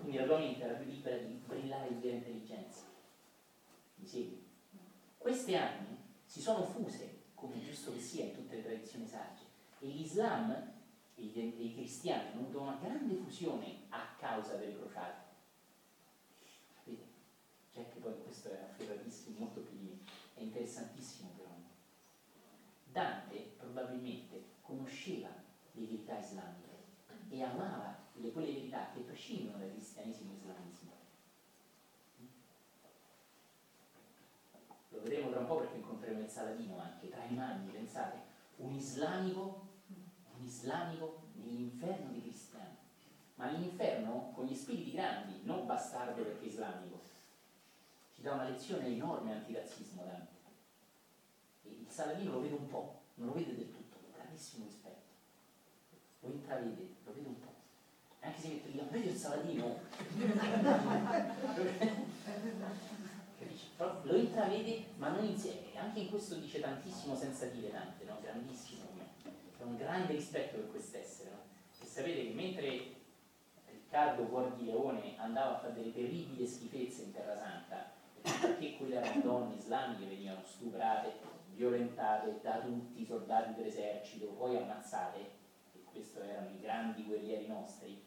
Quindi 0.00 0.16
la 0.16 0.24
tua 0.24 0.38
mente 0.38 0.62
era 0.62 0.74
più 0.74 0.90
libera 0.90 1.16
di 1.18 1.40
brillare 1.46 1.88
di 1.88 2.00
vera 2.00 2.16
intelligenza. 2.16 2.84
Mi 3.96 4.06
segui? 4.06 4.44
Queste 5.18 5.56
anime 5.56 5.96
si 6.24 6.40
sono 6.40 6.64
fuse, 6.64 7.24
come 7.34 7.60
giusto 7.60 7.92
che 7.92 8.00
sia 8.00 8.24
in 8.24 8.34
tutte 8.34 8.56
le 8.56 8.62
tradizioni 8.62 9.06
sagge, 9.06 9.44
e 9.78 9.86
l'Islam 9.88 10.72
e 11.14 11.22
i 11.22 11.74
cristiani 11.74 12.30
hanno 12.30 12.40
avuto 12.40 12.60
una 12.60 12.78
grande 12.80 13.14
fusione 13.14 13.84
a 13.90 14.14
causa 14.18 14.56
delle 14.56 14.76
crociate. 14.76 15.25
Capite? 17.76 17.82
Cioè 17.82 17.88
che 17.92 17.98
poi 17.98 18.22
questo 18.22 18.50
è 18.50 18.58
afferratissimo, 18.62 19.38
molto 19.38 19.60
più. 19.60 19.76
È 20.34 20.40
interessantissimo 20.40 21.30
però. 21.36 21.50
Dante 22.84 23.52
probabilmente 23.58 24.44
conosceva 24.62 25.28
le 25.72 25.84
verità 25.84 26.18
islamiche 26.18 26.84
e 27.28 27.42
amava 27.42 27.94
le, 28.12 28.32
quelle 28.32 28.52
verità 28.52 28.88
che 28.94 29.00
prescindono 29.00 29.58
dal 29.58 29.70
cristianesimo 29.70 30.32
islamismo. 30.32 30.94
Lo 34.88 35.00
vedremo 35.02 35.30
tra 35.30 35.40
un 35.40 35.46
po' 35.46 35.56
perché 35.56 35.76
incontreremo 35.76 36.20
il 36.20 36.28
Saladino 36.28 36.78
anche, 36.78 37.10
tra 37.10 37.24
i 37.24 37.34
magni, 37.34 37.70
pensate, 37.70 38.18
un 38.56 38.72
islamico, 38.72 39.66
un 40.34 40.42
islamico 40.42 41.24
nell'inferno 41.34 42.10
dei 42.12 42.22
cristiani, 42.22 42.76
ma 43.34 43.50
nell'inferno 43.50 44.30
con 44.34 44.46
gli 44.46 44.54
spiriti 44.54 44.92
grandi, 44.92 45.40
non 45.42 45.66
bastardo 45.66 46.22
perché 46.22 46.46
islamico. 46.46 47.05
Ci 48.16 48.22
dà 48.22 48.32
una 48.32 48.48
lezione 48.48 48.86
enorme 48.86 49.34
antirazzismo 49.34 50.02
Dante. 50.02 50.32
E 51.64 51.68
il 51.68 51.86
Saladino 51.90 52.32
lo 52.32 52.40
vede 52.40 52.54
un 52.54 52.66
po', 52.66 53.02
non 53.16 53.26
lo 53.28 53.34
vede 53.34 53.54
del 53.54 53.70
tutto, 53.70 53.98
con 54.00 54.10
grandissimo 54.10 54.64
rispetto. 54.64 55.04
Lo 56.20 56.30
intravede, 56.30 56.94
lo 57.04 57.12
vede 57.12 57.28
un 57.28 57.38
po'. 57.38 57.52
Anche 58.20 58.40
se 58.40 58.48
mette 58.48 58.70
lì, 58.70 58.80
vedi 58.90 59.08
il 59.08 59.16
Saladino? 59.16 59.78
Capisci? 63.38 63.66
Però 63.76 64.00
lo 64.02 64.16
intravede, 64.16 64.86
ma 64.96 65.10
non 65.10 65.26
insieme. 65.26 65.76
Anche 65.76 66.00
in 66.00 66.08
questo 66.08 66.36
dice 66.36 66.60
tantissimo 66.60 67.14
senza 67.14 67.44
dire 67.46 67.70
tante, 67.70 68.04
no? 68.04 68.18
Grandissimo. 68.22 68.84
C'è 69.56 69.62
un 69.62 69.76
grande 69.76 70.14
rispetto 70.14 70.56
per 70.56 70.70
quest'essere, 70.70 71.30
no? 71.30 71.42
E 71.82 71.84
sapete 71.84 72.28
che 72.28 72.32
mentre 72.32 72.94
Riccardo 73.66 74.24
Cuor 74.24 74.54
di 74.54 74.64
Leone 74.64 75.18
andava 75.18 75.56
a 75.56 75.58
fare 75.58 75.74
delle 75.74 75.92
terribili 75.92 76.46
schifezze 76.46 77.02
in 77.02 77.12
Terra 77.12 77.36
Santa, 77.36 77.92
perché 78.40 78.76
quelle 78.76 78.96
erano 78.96 79.20
donne 79.22 79.56
islamiche 79.56 80.06
venivano 80.06 80.44
stuprate, 80.44 81.12
violentate 81.54 82.40
da 82.42 82.60
tutti 82.60 83.02
i 83.02 83.06
soldati 83.06 83.54
dell'esercito, 83.54 84.26
poi 84.26 84.56
ammazzate, 84.56 85.18
e 85.72 85.82
questi 85.84 86.18
erano 86.18 86.50
i 86.50 86.60
grandi 86.60 87.04
guerrieri 87.04 87.46
nostri, 87.46 88.02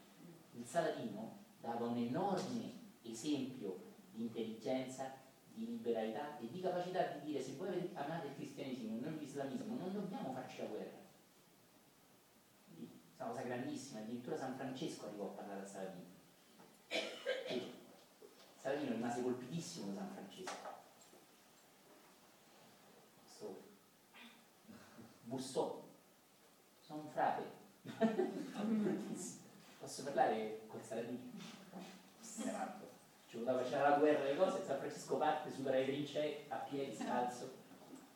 il 0.53 0.65
Saladino 0.65 1.37
dava 1.61 1.85
un 1.85 1.97
enorme 1.97 2.73
esempio 3.03 3.87
di 4.11 4.23
intelligenza, 4.23 5.11
di 5.53 5.65
liberalità 5.65 6.37
e 6.39 6.49
di 6.49 6.61
capacità 6.61 7.03
di 7.07 7.31
dire 7.31 7.41
se 7.41 7.55
voi 7.55 7.89
amate 7.93 8.27
il 8.27 8.35
cristianesimo 8.35 8.95
e 8.95 8.99
non 8.99 9.17
l'islamismo 9.17 9.75
non 9.75 9.91
dobbiamo 9.91 10.31
farci 10.33 10.61
la 10.61 10.67
guerra. 10.67 10.97
È 12.75 13.23
una 13.23 13.31
cosa 13.31 13.41
grandissima, 13.41 13.99
addirittura 13.99 14.37
San 14.37 14.55
Francesco 14.55 15.07
arrivò 15.07 15.25
a 15.25 15.33
parlare 15.33 15.61
a 15.61 15.65
Saladino. 15.65 16.08
Saladino 18.59 18.91
rimase 18.91 19.21
colpitissimo 19.21 19.93
da 19.93 19.99
San 20.01 20.09
Francesco. 20.13 20.67
So. 23.25 23.61
Bussò. 25.23 25.81
Sono 26.81 27.01
un 27.03 27.09
frate. 27.09 27.43
Posso 29.79 30.03
parlare 30.03 30.59
matto. 32.51 32.87
Ci 33.27 33.37
c'era 33.69 33.89
la 33.89 33.97
guerra 33.97 34.25
e 34.25 34.33
le 34.33 34.37
cose, 34.37 34.63
San 34.65 34.79
Francesco 34.79 35.17
parte, 35.17 35.51
supera 35.51 35.77
le 35.77 35.85
trincee 35.85 36.45
a 36.49 36.57
piedi, 36.57 36.93
scalzo. 36.93 37.53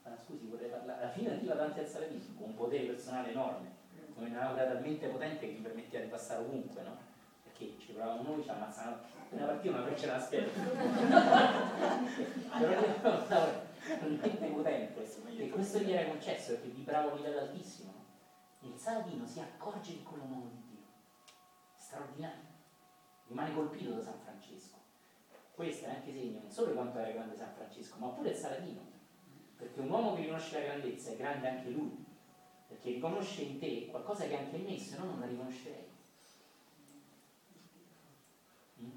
Ma 0.03 0.17
scusi, 0.17 0.47
vorrei 0.47 0.69
parlare. 0.69 1.03
Alla 1.03 1.11
fine 1.11 1.31
arriva 1.31 1.53
davanti 1.53 1.79
al 1.79 1.87
Saladino 1.87 2.21
con 2.37 2.49
un 2.49 2.55
potere 2.55 2.83
personale 2.85 3.29
enorme, 3.31 3.71
con 4.13 4.25
un'aura 4.25 4.65
talmente 4.65 5.07
potente 5.07 5.47
che 5.47 5.53
gli 5.53 5.61
permetteva 5.61 6.03
di 6.03 6.09
passare 6.09 6.43
ovunque, 6.43 6.81
no? 6.81 7.11
Perché 7.53 7.79
ci 7.79 7.93
provavamo 7.93 8.23
noi, 8.23 8.43
ci 8.43 8.49
ammazzavano. 8.49 9.11
Una 9.29 9.45
partita 9.45 9.73
una 9.73 9.85
freccia 9.85 10.07
da 10.07 10.15
aspetta. 10.15 10.59
Però 12.59 12.67
una 12.67 13.71
talmente 13.83 14.47
potente. 14.47 15.11
E 15.37 15.49
questo 15.49 15.79
gli 15.79 15.91
era 15.91 16.09
concesso 16.09 16.53
perché 16.53 16.69
vibrava 16.69 17.09
a 17.09 17.13
un 17.13 17.17
livello 17.17 17.39
altissimo. 17.39 17.91
Il 18.61 18.77
Saladino 18.77 19.25
si 19.25 19.39
accorge 19.39 19.91
di 19.91 20.03
quello 20.03 20.25
nuovo 20.25 20.47
di 20.47 20.61
Dio. 20.69 20.83
Straordinario. 21.75 22.51
Rimane 23.27 23.53
colpito 23.53 23.91
da 23.91 24.01
San 24.01 24.19
Francesco. 24.19 24.77
Questo 25.53 25.85
è 25.85 25.89
anche 25.89 26.11
segno 26.11 26.39
non 26.41 26.49
solo 26.49 26.67
di 26.67 26.73
quanto 26.73 26.97
era 26.97 27.11
grande 27.11 27.35
San 27.35 27.53
Francesco, 27.53 27.97
ma 27.99 28.07
pure 28.07 28.29
il 28.29 28.35
Saladino. 28.35 28.81
Perché 29.57 29.79
un 29.79 29.89
uomo 29.89 30.15
che 30.15 30.21
riconosce 30.21 30.59
la 30.59 30.65
grandezza 30.65 31.11
è 31.11 31.17
grande 31.17 31.47
anche 31.47 31.69
lui. 31.69 32.05
Perché 32.67 32.91
riconosce 32.91 33.43
in 33.43 33.59
te 33.59 33.87
qualcosa 33.87 34.25
che 34.25 34.37
anche 34.37 34.55
in 34.55 34.63
me, 34.63 34.79
se 34.79 34.97
no 34.97 35.05
non 35.05 35.19
la 35.19 35.27
riconoscerei. 35.27 35.87
Mm? 38.81 38.89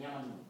Torniamo 0.00 0.24
a 0.24 0.28
noi. 0.28 0.44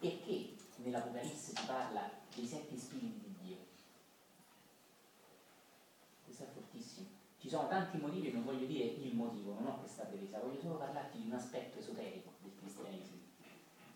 Perché 0.00 0.54
nell'Apocalisse 0.82 1.56
si 1.56 1.66
parla 1.66 2.10
dei 2.34 2.44
sette 2.44 2.76
spiriti 2.76 3.20
di 3.20 3.34
Dio? 3.40 3.56
Questo 6.22 6.42
è 6.42 6.46
fortissimo. 6.52 7.06
Ci 7.38 7.48
sono 7.48 7.68
tanti 7.68 7.96
motivi, 7.96 8.32
non 8.32 8.44
voglio 8.44 8.66
dire 8.66 8.84
il 8.84 9.14
motivo, 9.14 9.54
non 9.54 9.68
ho 9.68 9.78
questa 9.78 10.02
pretesa, 10.02 10.40
voglio 10.40 10.60
solo 10.60 10.76
parlarti 10.76 11.22
di 11.22 11.26
un 11.28 11.32
aspetto 11.32 11.78
esoterico 11.78 12.34
del 12.42 12.52
cristianesimo. 12.58 13.22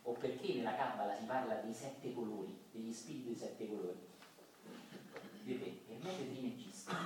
O 0.05 0.13
perché 0.13 0.55
nella 0.55 0.77
Kabbalah 0.77 1.19
si 1.19 1.25
parla 1.25 1.57
dei 1.57 1.75
sette 1.75 2.15
colori, 2.15 2.59
degli 2.73 2.95
spiriti 2.95 3.27
dei 3.27 3.37
sette 3.37 3.69
colori. 3.69 3.99
Vedete, 5.43 5.93
Ermete 5.93 6.33
Trimegista, 6.33 6.97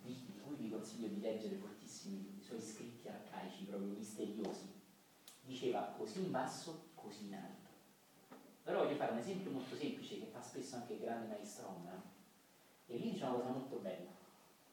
di, 0.00 0.14
di 0.24 0.40
cui 0.42 0.54
vi 0.56 0.70
consiglio 0.70 1.08
di 1.08 1.20
leggere 1.20 1.56
fortissimi 1.56 2.38
i 2.38 2.42
suoi 2.42 2.62
scritti 2.62 3.06
arcaici, 3.06 3.64
proprio 3.64 3.90
misteriosi, 3.90 4.77
diceva 5.48 5.94
così 5.96 6.20
in 6.20 6.30
basso, 6.30 6.90
così 6.94 7.26
in 7.26 7.34
alto. 7.34 7.70
Però 8.62 8.84
voglio 8.84 8.96
fare 8.96 9.12
un 9.12 9.18
esempio 9.18 9.50
molto 9.50 9.74
semplice 9.74 10.18
che 10.18 10.26
fa 10.26 10.42
spesso 10.42 10.76
anche 10.76 10.92
il 10.92 11.00
grande 11.00 11.26
maestro 11.26 11.68
Omna. 11.68 12.00
E 12.86 12.96
lì 12.96 13.10
dice 13.10 13.24
una 13.24 13.34
cosa 13.34 13.48
molto 13.48 13.76
bella. 13.76 14.10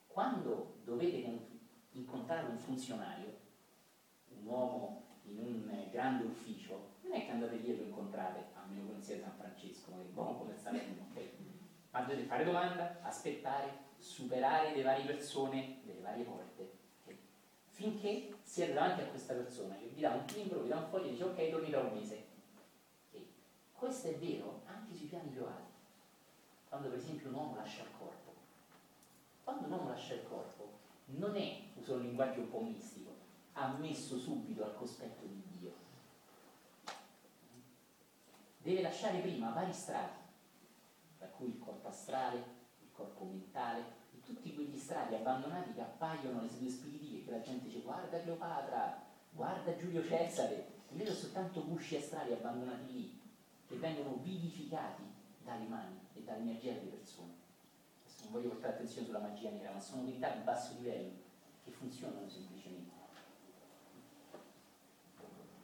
Quando 0.07 0.75
dovete 0.83 1.47
incontrare 1.91 2.47
un 2.47 2.57
funzionario, 2.57 3.33
un 4.37 4.45
uomo 4.45 5.03
in 5.23 5.39
un 5.39 5.87
grande 5.91 6.25
ufficio, 6.25 6.93
non 7.01 7.13
è 7.13 7.25
che 7.25 7.31
andate 7.31 7.55
lì 7.55 7.71
e 7.71 7.77
lo 7.77 7.83
incontrate, 7.83 8.45
a 8.53 8.65
meno 8.67 8.85
che 8.85 8.91
non 8.91 9.01
sia 9.01 9.19
San 9.19 9.33
Francesco, 9.37 9.91
ma 9.91 9.97
buono 10.11 10.37
come 10.39 10.57
sta 10.57 10.71
ok? 10.71 11.29
Ma 11.91 12.01
dovete 12.01 12.23
fare 12.23 12.43
domanda, 12.43 12.99
aspettare, 13.01 13.93
superare 13.97 14.75
le 14.75 14.83
varie 14.83 15.05
persone, 15.05 15.79
delle 15.85 16.01
varie 16.01 16.25
porte, 16.25 16.74
okay? 17.77 17.91
finché 17.91 18.35
siete 18.43 18.73
davanti 18.73 19.01
a 19.01 19.07
questa 19.07 19.33
persona 19.33 19.75
che 19.75 19.85
vi 19.93 20.01
dà 20.01 20.11
un 20.11 20.25
timbro, 20.25 20.61
vi 20.61 20.69
dà 20.69 20.77
un 20.77 20.87
foglio 20.87 21.05
e 21.05 21.09
dice 21.11 21.23
ok, 21.23 21.49
torni 21.49 21.69
tra 21.69 21.79
un 21.81 21.93
mese 21.93 22.33
questo 23.85 24.07
è 24.07 24.15
vero 24.17 24.61
anche 24.65 24.95
sui 24.95 25.05
piani 25.05 25.29
più 25.29 25.43
alti. 25.43 25.73
Quando 26.69 26.89
per 26.89 26.97
esempio 26.97 27.29
un 27.29 27.35
uomo 27.35 27.55
lascia 27.55 27.83
il 27.83 27.89
corpo. 27.97 28.33
Quando 29.43 29.65
un 29.65 29.71
uomo 29.71 29.89
lascia 29.89 30.15
il 30.15 30.27
corpo 30.27 30.71
non 31.07 31.35
è, 31.35 31.61
uso 31.75 31.93
un 31.93 32.01
linguaggio 32.01 32.39
un 32.39 32.49
po' 32.49 32.61
mistico, 32.61 33.13
ammesso 33.53 34.17
subito 34.17 34.63
al 34.63 34.75
cospetto 34.75 35.25
di 35.25 35.43
Dio. 35.59 35.73
Deve 38.57 38.81
lasciare 38.81 39.19
prima 39.19 39.51
vari 39.51 39.71
strati, 39.71 40.19
tra 41.19 41.27
cui 41.27 41.49
il 41.49 41.59
corpo 41.59 41.87
astrale, 41.89 42.37
il 42.81 42.89
corpo 42.91 43.23
mentale, 43.25 43.83
tutti 44.25 44.53
quegli 44.53 44.77
strati 44.77 45.15
abbandonati 45.15 45.73
che 45.73 45.81
appaiono 45.81 46.39
alle 46.39 46.49
sedute 46.49 46.71
spiritiche, 46.71 47.25
che 47.25 47.31
la 47.31 47.41
gente 47.41 47.65
dice 47.65 47.81
guarda 47.81 48.21
Cleopatra, 48.21 49.03
guarda 49.31 49.77
Giulio 49.77 50.03
Cesare, 50.05 50.67
invece 50.89 51.13
soltanto 51.13 51.63
gusci 51.65 51.95
astrali 51.95 52.33
abbandonati 52.33 52.91
lì 52.91 53.19
che 53.67 53.75
vengono 53.75 54.19
vivificati 54.21 55.03
dalle 55.43 55.65
mani 55.65 55.99
e 56.13 56.21
dall'energia 56.23 56.73
delle 56.73 56.89
persone. 56.89 57.33
Adesso 58.03 58.23
non 58.23 58.31
voglio 58.33 58.49
portare 58.49 58.73
attenzione 58.73 59.05
sulla 59.05 59.19
magia 59.19 59.51
nera, 59.51 59.71
ma 59.71 59.79
sono 59.79 60.03
verità 60.03 60.29
di 60.29 60.43
basso 60.43 60.73
livello 60.77 61.11
che 61.63 61.71
funzionano 61.71 62.27
semplicemente. 62.27 62.93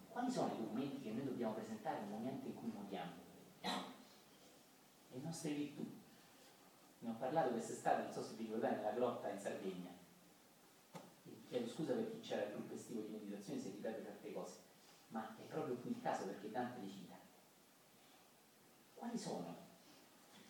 Quali 0.10 0.30
sono 0.30 0.54
i 0.54 0.58
documenti 0.58 1.02
che 1.02 1.12
noi 1.12 1.24
dobbiamo 1.24 1.54
presentare 1.54 2.02
nel 2.02 2.10
momento 2.10 2.48
in 2.48 2.54
cui 2.54 2.72
moriamo? 2.74 3.12
Le 5.14 5.20
nostre 5.22 5.52
virtù. 5.54 6.01
Ne 7.02 7.10
ho 7.10 7.16
parlato 7.20 7.52
quest'estate, 7.52 8.04
non 8.04 8.12
so 8.12 8.24
se 8.24 8.34
vi 8.36 8.44
ricordate, 8.44 8.78
nella 8.78 8.92
grotta 8.94 9.30
in 9.30 9.40
Sardegna. 9.40 9.92
chiedo 11.48 11.68
scusa 11.68 11.94
per 11.94 12.10
chi 12.12 12.20
c'era 12.20 12.46
il 12.46 12.54
gruppo 12.54 12.74
estivo 12.74 13.02
di 13.02 13.12
meditazione 13.12 13.60
se 13.60 13.70
ripeto 13.70 14.04
certe 14.04 14.34
cose, 14.34 14.56
ma 15.10 15.36
è 15.38 15.44
proprio 15.44 15.76
qui 15.76 15.92
il 15.92 16.02
caso 16.02 16.26
perché 16.26 16.50
Dante 16.50 16.80
le 16.80 16.90
cita 16.90 17.12
quali 19.02 19.18
sono 19.18 19.58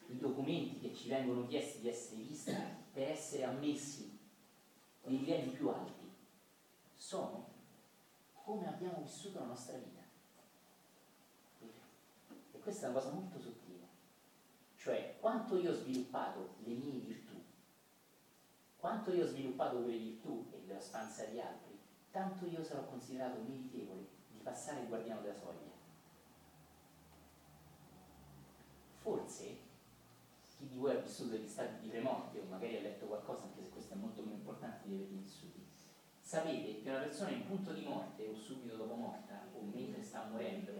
i 0.07 0.17
documenti 0.17 0.77
che 0.79 0.93
ci 0.93 1.07
vengono 1.07 1.47
chiesti 1.47 1.79
di 1.79 1.87
essere 1.87 2.17
visti 2.17 2.53
per 2.91 3.07
essere 3.07 3.45
ammessi 3.45 4.19
nei 5.03 5.19
livelli 5.19 5.51
più 5.51 5.69
alti? 5.69 6.11
Sono 6.97 7.47
come 8.33 8.67
abbiamo 8.67 9.03
vissuto 9.03 9.39
la 9.39 9.45
nostra 9.45 9.77
vita. 9.77 10.01
E 12.51 12.59
questa 12.59 12.87
è 12.87 12.89
una 12.89 12.99
cosa 12.99 13.13
molto 13.13 13.39
sottile. 13.39 13.60
Cioè, 14.81 15.17
quanto 15.19 15.57
io 15.57 15.71
ho 15.71 15.75
sviluppato 15.75 16.55
le 16.63 16.73
mie 16.73 16.99
virtù, 16.99 17.39
quanto 18.77 19.13
io 19.13 19.23
ho 19.23 19.27
sviluppato 19.27 19.81
quelle 19.81 19.97
virtù 19.97 20.47
e 20.51 20.63
le 20.65 20.75
ho 20.75 20.79
stanze 20.79 21.27
agli 21.27 21.39
altri, 21.39 21.77
tanto 22.09 22.45
io 22.47 22.63
sarò 22.63 22.85
considerato 22.85 23.41
meritevole 23.41 24.07
di 24.31 24.39
passare 24.39 24.81
il 24.81 24.87
guardiano 24.87 25.21
della 25.21 25.35
soglia. 25.35 25.71
forse 29.01 29.57
chi 30.57 30.67
di 30.67 30.77
voi 30.77 30.95
ha 30.95 30.99
vissuto 30.99 31.31
degli 31.31 31.47
stati 31.47 31.81
di 31.81 31.87
premorte 31.87 32.39
o 32.39 32.43
magari 32.49 32.77
ha 32.77 32.81
letto 32.81 33.07
qualcosa, 33.07 33.43
anche 33.43 33.61
se 33.61 33.69
questo 33.69 33.93
è 33.93 33.97
molto 33.97 34.21
più 34.21 34.31
importante 34.31 34.87
di 34.87 34.95
averli 34.95 35.17
vissuti, 35.17 35.65
sapete 36.19 36.81
che 36.81 36.89
una 36.89 36.99
persona 36.99 37.31
in 37.31 37.47
punto 37.47 37.73
di 37.73 37.83
morte 37.83 38.27
o 38.27 38.35
subito 38.35 38.75
dopo 38.75 38.93
morta 38.93 39.43
o 39.53 39.61
mentre 39.61 40.03
sta 40.03 40.27
morendo, 40.29 40.71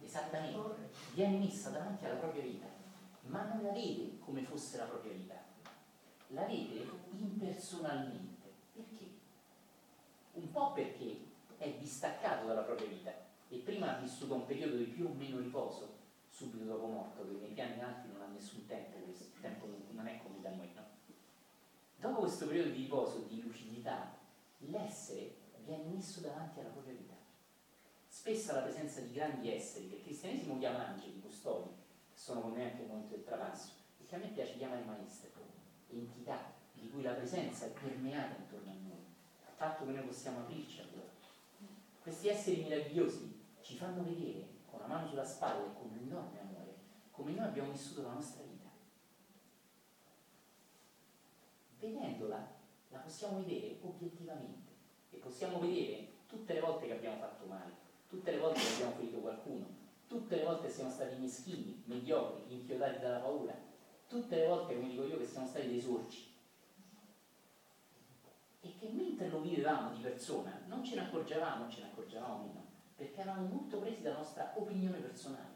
esattamente, 0.00 0.92
viene 1.14 1.38
messa 1.38 1.70
davanti 1.70 2.04
alla 2.04 2.16
propria 2.16 2.42
vita, 2.42 2.66
ma 3.22 3.44
non 3.44 3.62
la 3.62 3.70
vede 3.70 4.18
come 4.18 4.42
fosse 4.42 4.76
la 4.76 4.84
propria 4.84 5.12
vita, 5.12 5.34
la 6.28 6.44
vede 6.44 6.86
impersonalmente. 7.12 8.52
Perché? 8.72 9.04
Un 10.32 10.50
po' 10.50 10.72
perché 10.72 11.24
è 11.56 11.70
distaccato 11.78 12.46
dalla 12.46 12.62
propria 12.62 12.88
vita 12.88 13.12
e 13.48 13.58
prima 13.58 13.96
ha 13.96 14.00
vissuto 14.00 14.34
un 14.34 14.44
periodo 14.44 14.76
di 14.76 14.84
più 14.84 15.06
o 15.06 15.14
meno 15.14 15.38
riposo 15.38 16.02
subito 16.28 16.64
dopo 16.64 16.86
morto, 16.86 17.22
perché 17.22 17.38
nei 17.38 17.52
piani 17.52 17.80
alti 17.80 18.08
non 18.08 18.22
ha 18.22 18.26
nessun 18.26 18.66
tempo, 18.66 18.98
questo 18.98 19.26
tempo 19.40 19.68
non 19.92 20.06
è 20.08 20.20
come 20.20 20.40
da 20.40 20.50
noi, 20.50 20.68
no? 20.74 20.82
Dopo 22.00 22.20
questo 22.20 22.48
periodo 22.48 22.70
di 22.70 22.82
riposo, 22.82 23.20
di 23.28 23.40
lucidità, 23.40 24.18
l'essere 24.58 25.36
viene 25.64 25.84
messo 25.84 26.20
davanti 26.20 26.58
alla 26.58 26.70
propria 26.70 26.94
vita. 26.94 27.13
Spesso 28.24 28.52
alla 28.52 28.62
presenza 28.62 29.02
di 29.02 29.12
grandi 29.12 29.52
esseri, 29.52 29.86
che 29.86 29.96
il 29.96 30.02
cristianesimo 30.02 30.56
chiama 30.58 30.86
angeli, 30.86 31.20
custodi, 31.20 31.68
che 32.10 32.18
sono 32.18 32.40
con 32.40 32.52
noi 32.52 32.62
anche 32.62 32.78
nel 32.78 32.86
momento 32.86 33.14
del 33.16 33.22
trapasso, 33.22 33.72
e 34.00 34.06
che 34.06 34.14
a 34.14 34.18
me 34.18 34.28
piace 34.28 34.56
chiamare 34.56 34.82
maestre, 34.82 35.30
entità 35.90 36.54
di 36.72 36.88
cui 36.88 37.02
la 37.02 37.12
presenza 37.12 37.66
è 37.66 37.68
permeata 37.68 38.36
intorno 38.36 38.70
a 38.70 38.74
noi, 38.76 39.04
al 39.46 39.52
fatto 39.52 39.84
che 39.84 39.90
noi 39.90 40.06
possiamo 40.06 40.38
aprirci 40.38 40.80
a 40.80 40.84
loro. 40.94 41.10
Questi 42.00 42.28
esseri 42.28 42.62
meravigliosi 42.62 43.44
ci 43.60 43.76
fanno 43.76 44.02
vedere 44.02 44.46
con 44.70 44.78
una 44.78 44.88
mano 44.88 45.06
sulla 45.06 45.26
spalla 45.26 45.66
e 45.66 45.74
con 45.74 45.90
un 45.90 45.98
enorme 45.98 46.40
amore, 46.40 46.74
come 47.10 47.32
noi 47.32 47.44
abbiamo 47.44 47.72
vissuto 47.72 48.00
la 48.04 48.14
nostra 48.14 48.42
vita. 48.42 48.70
Vedendola, 51.78 52.54
la 52.88 52.98
possiamo 53.00 53.44
vedere 53.44 53.76
obiettivamente 53.82 54.72
e 55.10 55.18
possiamo 55.18 55.58
vedere 55.58 56.08
tutte 56.26 56.54
le 56.54 56.60
volte 56.60 56.86
che 56.86 56.94
abbiamo 56.94 57.18
fatto 57.18 57.44
male, 57.44 57.83
tutte 58.14 58.30
le 58.30 58.38
volte 58.38 58.60
che 58.60 58.74
abbiamo 58.74 58.92
ferito 58.92 59.18
qualcuno, 59.18 59.66
tutte 60.06 60.36
le 60.36 60.44
volte 60.44 60.66
che 60.68 60.72
siamo 60.72 60.90
stati 60.90 61.16
meschini, 61.16 61.82
mediocri, 61.86 62.54
inchiodati 62.54 63.00
dalla 63.00 63.18
paura, 63.18 63.54
tutte 64.06 64.36
le 64.36 64.46
volte, 64.46 64.74
come 64.74 64.88
dico 64.88 65.04
io, 65.04 65.18
che 65.18 65.26
siamo 65.26 65.46
stati 65.46 65.66
dei 65.66 65.80
sorci. 65.80 66.32
E 68.60 68.74
che 68.78 68.88
mentre 68.88 69.28
lo 69.28 69.40
vivevamo 69.40 69.94
di 69.94 70.00
persona 70.00 70.62
non 70.66 70.84
ce 70.84 70.94
ne 70.94 71.02
accorgevamo, 71.02 71.68
ce 71.68 71.80
ne 71.80 71.86
accorgevamo 71.88 72.44
meno 72.44 72.62
perché 72.96 73.20
eravamo 73.20 73.48
molto 73.48 73.78
presi 73.78 74.02
dalla 74.02 74.18
nostra 74.18 74.52
opinione 74.56 74.98
personale. 74.98 75.52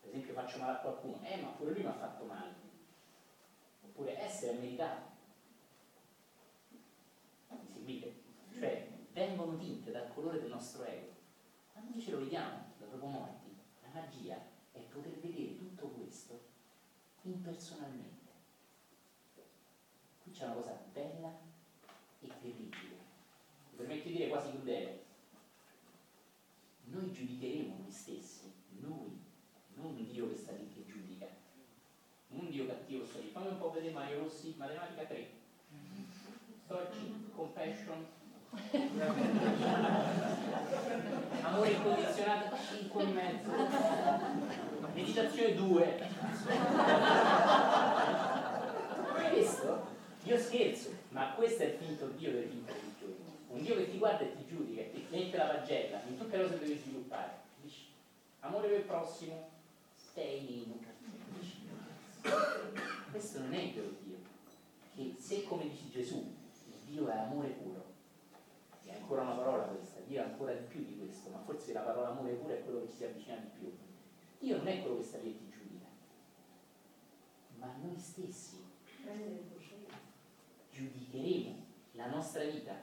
Per 0.00 0.08
esempio 0.08 0.32
faccio 0.32 0.58
male 0.58 0.72
a 0.72 0.80
qualcuno, 0.80 1.20
eh 1.22 1.36
ma 1.42 1.48
pure 1.48 1.72
lui 1.72 1.82
mi 1.82 1.88
ha 1.88 1.92
fatto 1.92 2.24
male. 2.24 2.54
Oppure 3.82 4.18
essere 4.18 4.58
meritato. 4.58 5.16
Mi 7.48 7.68
seguite? 7.70 8.14
Cioè, 8.58 8.88
vengono 9.12 9.56
tinte 9.58 9.90
dal 9.90 10.12
colore 10.14 10.40
del 10.40 10.48
nostro 10.48 10.84
ego. 10.84 11.17
Quando 11.88 12.04
invece 12.04 12.10
lo 12.10 12.22
vediamo 12.22 12.64
dopo 12.90 13.06
morti, 13.06 13.56
la 13.80 14.00
magia 14.00 14.38
è 14.72 14.78
poter 14.80 15.18
vedere 15.20 15.56
tutto 15.56 15.86
questo 15.88 16.38
impersonalmente. 17.22 18.30
Qui 20.22 20.30
c'è 20.30 20.44
una 20.44 20.54
cosa 20.54 20.78
bella 20.92 21.32
e 22.20 22.26
terribile, 22.26 22.96
mi 23.70 23.76
permetto 23.76 24.08
di 24.08 24.16
dire 24.16 24.28
quasi 24.28 24.50
crudele. 24.50 25.04
Noi 26.84 27.10
giudicheremo 27.10 27.78
noi 27.78 27.90
stessi, 27.90 28.52
noi, 28.80 29.24
non 29.76 29.94
Dio 29.96 30.28
che 30.28 30.36
sta 30.36 30.52
lì 30.52 30.68
che 30.68 30.84
giudica, 30.84 31.26
non 32.28 32.50
Dio 32.50 32.66
cattivo 32.66 33.06
sta 33.06 33.18
lì. 33.18 33.30
Fammi 33.30 33.48
un 33.48 33.58
po' 33.58 33.70
vedere 33.70 33.94
Mario 33.94 34.24
Rossi, 34.24 34.54
matematica 34.58 35.04
3. 35.04 35.30
Storci, 36.64 37.30
compassion, 37.34 38.06
amore 41.42 41.70
incondizionato 41.70 42.56
5 42.78 43.02
e 43.02 43.06
mezzo. 43.06 43.50
Meditazione 44.94 45.54
2 45.54 46.06
questo 49.30 49.86
io 50.24 50.38
scherzo 50.38 50.90
ma 51.10 51.32
questo 51.34 51.62
è 51.62 51.66
il 51.66 51.78
finto 51.78 52.06
Dio 52.16 52.32
del 52.32 52.48
finto 52.48 52.72
religione 52.72 53.36
un 53.48 53.62
Dio 53.62 53.76
che 53.76 53.90
ti 53.90 53.98
guarda 53.98 54.24
e 54.24 54.36
ti 54.36 54.46
giudica 54.46 54.80
e 54.80 54.92
ti 54.92 55.06
mette 55.10 55.36
la 55.36 55.44
pagella 55.46 56.00
in 56.08 56.18
tutte 56.18 56.36
le 56.36 56.42
cose 56.42 56.58
che 56.58 56.66
devi 56.66 56.78
sviluppare. 56.78 57.30
Dici 57.62 57.86
amore 58.40 58.68
per 58.68 58.78
il 58.78 58.84
prossimo 58.84 59.48
sei 60.12 60.40
meno 60.48 60.86
questo 63.10 63.38
non 63.38 63.54
è 63.54 63.62
il 63.62 63.72
vero 63.72 63.94
Dio 64.02 64.16
che 64.94 65.14
se 65.18 65.44
come 65.44 65.68
dice 65.68 65.90
Gesù 65.90 66.16
il 66.16 66.92
Dio 66.92 67.08
è 67.08 67.16
amore 67.16 67.48
puro 67.48 67.84
ancora 69.08 69.22
una 69.22 69.42
parola 69.42 69.62
questa, 69.64 70.00
Dio 70.00 70.20
è 70.20 70.24
ancora 70.24 70.52
di 70.52 70.66
più 70.66 70.84
di 70.84 70.98
questo, 70.98 71.30
ma 71.30 71.38
forse 71.38 71.72
la 71.72 71.80
parola 71.80 72.08
amore 72.08 72.34
pure 72.34 72.58
è 72.58 72.62
quello 72.62 72.82
che 72.82 72.90
ci 72.90 72.96
si 72.96 73.04
avvicina 73.04 73.36
di 73.36 73.48
più. 73.58 73.74
Dio 74.38 74.58
non 74.58 74.66
è 74.68 74.82
quello 74.82 74.98
che 74.98 75.02
sta 75.02 75.16
lì 75.16 75.30
e 75.30 75.38
ti 75.38 75.48
giudica, 75.48 75.86
ma 77.56 77.72
noi 77.80 77.98
stessi 77.98 78.66
giudicheremo 80.70 81.64
la 81.92 82.10
nostra 82.10 82.44
vita 82.44 82.74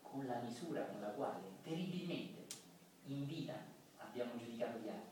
con 0.00 0.24
la 0.26 0.38
misura 0.38 0.84
con 0.84 1.00
la 1.00 1.08
quale 1.08 1.40
terribilmente 1.64 2.46
in 3.06 3.26
vita 3.26 3.54
abbiamo 3.96 4.36
giudicato 4.38 4.78
gli 4.78 4.88
altri. 4.88 5.10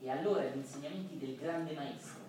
E 0.00 0.10
allora 0.10 0.44
gli 0.44 0.56
insegnamenti 0.56 1.18
del 1.18 1.36
grande 1.36 1.72
maestro, 1.72 2.20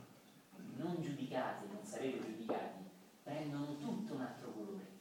non 0.76 1.02
giudicate, 1.02 1.66
non 1.66 1.84
sarete 1.84 2.22
giudicati, 2.22 2.84
prendono 3.24 3.76
tutto 3.78 4.14
un 4.14 4.22
altro 4.22 4.52
colore 4.52 4.97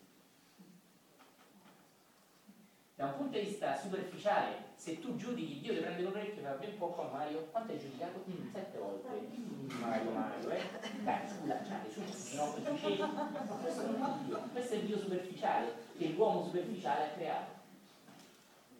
da 2.96 3.04
un 3.04 3.16
punto 3.16 3.38
di 3.38 3.44
vista 3.44 3.76
superficiale, 3.76 4.72
se 4.74 4.98
tu 5.00 5.16
giudichi 5.16 5.60
Dio 5.60 5.74
ti 5.74 5.80
prende 5.80 6.00
l'orecchio 6.00 6.40
e 6.40 6.44
fa 6.44 6.52
ben 6.52 6.78
poco 6.78 7.02
a 7.02 7.12
Mario, 7.12 7.46
quanto 7.50 7.72
hai 7.72 7.78
giudicato? 7.78 8.24
Mm, 8.26 8.50
sette 8.50 8.78
volte. 8.78 9.08
Mm, 9.08 9.68
Mario, 9.80 10.10
Mario, 10.12 10.50
eh. 10.50 10.62
Dai, 11.04 11.28
sculacciate, 11.28 11.90
su, 11.90 12.00
no, 12.36 12.54
dicevi. 12.56 12.96
Ma 12.96 13.58
questo 13.60 13.82
non 13.86 14.02
è 14.02 14.24
Dio, 14.24 14.38
questo 14.50 14.74
è 14.74 14.76
il 14.78 14.86
Dio 14.86 14.98
superficiale 14.98 15.74
che 15.98 16.08
l'uomo 16.08 16.42
superficiale 16.44 17.04
ha 17.04 17.14
creato. 17.14 17.52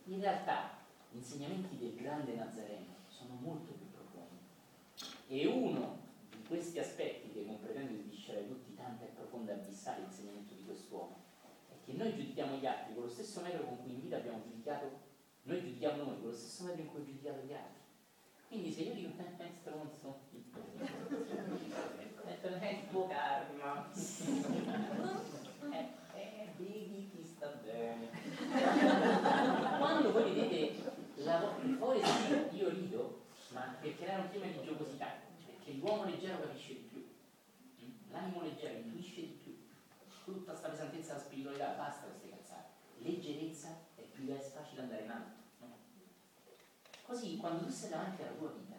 In 0.05 0.20
realtà, 0.20 0.70
gli 1.10 1.18
insegnamenti 1.18 1.76
del 1.76 1.94
grande 1.94 2.34
Nazareno 2.36 2.94
sono 3.09 3.34
molto 3.38 3.72
più 3.72 3.86
profondi. 3.90 4.38
E 5.28 5.47
uno 5.47 5.98
di 6.30 6.43
questi 6.48 6.78
aspetti 6.78 7.32
che 7.32 7.44
non 7.44 7.60
pretendo 7.60 7.93
di 7.93 8.09
discere 8.09 8.48
tutti, 8.48 8.74
tanto 8.76 9.05
è 9.05 9.09
profondo 9.09 9.51
e 9.51 9.55
abissale 9.55 10.01
l'insegnamento 10.01 10.55
di 10.55 10.64
quest'uomo, 10.64 11.24
che 11.86 11.92
noi 11.92 12.12
giudichiamo 12.12 12.56
gli 12.56 12.66
altri 12.66 12.94
con 12.94 13.04
lo 13.04 13.08
stesso 13.08 13.40
metodo 13.42 13.62
con 13.62 13.82
cui 13.82 13.92
in 13.92 14.00
vita 14.00 14.16
abbiamo 14.16 14.42
giudicato, 14.42 14.90
noi 15.42 15.60
giudichiamo 15.60 16.02
noi 16.02 16.18
con 16.18 16.30
lo 16.30 16.32
stesso 16.32 16.64
metodo 16.64 16.82
in 16.82 16.88
cui 16.88 16.98
abbiamo 17.00 17.12
giudicato 17.12 17.46
gli 17.46 17.52
altri. 17.52 17.84
Quindi 18.48 18.72
se 18.72 18.80
io 18.82 18.94
dico, 18.94 19.10
eh, 19.18 19.44
eh 19.44 19.50
stronzo, 19.60 20.18
eh, 22.26 22.70
il 22.70 22.88
tuo 22.90 23.06
karma, 23.06 23.88
eh, 25.70 25.88
eh, 26.14 26.48
vedi 26.56 27.10
chi 27.14 27.24
sta 27.24 27.46
bene. 27.62 28.08
Quando 29.78 30.10
voi 30.10 30.34
vedete 30.34 30.92
la, 31.22 31.54
fuori 31.78 32.00
io 32.50 32.68
rido, 32.68 33.26
ma 33.50 33.76
perché 33.80 34.04
era 34.04 34.22
un 34.22 34.30
tema 34.30 34.46
di 34.46 34.60
giocosità, 34.64 35.06
perché 35.44 35.72
l'uomo 35.74 36.04
leggero 36.04 36.40
capisce 36.40 36.72
di 36.72 36.88
più, 36.90 37.06
l'animo 38.10 38.42
leggero 38.42 38.78
intuisce 38.78 39.20
di 39.20 39.26
più 39.26 39.35
tutta 40.32 40.51
questa 40.51 40.69
pesantezza 40.70 41.12
della 41.12 41.24
spiritualità, 41.24 41.74
basta 41.74 42.07
queste 42.07 42.28
cazzate. 42.28 42.69
Leggerezza 42.98 43.69
è 43.94 44.03
più 44.03 44.27
è 44.28 44.39
facile 44.39 44.81
andare 44.82 45.05
in 45.05 45.11
alto. 45.11 45.35
No? 45.61 45.77
Così 47.03 47.36
quando 47.36 47.65
tu 47.65 47.70
sei 47.70 47.90
davanti 47.90 48.23
alla 48.23 48.32
tua 48.32 48.51
vita, 48.51 48.77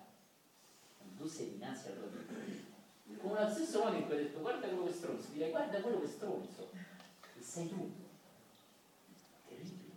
quando 0.98 1.24
tu 1.24 1.28
sei 1.28 1.52
dinanzi 1.52 1.88
alla 1.88 1.96
tua 1.96 2.08
vita, 2.08 2.76
come 3.18 3.40
allo 3.40 3.54
stesso 3.54 3.84
modo 3.84 3.96
in 3.96 4.06
cui 4.06 4.16
hai 4.16 4.24
detto 4.24 4.42
guarda 4.42 4.68
quello 4.68 4.86
che 4.86 4.94
stronzo, 4.94 5.32
direi 5.32 5.50
guarda 5.50 5.82
quello 5.82 6.02
che 6.02 6.08
stronzo, 6.08 6.70
e 7.38 7.42
sei 7.42 7.70
tu. 7.70 7.92
Terribile. 9.48 9.94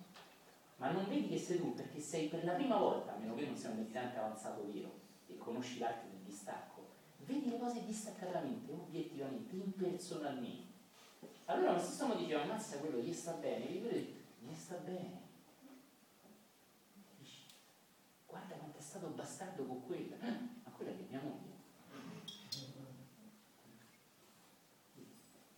Ma 0.77 0.91
non 0.93 1.09
vedi 1.09 1.29
che 1.29 1.39
sei 1.39 1.59
tu 1.59 1.75
perché 1.75 1.99
sei 1.99 2.29
per 2.29 2.45
la 2.45 2.53
prima 2.53 2.77
volta, 2.77 3.15
a 3.15 3.19
meno 3.19 3.35
che 3.35 3.47
non 3.47 3.57
sia 3.57 3.71
un 3.71 3.79
meditante 3.79 4.19
avanzato 4.19 4.65
vero 4.73 4.99
e 5.27 5.37
conosci 5.37 5.81
l'arte 5.81 6.09
del 6.11 6.21
distacco, 6.21 6.87
vedi 7.25 7.51
le 7.51 7.59
cose 7.59 7.85
distaccatamente, 7.85 8.73
obiettivamente, 8.73 9.57
impersonalmente 9.57 10.70
allora 11.51 11.73
lo 11.73 11.79
stesso 11.81 12.15
diceva, 12.15 12.43
ammazza 12.43 12.79
quello, 12.79 12.99
gli 12.99 13.13
sta 13.13 13.33
bene, 13.33 13.69
e 13.69 13.81
quello 13.81 14.07
gli 14.39 14.55
sta 14.55 14.77
bene. 14.77 15.29
Guarda 18.27 18.55
quanto 18.55 18.79
è 18.79 18.81
stato 18.81 19.09
bastardo 19.09 19.65
con 19.65 19.85
quella, 19.85 20.17
ma 20.21 20.71
quella 20.71 20.93
che 20.93 20.99
è 20.99 21.11
mia 21.11 21.21
moglie. 21.21 21.59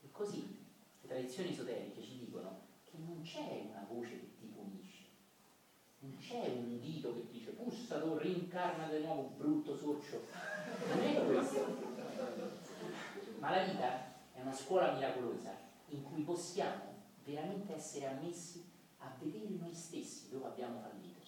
E 0.01 0.10
così 0.10 0.64
le 1.02 1.09
tradizioni 1.09 1.51
esoteriche 1.51 2.02
ci 2.02 2.19
dicono 2.24 2.60
che 2.85 2.97
non 2.97 3.20
c'è 3.23 3.66
una 3.69 3.86
voce 3.89 4.19
che 4.19 4.35
ti 4.39 4.47
punisce, 4.47 5.05
non 5.98 6.16
c'è 6.19 6.48
un 6.48 6.81
dito 6.81 7.14
che 7.14 7.27
dice 7.31 7.51
pussa 7.51 8.01
tu 8.01 8.16
rincarna 8.16 8.89
di 8.89 9.05
nuovo 9.05 9.35
brutto 9.36 9.77
sorcio. 9.77 10.24
Non 10.89 11.01
è 11.01 11.27
questo. 11.27 11.90
Ma 13.39 13.51
la 13.51 13.64
vita 13.64 14.14
è 14.32 14.40
una 14.40 14.55
scuola 14.55 14.93
miracolosa 14.93 15.70
in 15.93 16.02
cui 16.02 16.23
possiamo 16.23 17.01
veramente 17.24 17.74
essere 17.74 18.06
ammessi 18.06 18.70
a 18.98 19.14
vedere 19.19 19.48
noi 19.51 19.74
stessi 19.74 20.28
dove 20.31 20.47
abbiamo 20.47 20.81
fallito 20.81 21.20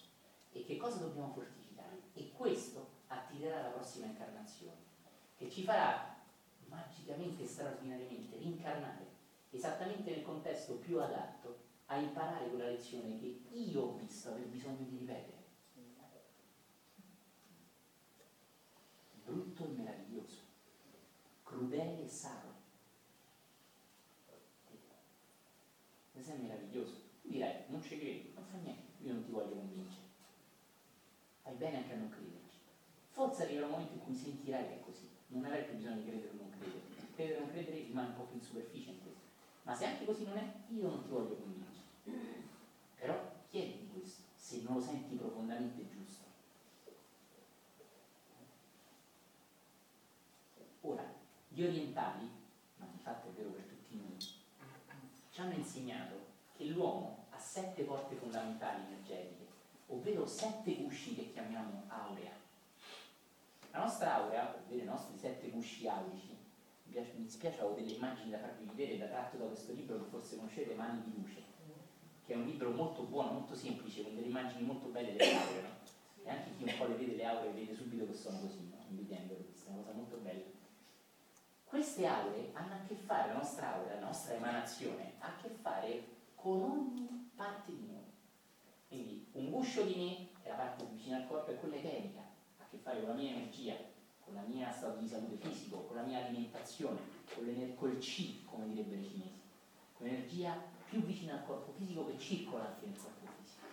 e 0.51 0.63
che 0.63 0.77
cosa 0.77 0.99
dobbiamo 0.99 1.31
fortificare. 1.33 2.01
E 2.13 2.31
questo 2.31 2.93
attirerà 3.07 3.61
la 3.61 3.69
prossima 3.69 4.05
incarnazione, 4.05 4.77
che 5.37 5.49
ci 5.49 5.63
farà 5.63 6.15
magicamente 6.67 7.43
e 7.43 7.47
straordinariamente 7.47 8.37
rincarnare 8.37 9.13
esattamente 9.51 10.11
nel 10.11 10.23
contesto 10.23 10.75
più 10.75 10.99
adatto 10.99 11.63
a 11.87 11.97
imparare 11.97 12.49
quella 12.49 12.69
lezione 12.69 13.19
che 13.19 13.43
io 13.51 13.81
ho 13.81 13.95
visto 13.95 14.29
aver 14.29 14.47
bisogno 14.47 14.83
di 14.83 14.97
ripetere. 14.97 15.43
Brutto 19.23 19.65
e 19.65 19.67
meraviglioso, 19.69 20.41
crudele 21.43 22.03
e 22.03 22.07
sacro 22.07 22.54
è 26.33 26.37
meraviglioso. 26.37 26.93
Tu 27.21 27.29
direi, 27.29 27.63
non 27.67 27.81
ci 27.81 27.97
credi, 27.97 28.31
non 28.35 28.45
fa 28.45 28.57
niente, 28.57 29.03
io 29.03 29.13
non 29.13 29.23
ti 29.23 29.31
voglio 29.31 29.55
convincere. 29.55 30.03
Fai 31.41 31.55
bene 31.55 31.77
anche 31.77 31.93
a 31.93 31.97
non 31.97 32.09
crederci. 32.09 32.57
Forse 33.09 33.43
arriverà 33.43 33.65
un 33.65 33.71
momento 33.71 33.93
in 33.93 34.03
cui 34.03 34.13
sentirai 34.13 34.67
che 34.67 34.75
è 34.75 34.79
così, 34.79 35.07
non 35.27 35.45
avrai 35.45 35.63
più 35.63 35.75
bisogno 35.75 35.95
di 35.95 36.07
credere 36.07 36.31
o 36.31 36.35
non 36.35 36.49
credere. 36.49 36.81
Credere 37.13 37.37
o 37.37 37.39
non 37.41 37.51
credere 37.51 37.79
rimane 37.79 38.07
un 38.09 38.15
po' 38.15 38.23
più 38.23 38.37
in 38.37 38.43
superficie 38.43 38.89
in 38.91 39.01
questo. 39.01 39.23
Ma 39.63 39.73
se 39.73 39.85
anche 39.85 40.05
così 40.05 40.25
non 40.25 40.37
è, 40.37 40.53
io 40.67 40.87
non 40.87 41.01
ti 41.01 41.09
voglio 41.09 41.35
convincere. 41.35 41.85
Però 42.99 43.31
chiedi 43.49 43.89
questo, 43.93 44.23
se 44.35 44.61
non 44.61 44.75
lo 44.75 44.81
senti 44.81 45.15
profondamente 45.15 45.87
giusto. 45.87 46.23
Ora, 50.81 51.03
gli 51.47 51.63
orientali, 51.63 52.29
ma 52.77 52.85
di 52.91 52.99
fatto 52.99 53.29
è 53.29 53.31
vero 53.31 53.49
per 53.49 53.63
tutti 53.63 53.95
noi, 53.95 54.19
ci 54.19 55.41
hanno 55.55 55.63
insegnato 55.63 56.15
che 56.55 56.65
l'uomo 56.65 57.25
ha 57.29 57.39
sette 57.39 57.83
porte 57.83 58.15
fondamentali 58.15 58.83
energetiche, 58.87 59.45
ovvero 59.87 60.27
sette 60.27 60.75
gusci 60.75 61.15
che 61.15 61.31
chiamiamo 61.31 61.83
aurea. 61.87 62.31
La 63.71 63.79
nostra 63.79 64.15
aurea, 64.15 64.55
ovvero 64.55 64.81
i 64.81 64.85
nostri 64.85 65.17
sette 65.17 65.49
gusci 65.49 65.87
aurici, 65.87 66.37
mi, 66.83 66.91
piace, 66.91 67.13
mi 67.15 67.23
dispiace, 67.23 67.61
ho 67.61 67.73
delle 67.73 67.91
immagini 67.91 68.31
da 68.31 68.39
farvi 68.39 68.69
vedere, 68.73 68.97
da 68.97 69.07
tratto 69.07 69.37
da 69.37 69.45
questo 69.45 69.73
libro 69.73 69.97
che 69.97 70.09
forse 70.09 70.35
conoscete, 70.35 70.75
Mani 70.75 71.01
di 71.03 71.21
luce, 71.21 71.43
che 72.25 72.33
è 72.33 72.37
un 72.37 72.45
libro 72.45 72.71
molto 72.71 73.03
buono, 73.03 73.31
molto 73.31 73.55
semplice, 73.55 74.03
con 74.03 74.15
delle 74.15 74.27
immagini 74.27 74.63
molto 74.63 74.87
belle 74.87 75.15
delle 75.15 75.35
auree, 75.35 75.61
no? 75.61 75.73
E 76.23 76.29
anche 76.29 76.49
chi 76.57 76.63
un 76.63 76.73
po' 76.77 76.87
le 76.87 76.95
vede 76.95 77.15
le 77.15 77.25
auree 77.25 77.51
vede 77.51 77.75
subito 77.75 78.05
che 78.07 78.13
sono 78.13 78.39
così, 78.39 78.67
no? 78.69 78.83
Vedendole, 78.89 79.43
questa 79.43 79.69
è 79.69 79.73
una 79.73 79.83
cosa 79.83 79.93
molto 79.93 80.17
bella. 80.17 80.54
Queste 81.65 82.05
aure 82.05 82.51
hanno 82.53 82.73
a 82.73 82.87
che 82.87 82.95
fare, 82.95 83.29
la 83.29 83.37
nostra 83.37 83.75
aura, 83.75 83.95
la 83.95 84.05
nostra 84.05 84.35
emanazione, 84.35 85.13
ha 85.19 85.27
a 85.27 85.35
che 85.41 85.49
fare 85.49 86.07
con 86.35 86.61
ogni 86.61 87.31
parte 87.35 87.71
di 87.75 87.87
noi. 87.87 88.13
Quindi 88.87 89.27
un 89.33 89.49
guscio 89.49 89.83
di 89.83 89.95
me, 89.95 90.41
che 90.41 90.47
è 90.47 90.49
la 90.49 90.55
parte 90.55 90.85
vicina 90.85 91.17
al 91.17 91.27
corpo, 91.27 91.51
è 91.51 91.59
quella 91.59 91.75
eterica, 91.75 92.21
ha 92.21 92.63
a 92.63 92.67
che 92.69 92.77
fare 92.77 92.99
con 92.99 93.09
la 93.09 93.15
mia 93.15 93.31
energia, 93.31 93.75
con 94.23 94.35
la 94.35 94.41
mia 94.41 94.71
stato 94.71 94.99
di 94.99 95.07
salute 95.07 95.35
fisico, 95.37 95.81
con 95.81 95.97
la 95.97 96.03
mia 96.03 96.25
alimentazione, 96.25 96.99
con 97.33 97.73
col 97.75 97.97
C, 97.97 98.45
come 98.45 98.67
direbbero 98.69 99.01
i 99.01 99.09
cinesi, 99.09 99.41
con 99.93 100.07
l'energia 100.07 100.55
più 100.87 101.01
vicina 101.01 101.33
al 101.33 101.45
corpo 101.45 101.73
fisico 101.73 102.05
che 102.05 102.17
circola 102.17 102.67
anche 102.67 102.85
nel 102.85 102.97
corpo 102.97 103.25
fisico. 103.41 103.65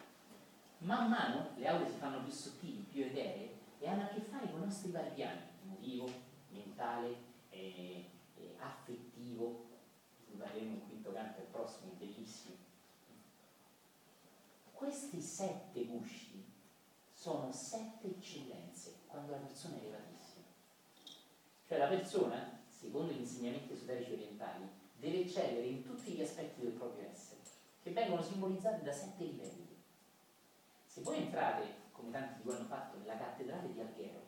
Man 0.79 1.09
mano 1.09 1.51
le 1.57 1.69
aure 1.69 1.89
si 1.89 1.97
fanno 1.97 2.23
più 2.23 2.33
sottili, 2.33 2.85
più 2.91 3.05
eteree 3.05 3.61
e 3.79 3.89
hanno 3.89 4.03
a 4.03 4.07
che 4.07 4.21
fare 4.21 4.51
con 4.51 4.61
i 4.61 4.65
nostri 4.65 4.91
vari 4.91 5.11
piani, 5.15 5.41
emotivo, 5.65 6.11
mentale, 6.51 7.31
eh, 7.63 8.57
affettivo, 8.59 9.67
di 10.17 10.25
cui 10.27 10.37
parleremo 10.37 10.75
in 10.75 10.89
quinto 10.89 11.13
canto 11.13 11.41
al 11.41 11.47
prossimo, 11.47 11.93
bellissimo. 11.99 12.57
Questi 14.73 15.21
sette 15.21 15.85
gusci 15.85 16.45
sono 17.13 17.53
sette 17.53 18.09
eccellenze 18.09 18.95
quando 19.07 19.31
la 19.31 19.39
persona 19.39 19.77
è 19.77 19.79
elevatissima. 19.79 20.45
Cioè 21.69 21.79
la 21.79 21.87
persona, 21.87 22.61
secondo 22.69 23.13
gli 23.13 23.21
insegnamenti 23.21 23.75
esoterici 23.75 24.13
orientali, 24.13 24.69
deve 24.97 25.21
eccellere 25.21 25.67
in 25.67 25.85
tutti 25.85 26.13
gli 26.13 26.23
aspetti 26.23 26.63
del 26.63 26.73
proprio 26.73 27.09
essere, 27.09 27.41
che 27.81 27.91
vengono 27.93 28.23
simbolizzati 28.23 28.83
da 28.83 28.93
sette 28.93 29.25
livelli. 29.25 29.69
Se 30.85 31.01
voi 31.03 31.19
entrate, 31.19 31.75
come 31.93 32.11
tanti 32.11 32.39
di 32.39 32.43
voi 32.43 32.57
hanno 32.57 32.67
fatto, 32.67 32.99
nella 32.99 33.17
cattedrale 33.17 33.73
di 33.73 33.81
Alghero, 33.81 34.21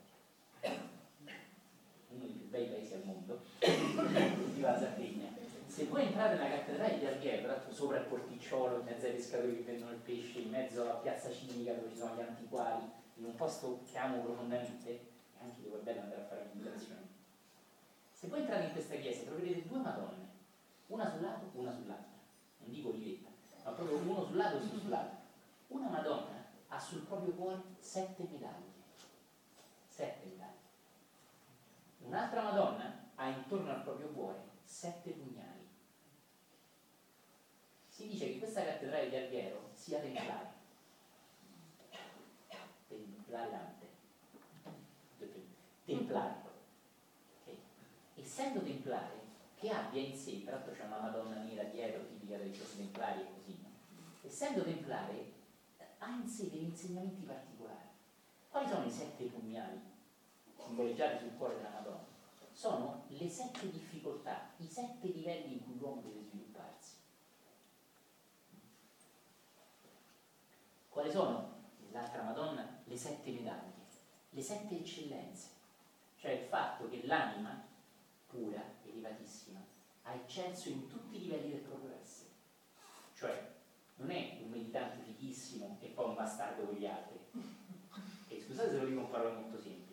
uno 2.15 2.25
dei 2.25 2.35
più 2.35 2.49
bei 2.49 2.67
paesi 2.67 2.95
al 2.95 3.05
mondo, 3.05 3.41
di 4.55 4.61
la 4.61 4.79
Sardegna, 4.79 5.33
se 5.67 5.87
voi 5.87 6.03
entrate 6.03 6.37
nella 6.37 6.57
cattedrale 6.57 6.99
di 6.99 7.07
Alghero, 7.07 7.53
sopra 7.71 7.99
il 7.99 8.07
porticciolo, 8.07 8.79
in 8.79 8.85
mezzo 8.85 9.07
ai 9.07 9.13
pescatori 9.13 9.57
che 9.57 9.63
vendono 9.73 9.91
il 9.91 9.99
pesce, 9.99 10.39
in 10.39 10.51
mezzo 10.51 10.83
alla 10.83 10.95
piazza 10.95 11.33
civica 11.33 11.73
dove 11.73 11.91
ci 11.91 11.97
sono 11.97 12.15
gli 12.15 12.21
antiquari, 12.21 12.85
in 13.17 13.25
un 13.25 13.35
posto 13.35 13.81
che 13.91 13.99
amo 13.99 14.23
profondamente, 14.23 14.91
e 14.91 15.01
anche 15.41 15.63
dove 15.63 15.79
è 15.79 15.83
bello 15.83 16.01
andare 16.03 16.21
a 16.21 16.25
fare 16.27 16.51
meditazione. 16.53 17.03
Se 18.13 18.29
voi 18.29 18.41
entrate 18.41 18.67
in 18.67 18.73
questa 18.73 18.95
chiesa 18.97 19.25
troverete 19.25 19.67
due 19.67 19.79
Madonne, 19.79 20.29
una 20.87 21.11
sul 21.11 21.23
lato, 21.23 21.51
una 21.55 21.73
sull'altra, 21.73 22.13
non 22.59 22.71
dico 22.71 22.89
olivetta, 22.91 23.31
ma 23.65 23.71
proprio 23.73 23.99
uno 23.99 24.27
sul 24.27 24.37
lato 24.37 24.57
e 24.57 24.61
uno 24.61 24.79
sull'altro. 24.79 25.19
Una 25.69 25.89
Madonna 25.89 26.45
ha 26.69 26.79
sul 26.79 27.01
proprio 27.01 27.33
cuore 27.33 27.61
sette 27.81 28.29
medaglie, 28.31 28.73
sette 29.89 30.27
medaglie. 30.27 30.34
Un'altra 32.07 32.43
Madonna 32.43 33.11
ha 33.15 33.29
intorno 33.29 33.71
al 33.71 33.83
proprio 33.83 34.09
cuore 34.09 34.53
sette 34.63 35.11
pugnali. 35.11 35.69
Si 37.89 38.09
dice 38.09 38.33
che 38.33 38.39
questa 38.39 38.65
cattedrale 38.65 39.09
di 39.09 39.17
Alghero 39.17 39.71
sia 39.73 40.01
templare. 40.01 40.53
Templariante. 42.89 43.87
Templare. 45.85 46.43
Okay. 47.43 47.59
Essendo 48.15 48.63
templare, 48.63 49.23
che 49.55 49.71
abbia 49.71 50.01
in 50.01 50.17
sé, 50.17 50.43
tra 50.43 50.57
l'altro 50.57 50.75
c'è 50.75 50.85
una 50.85 50.99
Madonna 50.99 51.43
nera 51.43 51.65
dietro, 51.65 52.07
tipica 52.07 52.37
delle 52.37 52.51
chiese 52.51 52.77
templari 52.77 53.21
e 53.21 53.33
così, 53.33 53.65
essendo 54.23 54.63
templare, 54.63 55.33
ha 55.99 56.11
in 56.11 56.29
sé 56.29 56.51
degli 56.51 56.65
insegnamenti 56.65 57.23
particolari. 57.23 57.89
Quali 58.51 58.69
sono 58.69 58.85
i 58.85 58.91
sette 58.91 59.25
pugnali 59.25 59.94
simboleggiati 60.65 61.19
sul 61.19 61.37
cuore 61.37 61.57
della 61.57 61.71
Madonna? 61.71 62.07
Sono 62.53 63.05
le 63.09 63.29
sette 63.29 63.71
difficoltà, 63.71 64.51
i 64.59 64.67
sette 64.67 65.09
livelli 65.09 65.55
in 65.55 65.65
cui 65.65 65.79
l'uomo 65.79 66.01
deve 66.03 66.23
svilupparsi. 66.23 66.97
Quali 70.89 71.11
sono, 71.11 71.53
nell'altra 71.85 72.23
Madonna, 72.23 72.81
le 72.85 72.97
sette 72.97 73.31
medaglie, 73.31 73.73
le 74.31 74.43
sette 74.43 74.79
eccellenze? 74.79 75.49
Cioè 76.17 76.31
il 76.31 76.47
fatto 76.47 76.89
che 76.89 77.05
l'anima 77.05 77.63
pura, 78.27 78.63
elevatissima, 78.85 79.61
ha 80.03 80.15
eccelso 80.15 80.69
in 80.69 80.89
tutti 80.89 81.17
i 81.17 81.21
livelli 81.21 81.51
del 81.51 81.61
proprio 81.61 81.93
essere. 82.01 82.31
Cioè, 83.15 83.53
non 83.97 84.11
è 84.11 84.39
un 84.43 84.51
meditante 84.51 85.03
fighissimo 85.03 85.79
e 85.81 85.89
poi 85.89 86.09
un 86.09 86.15
bastardo 86.15 86.65
con 86.65 86.75
gli 86.75 86.87
altri. 86.87 87.19
E 88.29 88.41
scusate 88.41 88.71
se 88.71 88.79
lo 88.79 88.87
dico 88.87 89.01
in 89.01 89.11
parole 89.11 89.35
molto 89.35 89.61
semplici. 89.61 89.84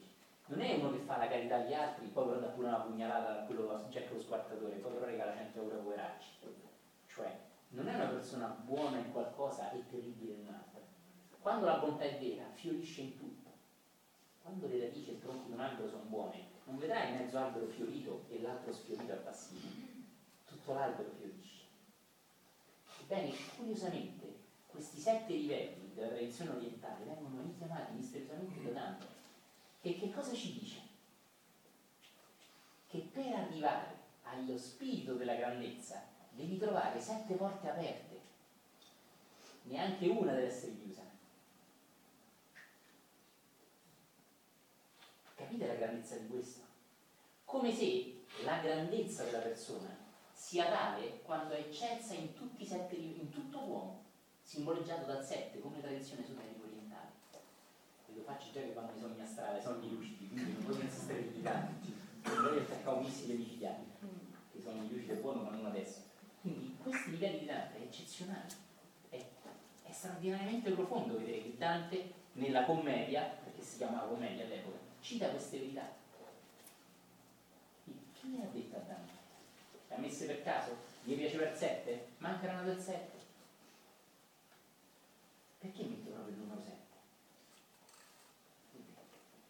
Non 0.52 0.60
è 0.60 0.76
uno 0.76 0.92
che 0.92 1.00
fa 1.00 1.16
la 1.16 1.30
carità 1.30 1.56
agli 1.56 1.74
altri, 1.74 2.08
poi 2.08 2.28
però 2.28 2.40
dà 2.40 2.48
pure 2.48 2.68
una 2.68 2.82
pugnalata 2.82 3.40
a 3.40 3.46
quello 3.46 3.86
Jack 3.90 4.12
lo 4.12 4.20
squartatore, 4.20 4.76
poi 4.76 4.92
però 4.92 5.06
regala 5.06 5.34
100 5.34 5.62
euro 5.62 5.76
a 5.76 5.80
poveracci. 5.80 6.30
Cioè, 7.08 7.40
non 7.70 7.88
è 7.88 7.96
una 7.96 8.08
persona 8.08 8.48
buona 8.48 8.98
in 8.98 9.12
qualcosa 9.14 9.72
e 9.72 9.88
terribile 9.90 10.34
in 10.34 10.48
un'altra. 10.48 10.82
Quando 11.40 11.66
la 11.68 11.78
bontà 11.78 12.04
è 12.04 12.20
vera, 12.20 12.44
fiorisce 12.52 13.00
in 13.00 13.18
tutto. 13.18 13.50
Quando 14.42 14.68
le 14.68 14.82
radici 14.82 15.12
e 15.12 15.14
il 15.14 15.20
tronco 15.22 15.48
di 15.48 15.54
un 15.54 15.62
albero 15.62 15.88
sono 15.88 16.04
buone, 16.04 16.44
non 16.66 16.78
vedrai 16.78 17.14
mezzo 17.14 17.38
albero 17.38 17.68
fiorito 17.68 18.26
e 18.28 18.42
l'altro 18.42 18.74
sfiorito 18.74 19.14
al 19.14 19.20
passivo. 19.20 19.68
Tutto 20.46 20.74
l'albero 20.74 21.12
fiorisce. 21.12 21.64
Ebbene, 23.04 23.32
curiosamente, 23.56 24.36
questi 24.68 25.00
sette 25.00 25.32
livelli 25.34 25.94
della 25.94 26.10
tradizione 26.10 26.52
orientale 26.52 27.06
vengono 27.06 27.42
richiamati 27.42 27.94
misteriosamente 27.94 28.64
da 28.64 28.80
Dante. 28.80 29.11
Che, 29.82 29.98
che 29.98 30.12
cosa 30.12 30.34
ci 30.34 30.60
dice? 30.60 30.80
Che 32.88 33.10
per 33.12 33.34
arrivare 33.34 33.98
allo 34.24 34.58
spirito 34.58 35.16
della 35.16 35.36
grandezza 35.36 36.08
devi 36.30 36.58
trovare 36.58 37.02
sette 37.02 37.34
porte 37.34 37.70
aperte, 37.70 38.20
neanche 39.64 40.08
una 40.08 40.34
deve 40.34 40.48
essere 40.48 40.76
chiusa. 40.76 41.02
Capite 45.36 45.68
la 45.68 45.74
grandezza 45.74 46.18
di 46.18 46.28
questo? 46.28 46.62
Come 47.46 47.74
se 47.74 48.24
la 48.44 48.60
grandezza 48.60 49.24
della 49.24 49.40
persona 49.40 49.98
sia 50.32 50.70
tale 50.70 51.22
quando 51.24 51.54
è 51.54 51.60
eccelsa 51.60 52.14
in 52.14 52.34
tutti 52.34 52.66
sette 52.66 52.96
in 52.96 53.30
tutto 53.30 53.60
uomo, 53.60 54.04
simboleggiato 54.44 55.06
dal 55.06 55.26
sette 55.26 55.60
come 55.60 55.82
tradizione 55.82 56.24
esoterica 56.24 56.60
orientale. 56.60 56.81
E 58.12 58.16
lo 58.16 58.24
faccio 58.24 58.52
già 58.52 58.60
che 58.60 58.74
vanno 58.74 58.92
i 58.96 59.00
sogni 59.00 59.22
astrali, 59.22 59.62
sogni 59.62 59.90
lucidi, 59.90 60.28
quindi 60.28 60.54
non 60.54 60.66
voglio 60.66 60.82
insistere 60.82 61.22
più 61.22 61.32
di 61.32 61.42
tanto. 61.42 61.88
Noi 62.24 62.58
attaccavo 62.60 63.00
missili 63.00 63.38
micidiali, 63.38 63.86
che 64.52 64.58
i 64.58 64.62
sogni 64.62 64.90
lucidi 64.90 65.12
è 65.12 65.16
buono 65.16 65.44
ma 65.44 65.52
non 65.52 65.66
adesso. 65.66 66.02
Quindi 66.42 66.76
questi 66.82 67.12
livelli 67.12 67.40
di 67.40 67.46
Dante 67.46 67.78
è 67.78 67.82
eccezionale, 67.82 68.48
è, 69.10 69.26
è 69.84 69.92
straordinariamente 69.92 70.72
profondo 70.72 71.18
vedere 71.18 71.44
che 71.44 71.56
Dante 71.58 72.14
nella 72.34 72.66
commedia, 72.66 73.24
perché 73.44 73.62
si 73.62 73.78
chiamava 73.78 74.08
commedia 74.08 74.46
all'epoca, 74.46 74.78
cita 75.00 75.30
queste 75.30 75.60
verità. 75.60 75.88
E 77.86 77.92
chi 78.14 78.32
le 78.36 78.44
ha 78.44 78.48
dette 78.52 78.76
a 78.76 78.80
Dante? 78.80 79.12
Le 79.88 79.96
ha 79.96 80.00
messe 80.00 80.26
per 80.26 80.44
caso? 80.44 80.76
Gli 81.04 81.16
piaceva 81.16 81.50
il 81.50 81.56
7? 81.56 82.08
Manca 82.18 82.50
una 82.52 82.64
del 82.64 82.80
7. 82.80 83.20
Perché 85.60 85.84
mette 85.84 86.10
proprio 86.10 86.34
il 86.34 86.40
numero 86.40 86.62
7? 86.62 86.80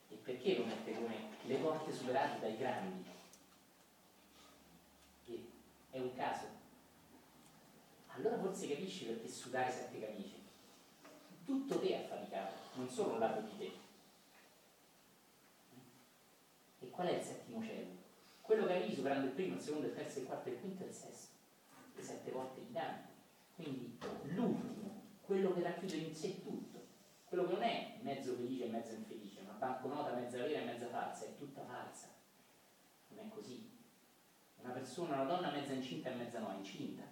E 0.10 0.16
perché 0.42 0.58
lo 0.58 0.66
mette 0.66 0.94
come 0.94 1.16
le 1.44 1.56
porte 1.58 1.94
superate 1.94 2.40
dai 2.40 2.58
grandi? 2.58 3.06
E 5.28 5.46
è 5.92 6.00
un 6.00 6.16
caso. 6.16 6.48
Allora 8.08 8.40
forse 8.40 8.68
capisci 8.68 9.06
perché 9.06 9.28
sudare 9.28 9.72
sette 9.72 10.00
camicie. 10.00 10.40
Tutto 11.46 11.80
te 11.80 11.96
ha 11.96 12.08
faticato, 12.08 12.54
non 12.74 12.90
solo 12.90 13.14
un 13.14 13.20
lato 13.20 13.42
di 13.42 13.58
te. 13.58 13.72
E 16.80 16.90
qual 16.90 17.08
è 17.08 17.18
il 17.18 17.24
settimo 17.24 17.64
cielo? 17.64 18.00
Quello 18.42 18.66
che 18.66 18.74
arrivi 18.74 18.96
superando 18.96 19.28
il 19.28 19.34
primo, 19.34 19.56
il 19.56 19.62
secondo, 19.62 19.88
il 19.88 19.94
terzo, 19.94 20.20
il 20.20 20.26
quarto, 20.26 20.50
il 20.50 20.60
quinto 20.60 20.84
e 20.84 20.88
il 20.88 20.94
sesto. 20.94 21.36
Le 21.96 22.02
sette 22.02 22.32
volte 22.32 22.62
di 22.66 22.72
Dante. 22.72 23.10
Quindi 23.56 23.98
l'ultimo, 24.34 25.04
quello 25.22 25.54
che 25.54 25.62
racchiude 25.62 25.96
in 25.98 26.16
sé 26.16 26.42
tutto. 26.42 26.80
Quello 27.26 27.46
che 27.46 27.54
non 27.54 27.64
è 27.64 28.00
mezzo 28.02 28.36
felice 28.36 28.66
e 28.66 28.70
mezzo 28.70 28.94
infelice, 28.94 29.41
banconota 29.62 30.14
mezza 30.14 30.38
vera 30.38 30.60
e 30.60 30.66
mezza 30.66 30.88
falsa, 30.88 31.26
è 31.26 31.38
tutta 31.38 31.62
falsa. 31.64 32.08
Non 33.10 33.26
è 33.26 33.30
così. 33.30 33.70
Una 34.56 34.74
persona, 34.74 35.22
una 35.22 35.26
donna 35.26 35.52
mezza 35.52 35.74
incinta 35.74 36.10
e 36.10 36.16
mezza 36.16 36.40
no, 36.40 36.52
incinta. 36.58 37.04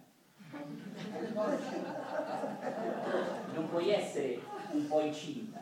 Non 3.53 3.69
puoi 3.69 3.91
essere 3.91 4.41
un 4.71 4.87
po' 4.87 5.01
incinta. 5.01 5.59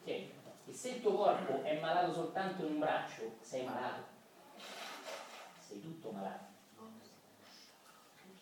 Ok? 0.00 0.08
E 0.08 0.72
se 0.72 0.88
il 0.88 1.02
tuo 1.02 1.16
corpo 1.16 1.62
è 1.62 1.78
malato 1.80 2.14
soltanto 2.14 2.64
in 2.64 2.72
un 2.72 2.78
braccio, 2.78 3.36
sei 3.40 3.66
malato. 3.66 4.04
Sei 5.58 5.82
tutto 5.82 6.12
malato. 6.12 6.44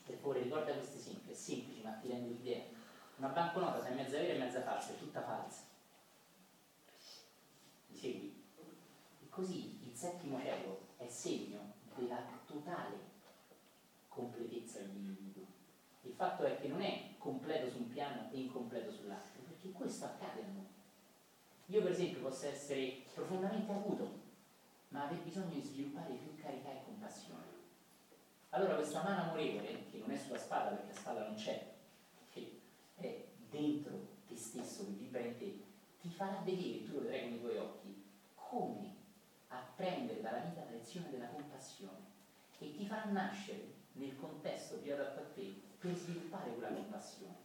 Per 0.07 0.17
favore 0.17 0.43
ricorda 0.43 0.73
questo 0.75 0.99
esempio, 0.99 1.33
è 1.33 1.83
ma 1.83 1.91
ti 1.95 2.09
rende 2.09 2.29
l'idea. 2.29 2.63
Una 3.17 3.29
banconota 3.29 3.83
se 3.83 3.89
è 3.89 3.95
mezza 3.95 4.19
vera 4.19 4.35
e 4.35 4.39
mezza 4.39 4.61
falsa, 4.63 4.93
è 4.93 4.99
tutta 4.99 5.23
falsa. 5.23 5.73
Mi 8.05 8.11
segui? 8.11 8.35
E 9.23 9.29
così 9.31 9.79
il 9.83 9.95
settimo 9.95 10.39
cielo 10.39 10.89
è 10.99 11.09
segno 11.09 11.73
della 11.95 12.23
totale 12.45 13.13
completezza 14.09 14.81
dell'individuo. 14.81 15.47
Il 16.03 16.13
fatto 16.13 16.45
è 16.45 16.61
che 16.61 16.69
non 16.69 16.83
è 16.83 17.15
completo 17.17 17.71
su 17.71 17.79
un 17.79 17.89
piano 17.89 18.31
e 18.31 18.41
incompleto 18.41 18.93
sull'altro, 18.93 19.43
perché 19.47 19.73
questo 19.73 20.05
accade 20.05 20.43
a 20.43 20.53
noi. 20.53 20.67
Io 21.67 21.81
per 21.81 21.93
esempio 21.93 22.21
posso 22.21 22.47
essere 22.47 23.05
profondamente 23.15 23.73
acuto, 23.73 24.21
ma 24.89 25.05
aver 25.05 25.21
bisogno 25.21 25.55
di 25.55 25.63
sviluppare 25.63 26.13
più 26.13 26.37
carità 26.37 26.73
e 26.73 26.85
compassione. 26.85 27.43
Allora 28.51 28.75
questa 28.75 29.03
mano 29.03 29.23
amorevole, 29.23 29.87
che 29.91 29.97
non 29.97 30.11
è 30.11 30.19
sulla 30.19 30.39
spalla 30.39 30.71
perché 30.71 30.89
la 30.89 30.99
spalla 30.99 31.27
non 31.27 31.35
c'è, 31.37 31.73
che 32.29 32.61
è 32.97 33.25
dentro 33.49 33.99
te 34.29 34.37
stesso, 34.37 34.85
che 34.85 34.93
vibra 34.93 35.21
in 35.21 35.39
te, 35.39 35.63
ti 36.05 36.11
farà 36.11 36.43
vedere, 36.45 36.85
tu 36.85 36.93
lo 36.93 37.01
vedrai 37.01 37.23
con 37.23 37.33
i 37.33 37.41
tuoi 37.41 37.57
occhi, 37.57 37.84
come 38.55 38.95
apprendere 39.49 40.21
dalla 40.21 40.39
vita 40.39 40.63
la 40.63 40.71
lezione 40.71 41.11
della 41.11 41.27
compassione 41.27 42.13
e 42.61 42.73
ti 42.73 42.87
farà 42.87 43.07
nascere 43.07 43.83
nel 43.95 44.17
contesto 44.17 44.77
più 44.77 44.93
adatto 44.93 45.19
a 45.19 45.25
te 45.35 45.61
per 45.79 45.93
sviluppare 45.97 46.53
quella 46.53 46.73
compassione. 46.73 47.43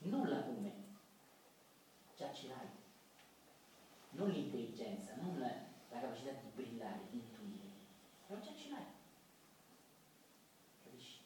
Non 0.00 0.28
l'acume, 0.28 0.72
già 2.14 2.30
ce 2.32 2.46
l'hai. 2.46 2.68
Non 4.10 4.28
l'intelligenza, 4.28 5.14
non 5.16 5.38
la, 5.38 5.50
la 5.90 6.00
capacità 6.00 6.30
di 6.30 6.48
brillare, 6.54 7.08
di 7.08 7.16
intuire, 7.16 7.66
però 8.26 8.38
già 8.40 8.54
ce 8.54 8.68
l'hai. 8.68 8.84
Capisci? 10.84 11.16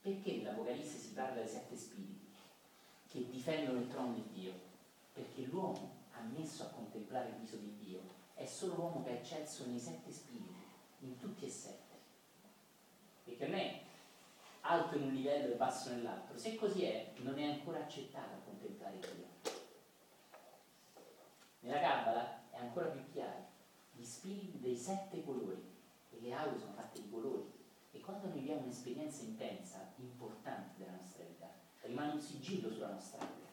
Perché 0.00 0.36
nell'Apocalisse 0.36 0.98
si 0.98 1.12
parla 1.12 1.40
dei 1.40 1.48
sette 1.48 1.76
spiriti 1.76 2.24
che 3.14 3.30
difendono 3.30 3.78
il 3.78 3.86
trono 3.86 4.12
di 4.12 4.24
Dio? 4.32 4.52
Perché 5.12 5.42
l'uomo 5.42 6.02
ha 6.14 6.22
messo 6.36 6.64
a 6.64 6.70
contemplare 6.70 7.28
il 7.28 7.36
viso 7.36 7.54
di 7.58 7.76
Dio 7.76 8.00
è 8.34 8.44
solo 8.44 8.74
l'uomo 8.74 9.04
che 9.04 9.10
è 9.10 9.20
eccesso 9.20 9.64
nei 9.66 9.78
sette 9.78 10.10
spiriti, 10.10 10.64
in 10.98 11.16
tutti 11.16 11.44
e 11.46 11.48
sette. 11.48 11.94
Perché 13.22 13.46
non 13.46 13.56
è 13.56 13.82
alto 14.62 14.96
in 14.96 15.04
un 15.04 15.14
livello 15.14 15.52
e 15.52 15.56
basso 15.56 15.90
nell'altro. 15.90 16.36
Se 16.36 16.56
così 16.56 16.82
è, 16.82 17.12
non 17.18 17.38
è 17.38 17.44
ancora 17.44 17.78
accettato 17.78 18.34
a 18.34 18.40
contemplare 18.44 18.98
Dio. 18.98 19.52
Nella 21.60 21.78
Kabbalah 21.78 22.50
è 22.50 22.56
ancora 22.56 22.88
più 22.88 23.04
chiaro. 23.12 23.46
Gli 23.92 24.04
spiriti 24.04 24.58
dei 24.58 24.76
sette 24.76 25.22
colori, 25.22 25.62
e 26.10 26.20
le 26.20 26.32
aule 26.32 26.58
sono 26.58 26.72
fatte 26.72 27.00
di 27.00 27.08
colori. 27.08 27.48
E 27.92 28.00
quando 28.00 28.26
noi 28.26 28.38
viviamo 28.40 28.62
un'esperienza 28.62 29.22
intensa, 29.22 29.92
importante 29.98 30.82
della 30.82 30.96
nostra 31.00 31.13
rimane 31.86 32.12
un 32.12 32.20
sigillo 32.20 32.70
sulla 32.70 32.92
nostra 32.92 33.18
vita. 33.18 33.48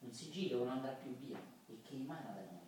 Un 0.00 0.12
sigillo 0.12 0.58
che 0.58 0.64
non 0.64 0.72
andrà 0.76 0.92
più 0.92 1.14
via 1.16 1.38
e 1.66 1.80
che 1.82 1.94
emana 1.94 2.30
da 2.30 2.40
noi. 2.40 2.58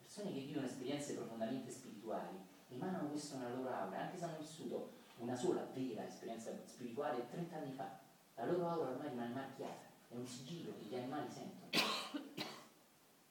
Persone 0.00 0.32
che 0.32 0.40
vivono 0.40 0.66
esperienze 0.66 1.14
profondamente 1.14 1.70
spirituali 1.70 2.36
emanano 2.68 3.08
questo 3.08 3.36
nella 3.36 3.54
loro 3.54 3.68
aura, 3.70 4.00
anche 4.00 4.18
se 4.18 4.24
hanno 4.24 4.38
vissuto 4.38 4.92
una 5.18 5.36
sola 5.36 5.66
vera 5.72 6.06
esperienza 6.06 6.50
spirituale 6.64 7.28
30 7.30 7.56
anni 7.56 7.72
fa. 7.72 7.98
La 8.36 8.46
loro 8.46 8.68
aura 8.68 8.90
ormai 8.90 9.08
rimane 9.10 9.34
marchiata, 9.34 9.86
è 10.08 10.14
un 10.14 10.26
sigillo 10.26 10.74
che 10.78 10.84
gli 10.86 10.94
animali 10.94 11.30
sentono. 11.30 11.70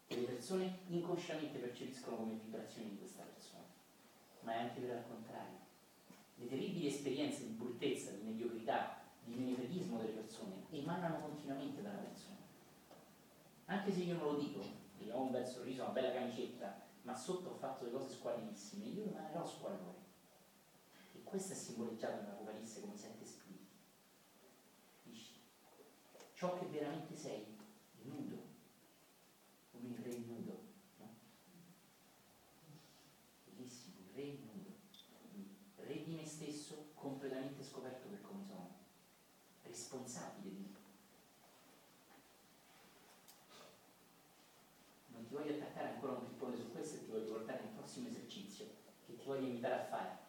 Che 0.06 0.16
le 0.16 0.26
persone 0.26 0.80
inconsciamente 0.88 1.58
percepiscono 1.58 2.18
come 2.18 2.34
vibrazioni 2.34 2.90
di 2.90 2.98
questa 2.98 3.24
persona. 3.24 3.64
Ma 4.42 4.54
è 4.54 4.60
anche 4.60 4.80
vero 4.82 4.98
al 4.98 5.08
contrario. 5.08 5.58
Le 6.36 6.48
terribili 6.48 6.88
esperienze 6.88 7.46
di 7.46 7.54
bruttezza, 7.54 8.12
di 8.12 8.24
mediocrità, 8.24 9.03
di 9.24 9.36
menefreghismo 9.36 9.98
delle 9.98 10.12
persone 10.12 10.66
emanano 10.72 11.22
continuamente 11.22 11.82
dalla 11.82 12.00
persona. 12.00 12.38
Anche 13.66 13.92
se 13.92 14.02
io 14.02 14.16
non 14.16 14.34
lo 14.34 14.40
dico, 14.40 14.62
che 14.98 15.12
ho 15.12 15.22
un 15.22 15.32
bel 15.32 15.46
sorriso, 15.46 15.84
una 15.84 15.92
bella 15.92 16.12
camicetta, 16.12 16.82
ma 17.04 17.16
sotto 17.16 17.50
ho 17.50 17.56
fatto 17.56 17.86
delle 17.86 17.98
cose 17.98 18.14
squallidissime, 18.14 18.86
io 18.86 19.04
rimanerò 19.04 19.46
squallore 19.46 20.04
questo 21.34 21.54
è 21.54 21.56
simboleggiato 21.56 22.22
nell'Apocalisse 22.22 22.82
come 22.82 22.96
sette 22.96 23.26
spiriti. 23.26 23.66
Dici, 25.02 25.34
ciò 26.36 26.54
che 26.60 26.68
veramente 26.68 27.16
sei, 27.16 27.58
nudo, 28.04 28.38
come 29.72 29.88
il 29.88 29.98
re 29.98 30.16
nudo, 30.16 30.62
no? 31.00 31.16
Bellissimo, 33.46 33.96
il 33.98 34.14
re 34.14 34.38
nudo, 34.46 34.76
il 35.32 35.86
re 35.88 36.04
di 36.04 36.14
me 36.14 36.24
stesso 36.24 36.92
completamente 36.94 37.64
scoperto 37.64 38.10
per 38.10 38.22
come 38.22 38.44
sono, 38.44 38.70
responsabile 39.64 40.52
di 40.52 40.60
me. 40.60 40.82
Non 45.08 45.26
ti 45.26 45.34
voglio 45.34 45.56
attaccare 45.56 45.94
ancora 45.96 46.12
un 46.12 46.26
pippone 46.26 46.56
su 46.58 46.72
questo 46.72 46.98
e 46.98 47.06
ti 47.06 47.10
voglio 47.10 47.32
portare 47.32 47.64
nel 47.64 47.74
prossimo 47.74 48.08
esercizio 48.08 48.68
che 49.08 49.16
ti 49.16 49.26
voglio 49.26 49.48
invitare 49.48 49.74
a 49.74 49.86
fare 49.86 50.24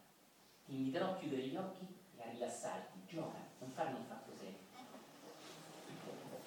a 1.03 1.17
chiudere 1.17 1.43
gli 1.43 1.57
occhi 1.57 1.87
e 2.17 2.23
a 2.23 2.31
rilassarti, 2.31 3.01
gioca, 3.07 3.39
non 3.59 3.71
farne 3.71 3.99
un 3.99 4.05
fatto 4.05 4.33
serio. 4.33 4.59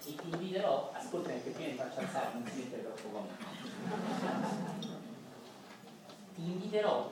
E 0.05 0.15
ti 0.15 0.29
inviterò, 0.29 0.91
ascolta 0.93 1.29
perché 1.29 1.51
ti 1.51 1.75
faccio 1.75 1.99
alzare, 1.99 2.33
non 2.33 2.43
ti 2.43 2.57
mettere 2.57 2.83
troppo 2.83 3.09
comodo. 3.09 3.33
Ti 6.35 6.41
inviterò 6.41 7.11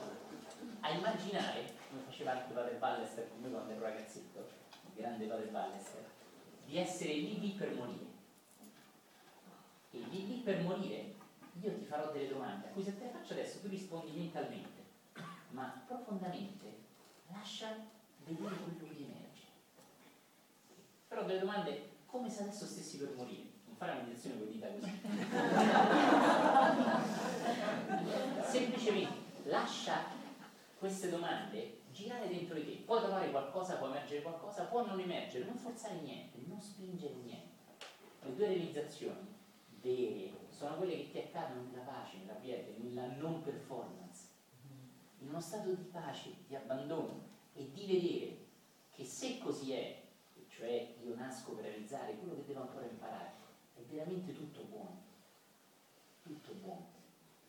a 0.80 0.90
immaginare, 0.90 1.74
come 1.90 2.02
faceva 2.02 2.32
anche 2.32 2.52
Padre 2.54 2.76
Ballester 2.76 3.28
con 3.28 3.40
me 3.40 3.50
quando 3.50 3.72
ero 3.72 3.82
ragazzetto, 3.82 4.48
il 4.86 4.94
grande 4.94 5.26
Padre 5.26 5.46
Ballester, 5.46 6.04
di 6.64 6.78
essere 6.78 7.12
lì 7.12 7.38
lì 7.38 7.50
per 7.50 7.74
morire. 7.74 8.04
E 9.90 9.98
lì 10.10 10.26
lì 10.26 10.40
per 10.40 10.62
morire 10.62 11.14
io 11.60 11.74
ti 11.78 11.84
farò 11.84 12.12
delle 12.12 12.28
domande 12.28 12.68
a 12.68 12.70
cui 12.70 12.82
se 12.82 12.96
te 12.96 13.04
le 13.04 13.10
faccio 13.10 13.32
adesso 13.32 13.60
tu 13.60 13.68
rispondi 13.68 14.10
mentalmente, 14.12 14.84
ma 15.50 15.82
profondamente 15.86 16.84
lascia 17.30 17.76
vedere 18.24 18.56
quello 18.56 18.94
che 18.94 19.02
emerge. 19.02 19.42
Però 21.08 21.24
delle 21.24 21.40
domande 21.40 21.90
come 22.06 22.30
se 22.30 22.42
adesso 22.42 22.66
stessi 22.66 22.98
per 22.98 23.14
morire. 23.14 23.54
Non 23.66 23.76
fare 23.76 23.92
una 23.92 24.02
meditazione 24.02 24.38
con 24.38 24.50
dita 24.50 24.68
così. 24.68 25.00
Semplicemente 28.50 29.14
lascia 29.44 30.04
queste 30.78 31.10
domande 31.10 31.82
girare 31.92 32.28
dentro 32.28 32.54
di 32.54 32.64
te. 32.64 32.82
Può 32.84 33.00
trovare 33.00 33.30
qualcosa, 33.30 33.76
può 33.76 33.88
emergere 33.88 34.22
qualcosa, 34.22 34.64
può 34.64 34.84
non 34.84 34.98
emergere, 35.00 35.44
non 35.44 35.56
forzare 35.56 36.00
niente, 36.00 36.38
non 36.46 36.60
spingere 36.60 37.14
niente. 37.14 37.54
Le 38.22 38.34
due 38.34 38.46
realizzazioni 38.48 39.34
vere 39.80 40.32
sono 40.50 40.76
quelle 40.76 40.96
che 40.96 41.10
ti 41.10 41.18
accadono 41.18 41.62
nella 41.70 41.84
pace, 41.84 42.18
nella 42.18 42.34
quiete, 42.34 42.76
nella 42.78 43.06
non 43.16 43.42
performance 43.42 44.05
in 45.26 45.32
uno 45.32 45.40
stato 45.40 45.72
di 45.74 45.82
pace, 45.82 46.36
di 46.46 46.54
abbandono 46.54 47.24
e 47.52 47.68
di 47.72 47.84
vedere 47.84 48.46
che 48.92 49.04
se 49.04 49.38
così 49.38 49.72
è, 49.72 50.04
cioè 50.48 50.94
io 51.02 51.16
nasco 51.16 51.52
per 51.52 51.64
realizzare 51.64 52.16
quello 52.16 52.36
che 52.36 52.44
devo 52.44 52.60
ancora 52.60 52.86
imparare, 52.86 53.32
è 53.74 53.80
veramente 53.82 54.32
tutto 54.32 54.62
buono, 54.62 55.02
tutto 56.22 56.52
buono. 56.52 56.94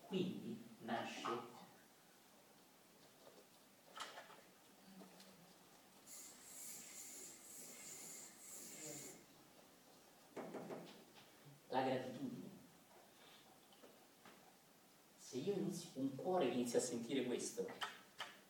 Quindi 0.07 0.75
nasce 0.79 1.55
la 11.69 11.81
gratitudine 11.83 12.47
se 15.27 15.39
io 15.39 15.55
inizio, 15.55 15.89
un 15.95 16.09
cuore 16.27 16.47
inizia 16.47 16.79
a 16.79 16.81
sentire 16.81 17.23
questo. 17.23 17.65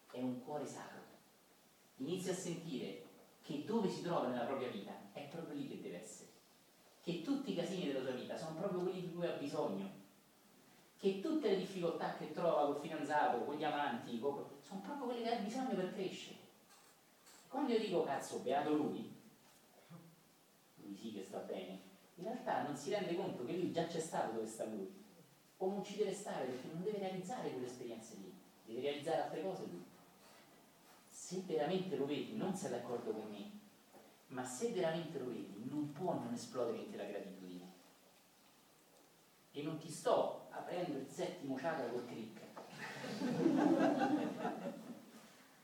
È 0.09 0.19
un 0.19 0.43
cuore 0.43 0.65
sacro, 0.65 0.99
inizia 1.97 2.31
a 2.31 2.35
sentire 2.35 3.03
che 3.43 3.65
dove 3.65 3.87
si 3.87 4.01
trova 4.01 4.29
nella 4.29 4.45
propria 4.45 4.69
vita 4.69 4.93
è 5.13 5.27
proprio 5.27 5.55
lì 5.55 5.67
che 5.67 5.79
deve 5.79 6.01
essere, 6.01 6.31
che 7.03 7.21
tutti 7.21 7.51
i 7.51 7.55
casini 7.55 7.85
della 7.85 8.01
sua 8.01 8.13
vita 8.13 8.35
sono 8.35 8.55
proprio 8.55 8.81
quelli 8.81 9.01
di 9.01 9.13
cui 9.13 9.27
ha 9.27 9.33
bisogno, 9.33 9.91
che 10.97 11.19
tutte 11.19 11.51
le 11.51 11.57
difficoltà 11.57 12.15
che 12.15 12.31
trova 12.31 12.65
col 12.65 12.81
fidanzato, 12.81 13.45
con 13.45 13.55
gli 13.55 13.63
amanti, 13.63 14.17
sono 14.17 14.81
proprio 14.81 15.05
quelle 15.05 15.21
che 15.21 15.35
ha 15.35 15.39
bisogno 15.39 15.75
per 15.75 15.93
crescere. 15.93 16.39
Quando 17.47 17.73
io 17.73 17.79
dico 17.79 18.03
cazzo, 18.03 18.39
beato 18.39 18.73
lui, 18.73 19.15
lui 20.77 20.95
sì 20.95 21.13
che 21.13 21.21
sta 21.21 21.37
bene, 21.37 21.79
in 22.15 22.23
realtà 22.23 22.63
non 22.63 22.75
si 22.75 22.89
rende 22.89 23.15
conto 23.15 23.45
che 23.45 23.55
lui 23.55 23.71
già 23.71 23.85
c'è 23.85 23.99
stato 23.99 24.33
dove 24.33 24.47
sta 24.47 24.65
lui 24.65 25.05
o 25.57 25.69
non 25.69 25.83
ci 25.83 25.97
deve 25.97 26.13
stare 26.13 26.45
perché 26.45 26.67
non 26.71 26.83
deve 26.83 26.99
realizzare 26.99 27.49
quelle 27.49 27.65
esperienze 27.65 28.15
lì, 28.15 28.31
deve 28.65 28.81
realizzare 28.81 29.21
altre 29.23 29.41
cose 29.41 29.63
lui. 29.63 29.83
Se 31.09 31.41
veramente 31.45 31.95
lo 31.95 32.05
vedi, 32.05 32.35
non 32.35 32.55
sei 32.55 32.69
d'accordo 32.69 33.11
con 33.11 33.29
me, 33.31 33.49
ma 34.27 34.43
se 34.45 34.71
veramente 34.71 35.17
lo 35.17 35.29
vedi, 35.29 35.63
non 35.69 35.91
può 35.91 36.13
non 36.13 36.33
esplodere 36.33 36.77
in 36.77 36.91
te 36.91 36.97
la 36.97 37.05
gratitudine. 37.05 37.65
E 39.51 39.63
non 39.63 39.79
ti 39.79 39.89
sto 39.89 40.47
aprendo 40.51 40.99
il 40.99 41.07
settimo 41.09 41.55
chakra 41.55 41.87
col 41.87 42.05
click. 42.05 42.41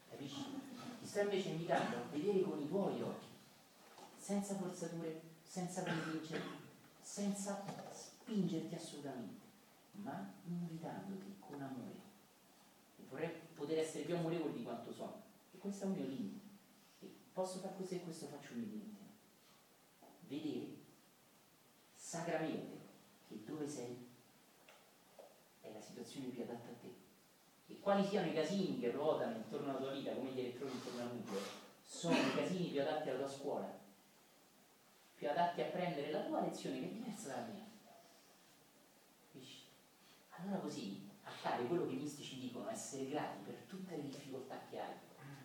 Capisci? 0.09 0.61
Ti 0.99 1.05
sto 1.05 1.19
invece 1.19 1.49
invitando 1.49 1.97
a 1.97 2.03
vedere 2.09 2.41
con 2.41 2.59
i 2.59 2.67
tuoi 2.67 2.99
occhi, 3.01 3.27
senza 4.17 4.55
forzature, 4.55 5.21
senza 5.43 5.83
convincerti, 5.83 6.57
senza 6.99 7.63
spingerti 7.91 8.73
assolutamente 8.73 9.42
ma 9.93 10.33
invitandoti 10.45 11.35
con 11.39 11.61
amore. 11.61 12.01
E 12.97 13.03
vorrei 13.09 13.31
poter 13.53 13.79
essere 13.79 14.03
più 14.03 14.15
amorevole 14.15 14.53
di 14.53 14.63
quanto 14.63 14.91
sono. 14.91 15.21
E 15.51 15.57
questo 15.57 15.85
è 15.85 15.87
un 15.87 15.93
mio 15.93 16.05
limite. 16.05 16.39
E 17.01 17.11
posso 17.31 17.59
fare 17.59 17.75
questo 17.75 17.95
e 17.95 18.03
questo 18.03 18.27
faccio 18.27 18.53
un 18.53 18.59
limite. 18.59 19.01
Vedere 20.27 20.81
sacramente 21.95 22.77
che 23.27 23.43
dove 23.45 23.67
sei 23.67 23.97
è 25.61 25.71
la 25.71 25.81
situazione 25.81 26.27
più 26.27 26.43
adatta 26.43 26.69
a 26.69 26.75
te. 26.81 26.93
E 27.67 27.79
quali 27.79 28.05
siano 28.05 28.27
i 28.29 28.33
casini 28.33 28.79
che 28.79 28.91
ruotano 28.91 29.37
intorno 29.37 29.69
alla 29.69 29.79
tua 29.79 29.91
vita, 29.91 30.13
come 30.13 30.31
gli 30.31 30.39
elettroni 30.39 30.73
intorno 30.73 31.01
al 31.01 31.15
nucleo, 31.15 31.41
sono 31.85 32.15
i 32.15 32.35
casini 32.35 32.69
più 32.69 32.81
adatti 32.81 33.09
alla 33.09 33.19
tua 33.19 33.27
scuola, 33.27 33.79
più 35.15 35.29
adatti 35.29 35.61
a 35.61 35.65
prendere 35.65 36.11
la 36.11 36.23
tua 36.23 36.41
lezione 36.41 36.79
che 36.79 36.85
è 36.85 36.91
diversa 36.91 37.29
dalla 37.29 37.47
mia. 37.47 37.62
Allora 40.43 40.59
così 40.59 41.09
accade 41.23 41.67
quello 41.67 41.87
che 41.87 41.93
i 41.93 41.99
mistici 41.99 42.37
dicono, 42.37 42.69
essere 42.69 43.07
grati 43.07 43.37
per 43.45 43.55
tutte 43.65 43.95
le 43.95 44.03
difficoltà 44.03 44.59
che 44.69 44.77
hai, 44.77 44.93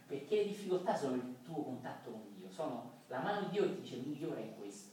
perché 0.07 0.37
le 0.37 0.47
difficoltà 0.49 0.97
sono 0.97 1.15
il 1.15 1.37
tuo 1.45 1.63
contatto 1.63 2.11
con 2.11 2.35
Dio, 2.37 2.51
sono 2.51 3.03
la 3.07 3.21
mano 3.21 3.47
di 3.47 3.51
Dio 3.51 3.63
che 3.63 3.75
ti 3.77 3.81
dice 3.83 3.97
migliora 3.97 4.41
in 4.41 4.57
questo. 4.57 4.91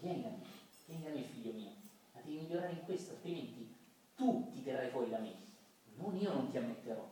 Vieni 0.00 0.22
da 0.22 0.28
me, 0.30 0.42
vieni 0.86 1.02
da 1.02 1.10
me 1.10 1.22
figlio 1.22 1.52
mio, 1.52 1.70
ma 2.14 2.20
devi 2.22 2.38
migliorare 2.38 2.72
in 2.72 2.84
questo, 2.84 3.12
altrimenti 3.12 3.76
tu 4.14 4.50
ti 4.52 4.62
terrai 4.62 4.88
fuori 4.88 5.10
da 5.10 5.18
me, 5.18 5.34
non 5.96 6.16
io 6.16 6.32
non 6.32 6.50
ti 6.50 6.56
ammetterò. 6.56 7.06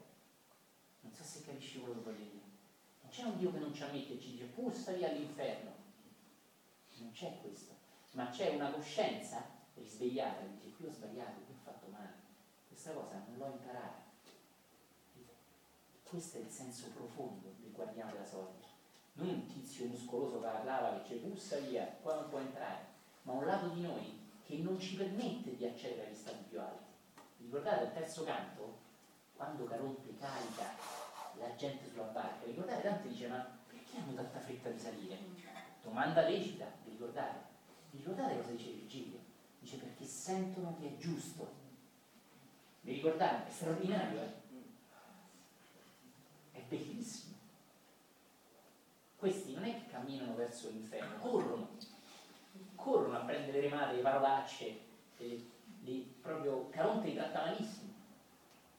Non 1.00 1.12
so 1.12 1.22
se 1.22 1.44
capisci 1.44 1.80
quello 1.80 1.96
che 1.96 2.10
voglio 2.10 2.24
dire. 2.24 2.46
Non 3.02 3.10
c'è 3.10 3.24
un 3.24 3.36
Dio 3.36 3.52
che 3.52 3.58
non 3.58 3.74
ci 3.74 3.82
ammette 3.82 4.14
e 4.14 4.20
ci 4.20 4.30
dice 4.30 4.44
puzza 4.44 4.92
via 4.92 5.10
all'inferno. 5.10 5.72
Non 6.96 7.10
c'è 7.12 7.38
questo, 7.42 7.74
ma 8.12 8.30
c'è 8.30 8.54
una 8.54 8.70
coscienza 8.70 9.44
risvegliata 9.74 10.40
che 10.58 10.72
qui 10.72 10.86
ho 10.86 10.90
sbagliato, 10.90 11.47
fatto 11.68 11.86
male, 11.90 12.14
questa 12.68 12.92
cosa 12.92 13.22
non 13.26 13.38
l'ho 13.38 13.52
imparata. 13.52 14.06
Questo 16.02 16.38
è 16.38 16.40
il 16.40 16.48
senso 16.48 16.88
profondo 16.88 17.52
del 17.58 17.70
guardiano 17.72 18.12
della 18.12 18.24
soglia. 18.24 18.66
Non 19.14 19.28
un 19.28 19.46
tizio 19.46 19.86
muscoloso 19.86 20.40
che 20.40 20.46
parlava 20.46 21.00
che 21.00 21.06
ci 21.06 21.14
puzza 21.16 21.58
via, 21.58 21.84
qua 22.00 22.14
non 22.14 22.30
può 22.30 22.38
entrare, 22.38 22.86
ma 23.22 23.32
un 23.32 23.44
lato 23.44 23.68
di 23.68 23.82
noi 23.82 24.18
che 24.44 24.56
non 24.58 24.78
ci 24.80 24.96
permette 24.96 25.56
di 25.56 25.66
accedere 25.66 26.06
agli 26.06 26.14
stati 26.14 26.44
più 26.48 26.60
alti. 26.60 26.86
Vi 27.36 27.44
ricordate 27.44 27.84
il 27.84 27.92
terzo 27.92 28.24
canto? 28.24 28.78
Quando 29.36 29.64
Caronte 29.64 30.16
carica 30.18 30.74
la 31.38 31.54
gente 31.56 31.88
sulla 31.90 32.04
barca, 32.04 32.46
ricordate 32.46 32.82
Dante 32.82 33.08
dice 33.08 33.28
ma 33.28 33.46
perché 33.66 33.98
hanno 33.98 34.14
tanta 34.14 34.40
fretta 34.40 34.70
di 34.70 34.78
salire? 34.78 35.18
Domanda 35.82 36.26
lecita, 36.26 36.66
vi 36.84 36.92
ricordate? 36.92 37.38
Vi 37.90 37.98
ricordate 37.98 38.36
cosa 38.36 38.50
dice 38.52 38.70
Virgilio? 38.70 39.18
Dice 39.58 39.76
perché 39.76 40.04
sentono 40.06 40.74
che 40.78 40.88
è 40.88 40.96
giusto. 40.96 41.57
Vi 42.88 42.94
ricordate? 42.94 43.48
È 43.48 43.52
straordinario, 43.52 44.18
eh? 44.22 44.32
È 46.52 46.62
bellissimo. 46.66 47.34
Questi 49.14 49.52
non 49.52 49.64
è 49.64 49.74
che 49.74 49.90
camminano 49.90 50.34
verso 50.34 50.70
l'inferno, 50.70 51.18
corrono, 51.18 51.68
corrono 52.76 53.18
a 53.18 53.24
prendere 53.24 53.60
le 53.60 53.68
remate, 53.68 53.96
le 53.96 54.00
parolacce, 54.00 54.80
le, 55.18 56.06
proprio 56.22 56.70
Caronte 56.70 57.08
li 57.08 57.14
tratta 57.14 57.44
malissimo 57.44 57.92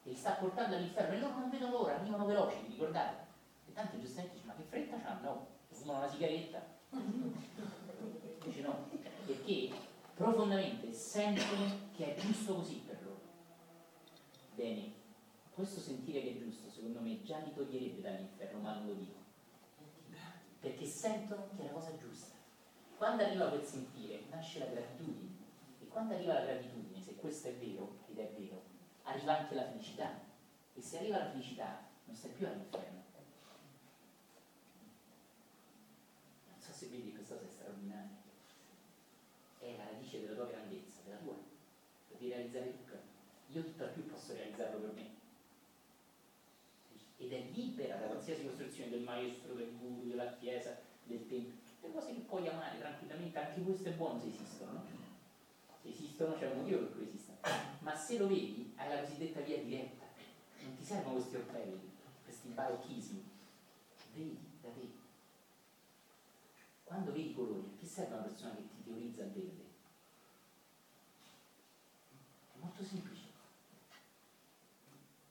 e 0.03 0.09
li 0.09 0.15
sta 0.15 0.31
portando 0.31 0.75
all'inferno 0.75 1.13
e 1.13 1.19
loro 1.19 1.37
non 1.37 1.49
vedono 1.51 1.71
l'ora, 1.71 1.93
arrivano 1.93 2.25
veloci, 2.25 2.61
vi 2.63 2.71
ricordate? 2.71 3.27
E 3.67 3.73
tanti 3.73 3.99
giustamente 3.99 4.37
dicono, 4.37 4.53
ma 4.53 4.59
che 4.59 4.67
fretta 4.67 4.99
c'hanno? 4.99 5.21
No, 5.21 5.47
fumano 5.69 5.99
una 5.99 6.07
sigaretta. 6.07 6.65
Dice 8.43 8.61
no, 8.61 8.89
perché 9.27 9.69
profondamente 10.15 10.91
sentono 10.93 11.91
che 11.95 12.15
è 12.15 12.19
giusto 12.19 12.55
così. 12.55 12.88
Bene, 14.59 14.91
questo 15.53 15.79
sentire 15.79 16.21
che 16.21 16.31
è 16.31 16.37
giusto, 16.37 16.69
secondo 16.69 16.99
me, 16.99 17.23
già 17.23 17.37
li 17.37 17.53
toglierebbe 17.53 18.01
dall'inferno, 18.01 18.59
ma 18.59 18.73
non 18.73 18.87
lo 18.87 18.93
dico. 18.93 19.17
Perché 20.59 20.85
sentono 20.85 21.47
che 21.55 21.61
è 21.61 21.65
la 21.67 21.71
cosa 21.71 21.95
giusta. 21.95 22.35
Quando 22.97 23.23
arriva 23.23 23.47
quel 23.47 23.63
sentire, 23.63 24.23
nasce 24.29 24.59
la 24.59 24.65
gratitudine. 24.65 25.37
E 25.79 25.87
quando 25.87 26.13
arriva 26.13 26.33
la 26.33 26.43
gratitudine, 26.43 27.01
se 27.01 27.15
questo 27.15 27.47
è 27.47 27.53
vero, 27.53 27.99
ed 28.09 28.17
è 28.17 28.33
vero, 28.37 28.61
arriva 29.03 29.37
anche 29.39 29.55
la 29.55 29.69
felicità. 29.69 30.19
E 30.73 30.81
se 30.81 30.97
arriva 30.97 31.19
la 31.19 31.29
felicità, 31.29 31.87
non 32.03 32.13
stai 32.13 32.31
più 32.31 32.45
all'inferno. 32.45 33.03
Non 36.49 36.59
so 36.59 36.73
se 36.73 36.87
vedi 36.87 37.13
questa 37.13 37.35
cosa 37.35 37.47
è 37.47 37.51
straordinaria. 37.53 38.17
È 39.59 39.77
la 39.77 39.85
radice 39.85 40.19
della 40.19 40.35
tua 40.35 40.47
grandezza, 40.47 40.99
della 41.05 41.19
tua, 41.19 41.37
di 42.17 42.27
realizzare 42.27 42.71
tutto. 42.71 43.07
Io 43.51 43.63
tutto 43.63 43.87
più 43.93 44.05
posso 44.05 44.33
realizzarlo 44.33 44.77
per 44.79 44.91
me. 44.93 45.09
Ed 47.17 47.33
è 47.33 47.41
libera 47.51 47.95
da 47.95 48.05
qualsiasi 48.05 48.45
costruzione 48.45 48.91
del 48.91 49.01
maestro, 49.01 49.55
del 49.55 49.75
guru, 49.75 50.07
della 50.07 50.33
chiesa, 50.33 50.79
del 51.03 51.27
tempio. 51.27 51.55
Le 51.81 51.91
cose 51.91 52.07
che 52.07 52.17
puoi 52.29 52.47
amare 52.47 52.77
tranquillamente, 52.77 53.39
anche 53.39 53.61
questo 53.61 53.89
è 53.89 53.93
buono 53.93 54.21
se 54.21 54.27
esistono, 54.27 54.71
no? 54.71 54.85
Se 55.81 55.89
esistono 55.89 56.35
c'è 56.35 56.51
un 56.51 56.59
motivo 56.59 56.79
per 56.81 56.93
cui 56.93 57.07
esistono. 57.07 57.37
Ma 57.79 57.95
se 57.95 58.17
lo 58.17 58.27
vedi, 58.27 58.71
hai 58.75 58.89
la 58.89 59.01
cosiddetta 59.01 59.41
via 59.41 59.57
diretta. 59.63 60.05
Non 60.61 60.75
ti 60.75 60.83
servono 60.83 61.15
questi 61.15 61.35
orpelli, 61.35 61.91
questi 62.23 62.49
barocchismi. 62.49 63.23
Vedi 64.13 64.37
da 64.61 64.69
te. 64.69 64.89
Quando 66.83 67.11
vedi 67.11 67.31
i 67.31 67.33
colori, 67.33 67.75
che 67.79 67.85
serve 67.85 68.13
una 68.13 68.23
persona 68.23 68.55
che 68.55 68.67
ti 68.67 68.83
teorizza 68.83 69.23
il 69.23 69.31
verde? 69.31 69.63
È 72.53 72.57
molto 72.57 72.83
semplice. 72.83 73.27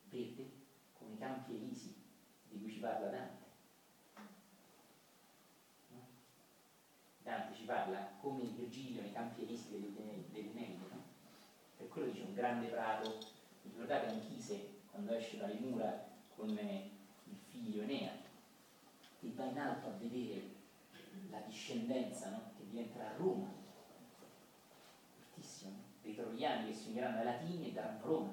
Verde 0.08 0.50
come 0.98 1.14
i 1.14 1.18
campi 1.18 1.54
elisi 1.54 1.94
di 2.48 2.60
cui 2.60 2.72
ci 2.72 2.78
parla 2.78 3.08
Dante. 3.08 3.44
No? 5.90 6.06
Parla 7.68 8.16
come 8.22 8.44
Virgilio 8.44 9.02
nei 9.02 9.12
campi 9.12 9.42
elisi 9.42 9.68
dell'Eneide, 9.68 10.86
no? 10.90 11.02
Per 11.76 11.86
quello 11.88 12.10
dice 12.10 12.24
un 12.24 12.32
grande 12.32 12.68
prato. 12.68 13.18
Vi 13.60 13.68
ricordate 13.68 14.06
Anchise 14.06 14.80
quando 14.90 15.12
esce 15.12 15.36
dalle 15.36 15.60
mura 15.60 16.08
con 16.34 16.48
eh, 16.56 16.90
il 17.24 17.36
figlio 17.36 17.82
Enea 17.82 18.12
e 19.20 19.32
va 19.34 19.44
in 19.44 19.58
alto 19.58 19.88
a 19.88 19.98
vedere 19.98 20.48
la 21.28 21.40
discendenza 21.40 22.30
no? 22.30 22.52
che 22.56 22.64
diventerà 22.64 23.14
Roma, 23.18 23.52
fortissimo, 25.18 25.76
dei 26.00 26.14
troiani 26.14 26.68
che 26.68 26.74
si 26.74 26.88
uniranno 26.88 27.18
ai 27.18 27.24
latini 27.24 27.68
e 27.68 27.72
daranno 27.72 28.06
Roma, 28.06 28.32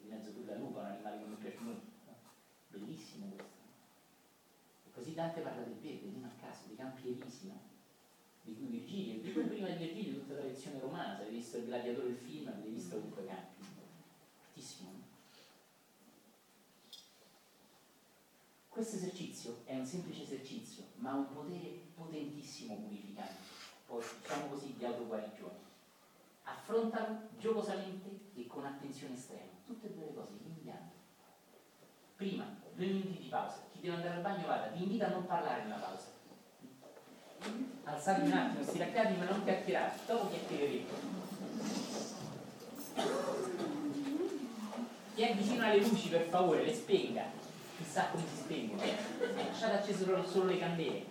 in 0.00 0.08
mezzo 0.08 0.32
tu 0.32 0.46
la 0.46 0.56
lupa, 0.56 0.80
un 0.80 0.86
animale 0.86 1.18
che 1.18 1.24
mi 1.26 1.36
piace 1.36 1.58
molto, 1.58 1.90
no? 2.06 2.16
bellissimo 2.68 3.26
questo. 3.36 3.52
E 4.86 4.90
così 4.92 5.12
Dante 5.12 5.42
parla 5.42 5.60
del 5.60 5.74
verde, 5.74 6.08
non 6.08 6.24
a 6.24 6.32
caso, 6.40 6.68
dei 6.68 6.76
campi 6.76 7.08
elisi, 7.08 7.48
no? 7.48 7.63
Di 8.64 8.70
cui 8.70 8.78
Virgilio, 8.78 9.22
di 9.22 9.32
cui 9.32 9.42
prima 9.44 9.68
di 9.68 9.84
Virgilio 9.84 10.20
tutta 10.20 10.34
la 10.34 10.44
lezione 10.44 10.78
romana, 10.78 11.16
se 11.16 11.22
avete 11.22 11.36
visto 11.36 11.56
il 11.58 11.64
gladiatore 11.64 12.06
del 12.06 12.16
film, 12.16 12.48
avete 12.48 12.68
visto 12.68 12.96
comunque 12.96 13.22
i 13.22 13.26
campi, 13.26 13.64
fortissimo. 14.38 14.90
No? 14.90 15.02
Questo 18.68 18.96
esercizio 18.96 19.60
è 19.64 19.76
un 19.76 19.86
semplice 19.86 20.22
esercizio, 20.22 20.84
ma 20.96 21.12
ha 21.12 21.14
un 21.14 21.32
potere 21.32 21.80
potentissimo 21.94 22.74
purificante, 22.76 23.40
diciamo 23.86 24.46
così 24.48 24.74
di 24.76 24.84
autoguarigione. 24.84 25.62
Affrontalo 26.42 27.28
giocosamente 27.38 28.32
e 28.34 28.46
con 28.46 28.64
attenzione 28.64 29.14
estrema, 29.14 29.52
tutte 29.66 29.86
e 29.86 29.94
due 29.94 30.06
le 30.06 30.14
cose, 30.14 30.32
rimpianto. 30.42 30.92
Prima, 32.16 32.44
due 32.74 32.86
minuti 32.86 33.22
di 33.22 33.28
pausa, 33.28 33.62
chi 33.72 33.80
deve 33.80 33.94
andare 33.94 34.16
al 34.16 34.22
bagno 34.22 34.46
vada, 34.46 34.66
vi 34.68 34.82
invito 34.82 35.04
a 35.04 35.08
non 35.08 35.26
parlare 35.26 35.62
nella 35.62 35.76
pausa. 35.76 36.13
Alzate 37.84 38.22
un 38.22 38.32
attimo, 38.32 38.62
stiracchiati 38.62 39.14
ma 39.18 39.24
non 39.24 39.44
chiacchierate, 39.44 39.98
dopo 40.06 40.28
chiacchiereremo. 40.28 41.22
Chi 45.14 45.22
è 45.22 45.34
vicino 45.34 45.64
alle 45.64 45.78
luci 45.78 46.08
per 46.08 46.22
favore, 46.22 46.64
le 46.64 46.74
spenga 46.74 47.42
chissà 47.76 48.08
come 48.10 48.24
si 48.28 48.42
spengono. 48.42 48.82
Lasciate 49.36 49.74
accese 49.74 50.04
solo 50.26 50.46
le 50.46 50.58
candele. 50.58 51.04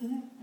嗯。 0.00 0.33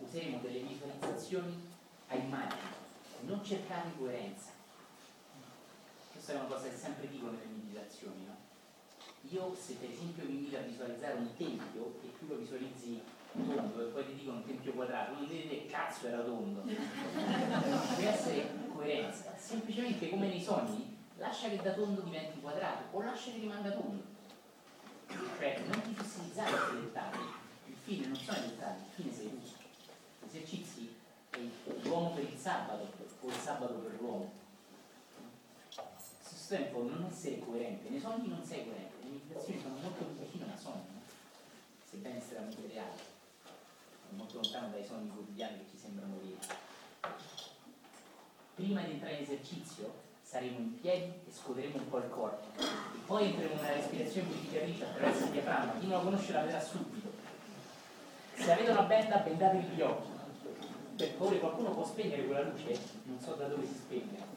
Useremo 0.00 0.38
delle 0.42 0.58
visualizzazioni 0.60 1.68
a 2.08 2.14
immagini, 2.14 2.60
non 3.22 3.42
cercate 3.42 3.88
coerenza. 3.96 4.50
Questa 6.12 6.32
è 6.32 6.36
una 6.36 6.44
cosa 6.44 6.68
che 6.68 6.76
sempre 6.76 7.08
dico 7.08 7.26
nelle 7.26 7.46
meditazioni, 7.46 8.26
no? 8.26 8.36
Io 9.30 9.56
se 9.58 9.74
per 9.74 9.90
esempio 9.90 10.24
mi 10.24 10.36
invito 10.36 10.56
a 10.56 10.60
visualizzare 10.60 11.14
un 11.14 11.34
tempio 11.36 11.98
e 12.04 12.18
tu 12.18 12.26
lo 12.28 12.36
visualizzi 12.36 13.00
tondo 13.32 13.80
e 13.80 13.90
poi 13.90 14.06
ti 14.06 14.14
dico 14.14 14.30
un 14.30 14.44
tempio 14.44 14.72
quadrato, 14.72 15.14
non 15.14 15.26
devi 15.26 15.48
dire 15.48 15.66
cazzo 15.66 16.06
era 16.06 16.22
tondo. 16.22 16.62
Deve 16.62 18.08
essere 18.08 18.48
coerenza. 18.72 19.34
Semplicemente 19.36 20.08
come 20.08 20.28
nei 20.28 20.40
sogni, 20.40 20.96
lascia 21.16 21.48
che 21.48 21.60
da 21.62 21.72
tondo 21.72 22.02
diventi 22.02 22.40
quadrato 22.40 22.96
o 22.96 23.02
lascia 23.02 23.32
che 23.32 23.38
rimanga 23.38 23.70
tondo. 23.70 24.02
Cioè 25.38 25.62
non 25.66 25.82
ti 25.82 25.94
fossilizzare 25.94 26.56
sui 26.68 26.80
dettagli. 26.80 27.20
Il 27.66 27.76
fine 27.82 28.06
non 28.06 28.16
sono 28.16 28.38
i 28.38 28.48
dettagli, 28.48 28.80
il 28.80 28.94
fine 28.94 29.12
sei 29.12 29.26
esercizi 30.36 30.94
è 31.30 31.38
l'uomo 31.82 32.10
per 32.10 32.24
il 32.24 32.38
sabato 32.38 32.86
o 33.20 33.26
il 33.26 33.32
sabato 33.34 33.74
per 33.74 33.96
l'uomo. 34.00 34.32
Stesso 35.98 36.54
tempo 36.54 36.82
non 36.82 37.08
essere 37.10 37.38
coerente, 37.38 37.88
nei 37.88 38.00
sogni 38.00 38.28
non 38.28 38.44
sei 38.44 38.64
coerente, 38.64 38.96
le 39.02 39.10
meditazioni 39.10 39.60
sono 39.60 39.76
molto 39.80 40.04
più 40.04 40.24
vicine 40.24 40.52
a 40.52 40.56
sogno, 40.56 41.02
sebbene 41.88 42.18
estremamente 42.18 42.68
reali, 42.68 43.00
molto 44.10 44.40
lontano 44.40 44.68
dai 44.68 44.84
sogni 44.84 45.10
quotidiani 45.10 45.58
che 45.58 45.70
ci 45.70 45.78
sembrano 45.78 46.18
veri. 46.18 46.38
Prima 48.54 48.82
di 48.82 48.92
entrare 48.92 49.16
in 49.16 49.22
esercizio 49.22 50.04
saremo 50.22 50.58
in 50.58 50.80
piedi 50.80 51.12
e 51.26 51.32
scuoteremo 51.32 51.76
un 51.76 51.88
po' 51.88 51.98
il 51.98 52.08
corpo 52.08 52.62
e 52.62 52.98
poi 53.06 53.26
entreremo 53.26 53.60
nella 53.60 53.74
respirazione 53.74 54.28
purificatrice 54.28 54.84
attraverso 54.84 55.24
il 55.24 55.30
diaframma. 55.30 55.78
Chi 55.78 55.86
non 55.86 55.98
la 55.98 56.04
conosce 56.04 56.32
la 56.32 56.42
vedrà 56.42 56.60
subito. 56.60 57.24
Se 58.34 58.52
avete 58.52 58.70
una 58.70 58.82
benda, 58.82 59.16
bendatevi 59.18 59.74
gli 59.74 59.80
occhi 59.80 60.15
per 60.96 61.10
favore 61.10 61.38
qualcuno 61.38 61.70
può 61.72 61.84
spegnere 61.84 62.24
quella 62.24 62.42
luce? 62.42 62.78
Non 63.04 63.20
so 63.20 63.34
da 63.34 63.46
dove 63.48 63.66
si 63.66 63.74
spegne. 63.74 64.34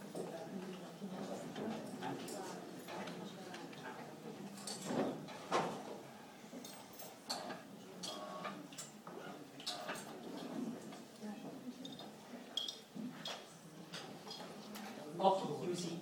Occhi 15.21 15.47
chiusi, 15.61 15.99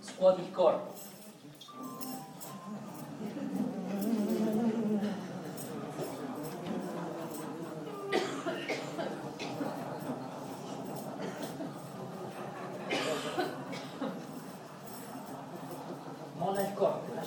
scuoti 0.00 0.40
il 0.40 0.50
corpo. 0.50 0.94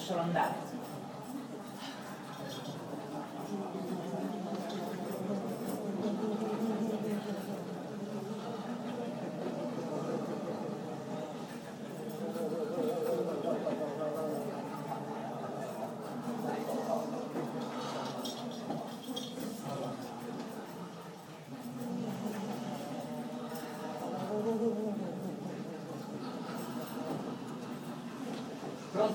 lascialo 0.08 0.22
andare. 0.22 0.68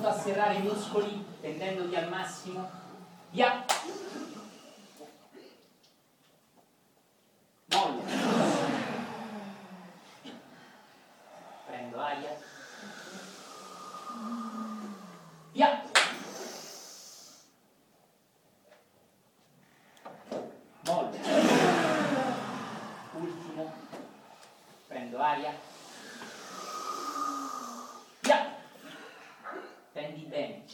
Pronto 0.02 0.08
a 0.08 0.20
serrare 0.20 0.54
i 0.56 0.62
muscoli 0.62 1.24
tendendoti 1.40 1.94
al 1.94 2.08
massimo. 2.08 2.68
Via! 3.30 3.64
Mollo. 7.66 8.02
Prendo 11.66 12.00
aria. 12.00 12.36
Via! 15.52 15.82
Mollo. 20.84 21.16
Ultimo. 23.14 23.72
Prendo 24.88 25.18
aria. 25.20 25.70
prendi 30.02 30.24
bene. 30.24 30.64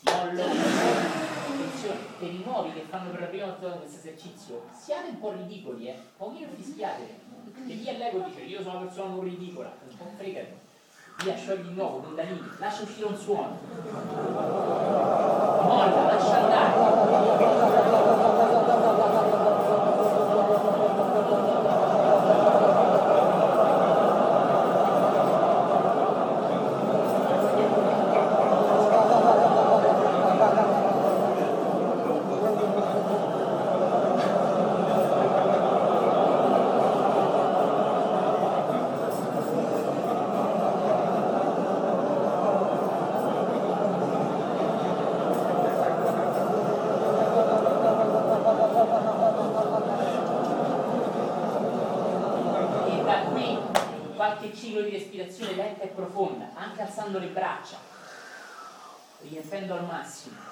Mollo. 0.00 0.42
Attenzione, 0.42 1.98
per 2.18 2.28
i 2.28 2.42
nuovi 2.44 2.72
che 2.72 2.86
fanno 2.88 3.10
per 3.10 3.20
la 3.20 3.26
prima 3.26 3.46
volta 3.46 3.78
questo 3.78 3.97
esercizio, 4.08 4.64
siate 4.72 5.08
un 5.10 5.20
po' 5.20 5.32
ridicoli, 5.32 5.88
eh. 5.88 5.98
Pochino 6.16 6.48
fischiate. 6.54 7.26
E 7.66 7.74
lì 7.74 7.84
l'ego 7.84 8.20
dice, 8.20 8.40
io 8.40 8.62
sono 8.62 8.78
una 8.78 8.86
persona 8.86 9.10
non 9.10 9.20
ridicola, 9.20 9.72
un 9.88 9.96
po' 9.96 10.10
fregati. 10.16 10.66
Via, 11.22 11.36
sciogli 11.36 11.68
di 11.68 11.74
nuovo, 11.74 11.98
Kundalini, 11.98 12.40
lascia 12.58 12.82
uscire 12.82 13.06
un 13.06 13.16
suono. 13.16 13.58
Molla, 15.62 16.04
lascia 16.04 16.42
andare. 16.42 16.88
alzando 57.08 57.18
le 57.18 57.28
braccia, 57.28 57.76
riempendo 59.20 59.74
al 59.74 59.84
massimo. 59.84 60.48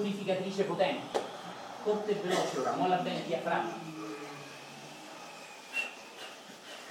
Purificatrice 0.00 0.62
potente. 0.64 1.20
Corto 1.82 2.10
e 2.10 2.14
veloce 2.14 2.58
ora, 2.58 2.72
molla 2.72 2.96
bene 2.96 3.18
il 3.18 3.24
diaframma. 3.24 3.88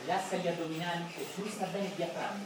Rilassa 0.01 0.35
gli 0.37 0.47
addominali 0.47 1.05
e 1.17 1.33
twista 1.33 1.65
bene 1.65 1.85
il 1.85 1.93
diaframma. 1.93 2.43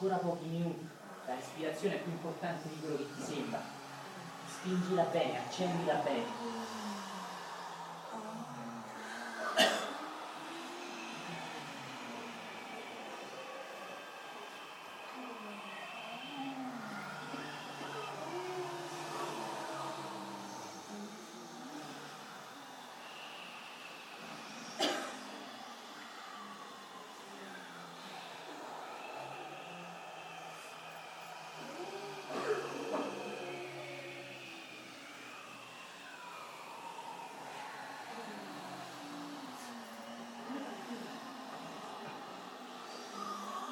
ancora 0.00 0.16
pochi 0.16 0.46
minuti, 0.46 0.88
la 1.26 1.34
respirazione 1.34 1.96
è 1.96 1.98
più 1.98 2.12
importante 2.12 2.70
di 2.70 2.80
quello 2.80 2.96
che 2.96 3.14
ti 3.14 3.22
sembra, 3.22 3.60
spingila 5.50 6.02
bene, 6.04 6.39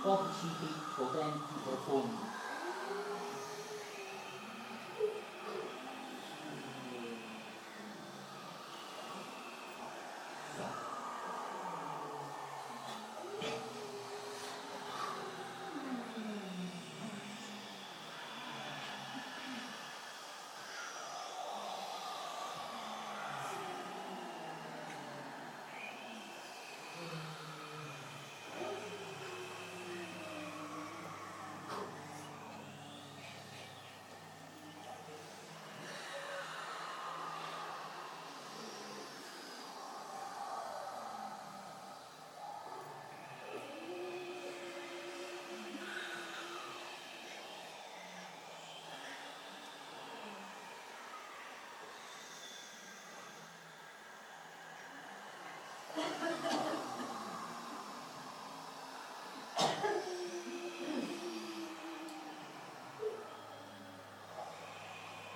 accendila 0.09 0.17
bene. 0.17 0.17
pochi 0.17 0.33
cicli 0.41 0.75
potenti, 0.97 1.53
profondi. 1.65 2.28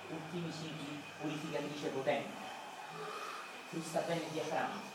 Ultimi 0.09 0.51
cicli, 0.51 1.03
purificatrice 1.21 1.87
potente. 1.87 2.31
Frusta 3.69 3.99
bene 4.01 4.29
diaframma. 4.31 4.92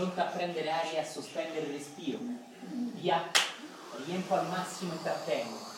Pronta 0.00 0.28
a 0.28 0.30
prendere 0.30 0.70
aria 0.70 0.92
e 0.92 0.98
a 1.00 1.04
sospendere 1.04 1.66
il 1.66 1.72
respiro. 1.72 2.20
Via, 2.94 3.30
riempio 4.06 4.34
al 4.34 4.48
massimo 4.48 4.94
e 4.94 5.02
trattengo. 5.02 5.68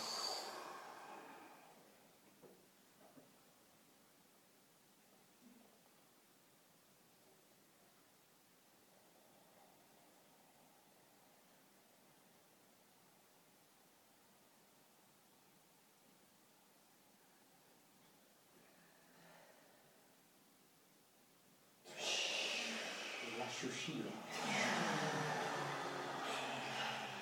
uscire. 23.66 24.10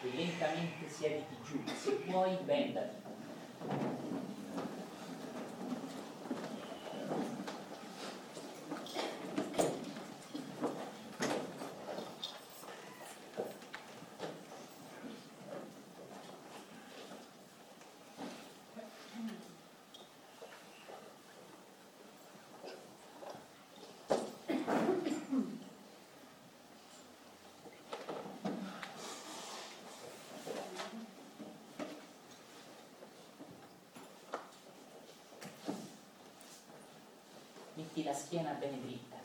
E 0.03 0.17
lentamente 0.17 0.89
siediti 0.89 1.37
giù, 1.45 1.63
se 1.67 1.91
puoi 1.93 2.37
bendati. 2.45 3.09
Metti 37.91 38.05
la 38.05 38.15
schiena 38.15 38.53
bene 38.53 38.81
dritta. 38.81 39.17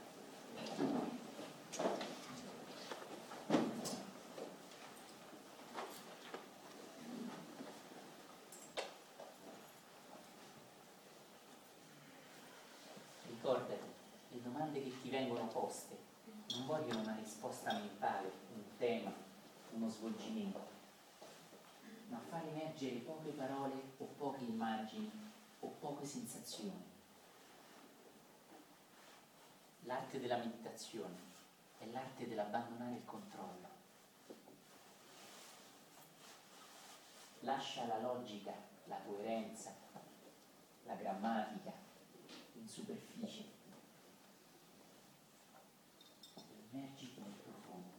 Ricordati, 13.28 13.74
le 14.30 14.42
domande 14.42 14.84
che 14.84 15.02
ti 15.02 15.10
vengono 15.10 15.46
poste 15.48 15.96
non 16.56 16.66
vogliono 16.66 17.02
una 17.02 17.16
risposta 17.16 17.72
mentale, 17.74 18.32
un 18.56 18.64
tema, 18.78 19.14
uno 19.74 19.90
svolgimento, 19.90 20.60
ma 22.08 22.20
far 22.30 22.48
emergere 22.48 22.96
poche 22.96 23.30
parole 23.30 23.74
o 23.98 24.06
poche 24.18 24.44
immagini 24.44 25.12
o 25.60 25.68
poche 25.80 26.06
sensazioni 26.06 26.85
l'arte 30.16 30.20
della 30.20 30.38
meditazione 30.38 31.16
è 31.78 31.86
l'arte 31.88 32.28
dell'abbandonare 32.28 32.96
il 32.96 33.06
controllo. 33.06 33.74
Lascia 37.42 37.86
la 37.86 38.00
logica, 38.00 38.54
la 38.86 38.98
coerenza, 39.06 39.74
la 40.86 40.96
grammatica 40.96 41.72
in 42.54 42.68
superficie. 42.68 43.54
Immergi 46.72 47.14
nel 47.18 47.34
profondo. 47.44 47.94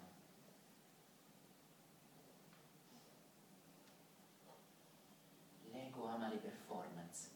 L'ego 5.71 6.09
ama 6.09 6.29
le 6.29 6.37
performance. 6.37 7.31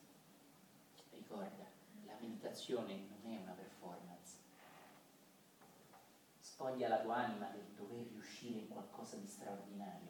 Ricorda, 1.10 1.66
la 2.06 2.16
meditazione 2.20 2.94
non 2.94 3.32
è 3.32 3.36
una 3.36 3.52
performance 3.52 3.69
spoglia 6.60 6.88
la 6.88 7.00
tua 7.00 7.16
anima 7.16 7.48
del 7.48 7.72
dover 7.74 8.06
riuscire 8.10 8.58
in 8.58 8.68
qualcosa 8.68 9.16
di 9.16 9.26
straordinario. 9.26 10.09